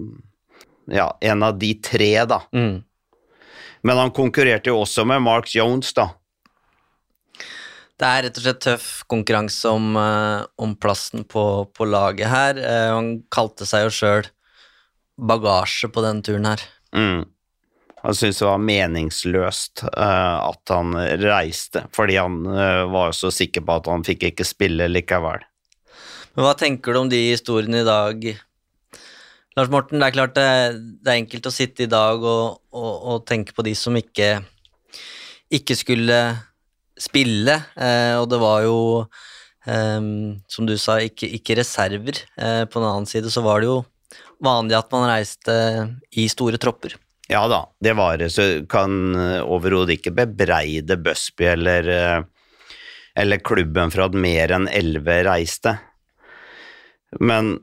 Ja, 0.91 1.07
en 1.21 1.43
av 1.43 1.59
de 1.59 1.73
tre, 1.83 2.13
da. 2.27 2.41
Men 3.87 3.99
han 3.99 4.13
konkurrerte 4.15 4.71
jo 4.71 4.81
også 4.83 5.05
med 5.07 5.23
Mark 5.23 5.51
Jones, 5.55 5.93
da. 5.95 6.09
Det 7.97 8.07
er 8.07 8.27
rett 8.27 8.39
og 8.39 8.45
slett 8.45 8.61
tøff 8.65 8.89
konkurranse 9.09 9.71
om, 9.73 9.95
eh, 9.97 10.43
om 10.61 10.75
plassen 10.77 11.25
på, 11.25 11.43
på 11.73 11.87
laget 11.89 12.29
her. 12.29 12.59
Eh, 12.61 12.91
han 12.93 13.13
kalte 13.33 13.67
seg 13.69 13.87
jo 13.87 13.95
sjøl 13.99 14.29
bagasje 15.17 15.89
på 15.93 16.05
denne 16.05 16.23
turen 16.27 16.49
her. 16.51 16.65
Mm. 16.93 17.25
Han 18.07 18.15
syntes 18.15 18.39
det 18.39 18.47
var 18.47 18.63
meningsløst 18.63 19.83
eh, 19.89 20.37
at 20.39 20.71
han 20.71 20.95
reiste, 21.19 21.83
fordi 21.95 22.19
han 22.21 22.39
eh, 22.47 22.85
var 22.93 23.15
så 23.17 23.33
sikker 23.35 23.65
på 23.67 23.79
at 23.81 23.91
han 23.91 24.07
fikk 24.07 24.29
ikke 24.29 24.47
spille 24.47 24.87
likevel. 24.93 25.43
Men 26.37 26.47
hva 26.47 26.53
tenker 26.59 26.95
du 26.95 27.01
om 27.01 27.11
de 27.11 27.19
historiene 27.33 27.83
i 27.83 27.89
dag? 27.89 28.27
Lars 29.57 29.73
Morten, 29.73 29.99
det 29.99 30.07
er 30.07 30.15
klart 30.15 30.37
det, 30.37 30.49
det 31.03 31.11
er 31.11 31.23
enkelt 31.25 31.49
å 31.51 31.55
sitte 31.55 31.87
i 31.87 31.91
dag 31.91 32.23
og, 32.23 32.61
og, 32.77 32.93
og 32.95 33.25
tenke 33.27 33.57
på 33.57 33.65
de 33.67 33.73
som 33.75 33.97
ikke, 33.99 34.37
ikke 35.59 35.79
skulle 35.79 36.21
spille, 37.01 37.59
eh, 37.75 38.15
og 38.21 38.29
det 38.31 38.43
var 38.43 38.69
jo, 38.69 38.77
Um, 39.67 40.45
som 40.47 40.63
du 40.63 40.77
sa, 40.79 41.01
ikke, 41.03 41.27
ikke 41.41 41.57
reserver. 41.59 42.21
Uh, 42.39 42.63
på 42.71 42.79
den 42.79 42.87
annen 42.87 43.09
side 43.11 43.33
så 43.35 43.43
var 43.43 43.59
det 43.59 43.67
jo 43.67 43.81
vanlig 44.39 44.77
at 44.79 44.93
man 44.95 45.09
reiste 45.11 45.57
i 46.15 46.29
store 46.31 46.61
tropper. 46.63 46.95
Ja 47.29 47.49
da, 47.51 47.65
det 47.83 47.97
var 47.99 48.19
det, 48.21 48.31
så 48.31 48.67
kan 48.71 49.15
eh, 49.19 49.43
overhodet 49.43 49.99
ikke 49.99 50.15
bebreide 50.15 50.99
Busby 51.03 51.49
eller, 51.51 51.89
eh, 51.91 52.21
eller 53.19 53.43
klubben 53.43 53.91
for 53.91 54.07
at 54.07 54.15
mer 54.15 54.55
enn 54.55 54.69
elleve 54.71 55.23
reiste. 55.27 55.75
Men 57.19 57.57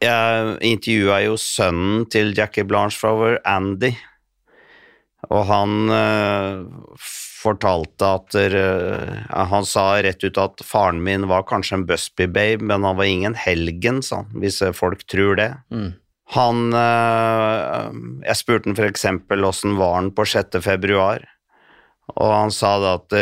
jeg 0.00 0.54
intervjua 0.64 1.18
jo 1.26 1.34
sønnen 1.40 2.06
til 2.12 2.30
Jackie 2.38 2.64
Blanchflower, 2.64 3.40
Andy, 3.44 3.90
og 5.28 5.42
han 5.50 5.74
eh, 5.92 6.62
fortalte 7.40 8.06
at 8.08 8.36
eh, 8.40 9.18
Han 9.50 9.66
sa 9.68 9.84
rett 10.00 10.22
ut 10.24 10.38
at 10.40 10.62
faren 10.64 11.02
min 11.04 11.26
var 11.28 11.44
kanskje 11.50 11.80
en 11.80 11.84
Busby-babe, 11.88 12.62
men 12.62 12.86
han 12.86 12.96
var 12.96 13.10
ingen 13.10 13.36
helgen, 13.36 14.00
sa 14.06 14.22
han, 14.22 14.30
hvis 14.40 14.62
folk 14.78 15.04
tror 15.10 15.36
det. 15.40 15.50
Mm. 15.74 15.90
Han 16.36 16.74
eh, 16.76 17.86
Jeg 18.28 18.38
spurte 18.38 18.70
han 18.70 18.78
f.eks. 18.78 19.06
åssen 19.50 19.78
var 19.80 19.96
han 19.96 20.10
på 20.14 20.26
6. 20.28 20.60
februar, 20.62 21.24
og 22.14 22.34
han 22.34 22.52
sa 22.54 22.76
da 22.82 22.96
at 23.00 23.16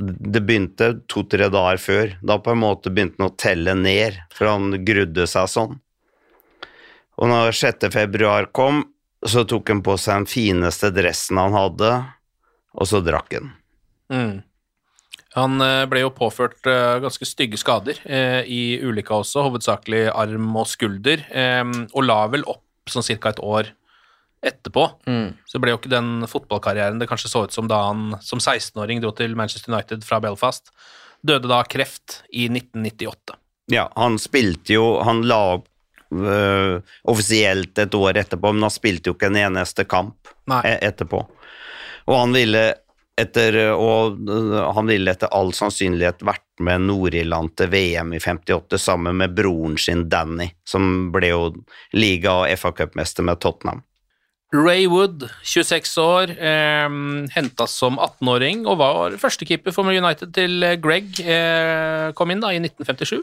det 0.00 0.40
begynte 0.40 0.92
to-tre 1.10 1.50
dager 1.52 1.80
før. 1.82 2.16
Da 2.24 2.38
på 2.40 2.54
en 2.54 2.62
måte 2.62 2.92
begynte 2.92 3.20
han 3.20 3.30
å 3.30 3.36
telle 3.38 3.74
ned, 3.78 4.18
for 4.34 4.50
han 4.50 4.84
grudde 4.86 5.26
seg 5.30 5.50
sånn. 5.50 5.78
Og 7.20 7.28
når 7.28 7.52
6. 7.52 7.90
februar 7.92 8.48
kom, 8.56 8.82
så 9.26 9.44
tok 9.44 9.68
han 9.68 9.82
på 9.84 9.96
seg 10.00 10.22
den 10.22 10.30
fineste 10.30 10.88
dressen 10.96 11.38
han 11.40 11.52
hadde, 11.52 11.90
og 12.72 12.88
så 12.88 13.02
drakk 13.04 13.36
han. 13.36 13.50
Mm. 14.10 14.38
Han 15.38 15.62
eh, 15.62 15.84
ble 15.90 16.02
jo 16.02 16.14
påført 16.14 16.66
eh, 16.66 16.96
ganske 17.04 17.26
stygge 17.28 17.60
skader 17.60 18.00
eh, 18.02 18.40
i 18.50 18.62
ulykka 18.82 19.20
også, 19.20 19.44
hovedsakelig 19.46 20.08
arm 20.10 20.48
og 20.58 20.66
skulder, 20.70 21.22
og 21.94 22.02
la 22.06 22.24
vel 22.32 22.46
opp 22.50 22.90
sånn 22.90 23.06
ca. 23.06 23.30
et 23.30 23.42
år 23.44 23.70
etterpå. 24.46 24.86
Mm. 25.06 25.36
Så 25.46 25.60
ble 25.62 25.74
jo 25.74 25.78
ikke 25.78 25.92
den 25.92 26.24
fotballkarrieren 26.30 26.98
det 27.00 27.08
kanskje 27.10 27.30
så 27.30 27.44
ut 27.46 27.54
som 27.54 27.68
da 27.70 27.82
han 27.90 28.16
som 28.24 28.40
16-åring 28.40 29.02
dro 29.04 29.12
til 29.16 29.36
Manchester 29.38 29.72
United 29.72 30.06
fra 30.06 30.18
Belfast. 30.24 30.72
Døde 31.20 31.50
da 31.50 31.60
av 31.60 31.68
kreft 31.70 32.22
i 32.32 32.48
1998. 32.48 33.36
Ja, 33.70 33.84
han 33.94 34.16
spilte 34.18 34.72
jo 34.74 34.84
Han 35.04 35.20
la 35.28 35.36
opp 35.58 35.68
øh, 36.16 36.80
offisielt 37.12 37.78
et 37.78 37.94
år 37.94 38.18
etterpå, 38.18 38.54
men 38.56 38.64
han 38.66 38.72
spilte 38.74 39.12
jo 39.12 39.18
ikke 39.18 39.28
en 39.30 39.38
eneste 39.44 39.84
kamp 39.86 40.32
Nei. 40.50 40.64
etterpå. 40.80 41.20
Og 42.08 42.16
han 42.16 42.34
ville 42.34 42.64
etter 43.20 43.58
og 43.74 44.18
øh, 44.30 44.56
han 44.76 44.90
ville 44.90 45.12
etter 45.12 45.30
all 45.36 45.52
sannsynlighet 45.56 46.24
vært 46.26 46.46
med 46.60 46.86
Nord-Irland 46.88 47.54
til 47.58 47.70
VM 47.72 48.14
i 48.16 48.20
58 48.20 48.80
sammen 48.80 49.20
med 49.20 49.36
broren 49.36 49.78
sin 49.80 50.08
Danny, 50.12 50.50
som 50.68 51.10
ble 51.14 51.32
jo 51.32 51.44
liga- 51.96 52.42
og 52.42 52.58
FA-cupmester 52.60 53.26
med 53.26 53.40
Tottenham. 53.40 53.84
Ray 54.50 54.88
Wood, 54.90 55.28
26 55.46 55.98
år, 56.02 56.30
eh, 56.34 56.88
henta 57.36 57.66
som 57.70 58.00
18-åring 58.02 58.64
og 58.66 58.80
var 58.80 59.18
førstekeeper 59.20 59.74
for 59.74 59.86
United 59.86 60.34
til 60.34 60.64
Greg 60.82 61.20
eh, 61.22 62.10
kom 62.18 62.34
inn 62.34 62.42
da 62.42 62.50
i 62.50 62.58
1957. 62.58 63.20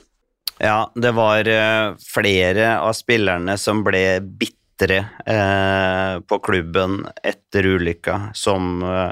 Ja, 0.60 0.92
det 0.96 1.12
var 1.12 1.48
eh, 1.48 1.96
flere 2.14 2.78
av 2.80 2.96
spillerne 2.98 3.58
som 3.62 3.84
ble 3.86 4.20
bitre 4.22 5.04
eh, 5.26 6.14
på 6.26 6.40
klubben 6.44 7.04
etter 7.22 7.68
ulykka, 7.76 8.32
som 8.34 8.82
eh, 8.82 9.12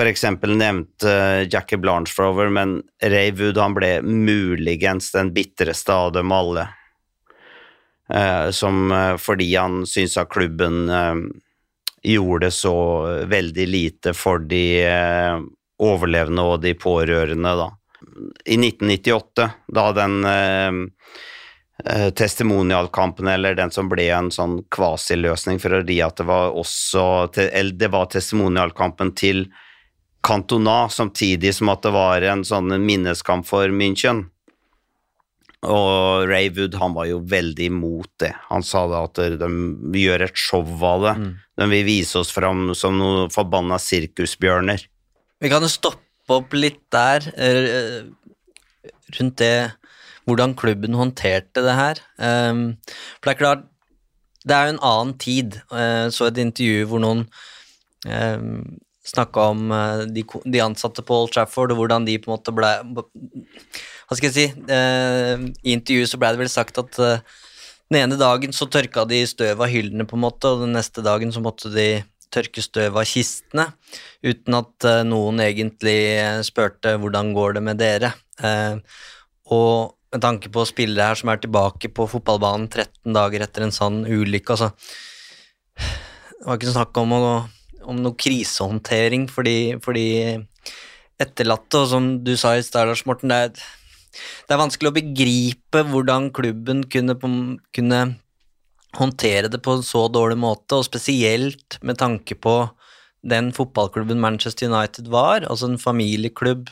for 0.00 0.08
eksempel 0.08 0.56
nevnte 0.56 1.10
Jackie 1.52 1.76
Blanchfrover, 1.76 2.48
men 2.48 2.78
Ray 3.04 3.34
Wood 3.36 3.58
han 3.60 3.74
ble 3.76 3.98
muligens 4.00 5.12
den 5.12 5.34
bitreste 5.36 5.92
av 5.92 6.14
dem 6.14 6.32
alle. 6.32 6.62
Eh, 8.08 8.48
som 8.50 8.88
eh, 8.92 9.16
fordi 9.20 9.50
han 9.56 9.84
syntes 9.86 10.16
at 10.16 10.32
klubben 10.32 10.88
eh, 10.88 11.20
gjorde 12.14 12.48
så 12.50 12.74
veldig 13.28 13.68
lite 13.68 14.16
for 14.16 14.40
de 14.40 14.64
overlevende 15.76 16.48
og 16.48 16.64
de 16.64 16.72
pårørende, 16.80 17.54
da. 17.60 17.70
I 18.48 18.56
1998, 18.56 19.50
da 19.68 19.88
den 20.00 20.22
testimonialkampen, 22.16 23.28
eller 23.28 23.52
den 23.54 23.72
som 23.72 23.92
ble 23.92 24.08
en 24.16 24.32
sånn 24.32 24.62
kvasiløsning 24.72 25.60
fordi 25.60 26.00
at 26.04 26.16
det 26.16 26.26
var 26.28 26.56
også 26.56 27.04
det 27.36 27.88
var 27.92 28.08
testimonialkampen 28.16 29.12
til 29.12 29.50
Cantona, 30.26 30.88
samtidig 30.92 31.54
som 31.56 31.70
at 31.72 31.82
det 31.86 31.94
var 31.94 32.26
en 32.28 32.44
sånn 32.44 32.74
minneskamp 32.84 33.46
for 33.48 33.72
München. 33.72 34.26
Og 35.60 36.28
Ray 36.28 36.48
Wood 36.56 36.76
han 36.80 36.94
var 36.96 37.08
jo 37.10 37.18
veldig 37.28 37.66
imot 37.68 38.10
det. 38.22 38.32
Han 38.48 38.64
sa 38.64 38.86
da 38.88 39.02
at 39.04 39.18
de 39.40 40.00
gjør 40.00 40.24
et 40.24 40.38
show 40.40 40.64
av 40.88 41.04
det. 41.04 41.14
De 41.60 41.68
vil 41.72 41.84
vise 41.88 42.16
oss 42.20 42.32
fram 42.32 42.70
som 42.76 42.96
noen 42.96 43.32
forbanna 43.32 43.76
sirkusbjørner. 43.80 44.86
Vi 45.40 45.52
kan 45.52 45.64
jo 45.64 45.72
stoppe 45.72 46.36
opp 46.36 46.54
litt 46.56 46.80
der, 46.92 47.26
eh, 47.36 48.08
rundt 49.18 49.36
det 49.40 49.72
hvordan 50.28 50.54
klubben 50.54 50.94
håndterte 50.94 51.64
det 51.64 51.76
her. 51.76 52.00
Um, 52.16 52.78
for 53.18 53.30
det 53.30 53.34
er 53.34 53.40
klart, 53.40 53.64
det 54.46 54.56
er 54.56 54.68
jo 54.68 54.74
en 54.76 54.84
annen 54.92 55.16
tid. 55.18 55.60
Uh, 55.72 56.06
så 56.12 56.28
et 56.28 56.40
intervju 56.40 56.86
hvor 56.90 57.02
noen 57.02 57.24
um, 58.06 58.78
snakka 59.10 59.50
om 59.52 59.70
eh, 59.74 60.06
de, 60.14 60.24
de 60.24 60.62
ansatte 60.64 61.04
på 61.06 61.22
Old 61.22 61.34
Trafford, 61.34 61.74
og 61.74 61.82
hvordan 61.82 62.06
de 62.08 62.18
på 62.22 62.30
en 62.30 62.36
måte 62.36 62.54
ble 62.54 62.70
Hva 62.94 64.16
skal 64.16 64.30
jeg 64.30 64.36
si? 64.36 64.46
eh, 64.70 65.46
I 65.66 65.76
intervjuet 65.76 66.12
så 66.12 66.20
ble 66.20 66.32
det 66.34 66.42
vel 66.44 66.52
sagt 66.52 66.80
at 66.82 67.00
eh, 67.02 67.24
den 67.90 68.04
ene 68.04 68.18
dagen 68.20 68.54
så 68.54 68.68
tørka 68.70 69.02
de 69.10 69.24
støv 69.26 69.64
av 69.64 69.70
hyllene, 69.70 70.06
på 70.06 70.14
en 70.14 70.22
måte, 70.22 70.46
og 70.46 70.62
den 70.62 70.76
neste 70.78 71.02
dagen 71.02 71.34
så 71.34 71.42
måtte 71.42 71.72
de 71.74 71.88
tørke 72.30 72.62
støv 72.62 72.98
av 73.00 73.06
kistene, 73.10 73.66
uten 74.22 74.58
at 74.60 74.86
eh, 74.86 75.02
noen 75.06 75.42
egentlig 75.42 75.98
eh, 76.14 76.42
spurte 76.46 76.94
hvordan 77.02 77.32
går 77.34 77.58
det 77.58 77.64
med 77.66 77.80
dere. 77.82 78.12
Eh, 78.38 78.78
og 79.50 79.96
med 80.10 80.22
tanke 80.22 80.50
på 80.54 80.64
spillere 80.66 81.10
her 81.10 81.18
som 81.18 81.30
er 81.30 81.42
tilbake 81.42 81.90
på 81.94 82.06
fotballbanen 82.10 82.68
13 82.70 83.14
dager 83.14 83.44
etter 83.46 83.66
en 83.66 83.74
sånn 83.74 84.02
ulykke, 84.06 84.56
altså 84.56 84.70
Det 86.40 86.46
var 86.46 86.56
ikke 86.56 86.72
snakk 86.72 86.98
om, 87.02 87.12
å, 87.12 87.34
om 87.90 88.00
noe 88.04 88.16
krisehåndtering 88.18 89.26
for 89.30 89.46
de, 89.46 89.76
for 89.84 89.96
de 89.96 90.38
etterlatte, 91.20 91.82
og 91.82 91.90
som 91.90 92.10
du 92.24 92.32
sa 92.38 92.54
i 92.56 92.64
stad, 92.64 92.88
Lars 92.88 93.04
Morten, 93.08 93.32
det 93.32 93.40
er, 93.50 93.54
det 94.46 94.54
er 94.54 94.62
vanskelig 94.62 94.90
å 94.90 94.96
begripe 94.96 95.84
hvordan 95.90 96.30
klubben 96.36 96.84
kunne, 96.90 97.16
kunne 97.76 98.00
håndtere 98.98 99.50
det 99.52 99.60
på 99.64 99.76
en 99.76 99.86
så 99.86 100.06
dårlig 100.12 100.38
måte, 100.40 100.78
og 100.78 100.88
spesielt 100.88 101.78
med 101.86 102.00
tanke 102.00 102.38
på 102.38 102.56
den 103.20 103.50
fotballklubben 103.52 104.20
Manchester 104.22 104.70
United 104.70 105.10
var, 105.12 105.44
altså 105.44 105.68
en 105.68 105.80
familieklubb 105.80 106.70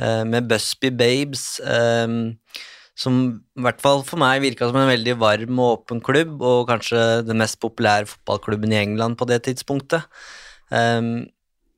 eh, 0.00 0.24
med 0.26 0.50
Busby 0.50 0.90
Babes, 0.90 1.60
eh, 1.60 2.08
som 2.98 3.20
i 3.56 3.64
hvert 3.64 3.80
fall 3.82 4.02
for 4.06 4.20
meg 4.20 4.42
virka 4.44 4.68
som 4.68 4.78
en 4.80 4.90
veldig 4.90 5.16
varm 5.20 5.60
og 5.62 5.80
åpen 5.80 6.02
klubb, 6.04 6.40
og 6.42 6.68
kanskje 6.70 7.22
den 7.26 7.40
mest 7.40 7.60
populære 7.62 8.08
fotballklubben 8.10 8.74
i 8.74 8.80
England 8.82 9.18
på 9.20 9.28
det 9.30 9.42
tidspunktet. 9.46 10.06
Um, 10.70 11.30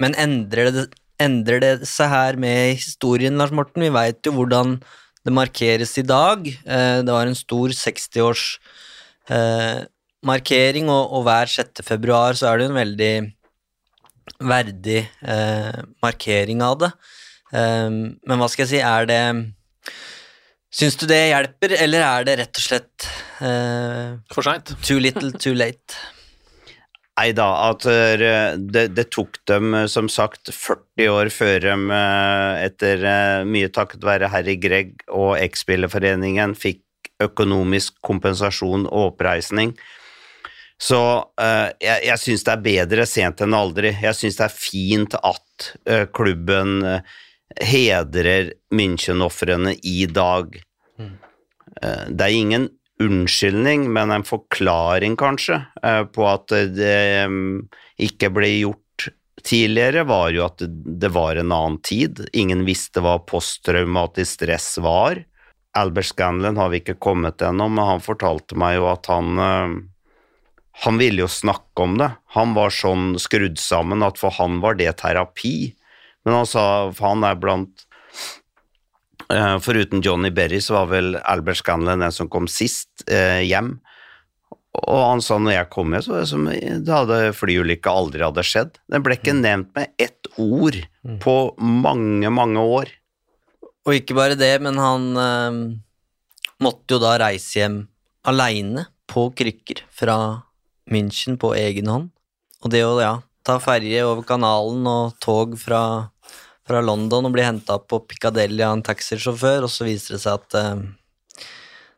men 0.02 0.16
endrer 0.18 0.72
det, 0.74 0.88
endrer 1.22 1.62
det 1.62 1.72
seg 1.88 2.10
her 2.12 2.40
med 2.40 2.74
historien, 2.74 3.38
Lars 3.38 3.54
Morten? 3.54 3.84
Vi 3.84 3.94
veit 3.94 4.24
jo 4.26 4.34
hvordan 4.36 4.80
det 5.22 5.34
markeres 5.34 5.94
i 6.00 6.06
dag. 6.06 6.48
Uh, 6.66 7.00
det 7.06 7.12
var 7.14 7.28
en 7.28 7.38
stor 7.38 7.74
60-års 7.76 8.46
uh, 9.30 9.84
markering, 10.26 10.90
og, 10.90 11.12
og 11.12 11.26
hver 11.28 11.50
6. 11.50 11.84
februar 11.86 12.38
så 12.38 12.50
er 12.50 12.60
det 12.60 12.70
en 12.70 12.80
veldig 12.80 13.14
verdig 14.42 15.00
uh, 15.22 15.82
markering 16.02 16.62
av 16.64 16.78
det. 16.82 16.92
Um, 17.52 18.16
men 18.26 18.40
hva 18.40 18.48
skal 18.50 18.64
jeg 18.64 18.72
si, 18.74 18.80
er 18.82 19.06
det 19.06 19.22
Syns 20.72 20.96
du 20.96 21.04
det 21.04 21.20
hjelper, 21.28 21.74
eller 21.84 22.00
er 22.06 22.26
det 22.26 22.38
rett 22.40 22.58
og 22.58 22.64
slett 22.64 23.06
uh, 23.44 24.16
For 24.32 24.46
seint? 24.46 24.72
Too 24.80 25.02
little, 25.04 25.28
too 25.36 25.52
late? 25.56 26.00
Nei 27.12 27.28
da, 27.36 27.46
at 27.68 27.84
eh, 27.86 28.54
det, 28.56 28.86
det, 28.96 29.04
tok 29.12 29.36
dem 29.46 29.74
eh, 29.76 29.84
som 29.86 30.08
sagt 30.10 30.48
40 30.48 31.10
år 31.12 31.28
før 31.30 31.66
de 31.66 31.98
etter 32.64 33.04
mye 33.44 33.68
takket 33.68 34.06
være 34.08 34.30
Harry 34.32 34.54
Gregg 34.58 35.04
og 35.12 35.36
X-spillerforeningen 35.44 36.56
fikk 36.56 37.12
økonomisk 37.22 38.00
kompensasjon 38.02 38.88
og 38.88 39.12
oppreisning. 39.12 39.74
Så 40.80 40.98
jeg, 41.38 42.00
jeg 42.08 42.18
syns 42.18 42.46
det 42.48 42.54
er 42.56 42.64
bedre 42.64 43.04
sent 43.06 43.44
enn 43.44 43.54
aldri. 43.54 43.92
Jeg 43.92 44.18
syns 44.18 44.40
det 44.40 44.48
er 44.48 44.56
fint 44.56 45.14
at 45.20 45.68
klubben 46.16 46.80
hedrer 47.60 48.52
München-ofrene 48.74 49.74
i 49.82 50.06
dag. 50.06 50.62
Mm. 50.98 51.16
det 52.12 52.24
er 52.24 52.36
ingen 52.36 52.68
unnskyldning, 53.02 53.88
men 53.92 54.12
en 54.14 54.24
forklaring, 54.24 55.16
kanskje, 55.18 55.62
på 56.14 56.26
at 56.28 56.52
det 56.76 57.26
ikke 57.98 58.30
ble 58.30 58.50
gjort 58.60 59.08
tidligere, 59.42 60.04
var 60.06 60.30
jo 60.30 60.44
at 60.46 60.62
det, 60.62 61.10
var 61.10 61.40
en 61.40 61.50
annen 61.50 61.80
tid. 61.82 62.20
Ingen 62.32 62.66
visste 62.68 63.02
hva 63.02 63.16
posttraumatisk 63.26 64.36
stress 64.38 64.76
var. 64.84 65.24
Albert 65.78 66.12
Scanlon 66.12 66.60
har 66.60 66.70
vi 66.70 66.82
ikke 66.82 67.00
kommet 67.02 67.42
gjennom, 67.42 67.74
men 67.74 67.88
han 67.94 68.04
fortalte 68.04 68.58
meg 68.60 68.76
jo 68.78 68.86
at 68.92 69.10
han 69.10 69.40
han 70.72 70.98
ville 70.98 71.24
jo 71.24 71.28
snakke 71.28 71.84
om 71.84 71.98
det. 72.00 72.10
Han 72.36 72.54
var 72.56 72.72
sånn 72.72 73.18
skrudd 73.20 73.60
sammen 73.60 74.04
at 74.04 74.18
for 74.20 74.34
han 74.38 74.60
var 74.64 74.78
det 74.78 74.90
terapi. 75.02 75.74
Men 76.26 76.40
han 76.40 76.48
sa 76.48 76.64
for 76.94 77.12
han 77.12 77.24
er 77.26 77.38
blant 77.40 77.86
uh, 79.32 79.58
Foruten 79.62 80.02
Johnny 80.04 80.30
Berry 80.34 80.60
så 80.62 80.80
var 80.80 80.92
vel 80.92 81.16
Albert 81.22 81.62
Scanlon 81.62 82.04
den 82.04 82.14
som 82.14 82.30
kom 82.32 82.48
sist 82.50 83.04
uh, 83.10 83.40
hjem. 83.42 83.76
Og 84.72 85.02
han 85.04 85.20
sa 85.20 85.36
når 85.36 85.56
jeg 85.56 85.70
kom 85.74 85.92
hjem, 85.92 86.04
så 86.04 86.14
var 86.14 86.22
det 86.22 86.30
som 86.30 86.46
da 86.86 87.02
hadde 87.02 87.20
flyulykka 87.36 87.92
aldri 87.92 88.24
hadde 88.24 88.44
skjedd. 88.46 88.78
Den 88.92 89.04
ble 89.04 89.18
ikke 89.18 89.36
nevnt 89.36 89.72
med 89.76 89.92
ett 90.00 90.30
ord 90.40 90.78
mm. 91.04 91.18
på 91.24 91.36
mange, 91.60 92.32
mange 92.32 92.64
år. 92.78 92.92
Og 93.82 93.98
ikke 93.98 94.16
bare 94.16 94.38
det, 94.38 94.54
men 94.62 94.78
han 94.80 95.10
uh, 95.18 95.60
måtte 96.62 96.96
jo 96.96 97.02
da 97.02 97.18
reise 97.20 97.58
hjem 97.58 97.82
aleine 98.28 98.86
på 99.10 99.26
krykker 99.36 99.82
fra 99.92 100.16
München 100.90 101.36
på 101.40 101.52
egen 101.58 101.90
hånd. 101.90 102.08
Og 102.62 102.72
det 102.72 102.84
å 102.86 102.94
ja, 103.02 103.16
ta 103.46 103.58
ferje 103.62 104.02
over 104.06 104.24
kanalen 104.26 104.86
og 104.88 105.14
tog 105.22 105.54
fra, 105.60 105.82
fra 106.68 106.82
London 106.84 107.28
og 107.28 107.34
bli 107.34 107.44
henta 107.46 107.78
på 107.78 108.00
Piccadilly 108.08 108.64
av 108.66 108.76
en 108.76 108.84
taxisjåfør, 108.86 109.66
og 109.66 109.72
så 109.72 109.86
viser 109.88 110.16
det 110.16 110.22
seg 110.24 110.38
at 110.40 110.58
uh, 110.58 111.48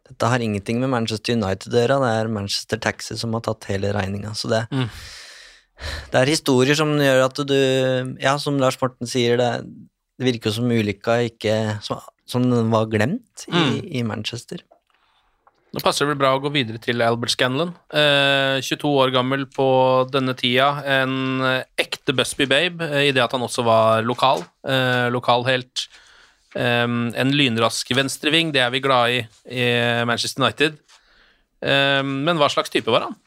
dette 0.08 0.30
har 0.30 0.44
ingenting 0.44 0.80
med 0.82 0.92
Manchester 0.92 1.36
United 1.36 1.72
å 1.72 1.80
gjøre, 1.80 2.00
det 2.04 2.12
er 2.18 2.32
Manchester 2.32 2.80
Taxi 2.82 3.16
som 3.20 3.36
har 3.36 3.44
tatt 3.46 3.68
hele 3.70 3.92
regninga. 3.96 4.34
Så 4.36 4.50
det, 4.52 4.64
mm. 4.72 4.88
det 6.12 6.20
er 6.20 6.32
historier 6.34 6.78
som 6.78 6.92
gjør 7.00 7.24
at 7.28 7.40
du 7.48 7.58
Ja, 8.22 8.36
som 8.40 8.60
Lars 8.60 8.80
Morten 8.82 9.08
sier, 9.10 9.40
det, 9.40 9.50
det 10.20 10.28
virker 10.28 10.52
jo 10.52 10.58
som 10.60 10.70
ulykka 10.70 11.22
ikke 11.30 11.56
som, 11.84 12.04
som 12.28 12.46
var 12.72 12.90
glemt 12.92 13.46
i, 13.48 13.56
mm. 13.56 13.80
i 14.00 14.04
Manchester. 14.06 14.64
Nå 15.74 15.80
passer 15.82 16.05
det 16.06 16.12
vel 16.12 16.20
bra 16.20 16.28
å 16.36 16.42
gå 16.42 16.52
videre 16.55 16.78
til 16.78 17.02
Albert 17.02 17.32
Scanlon. 17.34 17.72
Eh, 17.90 18.60
22 18.62 18.90
år 19.02 19.10
gammel 19.10 19.42
på 19.51 19.66
denne 20.06 20.36
tida. 20.38 20.68
En 20.86 21.42
ekte 21.80 22.14
Busby 22.14 22.46
Babe 22.46 22.86
eh, 22.86 23.09
i 23.09 23.14
det 23.14 23.24
at 23.24 23.34
han 23.34 23.42
også 23.42 23.64
var 23.66 24.05
lokal. 24.06 24.44
Eh, 24.62 25.09
lokalhelt. 25.10 25.88
Eh, 26.55 26.86
en 26.86 27.34
lynrask 27.34 27.90
venstreving, 27.98 28.52
det 28.55 28.62
er 28.62 28.70
vi 28.70 28.84
glad 28.84 29.16
i 29.16 29.20
i 29.51 29.66
Manchester 30.06 30.44
United. 30.44 30.78
Eh, 31.59 32.02
men 32.06 32.38
hva 32.38 32.52
slags 32.55 32.70
type 32.70 32.94
var 32.94 33.09
han? 33.09 33.18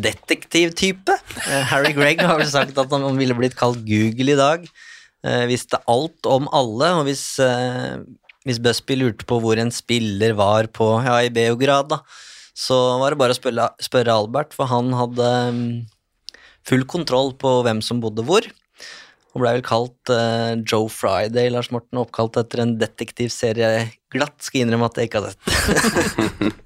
Detektivtype. 0.00 1.18
Eh, 1.44 1.62
Harry 1.74 1.92
Gregg 1.92 2.24
har 2.24 2.40
vel 2.40 2.48
sagt 2.48 2.80
at 2.80 2.96
han 2.96 3.20
ville 3.20 3.36
blitt 3.36 3.60
kalt 3.60 3.84
Google 3.84 4.32
i 4.32 4.40
dag. 4.40 4.68
visste 5.48 5.78
alt 5.88 6.26
om 6.28 6.48
alle, 6.52 6.88
og 6.98 7.06
hvis 7.06 7.40
hvis 8.44 8.60
Busby 8.60 8.98
lurte 9.00 9.26
på 9.28 9.38
hvor 9.40 9.58
en 9.60 9.72
spiller 9.72 10.36
var 10.36 10.68
på, 10.76 10.88
ja, 11.04 11.16
i 11.24 11.32
Beograd, 11.32 11.88
da, 11.92 12.02
så 12.54 12.76
var 13.00 13.14
det 13.14 13.20
bare 13.20 13.34
å 13.34 13.38
spørre, 13.38 13.70
spørre 13.82 14.18
Albert, 14.20 14.52
for 14.56 14.70
han 14.70 14.92
hadde 14.94 15.30
um, 15.48 15.62
full 16.68 16.84
kontroll 16.88 17.32
på 17.40 17.56
hvem 17.66 17.80
som 17.84 18.02
bodde 18.04 18.24
hvor. 18.28 18.46
Og 19.34 19.42
blei 19.42 19.56
vel 19.56 19.64
kalt 19.66 20.12
uh, 20.12 20.54
Joe 20.60 20.92
Friday, 20.92 21.48
Lars 21.50 21.72
Morten, 21.74 21.98
oppkalt 21.98 22.38
etter 22.38 22.62
en 22.62 22.76
detektivserie 22.78 23.88
glatt 24.14 24.44
skal 24.44 24.62
innrømme 24.62 24.86
at 24.86 25.00
jeg 25.00 25.10
ikke 25.10 25.24
har 25.24 25.34
sett. 25.34 26.54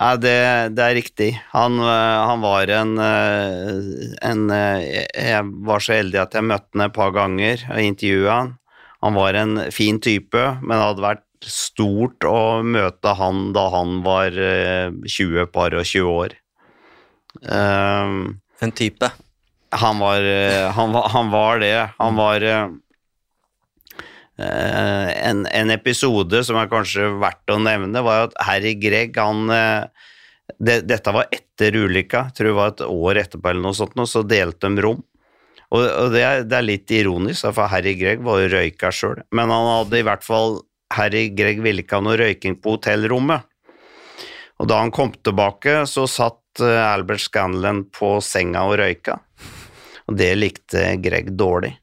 Ja, 0.00 0.14
det, 0.16 0.30
det, 0.78 0.80
er 0.80 0.94
riktig. 0.96 1.26
Han, 1.50 1.74
uh, 1.82 2.30
han 2.30 2.40
var 2.40 2.70
en, 2.72 2.94
uh, 2.96 4.14
en 4.24 4.46
Jeg 4.48 5.42
var 5.66 5.82
så 5.84 5.98
heldig 5.98 6.22
at 6.22 6.38
jeg 6.38 6.46
møtte 6.46 6.72
han 6.72 6.86
et 6.86 6.94
par 6.94 7.10
ganger 7.12 7.66
og 7.66 7.82
intervjua 7.84 8.36
han. 8.38 8.54
Han 9.00 9.16
var 9.16 9.34
en 9.34 9.58
fin 9.72 10.00
type, 10.00 10.42
men 10.60 10.76
det 10.76 10.84
hadde 10.84 11.04
vært 11.04 11.26
stort 11.48 12.24
å 12.28 12.60
møte 12.60 13.14
han 13.16 13.48
da 13.56 13.64
han 13.72 14.02
var 14.04 14.34
20 14.36 15.40
eh, 15.40 15.48
par 15.48 15.76
og 15.76 15.86
20 15.88 16.10
år. 16.10 16.36
Um, 17.40 18.40
en 18.60 18.74
type? 18.76 19.08
Han 19.80 20.02
var, 20.02 20.20
eh, 20.26 20.68
han 20.76 20.92
var, 20.92 21.08
han 21.14 21.32
var 21.32 21.62
det. 21.62 21.74
Han 21.96 22.18
var 22.18 22.44
uh, 22.44 22.68
en, 24.40 25.46
en, 25.46 25.72
episode 25.72 26.44
som 26.44 26.58
er 26.60 26.68
kanskje 26.68 27.08
verdt 27.22 27.54
å 27.54 27.60
nevne, 27.62 28.04
var 28.04 28.28
at 28.28 28.36
Harry 28.44 28.74
Gregg 28.80 29.16
han 29.20 29.46
det, 30.58 30.80
Dette 30.90 31.12
var 31.14 31.30
etter 31.32 31.76
ulykka, 31.78 32.26
tror 32.34 32.50
jeg 32.50 32.58
var 32.58 32.72
et 32.74 32.84
år 32.84 33.22
etterpå, 33.22 33.52
eller 33.52 33.64
noe 33.64 33.78
sånt, 33.78 33.96
og 33.96 34.08
så 34.10 34.24
delte 34.26 34.68
de 34.68 34.84
rom. 34.84 35.00
Og, 35.70 35.84
og 35.86 36.10
det, 36.14 36.22
er, 36.26 36.42
det, 36.46 36.56
er, 36.56 36.66
litt 36.66 36.90
ironisk, 36.94 37.46
for 37.54 37.70
Harry 37.70 37.94
Gregg 37.98 38.24
var 38.26 38.40
jo 38.42 38.50
røyka 38.56 38.90
sjøl, 38.94 39.22
men 39.30 39.52
han 39.54 39.68
hadde 39.70 40.00
i 40.00 40.06
hvert 40.06 40.26
fall 40.26 40.58
Harry 40.96 41.28
Gregg 41.34 41.62
ville 41.62 41.84
ikke 41.84 42.00
ha 42.00 42.04
noe 42.04 42.18
røyking 42.18 42.58
på 42.58 42.74
hotellrommet. 42.74 43.46
Og 44.60 44.68
da 44.68 44.80
han 44.82 44.90
kom 44.92 45.12
tilbake, 45.14 45.84
så 45.88 46.04
satt 46.10 46.60
eh, 46.60 46.82
Albert 46.82 47.22
Scanlon 47.24 47.84
på 47.94 48.16
senga 48.24 48.66
og 48.68 48.80
røyka, 48.82 49.20
og 50.10 50.18
det 50.18 50.32
likte 50.36 50.84
Gregg 51.00 51.30
dårlig. 51.38 51.76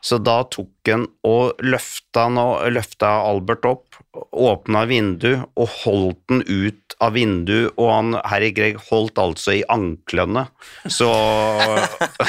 Så 0.00 0.16
da 0.24 0.40
tok 0.48 0.88
han 0.88 1.04
og 1.28 1.60
løfta, 1.60 2.24
løfta 2.72 3.10
Albert 3.28 3.66
opp, 3.68 3.98
åpna 4.32 4.86
vinduet 4.88 5.44
og 5.60 5.74
holdt 5.82 6.20
den 6.32 6.40
ut 6.48 6.96
av 7.04 7.14
vinduet, 7.16 7.74
og 7.76 7.90
han 7.92 8.16
Harry 8.28 8.50
Greg 8.56 8.80
holdt 8.88 9.20
altså 9.20 9.58
i 9.58 9.64
anklene. 9.72 10.46
Så 10.88 11.10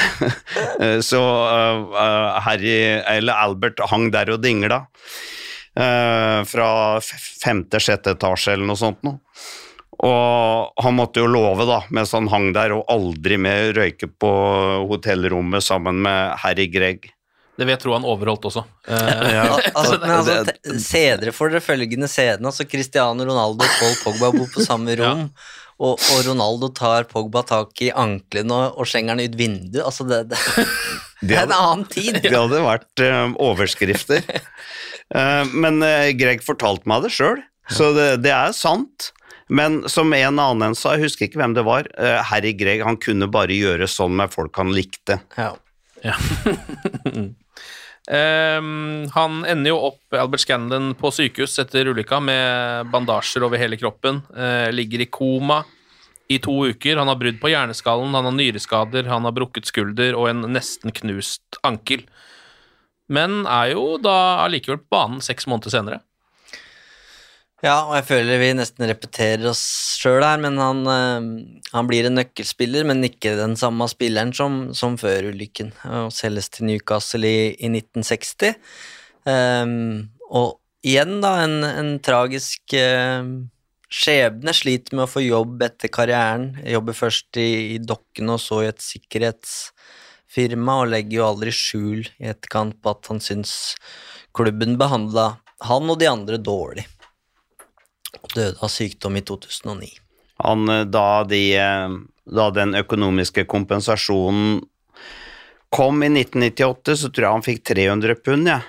Så 1.10 1.20
uh, 1.22 2.38
Harry, 2.44 2.76
eller 3.00 3.40
Albert, 3.48 3.80
hang 3.92 4.10
der 4.12 4.34
og 4.34 4.42
dingla. 4.44 4.84
Uh, 5.72 6.44
fra 6.44 6.68
femte-sjette 7.00 8.12
etasje 8.12 8.52
eller 8.52 8.68
noe 8.68 8.80
sånt 8.80 9.00
noe. 9.06 9.22
Og 10.02 10.82
han 10.82 10.96
måtte 10.98 11.22
jo 11.22 11.30
love, 11.30 11.64
da, 11.68 11.82
mens 11.94 12.12
han 12.16 12.28
hang 12.32 12.50
der, 12.56 12.74
og 12.74 12.88
aldri 12.90 13.38
mer 13.40 13.70
røyke 13.76 14.08
på 14.10 14.30
hotellrommet 14.90 15.64
sammen 15.64 16.00
med 16.04 16.34
Harry 16.42 16.66
Greg. 16.72 17.12
Det 17.52 17.66
vil 17.66 17.74
jeg 17.74 17.82
tro 17.82 17.92
han 17.92 18.06
overholdt 18.08 18.46
også. 18.48 18.62
ja. 18.88 19.44
altså, 19.74 19.98
men 20.00 20.12
altså, 20.14 20.78
Se 20.80 21.02
dere 21.20 21.34
for 21.36 21.52
dere 21.52 21.64
følgende 21.64 22.08
scenen. 22.08 22.48
Altså, 22.48 22.64
Cristiano 22.68 23.26
Ronaldo 23.28 23.66
og 23.66 23.74
Paul 23.80 23.98
Pogba 24.06 24.32
bor 24.34 24.48
på 24.54 24.64
samme 24.64 24.96
rom. 25.00 25.26
Ja. 25.26 25.58
Og, 25.82 25.96
og, 25.98 26.18
Ronaldo 26.28 26.68
tar 26.76 27.08
Pogba 27.10 27.42
tak 27.46 27.80
i 27.82 27.90
anklene 27.90 28.54
og, 28.54 28.76
og 28.78 28.88
slenger 28.88 29.16
han 29.16 29.24
ut 29.24 29.38
vinduet. 29.38 29.82
Altså, 29.84 30.06
det, 30.08 30.22
det, 30.30 30.38
det, 31.26 31.36
er 31.36 31.48
en 31.48 31.56
annen 31.56 31.88
tid. 31.90 32.20
Det 32.22 32.34
hadde 32.34 32.62
vært 32.64 33.02
uh, 33.02 33.32
overskrifter. 33.42 34.22
Uh, 35.12 35.42
men 35.50 35.82
uh, 35.82 36.12
Greg 36.16 36.44
fortalte 36.46 36.88
meg 36.88 37.04
det 37.04 37.12
sjøl, 37.16 37.42
så 37.72 37.90
det, 37.96 38.06
det, 38.24 38.32
er 38.32 38.54
sant. 38.56 39.10
Men 39.52 39.82
som 39.90 40.12
en 40.16 40.40
annen 40.40 40.78
sa, 40.78 40.94
jeg 40.94 41.08
husker 41.08 41.26
ikke 41.26 41.42
hvem 41.42 41.56
det 41.58 41.66
var, 41.66 41.88
eh, 42.00 42.22
Harry 42.24 42.54
Greg, 42.56 42.80
han 42.86 42.96
kunne 42.96 43.28
bare 43.28 43.52
gjøre 43.52 43.88
sånn 43.90 44.14
med 44.16 44.32
folk 44.32 44.56
han 44.56 44.72
likte. 44.72 45.18
Ja. 45.36 45.52
Ja. 46.02 46.16
Ehm, 48.10 49.06
han 49.14 49.44
ender 49.46 49.70
jo 49.70 49.78
opp 49.92 50.16
Albert 50.18 50.42
Scanlon 50.42 50.90
på 50.98 51.12
sykehus 51.14 51.54
etter 51.62 51.92
ulykka 51.92 52.18
med 52.24 52.90
bandasjer 52.90 53.46
over 53.46 53.60
hele 53.62 53.78
kroppen. 53.78 54.22
Uh, 54.34 54.72
ligger 54.74 55.04
i 55.04 55.10
koma 55.10 55.62
i 56.32 56.40
to 56.42 56.54
uker. 56.72 56.98
Han 56.98 57.10
har 57.10 57.20
brudd 57.20 57.38
på 57.42 57.52
hjerneskallen, 57.52 58.14
han 58.14 58.26
har 58.26 58.34
nyreskader, 58.34 59.10
han 59.10 59.28
har 59.28 59.36
brukket 59.36 59.70
skulder 59.70 60.16
og 60.18 60.30
en 60.32 60.46
nesten 60.54 60.94
knust 60.94 61.60
ankel. 61.66 62.06
Men 63.12 63.42
er 63.46 63.74
jo 63.74 63.98
da 64.02 64.44
allikevel 64.46 64.80
på 64.82 64.96
banen 64.96 65.22
seks 65.24 65.46
måneder 65.50 65.74
senere. 65.74 66.00
Ja, 67.62 67.84
og 67.86 67.92
jeg 67.94 68.06
føler 68.08 68.40
vi 68.42 68.48
nesten 68.58 68.88
repeterer 68.90 69.44
oss 69.52 69.60
sjøl 69.94 70.24
her, 70.26 70.40
men 70.42 70.56
han, 70.58 70.80
eh, 70.90 71.26
han 71.70 71.86
blir 71.86 72.08
en 72.08 72.16
nøkkelspiller, 72.18 72.82
men 72.88 73.06
ikke 73.06 73.36
den 73.38 73.54
samme 73.58 73.86
spilleren 73.86 74.32
som, 74.34 74.56
som 74.74 74.96
før 74.98 75.28
ulykken. 75.30 75.70
Og 75.86 76.10
selges 76.10 76.50
til 76.50 76.66
Newcastle 76.66 77.22
i, 77.22 77.52
i 77.54 77.70
1960. 77.70 78.56
Um, 79.30 80.08
og 80.34 80.56
igjen, 80.82 81.20
da, 81.22 81.36
en, 81.44 81.62
en 81.62 81.92
tragisk 82.02 82.74
uh, 82.74 83.30
skjebne. 83.86 84.54
Sliter 84.58 84.98
med 84.98 85.06
å 85.06 85.12
få 85.12 85.22
jobb 85.22 85.62
etter 85.68 85.92
karrieren. 85.94 86.56
Jobber 86.66 86.96
først 86.98 87.38
i, 87.38 87.76
i 87.76 87.78
dokkene 87.78 88.34
og 88.34 88.42
så 88.42 88.64
i 88.64 88.72
et 88.72 88.82
sikkerhetsfirma, 88.82 90.80
og 90.80 90.90
legger 90.96 91.20
jo 91.20 91.28
aldri 91.28 91.54
skjul 91.54 92.02
i 92.18 92.26
etterkant 92.34 92.74
på 92.82 92.96
at 92.96 93.12
han 93.12 93.22
syns 93.22 93.54
klubben 94.34 94.74
behandla 94.82 95.36
han 95.68 95.94
og 95.94 96.02
de 96.02 96.10
andre 96.10 96.42
dårlig 96.42 96.88
døde 98.36 98.58
av 98.62 98.72
sykdom 98.72 99.18
i 99.18 99.24
2009. 99.26 99.90
Han, 100.42 100.68
eh, 100.68 100.84
da, 100.84 101.24
de, 101.24 101.42
eh, 101.56 101.96
da 102.26 102.50
den 102.50 102.74
økonomiske 102.74 103.44
kompensasjonen 103.44 104.62
kom 105.72 106.02
i 106.02 106.08
1998, 106.08 106.96
så 106.96 107.08
tror 107.08 107.26
jeg 107.26 107.32
han 107.32 107.46
fikk 107.46 107.64
300 107.72 108.16
pund, 108.24 108.48
ja. 108.50 108.60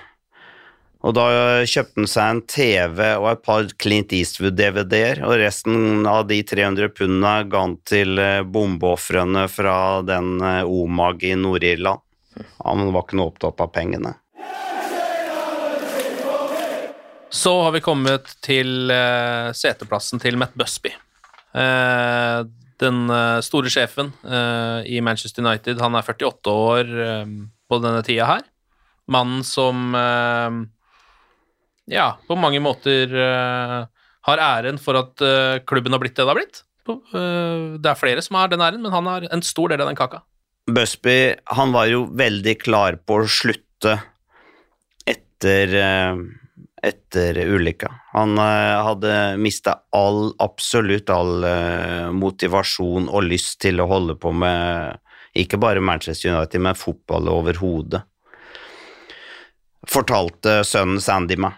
Og 1.04 1.12
da 1.12 1.26
kjøpte 1.68 2.00
han 2.00 2.08
seg 2.08 2.30
en 2.32 2.38
TV 2.48 3.00
og 3.18 3.26
et 3.28 3.42
par 3.44 3.66
Clint 3.76 4.14
Eastwood-DVD-er, 4.16 5.20
og 5.26 5.36
resten 5.36 6.06
av 6.08 6.22
de 6.30 6.38
300 6.40 6.94
pundene 6.96 7.34
ga 7.52 7.64
han 7.66 7.76
til 7.84 8.16
eh, 8.22 8.40
bombeofrene 8.40 9.44
fra 9.52 9.76
den 10.06 10.38
OMAG 10.40 11.28
i 11.28 11.34
Nord-Irland. 11.36 12.00
Han 12.64 12.88
var 12.94 13.04
ikke 13.04 13.20
noe 13.20 13.34
opptatt 13.34 13.60
av 13.60 13.74
pengene. 13.74 14.14
Så 17.34 17.50
har 17.62 17.72
vi 17.74 17.82
kommet 17.82 18.28
til 18.46 18.92
uh, 18.94 19.50
seteplassen 19.58 20.20
til 20.22 20.36
Matt 20.38 20.52
Busby. 20.54 20.92
Uh, 21.50 22.46
den 22.78 23.08
uh, 23.10 23.42
store 23.42 23.70
sjefen 23.72 24.12
i 24.86 25.00
Manchester 25.02 25.42
United. 25.42 25.80
Han 25.82 25.96
er 25.98 26.06
48 26.06 26.52
år 26.54 26.92
på 27.70 27.78
denne 27.82 28.02
tida 28.06 28.26
her. 28.28 28.44
Mannen 29.10 29.42
som 29.46 29.92
ja, 31.90 32.06
på 32.26 32.36
mange 32.40 32.60
måter 32.64 33.10
har 34.24 34.42
æren 34.42 34.78
for 34.80 34.98
at 34.98 35.22
klubben 35.68 35.94
har 35.94 36.02
blitt 36.02 36.16
det 36.16 36.24
det 36.24 36.32
har 36.32 36.38
blitt. 36.38 36.62
det 36.86 37.90
er 37.90 38.00
flere 38.00 38.24
som 38.24 38.38
har 38.40 38.50
den 38.52 38.64
æren, 38.64 38.82
men 38.82 38.94
han 38.94 39.10
har 39.10 39.28
en 39.30 39.44
stor 39.44 39.70
del 39.70 39.84
av 39.84 39.90
den 39.90 39.98
kaka. 39.98 40.22
Busby 40.66 41.34
han 41.58 41.74
var 41.76 41.90
jo 41.92 42.06
veldig 42.10 42.56
klar 42.62 42.98
på 43.06 43.20
å 43.22 43.28
slutte 43.30 43.98
etter 45.06 45.76
etter 46.84 47.38
ulykka. 47.48 47.90
Han 48.12 48.38
uh, 48.38 48.84
hadde 48.88 49.36
mista 49.40 49.78
all, 49.96 50.34
absolutt 50.42 51.10
all 51.12 51.44
uh, 51.44 52.10
motivasjon 52.14 53.08
og 53.08 53.28
lyst 53.28 53.60
til 53.64 53.80
å 53.80 53.88
holde 53.90 54.18
på 54.20 54.32
med 54.36 55.00
ikke 55.34 55.58
bare 55.58 55.82
Manchester 55.82 56.34
United, 56.34 56.62
men 56.62 56.78
fotball 56.78 57.30
overhodet. 57.32 58.04
Fortalte 59.90 60.60
sønnen 60.64 61.02
Sandy 61.02 61.36
meg. 61.40 61.56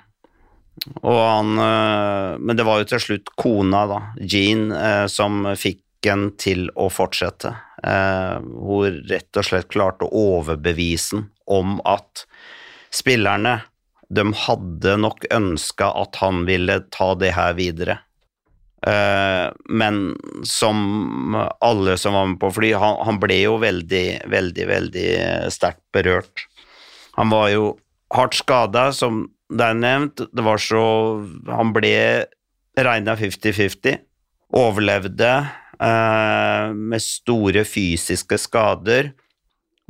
Og 1.02 1.18
han 1.18 1.52
uh, 1.56 2.36
Men 2.38 2.56
det 2.56 2.66
var 2.68 2.82
jo 2.82 2.88
til 2.92 3.02
slutt 3.02 3.34
kona, 3.36 3.84
da, 3.90 4.00
Jean, 4.20 4.70
som 5.12 5.44
fikk 5.56 5.82
en 6.06 6.28
til 6.38 6.68
å 6.78 6.86
fortsette. 6.92 7.50
Hun 7.82 9.00
rett 9.10 9.38
og 9.40 9.46
slett 9.48 9.66
klarte 9.72 10.06
å 10.06 10.26
overbevise 10.36 11.16
ham 11.16 11.24
om 11.46 11.80
at 11.88 12.26
spillerne 12.94 13.56
de 14.08 14.24
hadde 14.46 14.96
nok 15.02 15.26
ønska 15.34 15.88
at 16.02 16.18
han 16.22 16.44
ville 16.46 16.80
ta 16.94 17.12
det 17.18 17.32
her 17.36 17.56
videre. 17.58 17.98
Uh, 18.86 19.50
men 19.66 20.14
som 20.46 21.34
alle 21.64 21.96
som 21.98 22.14
var 22.14 22.28
med 22.30 22.38
på 22.42 22.52
fly, 22.54 22.70
han, 22.78 23.18
ble 23.22 23.40
jo 23.40 23.56
veldig, 23.62 24.06
veldig, 24.30 24.66
veldig 24.70 25.08
sterkt 25.54 25.82
berørt. 25.96 26.46
Han 27.18 27.32
var 27.32 27.50
jo 27.50 27.72
hardt 28.14 28.38
skada, 28.38 28.90
som 28.94 29.24
det 29.50 29.64
er 29.64 29.78
nevnt. 29.78 30.22
Det 30.30 30.44
var 30.44 30.60
så 30.62 30.82
Han 31.48 31.72
ble 31.74 31.94
regna 32.76 33.16
50-50. 33.18 34.02
Overlevde 34.56 35.32
uh, 35.82 36.70
med 36.70 37.02
store 37.02 37.64
fysiske 37.66 38.38
skader 38.38 39.10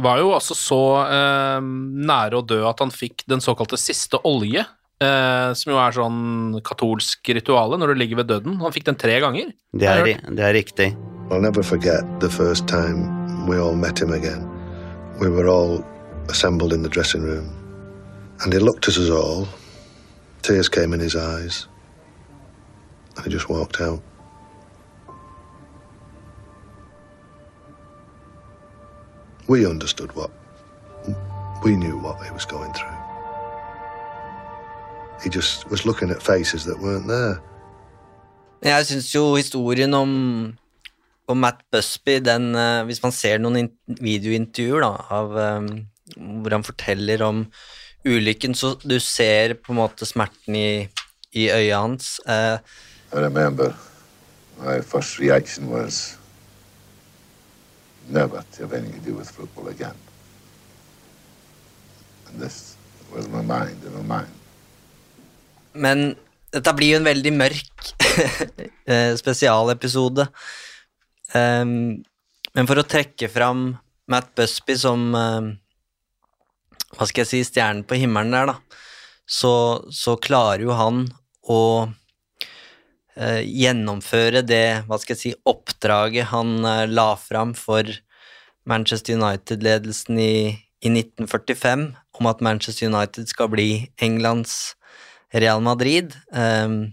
var 0.03 0.21
jo 0.21 0.33
altså 0.37 0.57
så 0.57 0.81
eh, 1.07 1.61
nære 2.11 2.41
å 2.41 2.45
dø 2.45 2.61
at 2.69 2.83
han 2.85 2.93
fikk 2.93 3.25
den 3.31 3.43
såkalte 3.45 3.79
siste 3.81 4.21
olje, 4.29 4.65
eh, 5.01 5.51
som 5.57 5.73
jo 5.73 5.79
er 5.81 5.97
sånn 5.97 6.59
katolsk 6.67 7.33
rituale 7.37 7.79
når 7.81 7.93
du 7.93 8.01
ligger 8.03 8.21
ved 8.21 8.31
døden. 8.33 8.59
Han 8.61 8.75
fikk 8.75 8.89
den 8.91 9.01
tre 9.01 9.19
ganger. 9.25 9.55
Det 9.73 9.89
er, 9.89 10.11
det 10.29 10.45
er 10.45 10.57
riktig. 10.57 10.91
I'll 11.31 11.43
never 11.43 11.63
forget 11.63 12.05
the 12.21 12.31
first 12.31 12.69
time 12.69 13.47
we 13.49 13.59
all 13.59 13.75
met 13.75 13.99
him 13.99 14.13
again. 14.13 14.47
We 15.19 15.29
were 15.29 15.49
all 15.49 15.83
assembled 16.29 16.73
in 16.73 16.83
the 16.83 16.89
dressing 16.89 17.23
room, 17.23 17.49
and 18.43 18.53
he 18.53 18.59
looked 18.59 18.89
at 18.89 18.97
us 18.97 19.11
all. 19.11 19.49
Tears 20.43 20.69
came 20.69 20.93
in 20.93 21.01
his 21.01 21.17
eyes, 21.17 21.67
and 23.17 23.25
he 23.25 23.31
just 23.31 23.49
walked 23.49 23.81
out. 23.81 24.03
We 29.49 29.67
understood 29.67 30.11
what. 30.15 30.31
We 31.65 31.77
knew 31.77 31.97
what 31.99 32.17
he 32.25 32.31
was 32.33 32.45
going 32.45 32.73
through. 32.73 32.99
He 35.23 35.31
just 35.31 35.71
was 35.71 35.87
looking 35.87 36.11
at 36.11 36.23
faces 36.23 36.65
that 36.65 36.79
weren't 36.79 37.07
there. 37.07 37.39
Jeg 38.63 38.87
syns 38.87 39.15
jo 39.15 39.37
historien 39.37 39.95
om, 39.95 40.11
om 41.29 41.39
Matt 41.39 41.61
Busby, 41.73 42.19
den, 42.25 42.55
uh, 42.57 42.83
hvis 42.89 43.03
man 43.03 43.13
ser 43.15 43.39
noen 43.39 43.71
videointervjuer 43.87 44.83
da, 44.83 44.93
av 45.15 45.37
um, 45.37 45.69
hvor 46.43 46.57
han 46.57 46.67
forteller 46.67 47.23
om 47.23 47.45
ulykken, 48.07 48.55
så 48.55 48.75
du 48.83 48.99
ser 49.01 49.55
på 49.61 49.75
en 49.75 49.81
måte 49.81 50.09
smerten 50.09 50.57
i, 50.59 50.89
i 51.33 51.49
øyet 51.51 51.77
hans. 51.77 52.17
Uh, 52.27 52.59
I 53.13 53.23
remember 53.23 53.75
my 54.59 54.81
first 54.81 55.21
reaction 55.21 55.71
was 55.71 56.16
never 58.09 58.43
to 58.53 58.63
have 58.63 58.73
anything 58.73 59.01
to 59.01 59.11
do 59.11 59.15
with 59.15 59.31
football 59.31 59.69
again. 59.69 59.95
And 62.29 62.41
this 62.41 62.77
was 63.15 63.29
my 63.29 63.43
mind 63.43 63.85
in 63.85 63.93
my 63.95 64.03
mind. 64.03 64.33
Men 65.75 66.15
dette 66.53 66.73
blir 66.77 66.95
jo 66.95 67.01
en 67.01 67.09
veldig 67.09 67.33
mørk 67.37 67.91
eh, 68.91 69.13
spesialepisode. 69.19 70.27
Um, 71.35 72.03
men 72.57 72.69
for 72.69 72.81
å 72.81 72.87
trekke 72.87 73.29
fram 73.29 73.75
Matt 74.09 74.31
Busby 74.39 74.77
som 74.79 75.09
um, 75.19 75.49
Hva 76.95 77.09
skal 77.11 77.25
jeg 77.25 77.29
si 77.29 77.41
stjernen 77.45 77.83
på 77.85 77.99
himmelen 77.99 78.31
der, 78.33 78.53
da, 78.53 78.55
så, 79.27 79.53
så 79.91 80.15
klarer 80.23 80.63
jo 80.63 80.77
han 80.79 81.03
å 81.43 81.59
gjennomføre 83.17 84.43
det 84.45 84.85
hva 84.87 84.99
skal 85.01 85.15
jeg 85.15 85.21
si, 85.23 85.33
oppdraget 85.49 86.29
han 86.33 86.59
uh, 86.67 86.85
la 86.89 87.15
fram 87.17 87.55
for 87.57 87.89
Manchester 88.69 89.17
United-ledelsen 89.17 90.21
i, 90.21 90.37
i 90.85 90.93
1945 90.93 91.87
om 92.21 92.29
at 92.29 92.45
Manchester 92.45 92.91
United 92.91 93.31
skal 93.31 93.49
bli 93.53 93.71
Englands 94.03 94.75
Real 95.33 95.63
Madrid. 95.65 96.13
Um, 96.29 96.93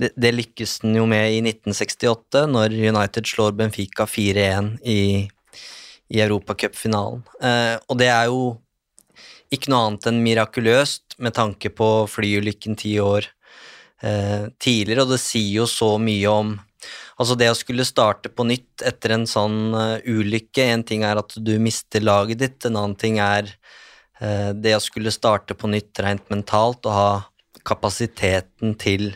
det, 0.00 0.14
det, 0.16 0.32
lykkes 0.34 0.80
den 0.82 0.96
jo 0.98 1.04
med 1.06 1.28
i 1.36 1.42
1968, 1.44 2.46
når 2.50 2.74
United 2.74 3.28
slår 3.30 3.54
Benfica 3.58 4.08
4-1 4.10 4.72
i, 4.90 5.00
i 6.10 6.22
Europacupfinalen. 6.24 7.22
Og 7.86 8.00
det 8.00 8.08
er 8.10 8.26
jo 8.26 8.56
ikke 9.54 9.70
noe 9.70 9.86
annet 9.86 10.08
enn 10.10 10.18
mirakuløst 10.24 11.14
med 11.22 11.36
tanke 11.38 11.70
på 11.70 11.88
flyulykken 12.10 12.74
ti 12.80 12.96
år 12.98 13.30
uh, 14.04 14.46
tidligere, 14.62 15.04
og 15.04 15.14
det 15.14 15.20
sier 15.22 15.62
jo 15.62 15.68
så 15.70 15.96
mye 16.02 16.30
om 16.30 16.54
Altså 17.14 17.36
det 17.38 17.46
å 17.46 17.54
skulle 17.56 17.84
starte 17.86 18.28
på 18.28 18.42
nytt 18.44 18.82
etter 18.84 19.12
en 19.14 19.24
sånn 19.30 19.70
uh, 19.70 20.02
ulykke 20.02 20.64
En 20.74 20.82
ting 20.84 21.04
er 21.06 21.20
at 21.20 21.36
du 21.38 21.52
mister 21.62 22.02
laget 22.02 22.40
ditt, 22.42 22.66
en 22.66 22.76
annen 22.76 22.96
ting 22.98 23.20
er 23.22 23.46
uh, 24.20 24.50
det 24.50 24.74
å 24.76 24.82
skulle 24.82 25.14
starte 25.14 25.54
på 25.56 25.70
nytt 25.70 26.02
rent 26.02 26.26
mentalt 26.34 26.84
og 26.90 26.96
ha 26.98 27.08
kapasiteten 27.64 28.74
til 28.76 29.14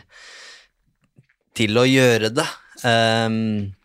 til 1.59 1.75
å 1.75 1.83
gjøre 1.83 2.31
det. 2.31 2.47
Um, 2.87 3.75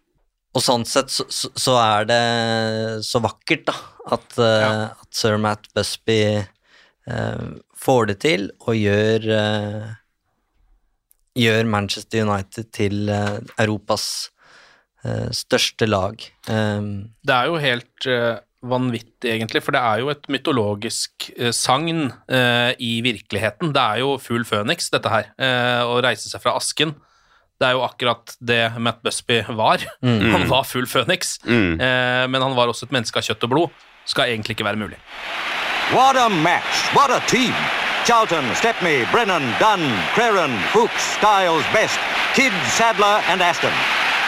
og 0.54 0.62
sånn 0.62 0.84
sett 0.86 1.10
så, 1.10 1.26
så, 1.26 1.74
er 1.80 2.06
det 2.06 2.22
så 3.02 3.18
vakkert, 3.24 3.66
da, 3.66 3.74
at, 4.14 4.36
ja. 4.38 4.68
at 4.94 5.16
sir 5.16 5.38
Matt 5.42 5.66
Busby 5.74 6.20
eh, 6.38 7.46
får 7.74 8.10
det 8.12 8.16
til 8.22 8.46
og 8.62 8.78
gjør 8.78 9.26
eh, 9.34 9.88
Gjør 11.34 11.66
Manchester 11.66 12.22
United 12.28 12.68
til 12.76 13.08
eh, 13.10 13.38
Europas 13.64 14.30
eh, 15.04 15.30
største 15.34 15.88
lag. 15.90 16.20
Ehm, 16.48 17.10
Det 17.26 17.34
er 17.34 17.48
jo 17.50 17.56
helt 17.62 18.06
eh, 18.10 18.36
vanvittig, 18.64 19.32
egentlig, 19.34 19.60
for 19.66 19.74
det 19.76 19.82
er 19.84 19.98
jo 20.04 20.12
et 20.14 20.28
mytologisk 20.32 21.26
sagn 21.52 22.06
i 22.80 22.92
virkeligheten. 23.04 23.74
Det 23.76 23.82
er 23.82 23.98
jo 24.00 24.14
full 24.16 24.46
føniks, 24.48 24.88
dette 24.94 25.10
her. 25.12 25.26
eh, 25.36 25.82
å 25.84 25.98
reise 26.00 26.30
seg 26.30 26.40
fra 26.40 26.54
asken. 26.56 26.94
Det 27.60 27.68
er 27.68 27.76
jo 27.76 27.84
akkurat 27.84 28.32
det 28.40 28.62
Matt 28.80 29.02
Busby 29.04 29.42
var. 29.54 29.84
Mm. 30.02 30.30
Han 30.32 30.48
var 30.48 30.64
full 30.64 30.86
føniks, 30.88 31.36
Mm. 31.44 31.76
eh, 31.78 32.24
men 32.32 32.40
han 32.42 32.56
var 32.56 32.72
også 32.72 32.88
et 32.88 32.96
menneske 32.96 33.20
av 33.20 33.28
kjøtt 33.28 33.44
og 33.44 33.50
blod. 33.52 33.70
Skal 34.08 34.32
egentlig 34.32 34.56
ikke 34.56 34.64
være 34.70 34.80
mulig. 34.80 34.96
What 35.92 36.16
a 36.16 36.30
match! 36.32 36.86
What 36.96 37.10
a 37.12 37.20
team! 37.28 37.52
Charlton, 38.04 38.44
Stepney, 38.54 39.06
Brennan, 39.10 39.42
Dunn, 39.58 39.80
Creran, 40.12 40.52
Fuchs, 40.72 41.02
Stiles, 41.16 41.64
Best, 41.72 41.98
Kidd, 42.34 42.52
Sadler, 42.68 43.24
and 43.32 43.40
Aston. 43.40 43.72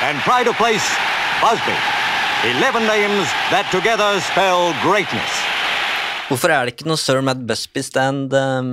And 0.01 0.17
pride 0.25 0.49
of 0.49 0.57
place, 0.57 0.89
Busby. 1.45 1.77
Eleven 2.57 2.89
names 2.89 3.29
that 3.53 3.69
together 3.71 4.17
spell 4.21 4.73
greatness. 4.81 5.33
hvorfor 6.31 6.51
er 6.51 6.65
det 6.65 6.75
ikke 6.75 6.89
noe 6.89 6.99
sir 6.99 7.21
Matt 7.23 7.45
Busby-stand, 7.47 8.33
um, 8.33 8.71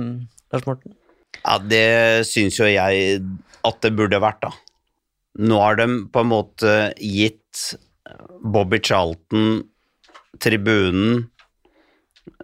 Lars 0.50 0.64
Morten? 0.66 0.96
Ja, 1.44 1.58
det 1.60 2.24
syns 2.30 2.56
jo 2.58 2.64
jeg 2.64 3.20
at 3.64 3.78
det 3.84 3.92
burde 3.98 4.22
vært, 4.24 4.40
da. 4.40 4.50
Nå 5.44 5.60
har 5.60 5.76
de 5.78 5.86
på 6.08 6.24
en 6.24 6.32
måte 6.32 6.72
gitt 6.96 7.76
Bobby 8.40 8.80
Charlton 8.80 9.66
tribunen, 10.40 11.28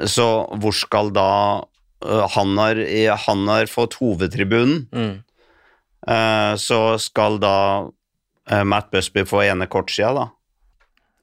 så 0.04 0.44
hvor 0.60 0.76
skal 0.76 1.10
da 1.14 1.30
han 2.04 2.54
har, 2.58 2.78
han 3.26 3.48
har 3.48 3.70
fått 3.70 3.98
hovedtribunen, 4.00 4.86
Eh, 6.08 6.54
så 6.56 6.98
skal 6.98 7.38
da 7.40 7.56
uh, 8.50 8.64
Matt 8.64 8.90
Busby 8.90 9.24
få 9.28 9.42
ene 9.44 9.68
kortsida, 9.70 10.12
da. 10.16 10.28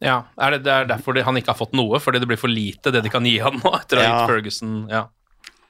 Ja, 0.04 0.18
er 0.38 0.54
det, 0.54 0.60
det 0.68 0.74
er 0.74 0.90
derfor 0.92 1.18
han 1.26 1.40
ikke 1.40 1.56
har 1.56 1.58
fått 1.58 1.74
noe, 1.78 1.98
fordi 2.02 2.22
det 2.22 2.30
blir 2.30 2.38
for 2.38 2.52
lite 2.52 2.94
det 2.94 3.02
de 3.02 3.10
kan 3.10 3.26
gi 3.26 3.40
han 3.42 3.58
nå, 3.58 3.72
etter 3.80 4.02
å 4.02 4.06
Ja. 4.06 4.20
Ferguson 4.30 4.84
ja. 4.92 5.08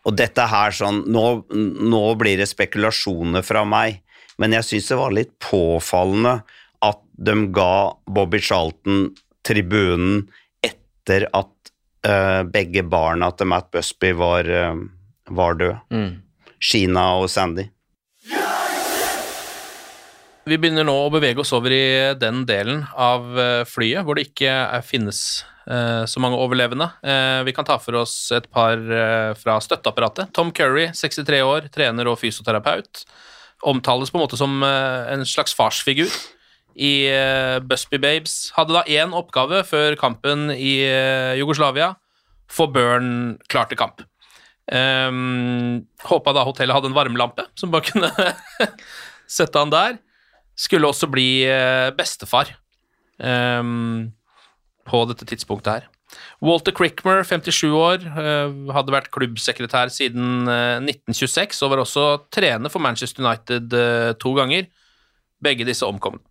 Og 0.07 0.15
dette 0.15 0.43
her 0.47 0.71
sånn, 0.75 1.01
nå, 1.11 1.23
nå 1.51 2.03
blir 2.19 2.39
det 2.39 2.47
spekulasjoner 2.51 3.43
fra 3.43 3.63
meg, 3.67 4.01
men 4.39 4.53
jeg 4.55 4.67
syns 4.67 4.91
det 4.91 4.99
var 4.99 5.15
litt 5.15 5.34
påfallende 5.43 6.41
at 6.85 6.99
de 7.17 7.35
ga 7.55 7.95
Bobby 8.05 8.39
Charlton 8.43 9.09
tribunen 9.47 10.27
etter 10.63 11.25
at 11.35 11.71
uh, 12.07 12.43
begge 12.43 12.84
barna 12.88 13.31
til 13.35 13.49
Matt 13.51 13.71
Busby 13.71 14.11
var, 14.15 14.47
eh, 15.27 15.33
var 15.35 15.57
død. 15.59 15.75
Sheena 16.59 17.09
og 17.21 17.29
Sandy. 17.29 17.67
Vi 20.47 20.55
begynner 20.55 20.85
nå 20.87 20.93
å 20.95 21.11
bevege 21.11 21.43
oss 21.43 21.51
over 21.51 21.73
i 21.75 22.15
den 22.15 22.45
delen 22.47 22.85
av 22.95 23.25
eh, 23.35 23.63
flyet 23.67 24.05
hvor 24.07 24.15
det 24.15 24.29
ikke 24.29 24.47
er, 24.47 24.83
finnes 24.87 25.19
eh, 25.67 26.05
så 26.07 26.21
mange 26.23 26.39
overlevende. 26.39 26.87
Eh, 27.03 27.41
vi 27.43 27.51
kan 27.55 27.67
ta 27.67 27.75
for 27.83 27.99
oss 27.99 28.13
et 28.31 28.47
par 28.55 28.79
eh, 28.79 29.33
fra 29.35 29.57
støtteapparatet. 29.63 30.31
Tom 30.37 30.53
Curry, 30.55 30.87
63 30.95 31.41
år, 31.43 31.67
trener 31.75 32.07
og 32.07 32.15
fysioterapeut. 32.21 33.03
Omtales 33.67 34.13
på 34.13 34.21
en 34.21 34.23
måte 34.23 34.39
som 34.39 34.55
eh, 34.63 35.11
en 35.17 35.27
slags 35.27 35.51
farsfigur 35.57 36.15
i 36.79 36.93
eh, 37.11 37.57
Busby 37.67 37.99
Babes. 37.99 38.53
Hadde 38.55 38.77
da 38.79 38.85
én 38.87 39.11
oppgave 39.19 39.65
før 39.67 39.99
kampen 39.99 40.47
i 40.55 40.77
eh, 40.87 41.35
Jugoslavia. 41.41 41.91
Få 42.47 42.69
Burn 42.71 43.35
klar 43.51 43.67
til 43.67 43.83
kamp. 43.83 43.99
Um, 44.68 45.85
håpa 46.03 46.34
da 46.35 46.44
hotellet 46.44 46.76
hadde 46.76 46.89
en 46.91 46.98
varmelampe 46.98 47.45
som 47.56 47.72
bare 47.72 47.88
kunne 47.88 48.10
sette 49.38 49.61
han 49.61 49.72
der. 49.72 49.99
Skulle 50.57 50.89
også 50.89 51.07
bli 51.11 51.45
eh, 51.45 51.91
bestefar 51.95 52.49
um, 53.22 54.10
på 54.89 55.03
dette 55.11 55.27
tidspunktet 55.30 55.72
her. 55.76 55.88
Walter 56.41 56.73
Crickmer, 56.76 57.23
57 57.26 57.68
år, 57.73 58.03
eh, 58.07 58.56
hadde 58.73 58.94
vært 58.94 59.11
klubbsekretær 59.14 59.91
siden 59.94 60.48
eh, 60.49 60.80
1926 60.84 61.61
og 61.65 61.73
var 61.73 61.84
også 61.84 62.06
trener 62.34 62.72
for 62.73 62.84
Manchester 62.84 63.26
United 63.26 63.73
eh, 63.73 64.11
to 64.22 64.34
ganger. 64.38 64.69
Begge 65.44 65.68
disse 65.68 65.85
omkomne. 65.85 66.23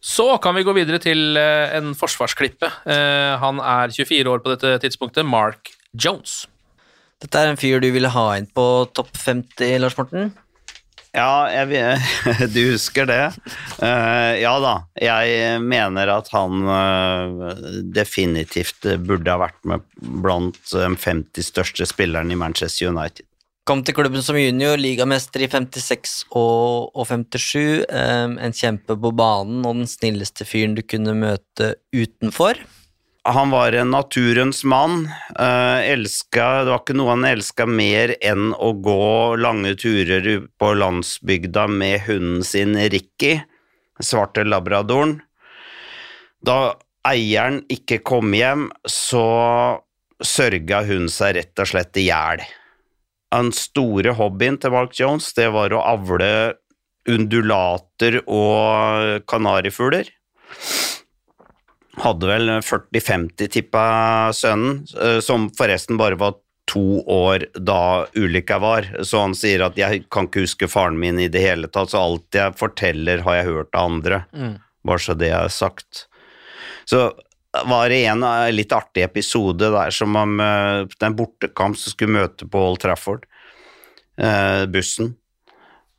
Så 0.00 0.36
kan 0.42 0.54
vi 0.54 0.62
gå 0.62 0.72
videre 0.76 1.00
til 1.02 1.36
eh, 1.40 1.74
en 1.78 1.94
forsvarsklippe. 1.98 2.70
Eh, 2.86 3.34
han 3.42 3.58
er 3.58 3.90
24 3.94 4.30
år 4.30 4.44
på 4.44 4.54
dette 4.54 4.76
tidspunktet. 4.84 5.26
Mark 5.26 5.72
Jones. 5.92 6.44
Dette 7.18 7.40
er 7.40 7.50
en 7.50 7.58
fyr 7.58 7.80
du 7.82 7.88
ville 7.94 8.10
ha 8.14 8.26
inn 8.38 8.46
på 8.54 8.66
topp 8.94 9.16
50, 9.18 9.78
Lars 9.82 9.96
Morten? 9.98 10.30
Ja, 11.16 11.48
jeg, 11.50 11.98
du 12.54 12.60
husker 12.74 13.08
det. 13.08 13.22
Eh, 13.82 14.34
ja 14.42 14.52
da, 14.62 14.74
jeg 15.00 15.62
mener 15.64 16.12
at 16.12 16.28
han 16.34 16.68
eh, 16.74 17.64
definitivt 17.96 18.86
burde 19.06 19.32
ha 19.32 19.40
vært 19.46 19.58
med 19.66 19.86
blant 19.98 20.60
de 20.70 20.92
50 20.94 21.48
største 21.48 21.88
spillerne 21.88 22.36
i 22.36 22.38
Manchester 22.38 22.92
United. 22.92 23.24
Kom 23.68 23.82
til 23.84 23.98
klubben 23.98 24.22
som 24.24 24.38
junior, 24.38 24.78
ligamester 24.80 25.42
i 25.44 25.48
56 25.50 26.22
og, 26.30 26.94
og 26.94 27.04
57. 27.10 27.84
em, 27.84 28.38
en 28.40 28.54
kjempe 28.56 28.96
på 28.96 29.10
banen 29.12 29.66
og 29.68 29.82
den 29.82 29.90
snilleste 29.90 30.46
fyren 30.48 30.76
du 30.78 30.80
kunne 30.86 31.12
møte 31.18 31.74
utenfor. 31.92 32.62
Han 33.28 33.50
var 33.50 33.72
en 33.72 33.90
naturens 33.90 34.64
mann. 34.64 35.10
eh, 35.38 35.90
elska, 35.92 36.64
det 36.64 36.70
var 36.72 36.80
ikke 36.80 36.96
noe 36.96 37.12
han 37.12 37.26
elska 37.28 37.66
mer 37.68 38.14
enn 38.24 38.54
å 38.56 38.70
gå 38.72 39.36
lange 39.36 39.74
turer 39.76 40.46
på 40.56 40.70
landsbygda 40.80 41.66
med 41.68 42.06
hunden 42.06 42.40
sin 42.44 42.72
Ricky, 42.72 43.34
svarte 44.00 44.46
labradoren. 44.48 45.18
Da 46.40 46.78
eieren 47.04 47.60
ikke 47.68 48.00
kom 48.00 48.32
hjem, 48.32 48.70
så 48.88 49.26
sørga 50.24 50.82
hun 50.88 51.12
seg 51.12 51.36
rett 51.36 51.60
og 51.60 51.68
slett 51.68 52.00
i 52.00 52.08
hjel. 52.08 52.40
Den 53.28 53.52
store 53.52 54.16
hobbyen 54.16 54.56
til 54.56 54.72
Mark 54.72 54.96
Jones, 54.96 55.34
det 55.36 55.50
var 55.52 55.76
å 55.76 55.84
avle 55.84 56.32
undulater 57.08 58.22
og 58.24 59.20
kanarifugler 59.28 60.08
hadde 62.02 62.28
vel 62.28 62.52
40-50, 62.64 63.48
tippa 63.54 63.86
sønnen, 64.36 64.84
eh, 65.00 65.18
som 65.24 65.48
forresten 65.56 65.98
bare 66.00 66.18
var 66.20 66.38
to 66.68 67.00
år 67.08 67.46
da 67.54 68.06
ulykka 68.14 68.58
var. 68.60 68.88
Så 69.02 69.22
han 69.22 69.34
sier 69.34 69.64
at 69.64 69.76
'jeg 69.76 70.08
kan 70.10 70.28
ikke 70.28 70.44
huske 70.44 70.68
faren 70.68 70.98
min 70.98 71.18
i 71.18 71.28
det 71.28 71.40
hele 71.40 71.68
tatt', 71.68 71.90
så 71.90 72.02
alt 72.02 72.30
jeg 72.32 72.56
forteller, 72.56 73.22
har 73.22 73.34
jeg 73.34 73.46
hørt 73.46 73.74
av 73.74 73.90
andre. 73.90 74.24
Mm. 74.34 74.60
Bare 74.84 74.98
så 74.98 75.16
det 75.16 75.30
er 75.32 75.48
sagt. 75.48 76.06
Så 76.84 77.12
var 77.66 77.88
det 77.88 78.04
en 78.04 78.22
eh, 78.22 78.52
litt 78.52 78.72
artig 78.72 79.04
episode 79.04 79.70
der 79.72 79.90
som 79.90 80.16
om 80.16 80.40
eh, 80.40 80.86
den 81.00 81.16
bortekamp 81.16 81.76
som 81.76 81.94
skulle 81.94 82.20
møte 82.20 82.48
på 82.48 82.60
Old 82.60 82.80
Trafford, 82.80 83.24
eh, 84.20 84.66
bussen. 84.66 85.16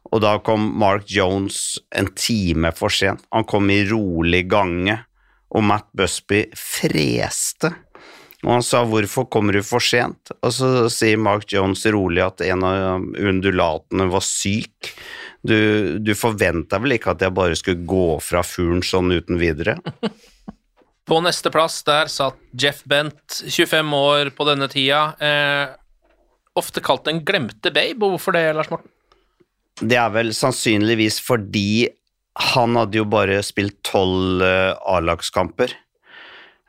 Og 0.09 0.21
da 0.21 0.38
kom 0.41 0.80
Mark 0.80 1.09
Jones 1.11 1.80
en 1.95 2.09
time 2.15 2.71
for 2.73 2.89
sent. 2.89 3.21
Han 3.31 3.45
kom 3.45 3.69
i 3.69 3.84
rolig 3.89 4.47
gange, 4.49 5.03
og 5.49 5.65
Matt 5.65 5.88
Busby 5.97 6.45
freste. 6.57 7.73
Og 8.45 8.53
han 8.53 8.63
sa 8.63 8.85
'hvorfor 8.85 9.30
kommer 9.30 9.53
du 9.53 9.61
for 9.61 9.80
sent?' 9.80 10.31
Og 10.41 10.51
så 10.53 10.89
sier 10.89 11.17
Mark 11.17 11.51
Jones 11.51 11.85
rolig 11.85 12.23
at 12.23 12.41
en 12.41 12.63
av 12.63 13.01
undulatene 13.01 14.09
var 14.09 14.21
syk. 14.21 14.95
Du, 15.43 15.99
du 15.99 16.13
forventa 16.15 16.80
vel 16.80 16.95
ikke 16.95 17.11
at 17.11 17.21
jeg 17.21 17.35
bare 17.35 17.55
skulle 17.55 17.85
gå 17.85 18.19
fra 18.23 18.43
fuglen 18.43 18.81
sånn 18.84 19.11
uten 19.11 19.39
videre? 19.39 19.77
På 21.09 21.19
neste 21.26 21.49
plass 21.49 21.81
der 21.84 22.05
satt 22.05 22.38
Jeff 22.53 22.84
Bent, 22.85 23.41
25 23.49 23.93
år 23.97 24.30
på 24.30 24.45
denne 24.45 24.67
tida. 24.69 25.15
Eh, 25.17 25.71
ofte 26.53 26.84
kalt 26.85 27.07
den 27.07 27.23
glemte 27.26 27.71
babe, 27.73 28.05
hvorfor 28.05 28.35
det, 28.35 28.53
Lars 28.53 28.69
Morten? 28.69 28.91
Det 29.80 29.97
er 29.97 30.11
vel 30.13 30.30
sannsynligvis 30.35 31.17
fordi 31.23 31.88
han 32.39 32.75
hadde 32.79 33.01
jo 33.01 33.05
bare 33.09 33.41
spilt 33.43 33.81
tolv 33.87 34.43
eh, 34.45 34.73
A-lagskamper. 34.87 35.73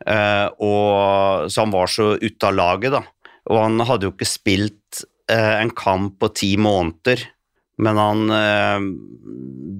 Eh, 0.06 0.46
og 0.58 1.50
så 1.50 1.64
han 1.64 1.74
var 1.74 1.90
så 1.90 2.14
ute 2.18 2.48
av 2.48 2.56
laget, 2.56 2.96
da. 2.96 3.04
Og 3.50 3.60
han 3.62 3.84
hadde 3.86 4.08
jo 4.08 4.14
ikke 4.14 4.28
spilt 4.28 5.04
eh, 5.30 5.60
en 5.60 5.70
kamp 5.70 6.18
på 6.20 6.32
ti 6.34 6.54
måneder. 6.60 7.22
Men 7.80 7.96
han 7.96 8.26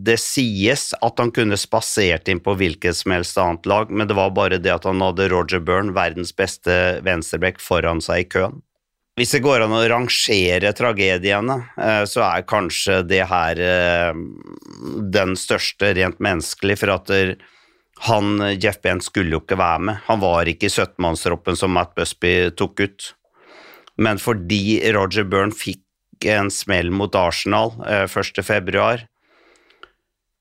Det 0.01 0.15
sies 0.17 0.87
at 1.05 1.19
han 1.21 1.29
kunne 1.37 1.59
spasert 1.61 2.31
inn 2.33 2.39
på 2.41 2.55
hvilket 2.57 2.97
som 2.97 3.13
helst 3.13 3.37
annet 3.37 3.69
lag, 3.69 3.91
men 3.93 4.09
det 4.09 4.17
var 4.17 4.33
bare 4.33 4.57
det 4.57 4.73
at 4.73 4.87
han 4.89 5.05
hadde 5.05 5.29
Roger 5.29 5.61
Byrne, 5.61 5.93
verdens 5.93 6.33
beste 6.33 6.73
venstreback, 7.05 7.61
foran 7.61 8.01
seg 8.01 8.25
i 8.25 8.29
køen. 8.33 8.63
Hvis 9.21 9.35
det 9.37 9.43
går 9.45 9.67
an 9.67 9.77
å 9.77 9.85
rangere 9.93 10.73
tragediene, 10.73 11.59
eh, 11.77 12.05
så 12.09 12.25
er 12.25 12.47
kanskje 12.49 13.03
det 13.05 13.27
her 13.29 13.61
eh, 13.61 14.21
den 15.13 15.37
største 15.37 15.93
rent 15.99 16.23
menneskelig, 16.25 16.79
for 16.81 16.95
at 16.95 17.13
han, 18.09 18.41
Jeff 18.57 18.81
Bent 18.81 19.05
skulle 19.05 19.37
jo 19.37 19.43
ikke 19.43 19.59
være 19.61 19.85
med. 19.91 20.01
Han 20.07 20.23
var 20.23 20.49
ikke 20.49 20.71
i 20.71 20.73
17-mannstroppen 20.73 21.59
som 21.61 21.75
Matt 21.77 21.93
Busby 21.99 22.49
tok 22.57 22.81
ut. 22.81 23.11
Men 24.01 24.17
fordi 24.17 24.81
Roger 24.97 25.27
Byrne 25.29 25.53
fikk 25.53 25.85
en 26.33 26.49
smell 26.53 26.89
mot 26.93 27.13
Arsenal 27.17 27.75
eh, 27.85 28.07
1. 28.09 28.41
februar, 28.45 29.05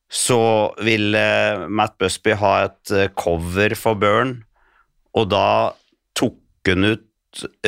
så 0.09 0.41
ville 0.81 1.67
Matt 1.67 1.97
Busby 1.99 2.37
ha 2.39 2.53
et 2.69 2.95
eh, 2.95 3.11
cover 3.19 3.75
for 3.75 3.99
Byrne, 3.99 4.45
og 5.19 5.27
da 5.35 5.75
tok 6.15 6.39
han 6.69 6.87
ut 6.93 7.08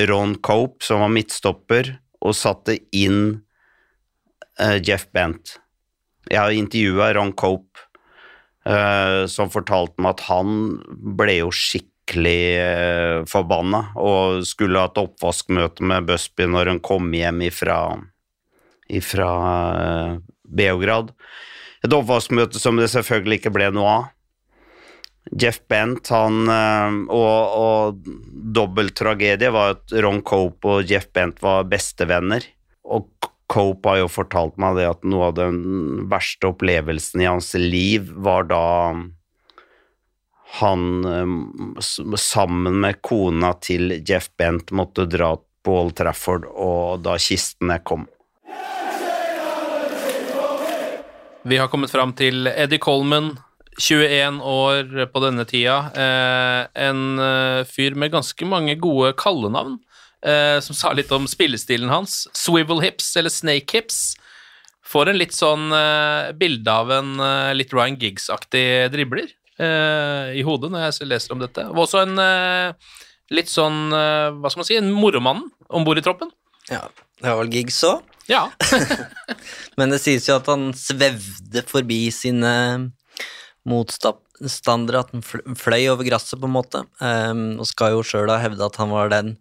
Ron 0.09 0.35
Cope, 0.43 0.83
som 0.85 1.03
var 1.03 1.11
midtstopper, 1.13 1.95
og 2.21 2.38
satte 2.38 2.77
inn 2.95 3.41
uh, 4.61 4.77
Jeff 4.81 5.07
Bent. 5.13 5.57
Jeg 6.29 6.39
har 6.39 6.55
intervjua 6.55 7.11
Ron 7.17 7.33
Cope, 7.38 7.88
uh, 8.67 9.27
som 9.31 9.51
fortalte 9.53 10.01
meg 10.01 10.15
at 10.17 10.25
han 10.29 10.57
ble 11.17 11.39
jo 11.41 11.51
skikkelig 11.55 12.43
uh, 12.61 13.17
forbanna 13.29 13.83
og 13.99 14.45
skulle 14.47 14.81
ha 14.81 14.91
et 14.91 15.01
oppvaskmøte 15.01 15.85
med 15.88 16.09
Busby 16.09 16.49
når 16.49 16.73
han 16.73 16.83
kom 16.83 17.11
hjem 17.15 17.45
ifra, 17.47 17.79
ifra 18.91 19.31
eh, 19.81 20.15
Beograd. 20.51 21.13
Et 21.85 21.93
oppvaskmøte 21.95 22.59
som 22.61 22.77
det 22.77 22.91
selvfølgelig 22.91 23.39
ikke 23.39 23.53
ble 23.55 23.69
noe 23.73 23.93
av. 23.93 24.09
Jeff 25.30 25.61
Bent 25.69 26.10
han, 26.11 26.41
eh, 26.49 26.95
og, 27.14 27.57
og 27.61 28.10
dobbelttragedie 28.57 29.52
var 29.53 29.77
at 29.77 29.93
Ron 30.03 30.22
Cope 30.26 30.77
og 30.77 30.91
Jeff 30.91 31.07
Bent 31.14 31.41
var 31.43 31.68
bestevenner. 31.69 32.45
Og 32.89 33.07
Cope 33.52 33.91
har 33.91 34.02
jo 34.02 34.11
fortalt 34.11 34.57
meg 34.61 34.80
det 34.80 34.88
at 34.89 35.07
noe 35.07 35.30
av 35.30 35.38
den 35.38 36.06
verste 36.11 36.52
opplevelsen 36.52 37.23
i 37.23 37.30
hans 37.30 37.53
liv 37.60 38.10
var 38.23 38.48
da 38.49 38.64
han 40.60 41.06
eh, 41.06 41.84
sammen 42.19 42.81
med 42.84 43.02
kona 43.06 43.53
til 43.64 44.02
Jeff 44.07 44.31
Bent 44.38 44.73
måtte 44.76 45.06
dra 45.07 45.35
på 45.61 45.77
Old 45.77 45.93
Trafford, 45.99 46.48
og 46.49 47.03
da 47.06 47.15
kistene 47.22 47.77
kom. 47.85 48.07
Vi 51.45 51.57
har 51.57 51.69
kommet 51.69 51.93
fram 51.93 52.14
til 52.18 52.49
Eddie 52.49 52.81
Coleman, 52.81 53.35
21 53.80 54.41
år 54.43 55.06
på 55.14 55.22
denne 55.23 55.45
tida. 55.48 55.77
Eh, 55.95 56.68
en 56.88 57.19
eh, 57.19 57.61
fyr 57.69 57.95
med 57.95 58.11
ganske 58.14 58.48
mange 58.48 58.76
gode 58.81 59.14
kallenavn, 59.19 59.77
eh, 60.26 60.60
som 60.64 60.77
sa 60.77 60.91
litt 60.98 61.11
om 61.15 61.27
spillestilen 61.30 61.91
hans. 61.91 62.26
Swivel 62.38 62.84
hips, 62.84 63.14
eller 63.18 63.34
snake 63.34 63.77
hips. 63.77 64.02
Får 64.91 65.07
en 65.07 65.19
litt 65.22 65.31
sånn 65.31 65.69
bilde 66.35 66.72
av 66.73 66.89
en 66.91 67.14
litt 67.56 67.72
Ryan 67.72 67.95
Giggs-aktig 67.95 68.89
dribler 68.91 69.30
i 70.35 70.41
hodet 70.43 70.68
når 70.73 70.84
jeg 70.84 71.07
leser 71.07 71.31
om 71.31 71.39
dette. 71.39 71.64
Og 71.72 71.85
også 71.85 72.02
en 72.02 72.19
litt 73.31 73.48
sånn, 73.48 73.85
hva 73.88 74.52
skal 74.52 74.60
man 74.60 74.68
si, 74.68 74.76
en 74.81 74.91
moromann 74.91 75.45
om 75.72 75.88
bord 75.88 76.02
i 76.02 76.03
troppen. 76.03 76.34
Ja, 76.68 76.89
det 77.22 77.30
var 77.30 77.39
vel 77.39 77.53
Giggs 77.56 77.80
òg. 77.88 78.03
Ja. 78.27 78.49
Men 79.80 79.95
det 79.95 80.02
sies 80.03 80.27
jo 80.27 80.35
at 80.41 80.52
han 80.52 80.73
svevde 80.76 81.64
forbi 81.72 82.02
sine 82.11 82.52
motstandere, 83.67 85.03
at 85.03 85.11
han 85.13 85.23
fløy 85.57 85.89
over 85.91 86.07
gresset, 86.07 86.39
på 86.41 86.49
en 86.49 86.55
måte. 86.55 86.83
Um, 87.01 87.59
og 87.61 87.69
skal 87.69 87.95
jo 87.95 88.05
sjøl 88.05 88.31
ha 88.33 88.39
hevda 88.41 88.69
at 88.69 88.79
han 88.81 88.93
var 88.93 89.11
den 89.13 89.35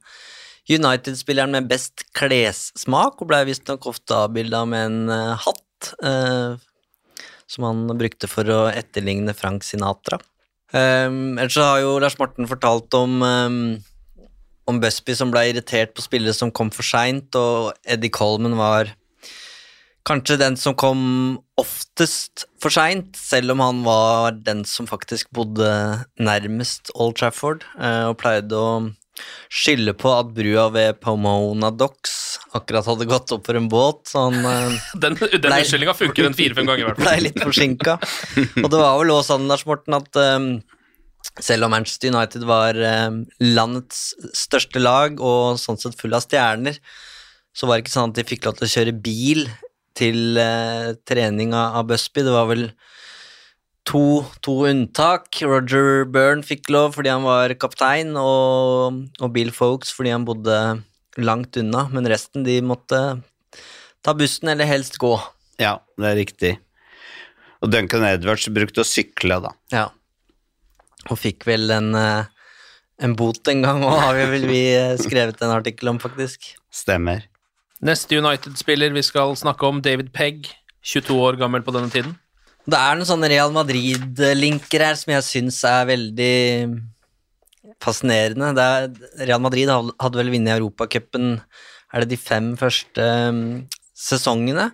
United-spilleren 0.70 1.54
med 1.56 1.70
best 1.70 2.04
klessmak, 2.16 3.18
og 3.18 3.30
blei 3.30 3.42
visstnok 3.48 3.88
ofte 3.90 4.18
avbilda 4.26 4.62
med 4.68 4.84
en 4.86 4.98
eh, 5.10 5.46
hatt, 5.46 5.88
eh, 6.06 7.24
som 7.50 7.66
han 7.66 7.80
brukte 7.98 8.28
for 8.30 8.46
å 8.54 8.60
etterligne 8.70 9.34
Frank 9.34 9.66
Sinatra. 9.66 10.20
Um, 10.70 11.34
ellers 11.40 11.56
så 11.56 11.64
har 11.66 11.80
jo 11.82 11.96
Lars 11.98 12.14
Morten 12.20 12.46
fortalt 12.46 12.94
om 12.94 13.16
um, 13.26 13.56
om 14.70 14.78
Busby 14.78 15.16
som 15.18 15.32
ble 15.32 15.48
irritert 15.50 15.96
på 15.96 16.04
spillere 16.04 16.36
som 16.36 16.52
kom 16.54 16.70
for 16.74 16.86
seint, 16.86 17.34
og 17.34 17.72
Eddie 17.82 18.12
Coleman 18.14 18.58
var 18.58 18.92
kanskje 20.10 20.38
den 20.40 20.56
som 20.58 20.74
kom 20.78 21.02
oftest 21.60 22.46
for 22.62 22.72
seint, 22.74 23.14
selv 23.18 23.54
om 23.54 23.62
han 23.62 23.82
var 23.86 24.38
den 24.46 24.64
som 24.68 24.88
faktisk 24.90 25.30
bodde 25.36 25.68
nærmest 26.20 26.90
Old 26.96 27.18
Trafford, 27.20 27.66
eh, 27.78 28.08
og 28.10 28.18
pleide 28.20 28.56
å 28.56 28.72
skylde 29.52 29.92
på 30.00 30.10
at 30.14 30.30
brua 30.32 30.68
ved 30.72 31.00
Pomona 31.02 31.68
Docks 31.74 32.38
akkurat 32.56 32.86
hadde 32.88 33.08
gått 33.10 33.34
opp 33.34 33.44
for 33.46 33.58
en 33.58 33.68
båt, 33.70 34.02
så 34.08 34.26
han 34.28 34.38
eh, 34.48 34.90
Den, 35.02 35.18
den 35.20 35.52
unnskyldninga 35.52 35.96
funker 35.98 36.30
en 36.30 36.36
fire-fem 36.38 36.66
ganger, 36.66 36.82
i 36.82 36.88
hvert 36.88 37.00
fall. 37.00 37.08
Blei 37.10 37.28
litt 37.28 37.40
forsinka. 37.42 37.96
Og 38.64 38.68
det 38.68 38.80
var 38.80 38.98
vel 39.02 39.14
også 39.14 39.34
sånn, 39.34 39.48
Lars 39.50 39.66
Morten, 39.68 39.98
at 40.00 40.20
um, 40.20 40.50
selv 41.38 41.68
om 41.68 41.74
Manchester 41.76 42.10
United 42.14 42.46
var 42.48 42.78
um, 42.80 43.22
landets 43.44 44.10
største 44.36 44.82
lag 44.82 45.20
og 45.20 45.60
sånn 45.60 45.78
sett 45.80 45.98
full 46.00 46.16
av 46.16 46.24
stjerner, 46.24 46.80
så 47.54 47.66
var 47.66 47.76
det 47.76 47.84
ikke 47.84 47.98
sånn 47.98 48.14
at 48.14 48.18
de 48.18 48.26
fikk 48.26 48.46
lov 48.46 48.58
til 48.58 48.66
å 48.66 48.72
kjøre 48.72 49.00
bil 49.04 49.44
til 49.98 50.38
uh, 50.38 50.92
trening 51.08 51.54
av 51.56 51.80
av 51.80 51.90
Busby. 51.90 52.24
Det 52.26 52.34
var 52.34 52.48
vel 52.50 52.68
to, 53.88 54.22
to 54.44 54.54
unntak. 54.70 55.42
Roger 55.42 56.04
Byrne 56.08 56.46
fikk 56.46 56.70
lov 56.72 56.94
fordi 56.98 57.12
han 57.12 57.26
var 57.26 57.54
kaptein, 57.60 58.14
og, 58.18 59.02
og 59.20 59.34
Bill 59.34 59.52
Folks 59.54 59.92
fordi 59.96 60.14
han 60.14 60.26
bodde 60.28 60.56
langt 61.20 61.56
unna, 61.60 61.86
men 61.92 62.08
resten 62.08 62.46
de 62.46 62.60
måtte 62.64 63.00
ta 64.04 64.14
bussen 64.16 64.52
eller 64.52 64.68
helst 64.68 64.98
gå. 65.02 65.14
Ja, 65.60 65.78
det 66.00 66.12
er 66.12 66.20
riktig. 66.20 66.52
Og 67.60 67.72
Duncan 67.72 68.06
Edwards 68.08 68.48
brukte 68.52 68.84
å 68.84 68.88
sykle, 68.88 69.40
da. 69.44 69.52
Ja. 69.74 69.88
Og 71.10 71.18
fikk 71.20 71.44
vel 71.48 71.68
en, 71.74 71.92
eh, 71.96 72.24
en 73.04 73.16
bot 73.16 73.48
en 73.52 73.62
gang, 73.64 73.84
og 73.84 73.98
har 74.00 74.14
vi 74.16 74.28
vel 74.32 74.46
vi 74.48 74.62
eh, 74.72 74.96
skrevet 75.00 75.42
en 75.42 75.52
artikkel 75.58 75.92
om, 75.92 76.00
faktisk. 76.00 76.54
Stemmer. 76.72 77.26
Neste 77.80 78.18
United-spiller 78.20 78.92
vi 78.92 79.04
skal 79.06 79.32
snakke 79.40 79.68
om, 79.68 79.80
David 79.80 80.10
Pegg, 80.12 80.50
22 80.84 81.16
år 81.16 81.38
gammel 81.40 81.64
på 81.64 81.72
denne 81.76 81.92
tiden. 81.92 82.14
Det 82.68 82.76
er 82.76 82.96
noen 82.96 83.08
sånne 83.08 83.30
Real 83.32 83.52
Madrid-linker 83.54 84.84
her 84.84 84.98
som 85.00 85.14
jeg 85.14 85.26
syns 85.26 85.62
er 85.64 85.88
veldig 85.88 86.34
fascinerende. 87.80 88.52
Det 88.56 88.66
er, 88.66 88.90
Real 89.30 89.42
Madrid 89.42 89.72
hadde 89.72 90.20
vel 90.20 90.32
vunnet 90.34 90.58
Europacupen 90.58 91.38
er 91.90 92.04
det 92.04 92.12
de 92.12 92.20
fem 92.20 92.52
første 92.60 93.06
um, 93.30 93.40
sesongene. 93.96 94.70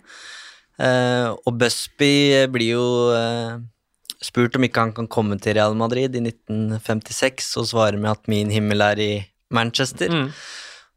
Eh, 0.76 1.30
og 1.32 1.54
Busby 1.56 2.44
blir 2.52 2.74
jo 2.74 2.86
eh, 3.16 3.56
spurt 4.20 4.58
om 4.58 4.66
ikke 4.66 4.82
han 4.84 4.92
kan 4.96 5.08
komme 5.08 5.38
til 5.40 5.56
Real 5.56 5.76
Madrid 5.78 6.18
i 6.18 6.22
1956, 6.26 7.54
og 7.62 7.70
svarer 7.70 7.96
med 8.00 8.12
at 8.12 8.28
min 8.28 8.52
himmel 8.52 8.84
er 8.84 9.00
i 9.00 9.12
Manchester. 9.54 10.12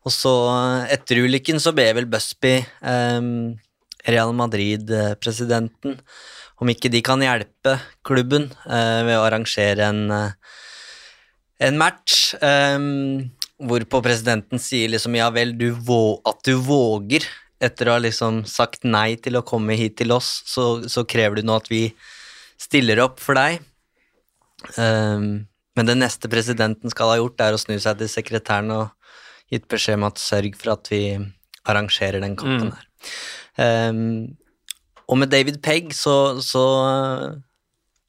Og 0.07 0.13
så, 0.15 0.33
eh, 0.53 0.93
etter 0.95 1.23
ulykken, 1.25 1.59
så 1.59 1.73
ber 1.75 1.95
vel 1.97 2.07
Busby 2.09 2.57
eh, 2.63 3.29
Real 4.07 4.33
Madrid-presidenten 4.33 5.99
om 6.59 6.71
ikke 6.71 6.91
de 6.91 7.01
kan 7.03 7.21
hjelpe 7.23 7.77
klubben 8.07 8.49
eh, 8.67 9.01
ved 9.07 9.15
å 9.15 9.25
arrangere 9.27 9.89
en, 9.91 10.05
eh, 10.11 10.55
en 11.67 11.77
match. 11.79 12.33
eh, 12.41 12.79
hvorpå 13.59 13.99
presidenten 14.03 14.59
sier 14.61 14.91
liksom 14.91 15.17
ja 15.19 15.29
vel, 15.35 15.51
du 15.57 15.73
at 16.25 16.43
du 16.47 16.55
våger 16.55 17.25
etter 17.59 17.89
å 17.89 17.97
ha 17.97 17.99
liksom 17.99 18.45
sagt 18.47 18.85
nei 18.87 19.17
til 19.19 19.35
å 19.35 19.43
komme 19.43 19.75
hit 19.75 19.97
til 19.99 20.13
oss, 20.15 20.43
så, 20.47 20.87
så 20.87 21.03
krever 21.03 21.39
du 21.39 21.47
nå 21.47 21.57
at 21.59 21.67
vi 21.67 21.89
stiller 22.59 23.01
opp 23.03 23.19
for 23.19 23.35
deg. 23.35 23.59
Um, 24.77 25.47
men 25.75 25.87
det 25.87 25.97
neste 25.99 26.31
presidenten 26.31 26.91
skal 26.91 27.13
ha 27.13 27.19
gjort, 27.19 27.43
er 27.43 27.55
å 27.55 27.59
snu 27.59 27.75
seg 27.79 27.99
til 27.99 28.11
sekretæren 28.11 28.71
og 28.75 28.87
gitt 29.51 29.67
beskjed 29.71 29.97
om 29.99 30.07
at 30.09 30.21
sørg 30.21 30.55
for 30.59 30.73
at 30.75 30.89
vi 30.91 31.01
arrangerer 31.69 32.21
den 32.23 32.35
kampen 32.39 32.69
Mm. 32.69 32.75
her. 32.77 33.89
Um, 33.89 34.37
og 35.09 35.17
med 35.17 35.29
David 35.31 35.61
Pegg 35.65 35.91
så, 35.97 36.37
så 36.43 36.63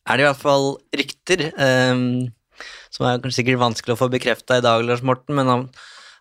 er 0.07 0.17
det 0.19 0.25
i 0.25 0.29
hvert 0.29 0.43
fall 0.43 0.69
rykter, 0.97 1.47
um, 1.57 2.29
som 2.93 3.07
er 3.07 3.19
kanskje 3.23 3.41
sikkert 3.41 3.63
vanskelig 3.63 3.95
å 3.97 4.01
få 4.03 4.11
bekrefta 4.13 4.59
i 4.61 4.65
dag, 4.65 4.85
Lars 4.85 5.03
Morten, 5.07 5.35
men 5.39 5.69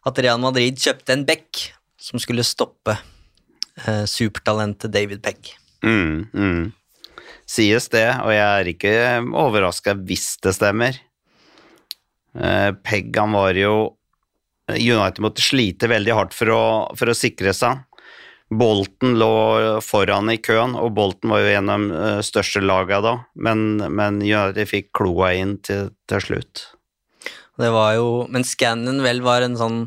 at 0.08 0.20
Real 0.24 0.40
Madrid 0.42 0.80
kjøpte 0.80 1.14
en 1.16 1.26
bekk 1.28 1.66
som 2.00 2.22
skulle 2.22 2.46
stoppe 2.48 2.96
uh, 2.96 4.06
supertalentet 4.08 4.92
David 4.94 5.22
Pegg. 5.26 5.52
Mm, 5.84 6.30
mm. 6.34 6.66
Sies 7.50 7.90
det, 7.90 8.06
og 8.22 8.30
jeg 8.32 8.46
er 8.46 8.68
ikke 8.72 8.96
overraska 9.34 9.96
hvis 10.06 10.36
det 10.44 10.52
stemmer. 10.54 10.98
Eh, 12.38 12.72
Pegg, 12.86 13.10
han 13.18 13.34
var 13.34 13.58
jo 13.58 13.72
United 14.76 15.22
måtte 15.24 15.44
slite 15.46 15.90
veldig 15.90 16.16
hardt 16.16 16.36
for 16.38 16.52
å, 16.54 16.64
for 17.00 17.12
å 17.12 17.18
sikre 17.18 17.54
seg. 17.56 17.86
Bolten 18.50 19.14
lå 19.22 19.34
foran 19.86 20.32
i 20.34 20.40
køen, 20.42 20.74
og 20.74 20.96
Bolten 20.98 21.30
var 21.30 21.44
jo 21.44 21.52
en 21.54 21.70
av 21.70 21.84
de 21.84 22.00
eh, 22.00 22.22
største 22.26 22.64
lagene 22.66 23.04
da, 23.06 23.14
men, 23.38 23.78
men 23.94 24.18
United 24.26 24.70
fikk 24.72 24.90
kloa 24.98 25.36
inn 25.38 25.60
til, 25.66 25.92
til 26.10 26.24
slutt. 26.26 26.64
Det 27.60 27.70
var 27.76 27.94
jo, 28.00 28.10
men 28.32 28.48
Scannon 28.48 29.04
vel 29.04 29.22
var 29.22 29.46
en 29.46 29.58
sånn 29.60 29.84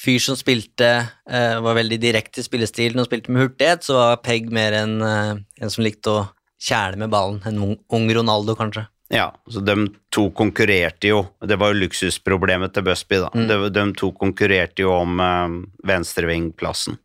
fyr 0.00 0.20
som 0.22 0.36
spilte 0.38 0.88
eh, 1.28 1.56
Var 1.60 1.76
veldig 1.76 1.98
direkte 2.00 2.40
i 2.40 2.46
spillestilen 2.46 3.02
og 3.02 3.08
spilte 3.08 3.34
med 3.34 3.44
hurtighet, 3.44 3.84
så 3.84 3.98
var 3.98 4.22
Pegg 4.24 4.48
mer 4.54 4.78
en, 4.78 4.94
eh, 5.04 5.34
en 5.60 5.72
som 5.74 5.84
likte 5.84 6.14
å 6.14 6.28
kjæle 6.60 7.00
med 7.00 7.12
ballen. 7.12 7.42
En 7.48 7.60
ung 7.74 8.08
Ronaldo, 8.14 8.56
kanskje. 8.56 8.86
Ja, 9.10 9.32
så 9.50 9.60
de 9.66 9.74
to 10.14 10.28
konkurrerte 10.30 11.10
jo. 11.10 11.24
Det 11.42 11.58
var 11.58 11.72
jo 11.72 11.82
luksusproblemet 11.82 12.76
til 12.76 12.86
Busby, 12.86 13.18
da. 13.24 13.30
Mm. 13.34 13.46
De, 13.48 13.56
de 13.74 13.84
to 13.98 14.12
konkurrerte 14.14 14.84
jo 14.84 14.92
om 14.94 15.18
eh, 15.24 15.56
venstrevingplassen. 15.90 16.98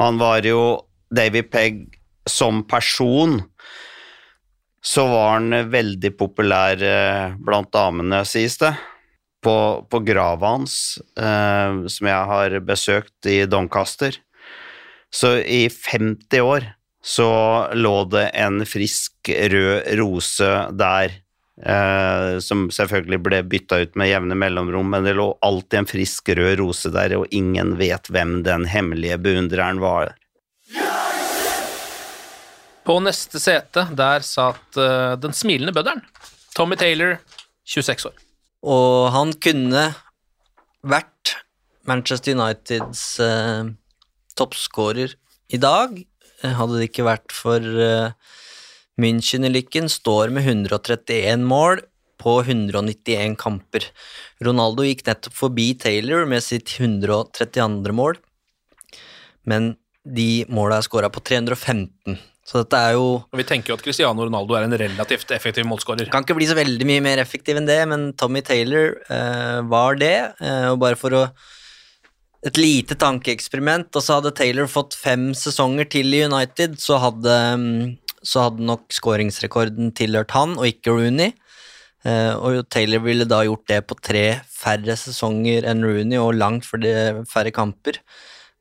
Han 0.00 0.18
var 0.18 0.46
jo 0.46 0.62
David 1.14 1.50
Pegg 1.52 1.84
som 2.28 2.64
person 2.66 3.38
så 4.82 5.04
var 5.06 5.34
han 5.36 5.70
veldig 5.70 6.12
populær 6.16 6.80
eh, 6.82 7.36
blant 7.36 7.70
damene, 7.72 8.22
sies 8.24 8.56
det. 8.60 8.72
På, 9.44 9.86
på 9.88 10.02
grava 10.04 10.54
hans, 10.56 10.98
eh, 11.16 11.84
som 11.88 12.08
jeg 12.10 12.28
har 12.32 12.56
besøkt 12.64 13.28
i 13.28 13.44
Doncaster. 13.48 14.18
Så 15.12 15.38
i 15.40 15.64
50 15.72 16.44
år 16.44 16.66
så 17.02 17.30
lå 17.72 18.04
det 18.12 18.28
en 18.36 18.60
frisk 18.68 19.30
rød 19.52 19.88
rose 20.00 20.48
der, 20.76 21.14
eh, 21.64 22.38
som 22.44 22.66
selvfølgelig 22.72 23.20
ble 23.24 23.42
bytta 23.48 23.80
ut 23.80 23.96
med 23.96 24.10
jevne 24.10 24.36
mellomrom, 24.36 24.90
men 24.92 25.08
det 25.08 25.16
lå 25.16 25.30
alltid 25.40 25.78
en 25.80 25.88
frisk 25.88 26.28
rød 26.36 26.58
rose 26.60 26.92
der, 26.92 27.16
og 27.16 27.32
ingen 27.32 27.78
vet 27.80 28.12
hvem 28.12 28.42
den 28.44 28.68
hemmelige 28.68 29.16
beundreren 29.18 29.80
var. 29.80 30.12
På 32.84 32.98
neste 33.00 33.40
sete 33.40 33.86
der 33.96 34.24
satt 34.24 34.76
uh, 34.80 35.16
den 35.20 35.32
smilende 35.36 35.72
bøddelen. 35.76 36.04
Tommy 36.56 36.76
Taylor, 36.80 37.18
26 37.68 38.08
år. 38.10 38.16
Og 38.66 39.10
han 39.14 39.32
kunne 39.40 39.84
vært 40.84 41.36
Manchester 41.88 42.36
Uniteds 42.36 43.04
uh, 43.22 43.70
toppskårer 44.36 45.14
i 45.52 45.60
dag. 45.60 45.94
Eh, 46.42 46.54
Hadde 46.56 46.80
det 46.80 46.90
ikke 46.90 47.06
vært 47.08 47.34
for 47.34 47.60
eh, 47.60 48.12
München-ulykken, 49.00 49.88
står 49.92 50.32
med 50.34 50.48
131 50.48 51.44
mål 51.48 51.84
på 52.20 52.36
191 52.44 53.36
kamper. 53.40 53.86
Ronaldo 54.44 54.84
gikk 54.84 55.06
nettopp 55.06 55.36
forbi 55.36 55.70
Taylor 55.80 56.26
med 56.28 56.44
sitt 56.44 56.74
132. 56.76 57.94
mål, 57.96 58.18
men 59.48 59.74
de 60.04 60.44
måla 60.52 60.80
er 60.80 60.86
skåra 60.86 61.08
på 61.12 61.22
315. 61.24 62.18
Så 62.50 62.64
dette 62.64 62.78
er 62.82 62.96
jo 62.96 63.20
Og 63.20 63.38
Vi 63.38 63.46
tenker 63.46 63.70
jo 63.70 63.76
at 63.78 63.84
Cristiano 63.84 64.24
Ronaldo 64.26 64.56
er 64.58 64.66
en 64.66 64.74
relativt 64.74 65.30
effektiv 65.36 65.68
målskårer. 65.70 66.08
Kan 66.10 66.24
ikke 66.24 66.34
bli 66.34 66.48
så 66.50 66.56
veldig 66.58 66.86
mye 66.88 67.04
mer 67.04 67.22
effektiv 67.22 67.60
enn 67.60 67.68
det, 67.68 67.78
men 67.86 68.10
Tommy 68.18 68.42
Taylor 68.42 68.96
eh, 69.06 69.60
var 69.70 70.00
det. 70.00 70.16
Eh, 70.42 70.66
og 70.72 70.80
bare 70.82 70.98
for 70.98 71.14
å 71.14 71.22
Et 72.48 72.56
lite 72.56 72.96
tankeeksperiment, 72.96 73.90
og 73.92 74.04
så 74.04 74.16
hadde 74.16 74.32
Taylor 74.36 74.68
fått 74.70 74.96
fem 74.96 75.30
sesonger 75.36 75.90
til 75.92 76.14
i 76.16 76.22
United, 76.24 76.78
så 76.80 76.96
hadde, 77.02 77.36
mm, 77.60 78.16
så 78.24 78.46
hadde 78.46 78.64
nok 78.64 78.88
skåringsrekorden 78.96 79.92
tilhørt 79.96 80.32
han, 80.32 80.56
og 80.56 80.70
ikke 80.70 80.94
Rooney. 80.96 81.34
Eh, 82.08 82.32
og 82.32 82.64
Taylor 82.72 83.04
ville 83.04 83.26
da 83.28 83.42
gjort 83.44 83.66
det 83.68 83.82
på 83.84 83.98
tre 84.00 84.24
færre 84.48 84.96
sesonger 84.96 85.68
enn 85.68 85.84
Rooney, 85.84 86.16
og 86.16 86.38
langt 86.40 86.64
færre 86.68 87.52
kamper. 87.52 88.00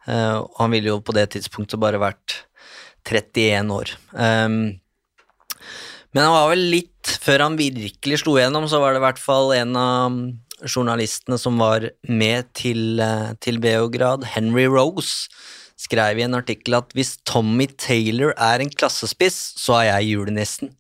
Eh, 0.10 0.36
og 0.36 0.60
han 0.60 0.76
ville 0.76 0.92
jo 0.92 1.00
på 1.00 1.16
det 1.16 1.30
tidspunktet 1.38 1.80
bare 1.80 2.02
vært 2.02 2.42
31 3.08 3.72
år. 3.74 3.96
Um, 4.12 4.80
men 6.14 6.26
han 6.26 6.34
var 6.34 6.50
vel 6.52 6.62
litt 6.74 7.10
Før 7.24 7.46
han 7.46 7.56
virkelig 7.58 8.20
slo 8.22 8.36
gjennom, 8.38 8.68
så 8.70 8.82
var 8.82 8.94
det 8.94 9.00
i 9.00 9.06
hvert 9.06 9.22
fall 9.22 9.54
en 9.56 9.76
av 9.80 10.18
journalistene 10.68 11.38
som 11.40 11.60
var 11.62 11.90
med 12.08 12.50
til, 12.58 13.00
eh, 13.00 13.34
til 13.40 13.60
Beograd, 13.64 14.26
Henry 14.36 14.66
Rose, 14.66 15.30
skrev 15.80 16.20
i 16.20 16.26
en 16.26 16.36
artikkel 16.36 16.76
at 16.76 16.92
hvis 16.98 17.18
Tommy 17.28 17.70
Taylor 17.80 18.34
er 18.36 18.60
en 18.60 18.72
klassespiss, 18.72 19.38
så 19.60 19.80
er 19.80 19.86
jeg 19.92 20.16
julenissen. 20.16 20.74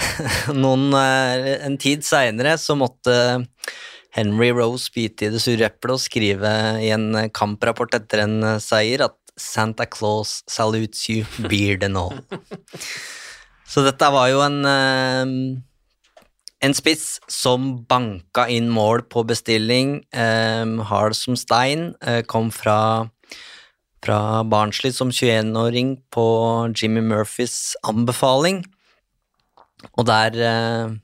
Noen, 0.62 0.90
eh, 0.96 1.60
en 1.66 1.78
tid 1.80 2.02
seinere 2.06 2.56
så 2.58 2.76
måtte 2.78 3.14
Henry 4.16 4.50
Rose 4.56 4.90
bite 4.94 5.28
i 5.28 5.32
det 5.32 5.42
sure 5.42 5.68
eplet 5.68 5.94
og 5.94 6.02
skrive 6.02 6.52
i 6.82 6.90
en 6.94 7.12
kamprapport 7.36 7.94
etter 8.00 8.24
en 8.24 8.38
eh, 8.42 8.60
seier 8.62 9.06
at 9.06 9.16
Santa 9.40 9.86
Claus 9.88 10.40
salutes 10.50 11.06
you, 11.08 11.24
beard 11.48 11.84
and 11.86 11.96
all. 11.96 12.18
Så 13.70 13.84
dette 13.86 14.10
var 14.12 14.28
jo 14.32 14.42
en 14.42 14.58
eh, 14.66 15.34
en 16.60 16.76
spiss 16.76 17.18
som 17.30 17.70
banka 17.88 18.44
inn 18.52 18.68
mål 18.72 19.06
på 19.08 19.24
bestilling, 19.28 20.00
eh, 20.12 20.66
hard 20.90 21.16
som 21.16 21.36
stein, 21.36 21.94
eh, 22.02 22.20
kom 22.22 22.50
fra, 22.50 23.08
fra 24.04 24.44
Barnsley 24.44 24.92
som 24.92 25.10
21-åring 25.10 26.02
på 26.12 26.26
Jimmy 26.76 27.00
Murphys 27.00 27.76
anbefaling. 27.82 28.64
Og 29.96 30.06
der 30.06 30.36
eh, 30.36 30.96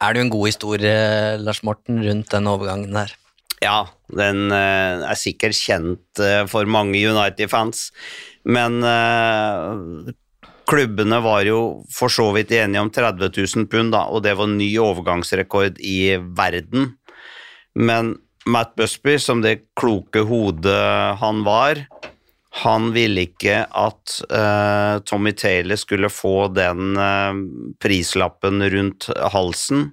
er 0.00 0.12
det 0.12 0.20
jo 0.20 0.26
en 0.26 0.36
god 0.36 0.46
historie, 0.46 1.38
Lars 1.38 1.62
Morten, 1.62 2.00
rundt 2.04 2.30
den 2.32 2.46
overgangen 2.46 2.94
der. 2.96 3.12
Ja, 3.60 3.88
den 4.08 4.52
eh, 4.52 5.04
er 5.04 5.18
sikkert 5.18 5.58
kjent 5.58 6.22
for 6.48 6.64
mange 6.64 6.96
United-fans, 6.96 7.90
men 8.44 8.80
klubbene 10.68 11.20
var 11.24 11.48
jo 11.48 11.60
for 11.94 12.12
så 12.12 12.28
vidt 12.36 12.52
enige 12.52 12.82
om 12.84 12.90
30 12.92 13.30
000 13.32 13.68
pund, 13.72 13.92
da, 13.94 14.04
og 14.12 14.22
det 14.26 14.36
var 14.38 14.50
ny 14.52 14.68
overgangsrekord 14.82 15.80
i 15.80 16.16
verden. 16.18 16.92
Men 17.78 18.16
Matt 18.48 18.74
Busby, 18.76 19.16
som 19.20 19.42
det 19.44 19.70
kloke 19.78 20.24
hodet 20.28 21.16
han 21.20 21.42
var, 21.46 21.82
han 22.62 22.90
ville 22.94 23.26
ikke 23.28 23.60
at 23.66 24.14
uh, 24.32 24.98
Tommy 25.06 25.34
Taylor 25.36 25.78
skulle 25.78 26.10
få 26.10 26.48
den 26.56 26.96
uh, 26.96 27.36
prislappen 27.82 28.64
rundt 28.72 29.10
halsen, 29.34 29.90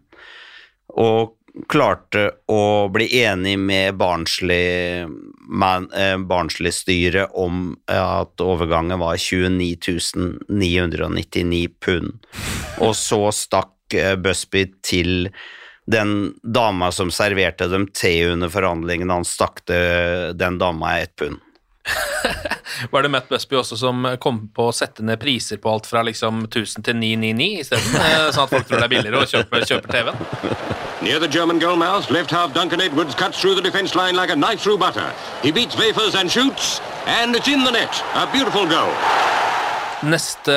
og 0.95 1.35
klarte 1.71 2.29
å 2.51 2.87
bli 2.91 3.07
enig 3.23 3.55
med 3.59 3.95
Barnsley, 3.99 5.05
man, 5.49 5.87
eh, 5.93 6.17
Barnsley-styret 6.17 7.31
om 7.33 7.77
at 7.91 8.41
overgangen 8.43 8.99
var 8.99 9.17
29 9.17 9.99
999 10.49 11.67
pund. 11.79 12.25
Og 12.83 12.95
så 12.95 13.21
stakk 13.31 13.95
eh, 13.95 14.15
Busby 14.15 14.67
til 14.83 15.29
den 15.85 16.33
dama 16.41 16.91
som 16.91 17.11
serverte 17.13 17.69
dem 17.69 17.87
te 17.93 18.17
under 18.31 18.49
forhandlingene, 18.49 19.13
han 19.13 19.27
stakk 19.27 19.61
den 19.69 20.57
dama 20.57 20.97
ett 20.99 21.15
pund. 21.15 21.37
Var 22.91 23.01
det 23.01 23.09
Matt 23.09 23.29
Busby 23.29 23.55
også 23.55 23.77
som 23.77 24.07
kom 24.19 24.47
på 24.49 24.69
å 24.69 24.73
sette 24.73 25.05
ned 25.05 25.21
priser 25.21 25.61
på 25.61 25.69
alt 25.69 25.85
fra 25.89 26.01
liksom 26.05 26.47
1000 26.47 26.87
til 26.87 26.97
999 26.97 27.61
isteden? 27.61 27.99
eh, 28.01 28.31
Sånn 28.33 28.47
at 28.47 28.55
folk 28.55 28.65
tror 28.65 28.81
det 28.81 28.87
er 28.87 28.95
billigere 28.95 29.21
å 29.21 29.29
kjøpe, 29.29 29.61
kjøpe 29.69 29.93
TV-en? 29.93 30.74
Near 31.05 31.19
the 31.19 31.27
German 31.27 31.59
goalmouth, 31.59 32.09
left 32.09 32.31
half 32.31 32.51
Duncan 32.51 32.81
Edwards 32.81 33.13
cuts 33.13 33.39
through 33.39 33.53
the 33.53 33.61
defence 33.61 33.93
line 33.93 34.15
like 34.15 34.31
a 34.31 34.35
knife 34.35 34.61
through 34.63 34.79
butter. 34.79 35.13
He 35.43 35.51
beats 35.51 35.77
Wafers 35.77 36.15
and 36.15 36.31
shoots, 36.31 36.81
and 37.05 37.35
it's 37.35 37.47
in 37.47 37.63
the 37.63 37.69
net. 37.69 37.93
A 38.15 38.25
beautiful 38.33 38.65
goal. 38.65 38.89
Neste 40.01 40.55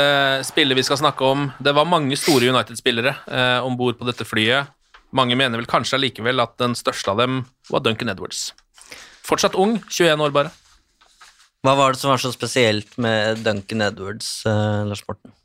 spiller 0.49 0.75
vi 0.75 0.87
skal 0.89 0.97
snakke 1.03 1.25
om 1.25 1.51
Det 1.61 1.75
var 1.77 1.85
mange 1.85 2.17
store 2.17 2.49
United-spillere 2.49 3.13
eh, 3.29 3.61
om 3.61 3.77
bord 3.77 3.99
på 4.01 4.09
dette 4.09 4.25
flyet. 4.25 4.73
Mange 5.13 5.37
mener 5.37 5.61
vel 5.61 5.69
kanskje 5.69 6.01
allikevel 6.01 6.41
at 6.41 6.57
den 6.57 6.73
største 6.81 7.13
av 7.13 7.21
dem 7.21 7.43
var 7.69 7.85
Duncan 7.85 8.09
Edwards. 8.09 8.55
Fortsatt 9.29 9.53
ung, 9.53 9.77
21 9.85 10.25
år 10.31 10.33
bare. 10.33 10.55
Hva 11.61 11.77
var 11.77 11.93
det 11.93 12.01
som 12.01 12.15
var 12.15 12.25
så 12.25 12.33
spesielt 12.33 12.97
med 12.97 13.45
Duncan 13.45 13.85
Edwards, 13.85 14.47
eh, 14.49 14.81
Lars 14.89 15.05
Morten? 15.05 15.37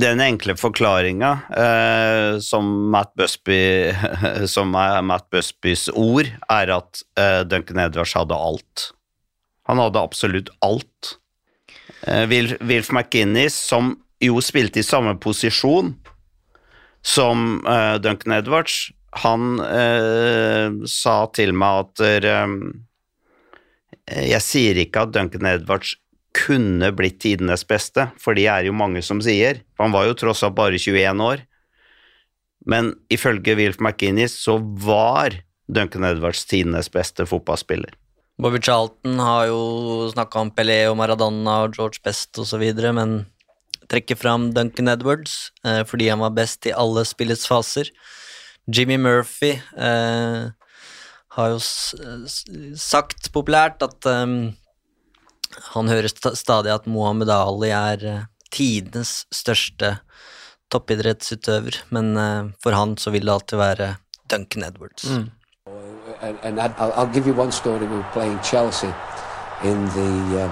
Den 0.00 0.20
enkle 0.22 0.54
forklaringa, 0.56 1.30
eh, 1.58 2.38
som, 2.40 2.68
Matt 2.92 3.14
Busby, 3.18 3.92
som 4.54 4.74
er 4.78 5.02
Matt 5.04 5.28
Busbys 5.32 5.88
ord, 5.92 6.30
er 6.48 6.72
at 6.76 7.02
eh, 7.18 7.40
Duncan 7.48 7.82
Edwards 7.82 8.14
hadde 8.16 8.38
alt. 8.38 8.92
Han 9.68 9.82
hadde 9.82 10.00
absolutt 10.00 10.52
alt. 10.64 11.16
Eh, 12.06 12.24
Wilf, 12.30 12.56
Wilf 12.60 12.92
McInnes, 12.94 13.58
som 13.58 13.96
jo 14.22 14.38
spilte 14.44 14.80
i 14.80 14.86
samme 14.86 15.16
posisjon 15.20 15.92
som 17.02 17.66
eh, 17.66 17.94
Duncan 18.00 18.32
Edwards, 18.32 18.90
han 19.22 19.58
eh, 19.60 20.70
sa 20.88 21.16
til 21.34 21.52
meg 21.58 21.82
at 21.84 22.04
eh, 22.06 22.54
jeg 24.30 24.44
sier 24.44 24.78
ikke 24.82 25.04
at 25.04 25.12
Duncan 25.14 25.50
Edwards 25.50 25.96
kunne 26.36 26.90
blitt 26.96 27.20
tidenes 27.22 27.64
beste, 27.68 28.08
for 28.20 28.36
de 28.36 28.46
er 28.48 28.66
jo 28.66 28.74
mange 28.76 29.02
som 29.04 29.20
sier. 29.24 29.62
Han 29.80 29.94
var 29.94 30.08
jo 30.08 30.18
tross 30.18 30.42
alt 30.46 30.56
bare 30.58 30.80
21 30.80 31.24
år. 31.24 31.44
Men 32.66 32.92
ifølge 33.12 33.56
Wilf 33.58 33.80
McInnes 33.82 34.36
så 34.44 34.56
var 34.60 35.40
Duncan 35.72 36.06
Edwards 36.06 36.44
tidenes 36.48 36.90
beste 36.92 37.26
fotballspiller. 37.26 37.94
Bobby 38.42 38.58
Charlton 38.62 39.20
har 39.20 39.50
jo 39.50 40.08
snakka 40.12 40.40
om 40.40 40.50
Pelé 40.54 40.86
og 40.88 40.96
Maradona 40.98 41.62
og 41.66 41.76
George 41.76 42.00
Best 42.04 42.38
osv., 42.40 42.64
men 42.96 43.22
trekker 43.92 44.16
fram 44.16 44.50
Duncan 44.56 44.88
Edwards 44.88 45.50
eh, 45.66 45.82
fordi 45.84 46.08
han 46.08 46.22
var 46.22 46.32
best 46.36 46.66
i 46.66 46.72
alle 46.72 47.04
spillets 47.04 47.44
faser. 47.50 47.90
Jimmy 48.72 48.96
Murphy 48.96 49.56
eh, 49.58 50.48
har 51.36 51.52
jo 51.52 51.60
sagt 52.78 53.30
populært 53.34 53.82
at 53.84 54.08
um, 54.08 54.52
han 55.74 55.88
hører 55.88 56.08
st 56.08 56.32
stadig 56.38 56.72
at 56.74 56.86
Mohammed 56.86 57.28
Ali 57.30 57.70
er 57.70 58.04
uh, 58.08 58.24
tidenes 58.52 59.24
største 59.32 59.98
toppidrettsutøver, 60.72 61.76
men 61.90 62.16
uh, 62.16 62.50
for 62.62 62.72
han 62.76 62.96
så 62.98 63.10
vil 63.12 63.26
det 63.26 63.32
alltid 63.32 63.58
være 63.58 63.94
Duncan 64.30 64.64
Edwards. 64.64 65.04
And, 66.22 66.38
and 66.42 66.58
I'd- 66.60 66.74
I'll, 66.78 66.92
I'll 66.92 67.12
give 67.12 67.26
you 67.26 67.34
one 67.34 67.52
story. 67.52 67.80
We 67.86 67.96
were 67.96 68.10
playing 68.12 68.38
Chelsea 68.42 68.92
in 69.64 69.86
the 69.90 70.44
uh, 70.44 70.50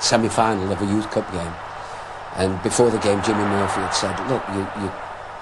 semi-final 0.00 0.70
of 0.72 0.80
a 0.82 0.84
youth 0.86 1.08
cup 1.10 1.30
game, 1.32 1.54
and 2.36 2.60
before 2.62 2.90
the 2.90 2.98
game, 2.98 3.20
Jimmy 3.22 3.44
Murphy 3.44 3.80
had 3.80 3.94
said, 3.94 4.16
"Look, 4.30 4.42
you, 4.54 4.66
you're 4.80 4.94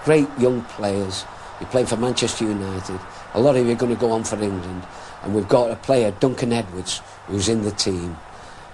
great 0.05 0.29
young 0.39 0.63
players. 0.77 1.25
You're 1.61 1.71
playing 1.71 1.87
for 1.89 1.97
Manchester 1.97 2.45
United. 2.45 2.99
A 3.35 3.41
lot 3.41 3.57
of 3.57 3.65
you 3.67 3.73
are 3.73 3.81
going 3.83 3.95
to 3.95 4.01
go 4.07 4.13
on 4.13 4.25
for 4.25 4.37
England, 4.43 4.83
and 5.23 5.35
we've 5.35 5.49
got 5.49 5.71
a 5.71 5.77
player, 5.77 6.11
Duncan 6.21 6.53
Edwards, 6.53 7.01
who's 7.29 7.49
in 7.49 7.63
the 7.63 7.71
team. 7.73 8.17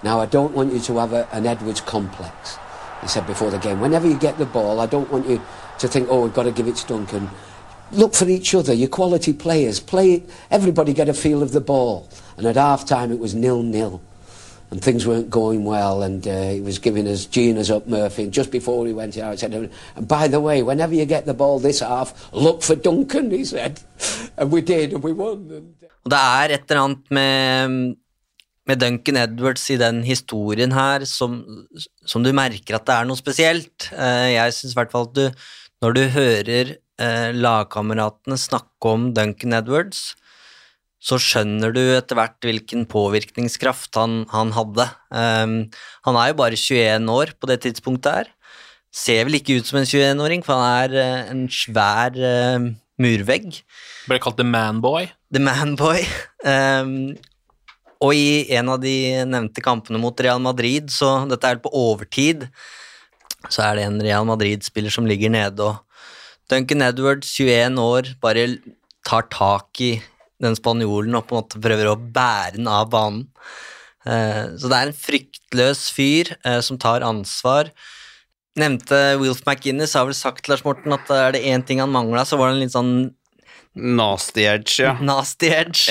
Now, 0.03 0.19
I 0.19 0.25
don't 0.25 0.53
want 0.53 0.73
you 0.73 0.79
to 0.79 0.97
have 0.97 1.13
a, 1.13 1.27
an 1.31 1.45
Edwards 1.45 1.81
complex." 1.81 2.57
He 3.01 3.07
said 3.07 3.27
before 3.27 3.51
the 3.51 3.59
game, 3.59 3.79
whenever 3.79 4.07
you 4.07 4.17
get 4.17 4.37
the 4.37 4.45
ball, 4.45 4.79
I 4.79 4.87
don't 4.87 5.11
want 5.11 5.27
you 5.29 5.41
to 5.79 5.87
think, 5.87 6.07
"Oh, 6.09 6.23
we've 6.23 6.33
got 6.33 6.43
to 6.43 6.51
give 6.51 6.67
it 6.67 6.75
to 6.77 6.87
Duncan." 6.87 7.29
look 7.91 8.13
for 8.13 8.27
each 8.27 8.53
other, 8.53 8.73
your 8.73 8.89
quality 8.89 9.33
players. 9.33 9.79
Play 9.79 10.13
it, 10.13 10.29
everybody 10.51 10.93
get 10.93 11.09
a 11.09 11.13
feel 11.13 11.41
of 11.41 11.51
the 11.51 11.61
ball. 11.61 12.09
And 12.37 12.45
at 12.45 12.55
half 12.55 12.85
time 12.85 13.11
it 13.11 13.19
was 13.19 13.33
nil 13.33 13.63
nil. 13.63 14.01
And 14.69 14.83
things 14.83 15.07
weren't 15.07 15.29
going 15.29 15.63
well, 15.63 16.03
and 16.03 16.27
uh, 16.27 16.49
he 16.49 16.59
was 16.59 16.77
giving 16.77 17.07
us 17.07 17.25
Gina's 17.25 17.71
up 17.71 17.87
Murphy. 17.87 18.23
And 18.23 18.33
just 18.33 18.51
before 18.51 18.85
he 18.85 18.91
went 18.91 19.17
out, 19.17 19.31
he 19.31 19.37
said, 19.37 19.53
And 19.53 20.07
by 20.09 20.27
the 20.27 20.41
way, 20.41 20.61
whenever 20.61 20.93
you 20.93 21.05
get 21.05 21.25
the 21.25 21.33
ball 21.33 21.57
this 21.57 21.79
half, 21.79 22.33
look 22.33 22.61
for 22.63 22.75
Duncan, 22.75 23.31
he 23.31 23.45
said. 23.45 23.79
And 24.39 24.51
we 24.51 24.61
did, 24.61 24.93
and 24.93 25.01
we 25.01 25.13
won. 25.13 25.49
And 25.49 25.73
Og 26.05 26.11
det 26.11 26.19
er 26.19 26.53
et 26.53 26.69
eller 26.69 26.81
annet 26.81 27.11
med, 27.11 27.95
med 28.67 28.81
Duncan 28.83 29.19
Edwards 29.21 29.65
i 29.71 29.79
den 29.79 30.01
historien 30.07 30.73
her 30.75 31.05
som, 31.07 31.39
som 32.07 32.25
du 32.25 32.33
merker 32.35 32.77
at 32.77 32.87
det 32.87 32.95
er 32.97 33.07
noe 33.07 33.19
spesielt. 33.19 33.89
Eh, 33.95 34.35
jeg 34.35 34.55
syns 34.55 34.75
i 34.75 34.79
hvert 34.79 34.93
fall 34.93 35.07
at 35.09 35.17
du, 35.17 35.43
når 35.85 35.95
du 35.95 36.03
hører 36.13 36.73
eh, 36.75 37.29
lagkameratene 37.35 38.39
snakke 38.39 38.93
om 38.93 39.11
Duncan 39.15 39.55
Edwards, 39.59 40.09
så 40.97 41.19
skjønner 41.21 41.71
du 41.71 41.81
etter 41.93 42.17
hvert 42.17 42.41
hvilken 42.43 42.87
påvirkningskraft 42.89 43.95
han, 43.99 44.23
han 44.33 44.51
hadde. 44.55 44.87
Um, 45.13 45.59
han 46.07 46.17
er 46.17 46.31
jo 46.31 46.39
bare 46.41 46.57
21 46.57 47.11
år 47.13 47.31
på 47.37 47.49
det 47.51 47.61
tidspunktet 47.63 48.17
her. 48.17 48.31
Ser 48.91 49.27
vel 49.27 49.37
ikke 49.37 49.59
ut 49.59 49.69
som 49.69 49.77
en 49.77 49.87
21-åring, 49.87 50.41
for 50.43 50.57
han 50.57 50.89
er 50.89 50.97
eh, 50.97 51.31
en 51.31 51.45
svær 51.53 52.17
murvegg. 52.97 53.61
Ble 54.09 54.19
kalt 54.23 54.39
The 54.41 54.47
Manboy. 54.47 55.11
The 55.31 55.43
Manboy. 55.43 56.01
Um, 56.41 57.13
og 58.03 58.13
i 58.13 58.45
en 58.57 58.69
av 58.73 58.81
de 58.83 58.95
nevnte 59.27 59.63
kampene 59.65 59.99
mot 60.01 60.19
Real 60.21 60.41
Madrid, 60.43 60.91
så 60.93 61.25
dette 61.29 61.49
er 61.49 61.61
på 61.61 61.71
overtid, 61.73 62.47
så 63.47 63.63
er 63.67 63.79
det 63.79 63.87
en 63.87 64.01
Real 64.03 64.27
Madrid-spiller 64.27 64.93
som 64.93 65.07
ligger 65.09 65.33
nede, 65.33 65.63
og 65.63 65.83
Duncan 66.51 66.83
Edwards, 66.85 67.33
21 67.39 67.79
år, 67.81 68.13
bare 68.23 68.45
tar 69.07 69.27
tak 69.33 69.81
i 69.83 69.97
den 70.43 70.55
spanjolen 70.55 71.15
og 71.17 71.27
på 71.27 71.35
en 71.35 71.41
måte 71.41 71.61
prøver 71.61 71.89
å 71.91 71.97
bære 71.97 72.57
den 72.59 72.69
av 72.71 72.89
banen. 72.93 73.25
Eh, 74.07 74.55
så 74.59 74.69
det 74.69 74.77
er 74.77 74.91
en 74.91 74.97
fryktløs 74.97 75.87
fyr 75.93 76.31
eh, 76.37 76.59
som 76.63 76.79
tar 76.79 77.05
ansvar. 77.05 77.71
Nevnte 78.57 79.17
Wilf 79.21 79.43
McInnes 79.45 79.95
har 79.97 80.07
vel 80.07 80.17
sagt 80.17 80.45
til 80.45 80.53
Lars 80.53 80.63
Morten 80.65 80.95
at 80.95 81.09
er 81.13 81.35
det 81.35 81.43
én 81.45 81.65
ting 81.65 81.81
han 81.83 81.93
mangla, 81.93 82.23
så 82.25 82.39
var 82.39 82.51
det 82.51 82.57
en 82.57 82.63
litt 82.65 82.75
sånn 82.75 82.95
Nasty 83.77 84.47
edge, 84.49 84.79
ja. 84.81 84.95
Nasty 85.05 85.51
edge. 85.53 85.85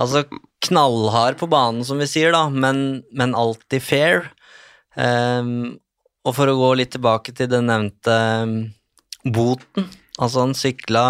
Altså 0.00 0.24
knallhard 0.64 1.38
på 1.38 1.48
banen, 1.50 1.84
som 1.86 2.00
vi 2.02 2.08
sier, 2.10 2.32
da, 2.34 2.48
men, 2.50 3.02
men 3.14 3.36
alltid 3.38 3.84
fair. 3.84 4.30
Um, 4.98 5.76
og 6.24 6.36
for 6.36 6.50
å 6.50 6.56
gå 6.58 6.70
litt 6.78 6.94
tilbake 6.94 7.34
til 7.36 7.50
den 7.50 7.68
nevnte 7.68 8.14
um, 8.44 8.58
boten 9.24 9.88
Altså, 10.14 10.44
han 10.44 10.52
sykla, 10.54 11.04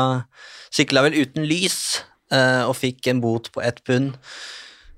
sykla 0.73 1.03
vel 1.05 1.19
uten 1.19 1.45
lys 1.45 2.01
uh, 2.33 2.65
og 2.65 2.79
fikk 2.79 3.11
en 3.13 3.21
bot 3.21 3.51
på 3.53 3.61
ett 3.61 3.83
pund 3.85 4.15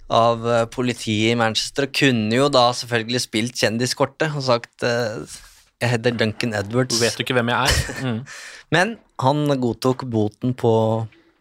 av 0.07 0.45
uh, 0.47 0.63
politiet 0.71 1.33
i 1.33 1.39
Manchester, 1.39 1.89
og 1.89 1.97
kunne 1.99 2.31
jo 2.39 2.47
da 2.53 2.69
selvfølgelig 2.79 3.25
spilt 3.25 3.59
kjendiskortet 3.59 4.37
og 4.39 4.47
sagt 4.47 4.87
uh, 4.87 5.27
jeg 5.83 5.93
heter 5.93 6.15
Duncan 6.15 6.55
Edwards. 6.57 6.95
Du 6.95 7.03
Vet 7.03 7.19
jo 7.19 7.27
ikke 7.27 7.37
hvem 7.37 7.53
jeg 7.53 7.67
er? 7.67 7.83
Mm. 8.07 8.21
Men 8.75 8.97
han 9.23 9.47
godtok 9.63 10.05
boten 10.11 10.55
på, 10.59 10.71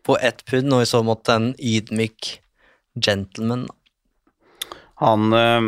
på 0.06 0.18
ett 0.22 0.46
pund, 0.46 0.74
og 0.74 0.86
i 0.86 0.90
så 0.90 1.02
måte 1.06 1.36
en 1.36 1.52
ydmyk 1.58 2.36
gentleman. 2.96 3.66
Han 5.02 5.34
eh, 5.34 5.62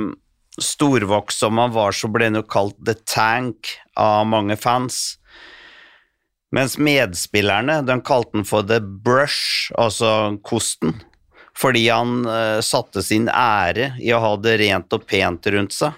storvokst 0.61 1.43
som 1.43 1.57
han 1.57 1.73
var, 1.75 1.91
så 1.91 2.09
ble 2.11 2.29
han 2.29 2.39
jo 2.39 2.45
kalt 2.47 2.77
The 2.85 2.95
Tank 3.05 3.73
av 3.99 4.27
mange 4.29 4.57
fans. 4.59 5.17
Mens 6.55 6.77
medspillerne 6.79 7.81
de 7.83 7.99
kalte 8.07 8.39
han 8.39 8.47
for 8.47 8.63
The 8.67 8.79
Brush, 8.79 9.73
altså 9.75 10.37
kosten, 10.47 10.95
fordi 11.57 11.87
han 11.89 12.21
eh, 12.29 12.59
satte 12.63 13.03
sin 13.03 13.27
ære 13.33 13.95
i 13.99 14.13
å 14.15 14.21
ha 14.23 14.35
det 14.39 14.57
rent 14.61 14.93
og 14.95 15.07
pent 15.09 15.49
rundt 15.53 15.75
seg. 15.75 15.97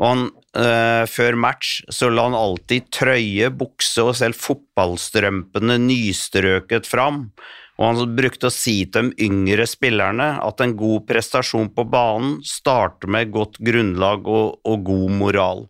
Og 0.00 0.08
han, 0.10 0.26
eh, 0.56 1.04
før 1.10 1.36
match 1.40 1.80
så 1.92 2.10
la 2.12 2.28
han 2.28 2.36
alltid 2.38 2.88
trøye, 2.94 3.50
bukse 3.54 4.04
og 4.04 4.14
selv 4.18 4.38
fotballstrømpene 4.38 5.78
nystrøket 5.82 6.88
fram. 6.88 7.28
Og 7.74 7.88
han 7.88 8.14
brukte 8.14 8.48
å 8.48 8.54
si 8.54 8.84
til 8.86 9.10
de 9.10 9.26
yngre 9.26 9.66
spillerne 9.66 10.36
at 10.44 10.62
en 10.62 10.76
god 10.78 11.08
prestasjon 11.08 11.72
på 11.74 11.86
banen 11.90 12.36
starter 12.46 13.10
med 13.10 13.32
godt 13.34 13.58
grunnlag 13.58 14.28
og, 14.30 14.60
og 14.62 14.84
god 14.86 15.16
moral. 15.18 15.64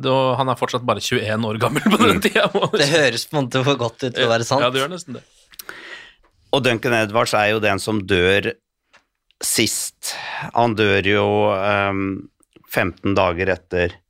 Det, 0.00 0.14
han 0.38 0.48
er 0.48 0.56
fortsatt 0.56 0.86
bare 0.88 1.02
21 1.04 1.44
år 1.44 1.60
gammel 1.60 1.84
på 1.84 2.00
den 2.00 2.22
tida. 2.24 2.48
Det 2.72 2.88
høres 2.88 3.26
på 3.28 3.36
en 3.36 3.44
måte 3.44 3.64
for 3.66 3.80
godt 3.80 4.06
ut 4.06 4.14
til 4.16 4.24
å 4.24 4.32
være 4.32 4.48
sant. 4.48 4.64
Ja, 4.64 4.72
det 4.72 4.80
gjør 4.80 4.94
nesten 4.94 5.18
det. 5.18 5.24
Og 6.50 6.64
Duncan 6.64 6.96
Edwards 6.96 7.34
er 7.36 7.52
jo 7.52 7.60
den 7.62 7.82
som 7.82 8.00
dør 8.08 8.54
sist. 9.44 10.14
Han 10.56 10.74
dør 10.78 11.06
jo 11.06 11.26
um, 11.52 12.06
15 12.72 13.14
dager 13.18 13.52
etter 13.54 13.94
uh, 13.94 14.00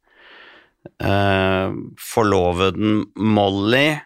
forloveden 2.01 3.03
Molly, 3.17 3.99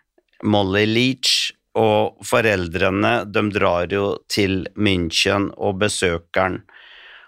Molly 0.42 0.84
Leach, 0.86 1.52
og 1.74 2.22
foreldrene 2.26 3.24
de 3.26 3.42
drar 3.54 3.90
jo 3.90 4.14
til 4.30 4.62
München 4.78 5.48
og 5.56 5.80
besøker 5.82 6.42
han. 6.42 6.60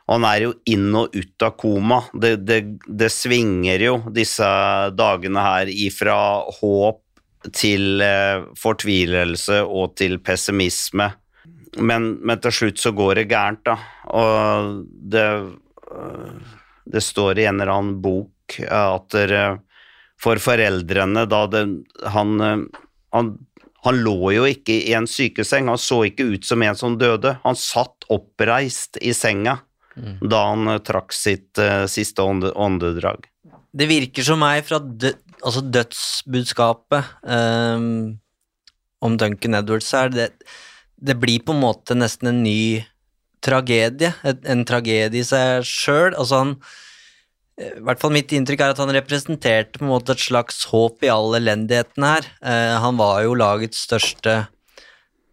Han 0.07 0.23
er 0.29 0.45
jo 0.45 0.53
inn 0.71 0.93
og 0.95 1.17
ut 1.17 1.43
av 1.43 1.57
koma. 1.59 1.99
Det, 2.15 2.37
det, 2.47 2.61
det 2.87 3.11
svinger 3.11 3.83
jo 3.83 3.97
disse 4.15 4.47
dagene 4.95 5.43
her 5.43 5.71
ifra 5.73 6.19
håp 6.61 7.03
til 7.55 8.03
eh, 8.03 8.47
fortvilelse 8.59 9.65
og 9.67 9.97
til 9.99 10.21
pessimisme. 10.23 11.11
Men, 11.83 12.13
men 12.23 12.39
til 12.43 12.55
slutt 12.55 12.81
så 12.81 12.95
går 12.97 13.19
det 13.19 13.27
gærent, 13.35 13.67
da. 13.67 13.75
Og 14.15 14.87
det, 14.87 15.27
øh, 15.91 16.55
det 16.87 17.03
står 17.03 17.43
i 17.43 17.49
en 17.51 17.59
eller 17.59 17.75
annen 17.75 17.99
bok 18.03 18.31
at 18.71 19.11
dere, 19.13 19.45
for 20.21 20.41
foreldrene 20.41 21.27
da 21.29 21.43
det, 21.51 21.67
han, 22.15 22.39
han 23.15 23.37
han 23.87 24.01
lå 24.03 24.33
jo 24.35 24.47
ikke 24.51 24.81
i 24.89 24.95
en 24.99 25.05
sykeseng, 25.07 25.69
han 25.71 25.79
så 25.79 26.01
ikke 26.09 26.25
ut 26.33 26.47
som 26.49 26.63
en 26.67 26.75
som 26.75 26.97
døde. 26.99 27.37
Han 27.45 27.55
satt 27.55 28.09
oppreist 28.11 28.99
i 28.99 29.13
senga 29.15 29.61
Mm. 29.97 30.29
da 30.29 30.43
han 30.51 30.69
eh, 30.69 30.83
trakk 30.85 31.15
sitt 31.17 31.57
uh, 31.57 31.87
siste 31.89 32.21
åndedrag. 32.21 33.25
Det 33.77 33.89
virker 33.89 34.27
som 34.27 34.43
meg 34.45 34.67
fra 34.69 34.81
dø 34.81 35.15
altså 35.47 35.61
dødsbudskapet 35.63 37.11
um, 37.23 38.17
om 39.05 39.17
Duncan 39.21 39.55
Edwards 39.59 39.89
her, 39.95 40.09
det, 40.11 40.31
det 40.97 41.17
blir 41.21 41.45
på 41.45 41.55
en 41.55 41.63
måte 41.63 41.97
nesten 41.97 42.29
en 42.33 42.43
ny 42.45 42.85
tragedie. 43.45 44.15
En, 44.27 44.41
en 44.57 44.65
tragedie 44.69 45.21
i 45.21 45.27
seg 45.29 45.65
sjøl. 45.69 46.17
Altså 46.17 46.41
han 46.41 46.55
i 47.57 47.71
hvert 47.81 48.01
fall 48.03 48.13
mitt 48.13 48.33
inntrykk 48.37 48.61
er 48.61 48.75
at 48.75 48.81
han 48.83 48.93
representerte 48.93 49.79
på 49.79 49.87
en 49.87 49.93
måte 49.95 50.13
et 50.13 50.21
slags 50.21 50.59
håp 50.69 51.05
i 51.07 51.09
all 51.13 51.39
elendigheten 51.39 52.05
her. 52.05 52.27
Eh, 52.45 52.75
han 52.83 52.99
var 53.01 53.23
jo 53.25 53.37
lagets 53.39 53.81
største 53.87 54.43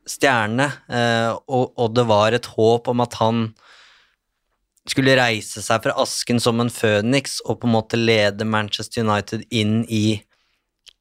stjerne, 0.08 0.70
eh, 0.88 1.32
og, 1.48 1.84
det 1.96 2.06
var 2.08 2.36
et 2.36 2.48
håp 2.56 2.88
om 2.92 3.04
at 3.04 3.18
han 3.20 3.44
skulle 4.88 5.16
reise 5.16 5.62
seg 5.64 5.84
fra 5.84 5.96
asken 6.00 6.40
som 6.44 6.60
en 6.60 6.72
føniks 6.72 7.38
og 7.48 7.62
på 7.62 7.70
en 7.70 7.76
måte 7.76 8.00
lede 8.00 8.48
Manchester 8.48 9.04
United 9.04 9.46
inn 9.52 9.82
i, 9.88 10.20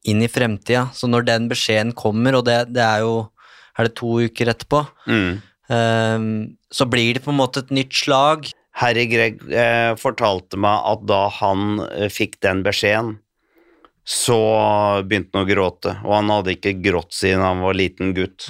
inn 0.07 0.23
i 0.23 0.31
fremtida. 0.31 0.89
Så 0.95 1.07
når 1.11 1.27
den 1.27 1.49
beskjeden 1.51 1.91
kommer, 1.95 2.39
og 2.39 2.45
det, 2.47 2.61
det 2.75 2.83
er 2.83 3.03
jo 3.03 3.15
er 3.79 3.87
det 3.87 3.95
to 3.99 4.19
uker 4.27 4.51
etterpå, 4.51 4.83
Mm. 5.07 5.39
så 6.69 6.85
blir 6.85 7.15
det 7.15 7.23
på 7.23 7.31
en 7.31 7.39
måte 7.39 7.63
et 7.63 7.71
nytt 7.71 7.95
slag. 7.95 8.51
Harry 8.81 9.05
Gregg 9.09 9.41
eh, 9.53 9.93
fortalte 10.01 10.57
meg 10.57 10.87
at 10.89 11.03
da 11.09 11.27
han 11.41 11.83
eh, 11.85 12.09
fikk 12.11 12.39
den 12.45 12.63
beskjeden, 12.65 13.17
så 14.03 14.37
begynte 15.05 15.37
han 15.37 15.45
å 15.45 15.49
gråte, 15.49 15.97
og 16.03 16.15
han 16.17 16.31
hadde 16.33 16.55
ikke 16.57 16.75
grått 16.83 17.13
siden 17.15 17.43
han 17.45 17.61
var 17.63 17.77
liten 17.77 18.11
gutt. 18.17 18.49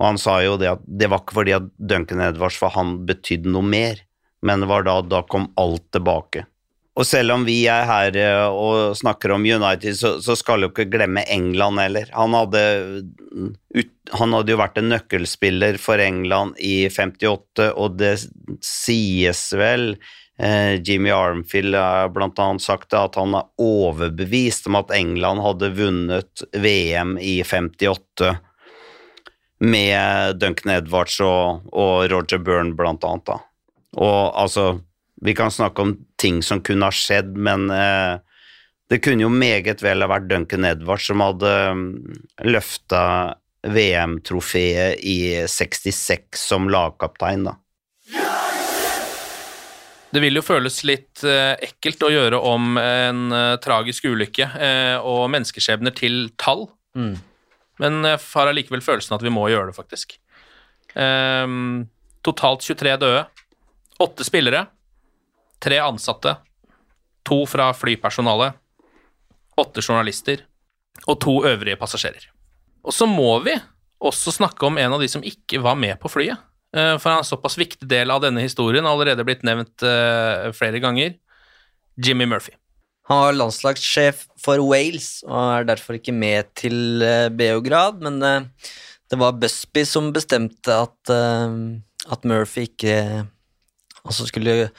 Og 0.00 0.06
han 0.06 0.18
sa 0.18 0.40
jo 0.42 0.56
det 0.58 0.70
at 0.72 0.82
det 0.82 1.10
var 1.12 1.22
ikke 1.22 1.36
fordi 1.36 1.54
at 1.58 1.68
Duncan 1.76 2.22
Edwards 2.24 2.58
for 2.58 2.74
han 2.74 2.96
betydde 3.06 3.52
noe 3.52 3.66
mer, 3.66 4.00
men 4.42 4.64
det 4.64 4.70
var 4.70 4.86
da, 4.88 4.96
da 5.04 5.20
kom 5.28 5.50
alt 5.60 5.84
tilbake. 5.94 6.46
Og 7.00 7.06
selv 7.08 7.32
om 7.32 7.46
vi 7.48 7.62
er 7.70 7.86
her 7.88 8.16
eh, 8.20 8.46
og 8.52 8.92
snakker 8.98 9.32
om 9.32 9.44
United, 9.46 9.96
så, 9.96 10.18
så 10.20 10.36
skal 10.36 10.66
jo 10.66 10.68
ikke 10.68 10.90
glemme 10.92 11.24
England 11.32 11.80
heller. 11.80 12.10
Han 12.12 12.36
hadde, 12.36 12.62
ut, 13.72 13.92
han 14.12 14.36
hadde 14.36 14.52
jo 14.52 14.60
vært 14.60 14.80
en 14.80 14.90
nøkkelspiller 14.92 15.78
for 15.80 16.02
England 16.02 16.58
i 16.60 16.90
58, 16.92 17.70
og 17.72 17.96
det 18.02 18.12
sies 18.66 19.46
vel 19.56 19.94
eh, 20.42 20.76
Jimmy 20.76 21.14
Armfield 21.14 21.78
har 21.78 22.12
blant 22.12 22.42
annet 22.42 22.66
sagt 22.66 22.92
at 22.98 23.16
han 23.16 23.38
er 23.38 23.48
overbevist 23.64 24.68
om 24.68 24.76
at 24.82 24.92
England 24.92 25.40
hadde 25.46 25.72
vunnet 25.80 26.44
VM 26.52 27.16
i 27.16 27.38
58 27.40 28.34
med 29.64 30.36
Duncan 30.40 30.76
Edwards 30.76 31.16
og, 31.24 31.64
og 31.72 32.10
Roger 32.12 32.44
Byrne, 32.44 32.76
blant 32.76 33.08
annet. 33.08 33.40
Og 33.96 34.20
altså 34.36 34.74
vi 35.20 35.34
kan 35.34 35.50
snakke 35.50 35.82
om 35.82 35.96
ting 36.20 36.42
som 36.44 36.60
kunne 36.64 36.88
ha 36.88 36.94
skjedd, 36.94 37.32
men 37.40 37.68
eh, 37.74 38.18
det 38.90 39.00
kunne 39.04 39.24
jo 39.24 39.30
meget 39.32 39.82
vel 39.84 40.02
ha 40.04 40.08
vært 40.10 40.28
Duncan 40.30 40.66
Edwards 40.68 41.06
som 41.08 41.22
hadde 41.22 41.50
um, 41.70 41.84
løfta 42.44 43.02
VM-trofeet 43.70 45.02
i 45.06 45.18
66 45.46 46.40
som 46.40 46.68
lagkaptein, 46.72 47.44
da. 47.50 47.56
Det 50.10 50.18
vil 50.24 50.40
jo 50.40 50.42
føles 50.42 50.80
litt 50.88 51.22
eh, 51.22 51.52
ekkelt 51.68 52.02
å 52.02 52.10
gjøre 52.10 52.38
om 52.50 52.74
en 52.82 53.20
eh, 53.36 53.56
tragisk 53.62 54.08
ulykke 54.10 54.48
eh, 54.58 54.96
og 55.06 55.28
menneskeskjebner 55.36 55.96
til 55.96 56.24
tall, 56.40 56.68
Mm. 56.98 57.12
men 57.78 58.00
jeg 58.02 58.18
har 58.32 58.48
allikevel 58.50 58.80
følelsen 58.82 59.14
at 59.14 59.22
vi 59.22 59.30
må 59.30 59.44
gjøre 59.46 59.68
det, 59.68 59.76
faktisk. 59.76 60.16
Ehm, 60.98 61.84
totalt 62.26 62.64
23 62.66 62.96
døde. 62.98 63.20
Åtte 64.02 64.26
spillere. 64.26 64.64
Tre 65.60 65.80
ansatte. 65.84 66.36
To 67.28 67.44
fra 67.48 67.70
flypersonalet. 67.76 68.56
Åtte 69.60 69.82
journalister. 69.84 70.46
Og 71.06 71.18
to 71.20 71.40
øvrige 71.48 71.78
passasjerer. 71.80 72.30
Og 72.84 72.94
så 72.96 73.06
må 73.08 73.34
vi 73.44 73.54
også 74.00 74.32
snakke 74.32 74.64
om 74.66 74.78
en 74.80 74.96
av 74.96 75.02
de 75.02 75.08
som 75.12 75.24
ikke 75.24 75.60
var 75.62 75.76
med 75.76 75.98
på 76.00 76.08
flyet. 76.12 76.40
Eh, 76.76 76.96
For 76.96 77.10
han 77.10 77.18
er 77.18 77.24
en 77.24 77.28
såpass 77.28 77.58
viktig 77.60 77.88
del 77.90 78.12
av 78.12 78.22
denne 78.24 78.42
historien, 78.44 78.86
allerede 78.88 79.26
blitt 79.26 79.44
nevnt 79.46 79.84
eh, 79.84 80.48
flere 80.56 80.80
ganger. 80.82 81.16
Jimmy 82.00 82.24
Murphy. 82.30 82.54
Han 83.10 83.24
var 83.24 83.34
landslagssjef 83.36 84.22
for 84.38 84.62
Wales 84.62 85.18
og 85.26 85.34
er 85.34 85.66
derfor 85.66 85.98
ikke 85.98 86.14
med 86.14 86.52
til 86.56 87.02
eh, 87.02 87.26
Beograd, 87.34 88.00
men 88.00 88.20
det 88.22 89.18
var 89.18 89.36
Busby 89.42 89.82
som 89.84 90.12
bestemte 90.14 90.70
at, 90.86 91.10
at 91.10 92.24
Murphy 92.30 92.68
ikke 92.68 93.26
altså 94.04 94.28
skulle 94.30 94.70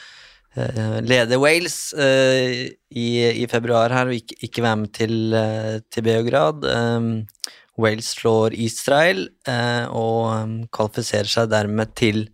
lede 0.51 1.37
Wales 1.39 1.93
eh, 1.93 2.71
i, 2.91 3.07
i 3.39 3.45
februar 3.47 3.93
her 3.95 4.09
og 4.11 4.17
ikke, 4.17 4.35
ikke 4.43 4.63
være 4.65 4.79
med 4.81 4.93
til, 4.97 5.15
eh, 5.33 5.77
til 5.87 6.03
Beograd. 6.03 6.65
Eh, 6.67 7.51
Wales 7.79 8.11
slår 8.17 8.55
Israel 8.59 9.29
eh, 9.47 9.85
og 9.87 10.31
eh, 10.35 10.57
kvalifiserer 10.73 11.31
seg 11.31 11.51
dermed 11.53 11.95
til 11.97 12.25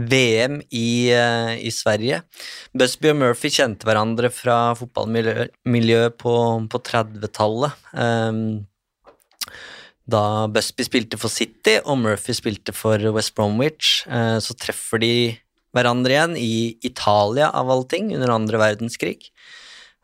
VM 0.00 0.62
i, 0.72 1.12
eh, 1.12 1.54
i 1.60 1.70
Sverige. 1.74 2.22
Busby 2.72 3.12
og 3.12 3.20
Murphy 3.20 3.52
kjente 3.52 3.88
hverandre 3.88 4.32
fra 4.32 4.72
fotballmiljøet 4.78 6.16
på, 6.20 6.34
på 6.72 6.82
30-tallet. 6.88 7.76
Um, 7.92 8.62
da 10.08 10.48
Busby 10.50 10.86
spilte 10.88 11.20
for 11.20 11.30
City 11.30 11.76
og 11.84 12.00
Murphy 12.00 12.34
spilte 12.34 12.72
for 12.74 13.04
West 13.14 13.36
Bromwich, 13.36 14.02
uh, 14.08 14.40
så 14.42 14.56
treffer 14.58 15.04
de 15.04 15.12
hverandre 15.72 16.16
igjen 16.16 16.38
i 16.38 16.54
Italia, 16.84 17.50
av 17.50 17.70
alle 17.72 17.88
ting, 17.90 18.12
under 18.16 18.34
andre 18.34 18.60
verdenskrig. 18.62 19.30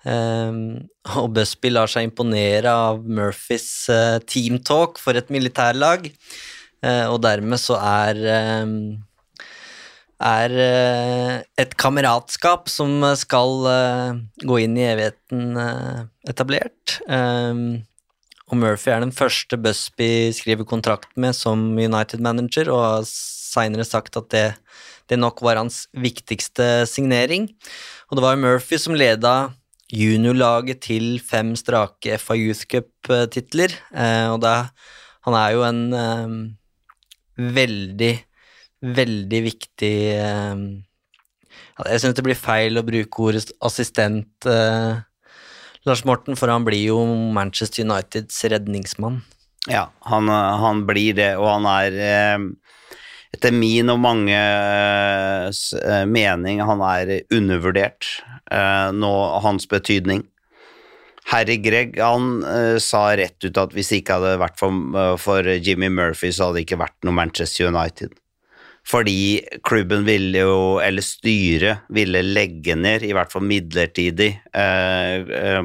Um, 0.08 0.88
og 1.18 1.32
Busby 1.36 1.72
lar 1.72 1.90
seg 1.90 2.06
imponere 2.06 2.70
av 2.70 3.02
Murphys 3.04 3.88
uh, 3.90 4.20
teamtalk 4.24 5.00
for 5.02 5.18
et 5.18 5.32
militærlag, 5.34 6.08
uh, 6.86 7.06
og 7.10 7.20
dermed 7.26 7.60
så 7.60 7.76
er 7.82 8.22
um, 8.62 8.78
er 10.18 10.54
eh, 10.58 11.34
et 11.62 11.74
kameratskap 11.78 12.68
som 12.70 13.04
skal 13.18 13.68
eh, 13.70 14.18
gå 14.42 14.58
inn 14.64 14.78
i 14.78 14.86
evigheten 14.90 15.58
eh, 15.62 16.00
etablert. 16.30 16.98
Um, 17.06 17.84
og 18.48 18.58
Murphy 18.58 18.90
er 18.90 19.04
den 19.04 19.14
første 19.14 19.58
Busby 19.60 20.32
skriver 20.34 20.66
kontrakt 20.66 21.10
med 21.16 21.36
som 21.36 21.70
United-manager, 21.78 22.70
og 22.72 22.82
har 22.82 23.06
seinere 23.06 23.86
sagt 23.86 24.18
at 24.18 24.30
det, 24.34 24.46
det 25.08 25.18
nok 25.18 25.42
var 25.44 25.60
hans 25.60 25.86
viktigste 25.96 26.86
signering. 26.88 27.48
Og 28.08 28.18
det 28.18 28.24
var 28.24 28.40
Murphy 28.40 28.78
som 28.80 28.96
leda 28.96 29.50
juniorlaget 29.92 30.82
til 30.84 31.16
fem 31.24 31.54
strake 31.56 32.18
FA 32.20 32.36
Youth 32.36 32.68
Cup-titler, 32.68 33.72
eh, 33.96 34.28
og 34.28 34.42
da, 34.44 34.68
han 35.24 35.36
er 35.36 35.54
jo 35.56 35.62
en 35.64 35.80
um, 35.96 36.40
veldig 37.56 38.12
veldig 38.84 39.40
viktig 39.42 39.94
um, 40.22 40.62
Jeg 41.78 42.02
syns 42.02 42.16
det 42.18 42.24
blir 42.26 42.38
feil 42.38 42.78
å 42.78 42.84
bruke 42.86 43.22
ordet 43.22 43.52
assistent, 43.64 44.30
uh, 44.46 44.98
Lars 45.86 46.04
Morten, 46.06 46.36
for 46.38 46.50
han 46.50 46.66
blir 46.66 46.90
jo 46.90 46.98
Manchester 47.34 47.86
Uniteds 47.86 48.42
redningsmann. 48.50 49.22
Ja, 49.70 49.88
han, 50.10 50.28
han 50.28 50.82
blir 50.88 51.14
det, 51.16 51.30
og 51.38 51.46
han 51.50 51.68
er 51.70 51.96
eh, 52.02 52.44
etter 53.36 53.52
min 53.54 53.90
og 53.92 54.00
manges 54.02 55.60
eh, 55.76 56.04
mening, 56.08 56.62
han 56.64 56.82
er 56.84 57.14
undervurdert 57.34 58.08
eh, 58.50 58.90
nå, 58.96 59.12
hans 59.44 59.68
betydning. 59.70 60.24
Harry 61.28 61.58
Greg 61.60 61.98
han 62.00 62.38
eh, 62.48 62.78
sa 62.80 63.10
rett 63.16 63.44
ut 63.44 63.60
at 63.60 63.74
hvis 63.76 63.92
det 63.92 64.00
ikke 64.02 64.16
hadde 64.16 64.38
vært 64.40 64.56
for, 64.60 64.72
eh, 64.72 65.16
for 65.20 65.50
Jimmy 65.58 65.90
Murphy, 65.92 66.32
så 66.32 66.48
hadde 66.48 66.62
det 66.62 66.64
ikke 66.68 66.80
vært 66.80 66.96
noe 67.04 67.18
Manchester 67.18 67.68
United. 67.68 68.16
Fordi 68.88 69.44
klubben 69.68 70.06
ville 70.06 70.46
jo, 70.46 70.78
eller 70.80 71.04
styret, 71.04 71.84
ville 71.92 72.22
legge 72.24 72.72
ned, 72.78 73.04
i 73.04 73.12
hvert 73.12 73.32
fall 73.34 73.44
midlertidig, 73.44 74.30
eh, 74.56 75.28
eh, 75.42 75.62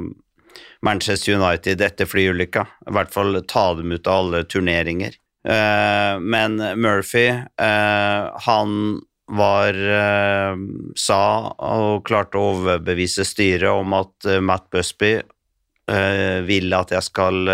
Manchester 0.84 1.38
United 1.40 1.82
etter 1.82 2.10
flyulykka. 2.12 2.66
I 2.90 2.96
hvert 2.98 3.14
fall 3.14 3.40
ta 3.48 3.70
dem 3.80 3.96
ut 3.96 4.08
av 4.08 4.26
alle 4.26 4.44
turneringer. 4.44 5.16
Eh, 5.44 6.20
men 6.20 6.56
Murphy, 6.80 7.28
eh, 7.28 8.40
han 8.46 9.02
var 9.28 9.76
eh, 9.76 10.56
sa 10.96 11.24
og 11.52 12.06
klarte 12.08 12.40
å 12.40 12.54
overbevise 12.54 13.26
styret 13.28 13.72
om 13.72 13.96
at 13.98 14.28
Matt 14.44 14.70
Busby 14.72 15.18
eh, 15.20 16.40
vil 16.48 16.76
at 16.78 16.96
jeg 16.96 17.08
skal 17.10 17.48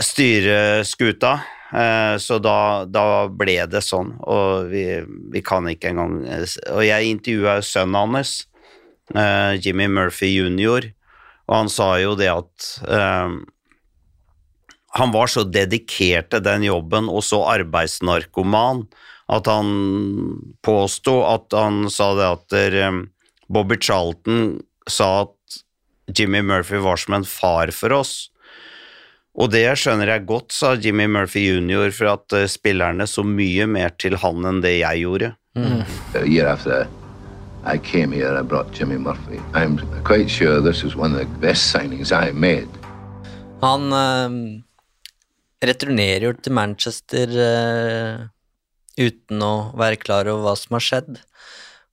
styre 0.00 0.58
skuta. 0.88 1.38
Så 1.68 2.38
da, 2.40 2.86
da 2.88 3.28
ble 3.28 3.58
det 3.68 3.82
sånn, 3.84 4.14
og 4.24 4.70
vi, 4.70 4.86
vi 5.28 5.42
kan 5.44 5.66
ikke 5.68 5.90
engang 5.90 6.14
Og 6.24 6.80
jeg 6.80 7.10
intervjua 7.10 7.58
sønnen 7.60 8.14
hans, 8.14 8.30
Jimmy 9.60 9.84
Murphy 9.92 10.30
jr., 10.32 10.88
og 11.44 11.54
han 11.58 11.68
sa 11.68 11.90
jo 12.00 12.14
det 12.16 12.30
at 12.32 12.70
han 14.96 15.12
var 15.12 15.28
så 15.30 15.44
dedikert 15.44 16.30
til 16.32 16.44
den 16.44 16.64
jobben 16.64 17.10
og 17.12 17.22
så 17.26 17.42
arbeidsnarkoman 17.50 18.86
at 19.28 19.48
han 19.50 19.68
påsto 20.64 21.20
at 21.28 21.52
han 21.52 21.86
sa 21.92 22.12
det 22.16 22.28
at 22.28 22.56
eh, 22.56 23.02
Bobby 23.52 23.76
Charlton 23.80 24.58
sa 24.88 25.26
at 25.26 25.60
Jimmy 26.16 26.40
Murphy 26.40 26.80
var 26.80 26.96
som 26.96 27.18
en 27.18 27.24
far 27.28 27.72
for 27.76 27.92
oss. 27.92 28.30
Og 29.38 29.52
det 29.52 29.66
skjønner 29.78 30.08
jeg 30.08 30.24
godt, 30.26 30.54
sa 30.56 30.72
Jimmy 30.74 31.06
Murphy 31.06 31.44
jr., 31.44 31.92
for 31.94 32.14
at 32.14 32.36
eh, 32.36 32.48
spillerne 32.48 33.04
så 33.06 33.22
mye 33.22 33.68
mer 33.68 33.92
til 34.00 34.16
han 34.18 34.48
enn 34.48 34.62
det 34.64 34.78
jeg 34.80 35.04
gjorde. 35.04 35.34
Mm. 35.58 35.84
I 37.64 37.76
came 37.76 38.12
here, 38.12 38.38
I 38.38 38.42
brought 38.42 38.72
Jimmy 38.72 38.96
Murphy. 38.96 39.40
I'm 39.52 39.78
quite 40.04 40.30
sure 40.30 40.60
this 40.62 40.84
is 40.84 40.96
one 40.96 41.12
of 41.12 41.18
the 41.18 41.26
best 41.40 41.74
signings 41.74 42.12
I 42.12 42.32
made. 42.32 42.68
Han 43.60 43.92
eh, 43.92 44.62
returnerer 45.64 46.28
jo 46.28 46.34
til 46.38 46.54
Manchester 46.54 47.32
uh, 47.34 48.26
uten 48.98 49.42
å 49.42 49.54
være 49.78 50.00
klar 50.00 50.30
over 50.30 50.46
hva 50.46 50.56
som 50.58 50.76
har 50.78 50.84
skjedd, 50.84 51.22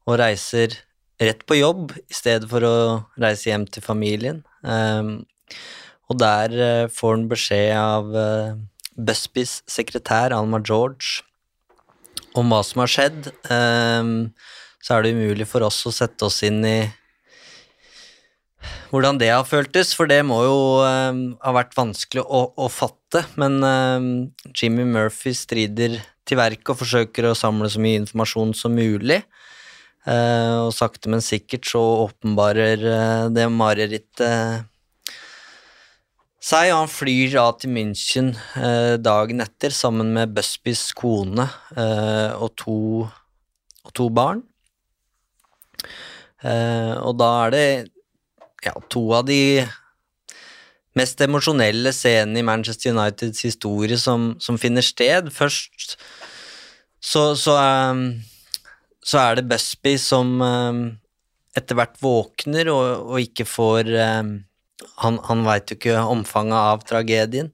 og 0.06 0.20
reiser 0.22 0.80
rett 1.22 1.46
på 1.48 1.58
jobb 1.58 1.96
i 1.98 2.16
stedet 2.16 2.50
for 2.52 2.66
å 2.68 2.76
reise 3.22 3.50
hjem 3.50 3.66
til 3.72 3.86
familien. 3.86 4.44
Um, 4.62 5.24
og 6.10 6.20
der 6.22 6.58
uh, 6.58 6.92
får 6.92 7.16
han 7.16 7.30
beskjed 7.32 7.72
av 7.80 8.12
uh, 8.14 8.58
Busbys 8.96 9.62
sekretær, 9.70 10.36
Alma 10.36 10.62
George, 10.64 11.24
om 12.36 12.52
hva 12.52 12.62
som 12.68 12.84
har 12.84 12.92
skjedd. 12.92 13.32
Um, 13.50 14.36
så 14.84 14.98
er 14.98 15.06
det 15.06 15.16
umulig 15.18 15.48
for 15.50 15.66
oss 15.66 15.82
å 15.88 15.94
sette 15.96 16.28
oss 16.28 16.44
inn 16.46 16.62
i 16.68 16.80
hvordan 18.92 19.20
det 19.22 19.32
har 19.32 19.46
føltes, 19.48 19.94
for 19.98 20.10
det 20.10 20.22
må 20.28 20.42
jo 20.46 20.60
eh, 20.86 21.22
ha 21.44 21.56
vært 21.56 21.76
vanskelig 21.78 22.24
å, 22.26 22.42
å 22.56 22.70
fatte. 22.72 23.26
Men 23.40 23.58
eh, 23.66 24.52
Jimmy 24.54 24.86
Murphy 24.90 25.36
strider 25.38 26.00
til 26.26 26.40
verket 26.40 26.74
og 26.74 26.80
forsøker 26.82 27.30
å 27.30 27.38
samle 27.38 27.70
så 27.72 27.82
mye 27.84 28.02
informasjon 28.02 28.56
som 28.58 28.78
mulig. 28.78 29.22
Eh, 30.06 30.56
og 30.62 30.74
sakte, 30.78 31.10
men 31.10 31.24
sikkert 31.26 31.66
så 31.70 31.82
åpenbarer 32.06 32.88
eh, 32.92 33.28
det 33.34 33.50
marerittet 33.50 34.66
seg, 36.46 36.70
og 36.70 36.84
han 36.84 36.92
flyr 36.92 37.32
da 37.34 37.46
til 37.58 37.72
München 37.74 38.34
eh, 38.60 38.96
dagen 39.02 39.42
etter 39.42 39.74
sammen 39.74 40.12
med 40.14 40.36
Busbys 40.36 40.92
kone 40.98 41.48
eh, 41.74 42.36
og, 42.38 42.52
to, 42.62 42.78
og 43.82 43.96
to 43.98 44.12
barn. 44.14 44.44
Eh, 46.46 46.94
og 47.02 47.18
da 47.18 47.32
er 47.48 47.56
det 47.56 47.66
ja, 48.66 48.74
to 48.90 49.04
av 49.16 49.26
de 49.30 49.66
mest 50.96 51.20
emosjonelle 51.22 51.92
scenene 51.94 52.40
i 52.40 52.46
Manchester 52.46 52.96
Uniteds 52.96 53.44
historie 53.46 53.98
som, 54.00 54.34
som 54.40 54.60
finner 54.60 54.86
sted. 54.86 55.32
Først 55.34 55.98
så, 57.06 57.36
så, 57.38 57.56
um, 57.60 58.08
så 59.06 59.22
er 59.22 59.40
det 59.40 59.50
Busby 59.52 59.96
som 60.02 60.40
um, 60.42 60.86
etter 61.56 61.78
hvert 61.78 62.00
våkner 62.02 62.72
og, 62.74 63.12
og 63.14 63.24
ikke 63.24 63.48
får 63.48 63.92
um, 63.94 64.36
Han, 65.00 65.18
han 65.24 65.44
veit 65.46 65.72
jo 65.72 65.78
ikke 65.78 66.02
omfanget 66.12 66.56
av 66.56 66.82
tragedien, 66.86 67.48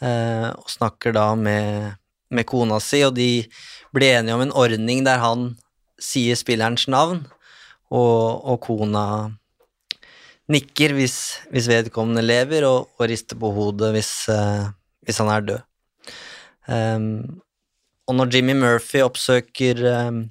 uh, 0.00 0.50
og 0.56 0.70
snakker 0.72 1.12
da 1.12 1.26
med, 1.36 1.98
med 2.32 2.46
kona 2.48 2.78
si, 2.80 3.02
og 3.04 3.12
de 3.16 3.44
blir 3.94 4.16
enige 4.16 4.34
om 4.34 4.44
en 4.44 4.54
ordning 4.56 5.02
der 5.04 5.20
han 5.20 5.50
sier 6.00 6.36
spillerens 6.36 6.86
navn, 6.88 7.20
og, 7.92 8.40
og 8.48 8.58
kona 8.64 9.04
nikker 10.52 10.94
hvis, 10.96 11.16
hvis 11.50 11.68
vedkommende 11.70 12.24
lever, 12.24 12.66
og, 12.68 12.90
og, 12.98 13.08
rister 13.10 13.38
på 13.38 13.50
hodet 13.54 13.92
hvis, 13.96 14.12
uh, 14.32 14.68
hvis 15.06 15.20
han 15.22 15.32
er 15.32 15.46
død. 15.50 15.60
Um, 16.66 17.42
og 18.06 18.18
når 18.18 18.32
Jimmy 18.34 18.54
Murphy 18.58 19.02
oppsøker 19.02 19.82
um, 19.90 20.26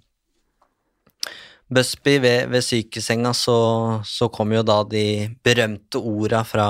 Busby 1.73 2.19
ved, 2.21 2.47
ved 2.51 2.61
sykesenga, 2.61 3.33
så, 3.33 3.57
så 4.05 4.29
kommer 4.31 4.61
jo 4.61 4.67
da 4.67 4.83
de 4.87 5.05
berømte 5.43 5.99
orda 5.99 6.43
fra, 6.47 6.69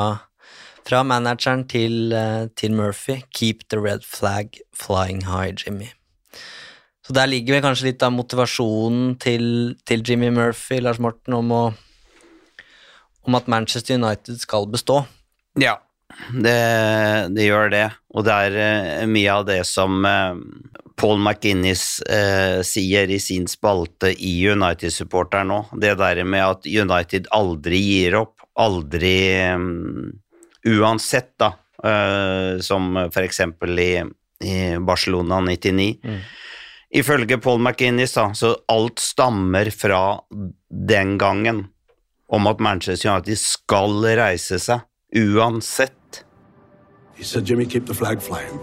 fra 0.88 1.04
manageren 1.06 1.68
til, 1.70 2.16
uh, 2.16 2.48
til, 2.58 2.74
Murphy 2.74 3.22
'Keep 3.30 3.70
the 3.70 3.80
red 3.82 4.02
flag 4.06 4.58
flying 4.74 5.26
high, 5.26 5.54
Jimmy'. 5.54 5.94
Så 7.06 7.14
der 7.14 7.26
ligger 7.30 7.54
vel 7.54 7.62
kanskje 7.62 7.92
litt 7.92 8.02
av 8.02 8.16
motivasjonen 8.16 9.20
til, 9.22 9.76
til 9.86 10.02
Jimmy 10.02 10.32
Murphy, 10.34 10.80
Lars 10.82 10.98
Morten, 10.98 11.36
om 11.38 11.52
å 11.54 11.66
om 13.26 13.38
at 13.38 13.49
Manchester 13.52 13.97
United 13.97 14.39
skal 14.41 14.68
bestå. 14.72 15.02
Ja, 15.60 15.77
det, 16.30 16.56
det 17.35 17.47
gjør 17.47 17.69
det. 17.73 17.85
Og 18.15 18.26
det 18.27 18.35
er 18.47 18.57
uh, 19.03 19.06
mye 19.11 19.34
av 19.34 19.45
det 19.47 19.60
som 19.68 20.06
uh, 20.06 20.38
Paul 20.95 21.19
McInnes 21.19 21.99
eh, 22.07 22.61
sier 22.64 23.10
i 23.11 23.18
sin 23.19 23.49
spalte 23.52 24.14
i 24.15 24.30
United-supporter 24.47 25.43
nå. 25.43 25.57
Det 25.76 25.91
der 25.99 26.22
med 26.23 26.39
at 26.39 26.69
United 26.72 27.27
aldri 27.35 27.81
gir 27.84 28.15
opp. 28.22 28.45
Aldri 28.64 29.18
um, 29.52 30.14
Uansett, 30.65 31.34
da. 31.38 31.52
som 32.64 32.95
for 33.14 33.22
eksempel 33.27 33.77
i, 33.84 33.91
i 34.47 34.56
Barcelona 34.80 35.41
99. 35.43 35.89
Mm. 35.99 36.23
Ifølge 36.95 37.38
Paul 37.43 37.60
McInnes, 37.60 38.15
da, 38.15 38.30
så 38.34 38.56
alt 38.72 39.03
stammer 39.03 39.69
fra 39.76 39.99
den 40.88 41.18
gangen 41.22 41.65
om 42.27 42.47
at 42.47 42.60
Manchester 42.60 43.11
United 43.11 43.38
skal 43.38 44.02
reise 44.18 44.60
seg 44.60 44.85
uansett. 45.15 46.26
He 47.15 47.23
said, 47.23 47.45
Jimmy, 47.45 47.65
keep 47.65 47.85
the 47.85 47.93
flag 47.93 48.22
flying. 48.22 48.60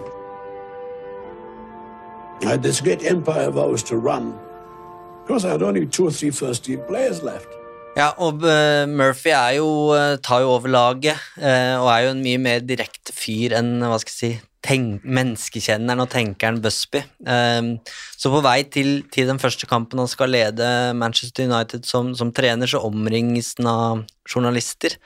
I 2.42 2.46
had 2.46 2.62
this 2.62 2.80
great 2.80 3.04
empire 3.04 3.48
of 3.48 3.56
ours 3.56 3.82
to 3.84 3.96
run. 3.96 4.34
Because 5.24 5.44
I 5.44 5.50
had 5.50 5.62
only 5.62 5.86
two 5.86 6.06
or 6.06 6.10
three 6.10 6.30
first 6.30 6.64
team 6.64 6.80
players 6.88 7.22
left. 7.22 7.48
Ja, 7.96 8.10
og 8.16 8.40
uh, 8.40 8.88
Murphy 8.88 9.30
er 9.36 9.58
jo, 9.58 9.68
uh, 9.92 10.16
tar 10.24 10.40
jo 10.40 10.54
over 10.54 10.68
laget, 10.72 11.20
uh, 11.36 11.76
og 11.82 11.90
er 11.92 12.06
jo 12.06 12.14
en 12.14 12.22
mye 12.24 12.40
mer 12.40 12.64
direkte 12.64 13.12
fyr 13.12 13.52
enn 13.58 13.84
hva 13.84 13.98
skal 14.00 14.14
jeg 14.14 14.18
si, 14.18 14.30
menneskekjenneren 14.70 16.04
og 16.04 16.10
tenkeren 16.12 16.60
Busby. 16.62 17.02
Um, 17.26 17.74
så 18.16 18.30
på 18.30 18.42
vei 18.44 18.62
til, 18.64 19.02
til, 19.12 19.26
den 19.26 19.40
første 19.42 19.66
kampen 19.66 19.98
han 19.98 20.10
skal 20.10 20.30
lede 20.30 20.94
Manchester 20.94 21.48
United 21.50 21.84
som, 21.88 22.14
som 22.14 22.32
trener, 22.32 22.66
så 22.66 22.82
omringes 22.86 23.54
han 23.58 23.66
av 23.66 24.04
journalister. 24.28 24.98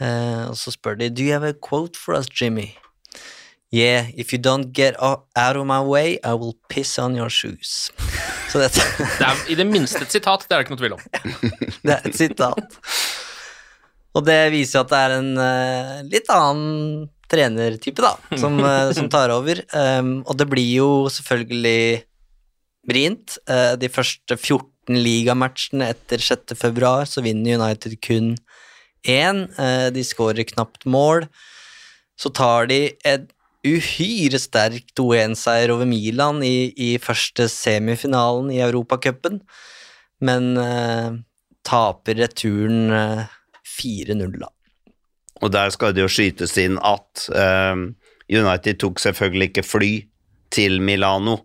Uh, 0.00 0.50
og 0.50 0.56
så 0.58 0.74
spør 0.74 0.98
de 0.98 1.10
Do 1.10 1.22
you 1.22 1.32
have 1.32 1.46
a 1.46 1.54
quote 1.54 1.98
for 1.98 2.14
us, 2.14 2.26
Jimmy? 2.30 2.74
Yeah, 3.70 4.08
if 4.16 4.32
you 4.32 4.38
don't 4.38 4.72
get 4.72 4.94
out 4.98 5.56
of 5.56 5.66
my 5.66 5.80
way, 5.80 6.18
I 6.24 6.32
will 6.34 6.56
piss 6.68 6.98
on 6.98 7.14
your 7.16 7.28
shoes. 7.28 7.90
Så 8.48 8.62
dette 8.62 8.80
Det 8.96 9.26
er 9.26 9.42
i 9.52 9.54
det 9.58 9.66
minste 9.68 10.00
et 10.00 10.12
sitat, 10.12 10.46
det 10.48 10.56
er 10.56 10.62
det 10.62 10.64
ikke 10.64 10.72
noe 10.72 10.80
tvil 10.80 10.94
om. 10.96 11.02
det 11.84 11.92
er 11.92 12.06
et 12.08 12.16
sitat. 12.16 12.78
Og 14.16 14.24
det 14.24 14.38
viser 14.54 14.80
at 14.80 14.88
det 14.88 15.00
er 15.04 15.16
en 15.18 15.30
uh, 15.36 15.98
litt 16.08 16.30
annen 16.32 17.10
trenertype, 17.30 18.02
da, 18.02 18.14
som, 18.40 18.58
eh, 18.70 18.90
som 18.96 19.08
tar 19.12 19.32
over. 19.34 19.62
Um, 19.72 20.18
og 20.26 20.38
det 20.40 20.48
blir 20.50 20.68
jo 20.80 20.90
selvfølgelig 21.12 22.04
vrient. 22.88 23.38
Uh, 23.48 23.74
de 23.80 23.90
første 23.92 24.36
14 24.38 24.98
ligamatchene 24.98 25.90
etter 25.92 26.22
6. 26.24 26.56
februar 26.56 27.08
så 27.08 27.24
vinner 27.24 27.58
United 27.60 27.98
kun 28.04 28.34
én. 29.06 29.44
Uh, 29.58 29.88
de 29.94 30.04
skårer 30.06 30.48
knapt 30.54 30.88
mål. 30.88 31.28
Så 32.18 32.32
tar 32.34 32.70
de 32.70 32.96
et 33.06 33.28
uhyre 33.68 34.38
sterk 34.40 34.86
2-1-seier 34.96 35.72
over 35.74 35.86
Milan 35.86 36.40
i, 36.46 36.70
i, 36.78 36.92
første 37.02 37.48
semifinalen 37.50 38.52
i 38.54 38.60
Europacupen, 38.62 39.40
men 40.24 40.54
uh, 40.56 41.18
taper 41.66 42.22
returen 42.22 42.94
4-0, 43.68 44.38
da. 44.38 44.48
Og 45.42 45.52
der 45.54 45.70
skal 45.74 45.94
det 45.94 46.02
jo 46.04 46.10
skytes 46.10 46.56
inn 46.60 46.78
at 46.82 47.28
um, 47.30 47.92
United 48.28 48.80
tok 48.82 49.00
selvfølgelig 49.02 49.52
ikke 49.52 49.66
fly 49.66 49.92
til 50.54 50.80
Milano, 50.84 51.38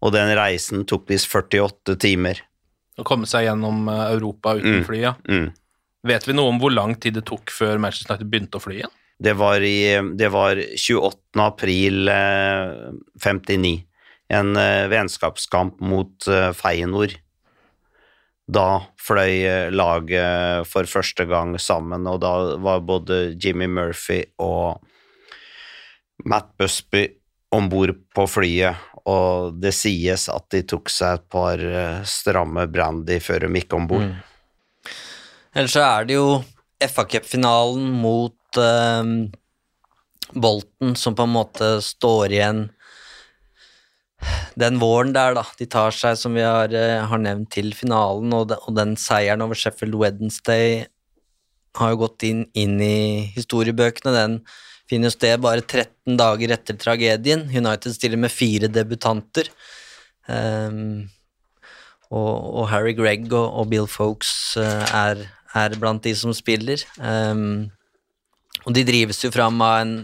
og 0.00 0.14
den 0.14 0.32
reisen 0.36 0.84
tok 0.88 1.08
visst 1.10 1.30
48 1.30 1.96
timer. 2.00 2.40
Å 3.00 3.06
komme 3.06 3.28
seg 3.28 3.46
gjennom 3.46 3.88
eh, 3.88 4.06
Europa 4.14 4.56
uten 4.58 4.80
mm. 4.80 4.86
fly, 4.88 5.00
ja. 5.02 5.14
Mm. 5.28 5.50
Vet 6.10 6.26
vi 6.28 6.34
noe 6.36 6.52
om 6.52 6.58
hvor 6.60 6.72
lang 6.72 6.96
tid 7.00 7.18
det 7.18 7.26
tok 7.28 7.52
før 7.52 7.80
Manchester 7.80 8.14
United 8.14 8.30
begynte 8.32 8.60
å 8.60 8.64
fly 8.64 8.80
igjen? 8.80 8.94
Det 9.20 9.34
var, 9.36 9.60
i, 9.60 10.00
det 10.16 10.30
var 10.32 10.56
28. 10.56 11.16
april 11.44 12.08
eh, 12.08 12.92
59. 13.20 13.74
En 14.32 14.54
eh, 14.56 14.86
vennskapskamp 14.92 15.80
mot 15.84 16.28
Feyenoord 16.56 17.18
da 18.52 18.82
fløy 19.00 19.42
eh, 19.46 19.70
laget 19.72 20.68
for 20.68 20.88
første 20.90 21.26
gang 21.30 21.56
sammen, 21.60 22.06
og 22.10 22.20
da 22.24 22.34
var 22.62 22.84
både 22.86 23.36
Jimmy 23.40 23.68
Murphy 23.70 24.22
og 24.42 24.80
Matt 26.28 26.52
Busby 26.60 27.06
om 27.54 27.68
bord 27.70 27.94
på 28.14 28.26
flyet, 28.30 28.88
og 29.08 29.56
det 29.58 29.72
sies 29.74 30.28
at 30.30 30.46
de 30.54 30.62
tok 30.68 30.90
seg 30.92 31.18
et 31.18 31.28
par 31.32 31.62
eh, 31.62 32.00
stramme 32.06 32.66
brandy 32.70 33.18
før 33.22 33.46
de 33.46 33.60
gikk 33.60 33.76
om 33.78 33.88
bord. 33.90 34.08
Mm. 34.10 34.18
Ellers 35.54 35.74
så 35.74 35.86
er 35.86 36.06
det 36.06 36.18
jo 36.18 36.28
FA-cupfinalen 36.80 37.88
mot 38.00 38.58
um, 38.60 39.14
Bolten 40.30 40.94
som 40.96 41.16
på 41.18 41.26
en 41.26 41.34
måte 41.34 41.72
står 41.82 42.36
igjen 42.36 42.68
den 44.60 44.78
våren 44.80 45.12
der, 45.14 45.34
da. 45.38 45.44
De 45.58 45.66
tar 45.70 45.94
seg, 45.94 46.16
som 46.18 46.34
vi 46.36 46.44
har, 46.44 46.72
eh, 46.74 47.00
har 47.06 47.22
nevnt, 47.22 47.50
til 47.54 47.72
finalen, 47.76 48.32
og, 48.36 48.48
de, 48.50 48.58
og, 48.66 48.74
den 48.76 48.96
seieren 49.00 49.44
over 49.44 49.58
Sheffield 49.58 49.96
Wednesday 50.00 50.86
har 51.78 51.92
jo 51.92 52.02
gått 52.02 52.26
inn, 52.26 52.44
inn 52.58 52.80
i 52.82 53.30
historiebøkene. 53.36 54.14
Den 54.16 54.40
finner 54.90 55.12
sted 55.14 55.40
bare 55.42 55.62
13 55.62 56.18
dager 56.18 56.56
etter 56.56 56.78
tragedien. 56.78 57.46
United 57.48 57.94
stiller 57.94 58.18
med 58.18 58.34
fire 58.34 58.70
debutanter. 58.72 59.50
Um, 60.26 61.08
og, 62.10 62.32
og, 62.58 62.64
Harry 62.70 62.94
Gregg 62.98 63.28
og, 63.30 63.46
og 63.62 63.68
Bill 63.70 63.86
Folks 63.90 64.56
uh, 64.58 64.82
er, 64.90 65.22
er, 65.54 65.76
blant 65.78 66.02
de 66.02 66.14
som 66.18 66.34
spiller. 66.34 66.82
Um, 66.98 67.70
og 68.66 68.74
de 68.74 68.84
drives 68.86 69.22
jo 69.22 69.30
fram 69.34 69.62
av 69.62 69.76
en 69.84 69.94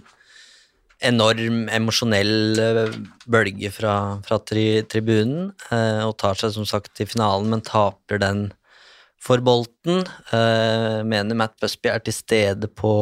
enorm 1.05 1.66
emosjonell 1.73 2.60
eh, 2.62 2.94
bølge 3.28 3.70
fra, 3.74 3.94
fra 4.27 4.39
tri, 4.40 4.82
tribunen, 4.89 5.51
eh, 5.70 6.02
og 6.06 6.16
tar 6.20 6.39
seg 6.40 6.55
som 6.55 6.68
sagt 6.68 6.94
til 6.97 7.09
finalen, 7.10 7.51
men 7.52 7.64
taper 7.64 8.23
den 8.23 8.47
for 9.20 9.43
Bolten. 9.44 10.05
Eh, 10.32 11.02
mener 11.05 11.39
Matt 11.39 11.56
Busby 11.60 11.90
er 11.93 12.02
til 12.05 12.16
stede 12.16 12.70
på, 12.70 12.93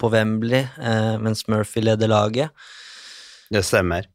på 0.00 0.12
Wembley, 0.12 0.64
eh, 0.80 1.14
mens 1.22 1.44
Murphy 1.50 1.84
leder 1.84 2.10
laget. 2.10 2.50
Det 3.52 3.64
stemmer. 3.66 4.08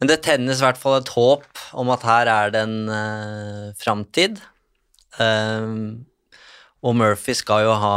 Men 0.00 0.10
det 0.10 0.20
tennes 0.26 0.60
i 0.60 0.66
hvert 0.66 0.78
fall 0.78 0.98
et 1.00 1.14
håp 1.14 1.62
om 1.80 1.90
at 1.94 2.04
her 2.06 2.30
er 2.30 2.54
det 2.54 2.62
en 2.66 2.78
eh, 2.92 3.68
framtid. 3.80 4.38
Eh, 5.18 5.74
og 6.84 6.96
Murphy 7.00 7.34
skal 7.34 7.66
jo 7.66 7.74
ha 7.80 7.96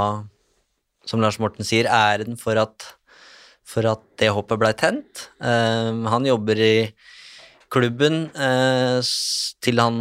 som 1.08 1.24
Lars 1.24 1.40
Morten 1.40 1.68
sier, 1.68 1.88
æren 1.88 2.38
for 2.40 2.60
at, 2.60 2.86
for 3.68 3.88
at 3.90 4.04
det 4.22 4.32
hoppet 4.34 4.62
blei 4.62 4.74
tent. 4.78 5.28
Eh, 5.44 5.92
han 6.14 6.28
jobber 6.28 6.62
i 6.64 6.76
klubben 7.74 8.30
eh, 8.32 9.00
til 9.64 9.82
han 9.84 9.98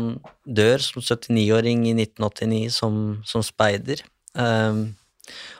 dør 0.47 0.83
som 0.85 1.03
79-åring 1.03 1.89
i 1.91 1.97
1989 1.97 2.69
som, 2.77 3.01
som 3.27 3.43
speider. 3.47 4.05
Eh, 4.39 4.85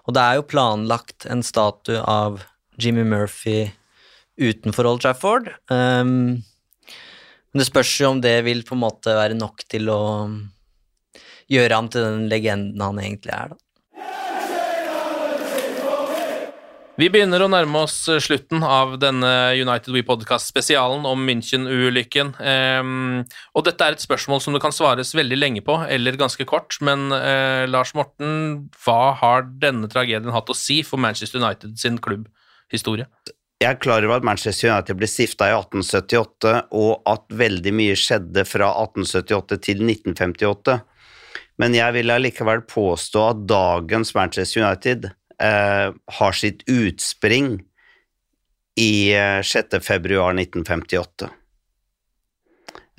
og 0.07 0.15
det 0.15 0.23
er 0.23 0.39
jo 0.39 0.47
planlagt 0.47 1.27
en 1.31 1.43
statue 1.43 1.99
av 1.99 2.45
Jimmy 2.79 3.03
Murphy 3.09 3.67
utenfor 4.37 4.87
Old 4.87 5.03
Trafford. 5.03 5.49
Um, 5.73 6.45
men 7.51 7.63
det 7.63 7.69
spørs 7.71 7.95
jo 8.01 8.13
om 8.13 8.21
det 8.23 8.37
vil 8.47 8.63
på 8.69 8.77
en 8.77 8.85
måte 8.85 9.17
være 9.17 9.37
nok 9.39 9.65
til 9.71 9.89
å 9.91 10.03
gjøre 11.51 11.79
ham 11.79 11.89
til 11.91 12.05
den 12.05 12.27
legenden 12.31 12.85
han 12.85 13.01
egentlig 13.01 13.33
er, 13.33 13.55
da. 13.55 13.66
Vi 16.97 17.11
begynner 17.13 17.43
å 17.45 17.49
nærme 17.53 17.83
oss 17.85 18.07
eh, 18.09 18.23
slutten 18.25 18.63
av 18.65 18.95
denne 18.97 19.29
United 19.53 19.93
We 19.93 20.01
Podcast-spesialen 20.09 21.05
om 21.05 21.27
München-ulykken. 21.29 22.31
Ehm, 22.41 23.19
og 23.53 23.67
dette 23.67 23.85
er 23.85 23.97
et 23.97 24.05
spørsmål 24.05 24.41
som 24.41 24.57
det 24.57 24.63
kan 24.65 24.73
svares 24.73 25.13
veldig 25.13 25.37
lenge 25.37 25.63
på, 25.67 25.77
eller 25.93 26.17
ganske 26.17 26.47
kort. 26.49 26.79
Men 26.81 27.11
eh, 27.13 27.67
Lars 27.69 27.93
Morten, 27.99 28.71
hva 28.81 29.13
har 29.21 29.45
denne 29.61 29.91
tragedien 29.93 30.33
hatt 30.33 30.49
å 30.49 30.57
si 30.57 30.79
for 30.89 30.97
Manchester 31.05 31.43
United 31.43 31.77
sin 31.83 32.01
klubbhistorie? 32.01 33.05
Jeg 33.61 33.69
er 33.75 33.79
klar 33.81 34.01
over 34.01 34.17
at 34.17 34.25
Manchester 34.25 34.73
United 34.73 34.97
ble 34.97 35.11
stifta 35.13 35.51
i 35.53 35.53
1878, 35.53 36.55
og 36.81 37.05
at 37.13 37.29
veldig 37.45 37.77
mye 37.77 38.01
skjedde 38.01 38.47
fra 38.49 38.73
1878 38.87 39.61
til 39.69 39.85
1958. 39.85 40.81
Men 41.61 41.77
jeg 41.77 41.99
vil 42.01 42.17
allikevel 42.17 42.65
påstå 42.73 43.29
at 43.35 43.47
dagens 43.53 44.17
Manchester 44.17 44.65
United 44.65 45.11
eh, 45.43 45.89
har 46.19 46.33
sitt 46.33 46.63
utspring 46.71 47.61
i 48.77 49.15
eh, 49.15 49.43
6. 49.43 49.67
februar 49.81 50.35
1958. 50.35 51.31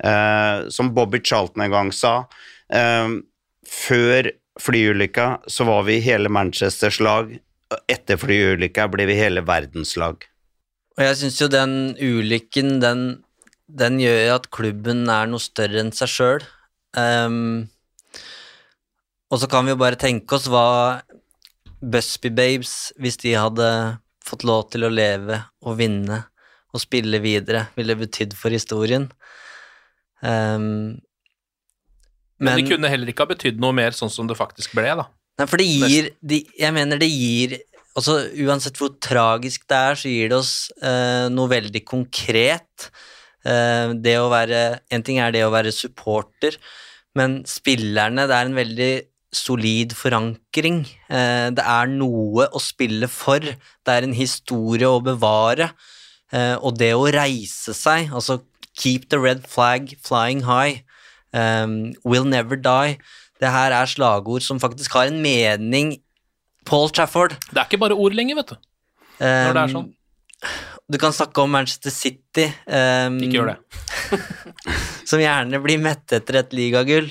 Eh, 0.04 0.68
som 0.68 0.94
Bobby 0.94 1.20
Charlton 1.24 1.62
en 1.62 1.70
gang 1.70 1.92
sa, 1.92 2.28
eh, 2.68 3.08
før 3.66 4.30
flyulykka 4.60 5.28
så 5.46 5.64
var 5.64 5.82
vi 5.86 6.00
hele 6.02 6.28
Manchesters 6.28 7.00
lag, 7.00 7.38
etter 7.86 8.18
flyulykka 8.18 8.88
ble 8.90 9.06
vi 9.06 9.18
hele 9.18 9.44
verdens 9.46 9.96
lag. 9.96 10.24
Og 10.98 11.04
jeg 11.04 11.16
syns 11.20 11.40
jo 11.40 11.48
den 11.52 11.94
ulykken, 11.94 12.80
den, 12.82 13.02
den 13.70 14.00
gjør 14.02 14.34
at 14.38 14.50
klubben 14.50 15.06
er 15.12 15.28
noe 15.30 15.42
større 15.42 15.84
enn 15.84 15.92
seg 15.94 16.10
sjøl. 16.10 16.46
og 19.28 19.38
så 19.38 19.46
kan 19.46 19.64
vi 19.64 19.70
jo 19.70 19.78
bare 19.78 20.00
tenke 20.00 20.34
oss 20.34 20.48
hva 20.50 21.02
Busby 21.80 22.30
Babes, 22.34 22.92
hvis 22.98 23.18
de 23.22 23.34
hadde 23.38 23.68
fått 24.24 24.44
lov 24.46 24.68
til 24.72 24.86
å 24.86 24.92
leve 24.92 25.40
og 25.64 25.78
vinne 25.78 26.24
og 26.74 26.82
spille 26.82 27.20
videre, 27.22 27.68
ville 27.78 27.96
betydd 27.98 28.34
for 28.36 28.52
historien. 28.52 29.08
Um, 30.20 30.98
Men, 32.38 32.58
det 32.58 32.68
kunne 32.68 32.90
heller 32.90 33.10
ikke 33.10 33.24
ha 33.24 33.32
betydd 33.32 33.62
noe 33.62 33.74
mer 33.76 33.94
sånn 33.96 34.12
som 34.12 34.28
det 34.28 34.36
faktisk 34.38 34.74
ble, 34.76 34.90
da. 35.00 35.06
Nei, 35.38 35.46
for 35.46 35.60
det 35.60 35.68
gir 35.70 36.08
de, 36.18 36.40
Jeg 36.58 36.74
mener 36.74 36.98
det 36.98 37.06
gir 37.06 37.52
Altså, 37.98 38.16
uansett 38.46 38.78
hvor 38.78 38.92
tragisk 39.02 39.64
det 39.70 39.78
er, 39.78 39.96
så 39.98 40.10
gir 40.10 40.30
det 40.30 40.36
oss 40.36 40.52
uh, 40.82 41.26
noe 41.30 41.50
veldig 41.50 41.80
konkret. 41.86 42.88
Uh, 43.46 43.94
det 43.98 44.16
å 44.18 44.28
være 44.30 44.84
En 44.94 45.02
ting 45.06 45.18
er 45.22 45.34
det 45.34 45.42
å 45.46 45.54
være 45.54 45.74
supporter, 45.74 46.58
men 47.18 47.40
spillerne 47.48 48.26
Det 48.30 48.36
er 48.36 48.50
en 48.50 48.58
veldig 48.58 48.92
solid 49.38 49.94
forankring. 49.96 50.82
Eh, 51.08 51.48
det 51.54 51.64
er 51.64 51.90
noe 51.92 52.48
å 52.50 52.62
spille 52.62 53.08
for. 53.10 53.40
Det 53.40 53.94
er 53.94 54.06
en 54.06 54.16
historie 54.16 54.88
å 54.88 55.02
bevare. 55.04 55.70
Eh, 56.32 56.56
og 56.56 56.76
det 56.80 56.92
å 56.96 57.06
reise 57.14 57.74
seg, 57.76 58.12
altså 58.12 58.40
keep 58.78 59.08
the 59.10 59.18
red 59.18 59.46
flag 59.48 59.94
flying 60.04 60.44
high, 60.46 60.82
um, 61.32 61.94
will 62.04 62.24
never 62.28 62.56
die, 62.56 62.98
det 63.40 63.50
her 63.50 63.74
er 63.74 63.90
slagord 63.90 64.44
som 64.44 64.60
faktisk 64.62 64.94
har 64.94 65.10
en 65.10 65.18
mening 65.22 65.96
Paul 66.68 66.90
Trafford. 66.94 67.34
Det 67.50 67.58
er 67.58 67.66
ikke 67.66 67.80
bare 67.80 67.96
ord 67.96 68.14
lenger, 68.14 68.38
vet 68.38 68.52
du. 68.52 68.58
Når 69.18 69.56
det 69.56 69.62
er 69.62 69.72
sånn. 69.72 69.88
Du 70.88 70.96
kan 71.00 71.12
snakke 71.12 71.42
om 71.42 71.50
Manchester 71.52 71.92
City. 71.92 72.46
um, 72.66 73.18
Ikke 73.24 73.40
gjør 73.40 73.50
det. 73.54 74.20
som 75.08 75.20
gjerne 75.20 75.60
blir 75.64 75.80
mette 75.82 76.20
etter 76.20 76.40
et 76.42 76.54
ligagull. 76.56 77.10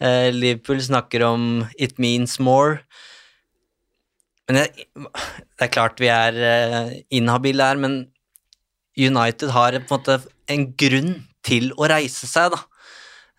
Eh, 0.00 0.30
Liverpool 0.32 0.80
snakker 0.82 1.24
om 1.26 1.66
'it 1.78 1.98
means 1.98 2.38
more'. 2.38 2.80
Men 4.48 4.62
det, 4.62 4.86
det 4.96 5.66
er 5.66 5.74
klart 5.74 6.00
vi 6.00 6.08
er 6.08 6.32
eh, 6.32 7.02
inhabile 7.10 7.62
her, 7.62 7.76
men 7.76 8.06
United 8.96 9.50
har 9.50 9.72
på 9.72 9.94
en 9.94 10.00
måte 10.00 10.18
en 10.48 10.64
grunn 10.80 11.14
til 11.44 11.72
å 11.76 11.88
reise 11.90 12.26
seg, 12.26 12.54
da. 12.54 12.60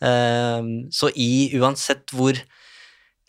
Eh, 0.06 0.68
så 0.92 1.10
i 1.16 1.50
uansett 1.58 2.14
hvor 2.16 2.38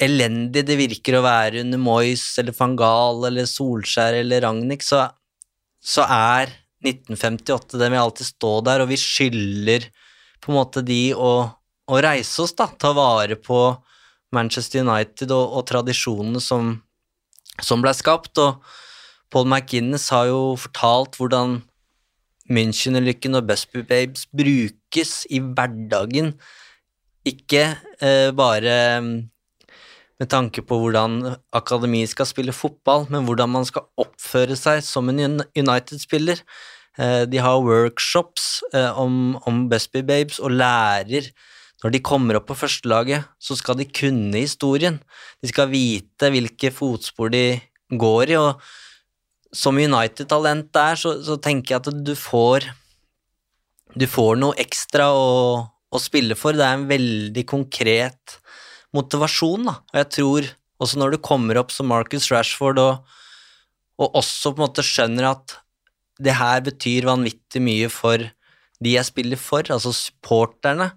elendig 0.00 0.64
det 0.66 0.78
virker 0.80 1.18
å 1.18 1.24
være 1.24 1.64
under 1.64 1.80
Moyes 1.80 2.24
eller 2.40 2.56
van 2.56 2.76
Gahl 2.78 3.26
eller 3.28 3.48
Solskjær 3.48 4.16
eller 4.22 4.44
Ragnhild, 4.46 4.84
så, 4.84 5.06
så 5.80 6.06
er 6.08 6.52
1958 6.84 7.80
det 7.80 7.90
vil 7.92 8.00
alltid 8.00 8.30
stå 8.30 8.52
der, 8.64 8.84
og 8.84 8.92
vi 8.92 9.00
skylder 9.00 9.88
på 10.40 10.52
en 10.52 10.56
måte 10.56 10.82
de 10.86 11.02
å, 11.12 11.32
å 11.90 12.00
reise 12.02 12.44
oss, 12.44 12.54
da. 12.56 12.68
Ta 12.78 12.92
vare 12.96 13.36
på 13.36 13.60
Manchester 14.34 14.84
United 14.86 15.32
og, 15.34 15.56
og 15.58 15.66
tradisjonene 15.70 16.42
som, 16.42 16.76
som 17.60 17.82
ble 17.82 17.94
skapt. 17.96 18.38
Og 18.38 18.62
Paul 19.30 19.48
McInnes 19.50 20.08
har 20.14 20.30
jo 20.30 20.54
fortalt 20.58 21.18
hvordan 21.18 21.60
München-ulykken 22.50 23.38
og 23.38 23.46
Busby 23.46 23.84
Babes 23.86 24.26
brukes 24.34 25.20
i 25.30 25.38
hverdagen, 25.38 26.32
ikke 27.28 27.62
eh, 28.02 28.30
bare 28.34 28.74
mm, 29.04 29.12
med 30.20 30.30
tanke 30.32 30.64
på 30.66 30.78
hvordan 30.80 31.36
akademi 31.54 32.02
skal 32.10 32.26
spille 32.26 32.54
fotball, 32.56 33.06
men 33.12 33.26
hvordan 33.28 33.52
man 33.54 33.68
skal 33.68 33.86
oppføre 34.00 34.56
seg 34.58 34.82
som 34.84 35.12
en 35.12 35.44
United-spiller. 35.54 36.42
Eh, 36.98 37.22
De 37.30 37.38
har 37.38 37.62
workshops 37.62 38.64
eh, 38.74 38.98
om, 38.98 39.36
om 39.46 39.68
Busby 39.70 40.02
Babes 40.02 40.40
og 40.42 40.56
lærer 40.58 41.30
når 41.80 41.94
de 41.94 42.02
kommer 42.04 42.36
opp 42.36 42.50
på 42.50 42.58
førstelaget, 42.60 43.24
så 43.40 43.56
skal 43.56 43.78
de 43.80 43.88
kunne 43.88 44.36
historien. 44.36 44.98
De 45.40 45.48
skal 45.48 45.70
vite 45.72 46.28
hvilke 46.32 46.72
fotspor 46.74 47.32
de 47.32 47.44
går 47.90 48.34
i, 48.34 48.38
og 48.40 48.60
som 49.56 49.78
United-talent 49.80 50.68
der, 50.76 50.98
så, 51.00 51.16
så 51.24 51.38
tenker 51.42 51.74
jeg 51.74 51.82
at 51.82 52.04
du 52.06 52.14
får 52.14 52.68
Du 53.98 54.04
får 54.06 54.36
noe 54.38 54.54
ekstra 54.62 55.08
å, 55.10 55.30
å 55.66 55.98
spille 55.98 56.36
for. 56.38 56.54
Det 56.54 56.62
er 56.62 56.76
en 56.76 56.86
veldig 56.86 57.42
konkret 57.50 58.36
motivasjon, 58.94 59.66
da. 59.66 59.80
Og 59.90 59.98
jeg 59.98 60.08
tror 60.14 60.50
også 60.80 61.00
når 61.00 61.16
du 61.16 61.24
kommer 61.26 61.58
opp 61.58 61.74
som 61.74 61.90
Marcus 61.90 62.30
Rashford 62.30 62.78
og, 62.78 63.16
og 63.98 64.20
også 64.20 64.52
på 64.52 64.60
en 64.62 64.68
måte 64.68 64.84
skjønner 64.86 65.32
at 65.32 65.56
det 66.22 66.36
her 66.38 66.62
betyr 66.64 67.08
vanvittig 67.08 67.62
mye 67.64 67.90
for 67.92 68.22
de 68.80 68.94
jeg 68.94 69.08
spiller 69.08 69.40
for, 69.40 69.66
altså 69.74 69.92
supporterne, 69.92 70.92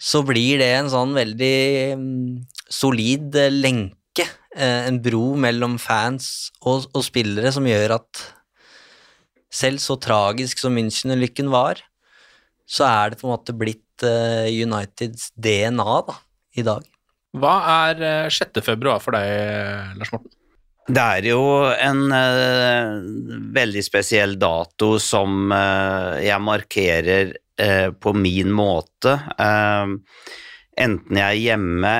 så 0.00 0.22
blir 0.26 0.58
det 0.60 0.70
en 0.76 0.90
sånn 0.92 1.14
veldig 1.16 1.58
mm, 1.98 2.30
solid 2.72 3.36
eh, 3.38 3.52
lenke, 3.52 4.26
eh, 4.56 4.86
en 4.88 5.00
bro 5.02 5.34
mellom 5.40 5.78
fans 5.82 6.50
og, 6.62 6.88
og 6.92 7.04
spillere 7.06 7.52
som 7.54 7.66
gjør 7.68 7.98
at 8.00 8.24
selv 9.54 9.82
så 9.82 9.96
tragisk 10.02 10.58
som 10.58 10.74
München-ulykken 10.74 11.50
var, 11.52 11.82
så 12.66 12.86
er 12.88 13.12
det 13.12 13.20
på 13.20 13.28
en 13.28 13.36
måte 13.36 13.54
blitt 13.56 14.06
eh, 14.06 14.50
Uniteds 14.64 15.30
DNA 15.36 16.00
da, 16.08 16.16
i 16.58 16.64
dag. 16.66 16.86
Hva 17.34 17.58
er 17.88 18.06
eh, 18.26 18.32
6. 18.32 18.62
februar 18.64 19.02
for 19.02 19.16
deg, 19.16 19.94
Lars 20.00 20.14
Morten? 20.14 20.32
Det 20.84 21.00
er 21.00 21.24
jo 21.30 21.40
en 21.72 22.10
uh, 22.12 22.98
veldig 23.56 23.80
spesiell 23.86 24.34
dato 24.36 24.98
som 25.00 25.48
uh, 25.48 26.20
jeg 26.20 26.36
markerer 26.44 27.32
eh, 27.60 27.90
på 27.90 28.12
min 28.16 28.52
måte. 28.54 29.18
Eh, 29.38 29.94
enten 30.84 31.20
jeg 31.20 31.24
er 31.24 31.42
hjemme 31.42 31.94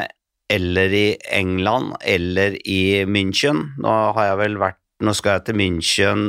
eller 0.55 0.93
i 0.93 1.07
England 1.33 1.97
eller 2.01 2.57
i 2.69 3.05
München. 3.07 3.71
Nå 3.81 3.93
har 4.17 4.33
jeg 4.33 4.41
vel 4.45 4.59
vært 4.63 4.81
Nå 5.05 5.11
skal 5.19 5.41
jeg 5.41 5.43
til 5.49 5.57
München 5.59 6.21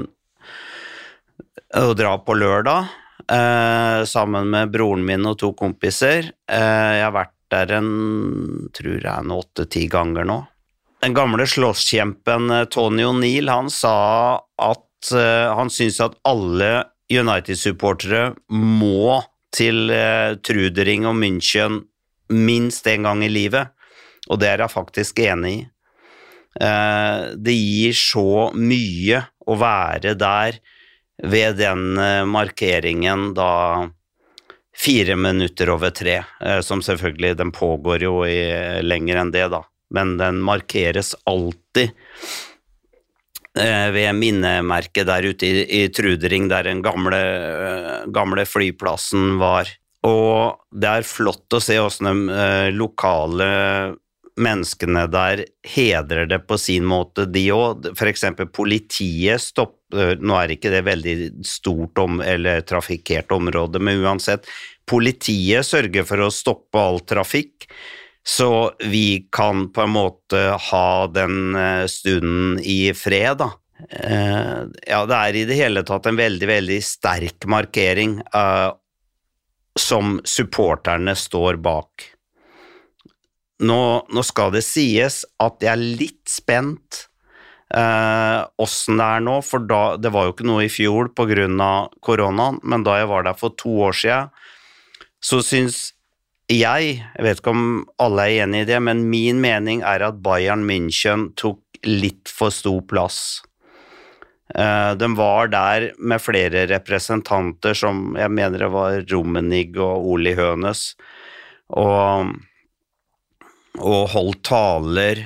og 1.78 1.92
dra 2.00 2.16
på 2.24 2.34
lørdag 2.34 2.88
eh, 3.32 4.02
sammen 4.10 4.50
med 4.52 4.72
broren 4.74 5.06
min 5.06 5.28
og 5.30 5.38
to 5.42 5.52
kompiser. 5.58 6.32
Eh, 6.50 6.92
jeg 6.98 7.06
har 7.06 7.14
vært 7.16 7.34
der 7.54 7.76
en 7.78 7.92
tror 8.76 8.98
jeg 8.98 9.14
en 9.14 9.36
åtte-ti 9.36 9.86
ganger 9.92 10.28
nå. 10.28 10.40
Den 11.06 11.16
gamle 11.16 11.46
slåsskjempen 11.48 12.50
eh, 12.58 12.66
Tony 12.74 13.06
O'Neill 13.06 13.52
han 13.54 13.72
sa 13.74 13.96
at 14.42 14.82
han 15.06 15.70
syns 15.70 16.00
at 16.02 16.16
alle 16.26 16.70
United-supportere 17.12 18.34
må 18.50 19.22
til 19.56 19.92
eh, 19.94 20.36
Trudering 20.44 21.06
og 21.10 21.18
München 21.20 21.84
minst 22.34 22.88
én 22.90 23.06
gang 23.06 23.22
i 23.24 23.32
livet, 23.32 23.72
og 24.30 24.42
det 24.42 24.50
er 24.52 24.64
jeg 24.66 24.74
faktisk 24.74 25.22
enig 25.24 25.52
i. 25.54 25.60
Eh, 26.66 27.28
det 27.38 27.56
gir 27.56 27.98
så 28.00 28.50
mye 28.56 29.22
å 29.46 29.58
være 29.60 30.16
der 30.18 30.58
ved 31.24 31.62
den 31.62 32.00
eh, 32.02 32.24
markeringen 32.28 33.30
da 33.38 33.52
fire 34.76 35.16
minutter 35.16 35.70
over 35.72 35.94
tre, 35.96 36.18
som 36.68 36.82
selvfølgelig 36.84 37.38
Den 37.40 37.54
pågår 37.56 38.02
jo 38.04 38.18
i 38.28 38.82
lenger 38.84 39.22
enn 39.22 39.30
det, 39.32 39.46
da, 39.54 39.62
men 39.96 40.18
den 40.20 40.42
markeres 40.44 41.14
alltid 41.24 41.94
ved 43.56 44.16
minnemerket 44.18 45.08
der 45.08 45.30
ute 45.32 45.48
i, 45.48 45.66
i 45.80 45.82
Trudering, 45.94 46.50
der 46.52 46.68
den 46.68 46.82
gamle, 46.84 47.20
eh, 47.20 48.00
gamle 48.12 48.44
flyplassen 48.48 49.38
var. 49.40 49.70
Og 50.06 50.60
det 50.76 50.92
er 50.92 51.08
flott 51.08 51.56
å 51.56 51.62
se 51.64 51.78
åssen 51.82 52.10
de 52.10 52.36
eh, 52.36 52.72
lokale 52.76 53.48
menneskene 54.36 55.06
der 55.08 55.46
hedrer 55.64 56.28
det 56.28 56.42
på 56.50 56.58
sin 56.60 56.86
måte, 56.88 57.26
de 57.32 57.46
òg. 57.56 57.88
Eksempel 57.96 58.50
politiet 58.52 59.42
stopper 59.42 59.82
Nå 59.96 60.36
er 60.36 60.52
ikke 60.52 60.74
det 60.74 60.82
veldig 60.84 61.14
stort 61.48 62.02
om, 62.02 62.18
eller 62.20 62.66
trafikkert 62.68 63.32
område, 63.32 63.80
men 63.80 64.02
uansett. 64.04 64.44
Politiet 64.90 65.64
sørger 65.64 66.04
for 66.04 66.26
å 66.26 66.34
stoppe 66.34 66.82
all 66.82 67.00
trafikk, 67.08 67.70
så 68.28 68.72
vi 68.80 69.28
kan 69.32 69.70
på 69.72 69.82
en 69.82 69.90
måte 69.94 70.40
ha 70.70 71.08
den 71.14 71.56
eh, 71.56 71.86
stunden 71.86 72.58
i 72.60 72.90
fred, 72.98 73.38
da. 73.38 73.52
Eh, 73.90 74.64
ja, 74.88 75.04
det 75.06 75.20
er 75.20 75.38
i 75.38 75.44
det 75.46 75.58
hele 75.60 75.84
tatt 75.86 76.10
en 76.10 76.18
veldig, 76.18 76.48
veldig 76.50 76.80
sterk 76.82 77.46
markering 77.52 78.18
uh, 78.34 78.74
som 79.78 80.18
supporterne 80.26 81.14
står 81.14 81.60
bak. 81.62 82.08
Nå, 83.62 83.82
nå, 84.10 84.24
skal 84.26 84.56
det 84.56 84.66
sies 84.66 85.22
at 85.38 85.62
jeg 85.62 85.76
er 85.76 85.84
litt 86.02 86.26
spent 86.26 87.06
åssen 88.62 88.96
uh, 88.96 89.00
det 89.02 89.06
er 89.06 89.24
nå, 89.26 89.40
for 89.44 89.64
da, 89.70 89.84
det 90.00 90.12
var 90.14 90.28
jo 90.28 90.34
ikke 90.34 90.48
noe 90.48 90.66
i 90.66 90.72
fjor 90.72 91.10
pga. 91.18 91.70
koronaen, 92.02 92.60
men 92.64 92.86
da 92.86 93.00
jeg 93.02 93.10
var 93.10 93.26
der 93.26 93.38
for 93.38 93.54
to 93.58 93.74
år 93.86 93.98
siden, 93.98 94.34
så 95.22 95.42
syns 95.44 95.95
jeg, 96.52 96.98
jeg 97.02 97.26
vet 97.26 97.40
ikke 97.42 97.54
om 97.56 97.68
alle 98.02 98.28
er 98.28 98.44
enig 98.46 98.66
i 98.66 98.70
det, 98.70 98.78
men 98.84 99.08
min 99.10 99.40
mening 99.42 99.82
er 99.86 100.04
at 100.06 100.22
Bayern 100.26 100.66
München 100.68 101.32
tok 101.40 101.62
litt 101.86 102.30
for 102.30 102.54
stor 102.54 102.84
plass. 102.90 103.20
Uh, 104.54 104.94
de 104.94 105.10
var 105.18 105.50
der 105.50 105.88
med 105.98 106.22
flere 106.22 106.68
representanter 106.70 107.74
som 107.74 108.14
jeg 108.14 108.30
mener 108.32 108.62
det 108.62 108.70
var 108.72 109.00
Romenig 109.10 109.72
og 109.82 110.06
Oli 110.14 110.36
Hønes, 110.38 110.92
og, 111.74 112.36
og 113.82 114.04
holdt 114.14 114.44
taler. 114.46 115.24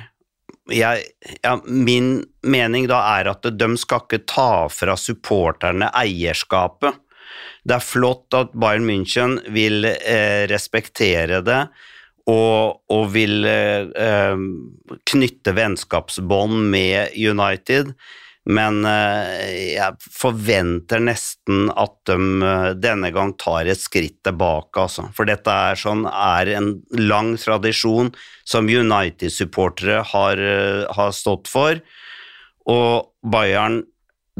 Jeg, 0.72 1.04
ja, 1.44 1.54
min 1.66 2.22
mening 2.46 2.88
da 2.88 3.02
er 3.18 3.28
at 3.34 3.44
de 3.44 3.70
skal 3.80 4.06
ikke 4.06 4.24
ta 4.24 4.52
fra 4.72 4.96
supporterne 4.96 5.92
eierskapet. 6.00 6.96
Det 7.70 7.76
er 7.76 7.86
flott 7.86 8.34
at 8.34 8.54
Bayern 8.58 8.82
München 8.82 9.36
vil 9.54 9.86
eh, 9.86 10.42
respektere 10.50 11.38
det 11.46 11.60
og, 12.30 12.80
og 12.90 13.04
vil 13.14 13.46
eh, 13.46 14.40
knytte 15.06 15.54
vennskapsbånd 15.54 16.66
med 16.72 17.14
United, 17.14 17.92
men 18.50 18.80
eh, 18.88 19.76
jeg 19.76 20.10
forventer 20.10 21.02
nesten 21.04 21.70
at 21.78 21.94
de 22.10 22.16
eh, 22.48 22.66
denne 22.80 23.12
gang 23.14 23.36
tar 23.38 23.70
et 23.70 23.78
skritt 23.78 24.18
tilbake, 24.26 24.74
altså. 24.88 25.06
For 25.14 25.30
dette 25.30 25.54
er, 25.70 25.78
sånn, 25.78 26.06
er 26.10 26.50
en 26.58 26.72
lang 26.98 27.36
tradisjon 27.38 28.10
som 28.42 28.66
United-supportere 28.66 30.02
har, 30.10 30.42
eh, 30.42 30.82
har 30.98 31.14
stått 31.14 31.50
for, 31.50 31.78
og 32.70 33.14
Bayern 33.30 33.84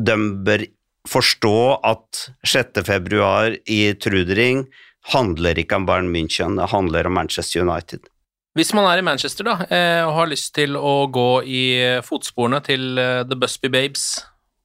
de 0.01 0.19
bør 0.47 0.66
forstå 1.09 1.81
at 1.86 2.27
6. 2.47 2.82
februar 2.86 3.56
i 3.66 3.82
Trudering 3.94 4.66
handler 5.12 5.59
ikke 5.59 5.78
om 5.78 5.86
Bayern 5.89 6.10
München, 6.12 6.59
det 6.60 6.70
handler 6.72 7.09
om 7.09 7.16
Manchester 7.16 7.64
United. 7.64 8.10
Hvis 8.59 8.72
man 8.74 8.89
er 8.90 8.98
i 8.98 9.06
Manchester 9.06 9.47
da, 9.47 9.56
eh, 9.70 10.02
og 10.05 10.16
har 10.16 10.31
lyst 10.32 10.52
til 10.59 10.74
å 10.77 11.06
gå 11.12 11.28
i 11.47 11.64
fotsporene 12.05 12.59
til 12.66 12.98
eh, 12.98 13.22
The 13.24 13.39
Busby 13.39 13.70
Babes, 13.70 14.09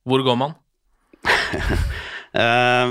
hvor 0.06 0.26
går 0.26 0.42
man? 0.44 0.58
Eh, 2.36 2.90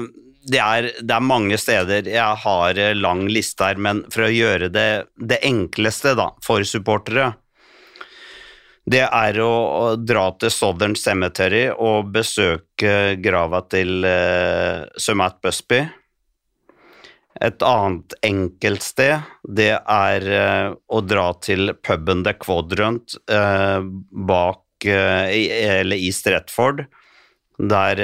det, 0.48 0.56
er, 0.56 0.86
det, 1.04 1.12
er, 1.12 1.20
mange 1.20 1.58
steder. 1.60 2.06
Jeg 2.08 2.38
har 2.40 2.78
lang 2.96 3.26
liste 3.28 3.66
her, 3.68 3.76
men 3.76 3.98
for 4.08 4.24
å 4.24 4.30
gjøre 4.32 4.70
det, 4.72 4.86
det 5.20 5.36
enkleste 5.44 6.14
da, 6.16 6.30
for 6.40 6.64
supportere, 6.64 7.26
det 8.84 9.04
er 9.06 9.38
å, 9.40 9.94
dra 9.96 10.26
til 10.36 10.52
Southern 10.52 10.96
Cemetery 10.98 11.66
og 11.72 12.10
besøke 12.12 13.16
grava 13.24 13.62
til 13.72 14.04
uh, 14.04 14.84
Sir 15.00 15.16
Matt 15.16 15.40
Busby. 15.44 15.80
Et 17.44 17.64
annet 17.66 18.14
enkeltsted, 18.28 19.24
det 19.48 19.72
er 19.80 20.28
uh, 20.28 20.76
å 20.76 21.00
dra 21.00 21.30
til 21.40 21.72
puben 21.80 22.26
The 22.28 22.36
Quadrant 22.36 23.16
uh, 23.32 23.80
bak 24.12 24.60
i, 24.84 25.46
Eller 25.48 25.96
i 25.96 26.10
Stretford, 26.12 26.82
der 27.56 28.00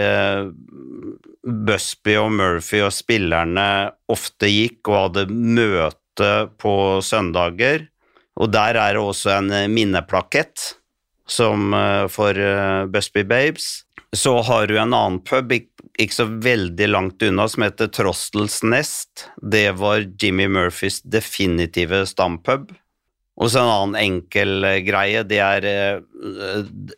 Busby 1.44 2.14
og 2.16 2.30
Murphy 2.38 2.80
og 2.86 2.94
spillerne 2.96 3.66
ofte 4.08 4.48
gikk 4.48 4.88
og 4.88 4.96
hadde 4.96 5.26
møte 5.28 6.30
på 6.62 6.72
søndager. 7.04 7.89
Og 8.40 8.48
der 8.52 8.78
er 8.80 8.96
det 8.96 9.02
også 9.04 9.34
en 9.36 9.50
minneplakett 9.74 10.70
som 11.28 11.74
for 12.10 12.38
Busby 12.90 13.22
Babes. 13.28 13.84
Så 14.16 14.32
har 14.42 14.66
du 14.66 14.78
en 14.80 14.94
annen 14.96 15.20
pub 15.22 15.52
ikke 16.00 16.16
så 16.16 16.24
veldig 16.24 16.88
langt 16.88 17.22
unna 17.22 17.46
som 17.50 17.66
heter 17.66 17.90
Trostles 17.92 18.62
Nest. 18.64 19.26
Det 19.36 19.68
var 19.78 20.06
Jimmy 20.18 20.48
Murphys 20.48 21.02
definitive 21.02 22.06
stampub. 22.08 22.72
Og 23.40 23.52
så 23.52 23.62
en 23.62 23.72
annen 23.72 24.00
enkel 24.00 24.66
greie, 24.84 25.22
det 25.24 25.40
er 25.40 26.02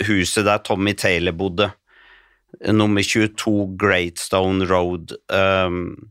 huset 0.09 0.47
der 0.47 0.63
Tommy 0.67 0.95
Taylor 0.99 1.35
bodde. 1.39 1.71
Nummer 2.71 3.03
22 3.03 3.77
Greatstone 3.81 4.67
Road. 4.71 5.15
Um, 5.33 6.11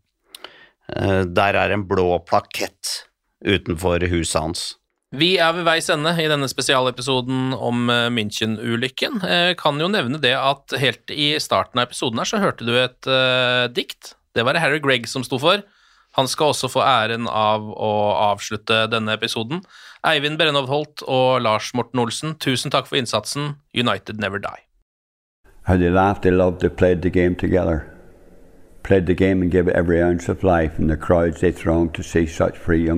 der 0.88 1.56
er 1.56 1.72
en 1.72 1.88
blå 1.88 2.20
plakett 2.28 3.08
utenfor 3.46 4.04
huset 4.12 4.42
hans. 4.42 4.64
Vi 5.12 5.34
er 5.44 5.52
ved 5.52 5.66
veis 5.68 5.90
ende 5.92 6.14
i 6.24 6.30
denne 6.32 6.48
spesialepisoden 6.48 7.52
om 7.52 7.90
München-ulykken. 8.16 9.18
Jeg 9.28 9.58
kan 9.60 9.80
jo 9.82 9.90
nevne 9.92 10.22
det 10.24 10.32
at 10.40 10.72
helt 10.80 11.12
i 11.12 11.34
starten 11.44 11.82
av 11.82 11.90
episoden 11.90 12.22
her 12.22 12.30
så 12.30 12.40
hørte 12.40 12.64
du 12.64 12.72
et 12.80 13.10
uh, 13.12 13.68
dikt. 13.68 14.14
Det 14.32 14.46
var 14.48 14.56
det 14.56 14.62
Harry 14.64 14.80
Gregg 14.80 15.10
som 15.12 15.26
sto 15.28 15.36
for. 15.42 15.66
Han 16.16 16.28
skal 16.32 16.54
også 16.54 16.70
få 16.72 16.80
æren 16.84 17.28
av 17.28 17.68
å 17.76 17.92
avslutte 18.32 18.86
denne 18.92 19.12
episoden. 19.20 19.66
Eivind 20.08 20.40
Brennov 20.40 20.72
Holt 20.72 21.04
og 21.04 21.44
Lars 21.44 21.74
Morten 21.76 22.00
Olsen, 22.04 22.38
tusen 22.40 22.72
takk 22.72 22.88
for 22.88 23.00
innsatsen. 23.00 23.58
United 23.76 24.20
never 24.20 24.40
die. 24.40 24.64
How 25.68 25.76
they 25.76 25.90
laughed, 25.90 26.24
they 26.24 26.32
loved, 26.32 26.62
they 26.62 26.70
played 26.70 27.02
the 27.02 27.12
game 27.12 27.36
together. 27.36 27.84
Played 28.84 29.08
the 29.08 29.14
game 29.14 29.42
and 29.42 29.52
gave 29.52 29.68
it 29.68 29.76
every 29.76 30.02
ounce 30.02 30.32
of 30.32 30.44
life, 30.44 30.80
and 30.80 30.90
the 30.90 30.96
crowds 30.96 31.42
they 31.42 31.52
thronged 31.52 31.94
to 31.96 32.02
see 32.02 32.26
such 32.26 32.58
free. 32.58 32.90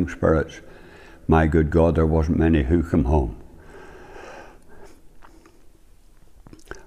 My 1.28 1.48
good 1.48 1.70
God, 1.70 1.96
there 1.96 2.06
wasn't 2.06 2.40
many 2.40 2.64
who 2.64 2.84
come 2.84 3.06
home. 3.06 3.38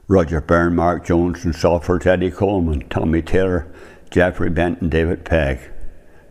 Roger 0.08 0.40
Byrne, 0.40 0.76
Mark 0.76 1.04
Jones, 1.04 1.44
and 1.44 1.54
Salford, 1.54 2.06
Eddie 2.06 2.30
Coleman, 2.30 2.88
Tommy 2.88 3.22
Taylor, 3.22 3.66
Jeffrey 4.10 4.50
Benton, 4.50 4.88
David 4.88 5.24
Pegg, 5.24 5.58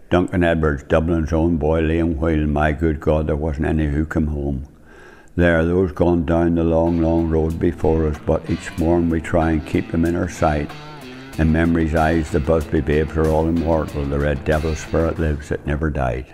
Duncan 0.10 0.44
Edwards, 0.44 0.84
Dublin's 0.84 1.34
own 1.34 1.58
boy, 1.58 1.82
Liam 1.82 2.16
Whale, 2.16 2.48
my 2.48 2.72
good 2.72 3.02
God, 3.02 3.28
there 3.28 3.36
wasn't 3.36 3.68
any 3.68 3.88
who 3.88 4.06
come 4.06 4.28
home. 4.28 4.68
There, 5.36 5.60
are 5.60 5.66
those 5.66 5.92
gone 5.92 6.26
down 6.26 6.56
the 6.56 6.64
long, 6.64 7.02
long 7.02 7.30
road 7.30 7.60
before 7.60 8.08
us, 8.08 8.18
but 8.26 8.50
each 8.50 8.78
morn 8.78 9.10
we 9.10 9.20
try 9.20 9.52
and 9.52 9.68
keep 9.68 9.92
them 9.92 10.06
in 10.06 10.16
our 10.16 10.30
sight. 10.30 10.72
In 11.38 11.52
memory's 11.52 11.96
eyes, 11.96 12.32
the 12.32 12.40
Busby 12.40 12.80
babes 12.80 13.18
are 13.18 13.28
all 13.28 13.50
immortal. 13.50 14.06
The 14.06 14.18
red 14.18 14.46
devil 14.46 14.74
spirit 14.74 15.20
lives 15.20 15.50
that 15.50 15.68
never 15.68 15.90
died. 15.90 16.34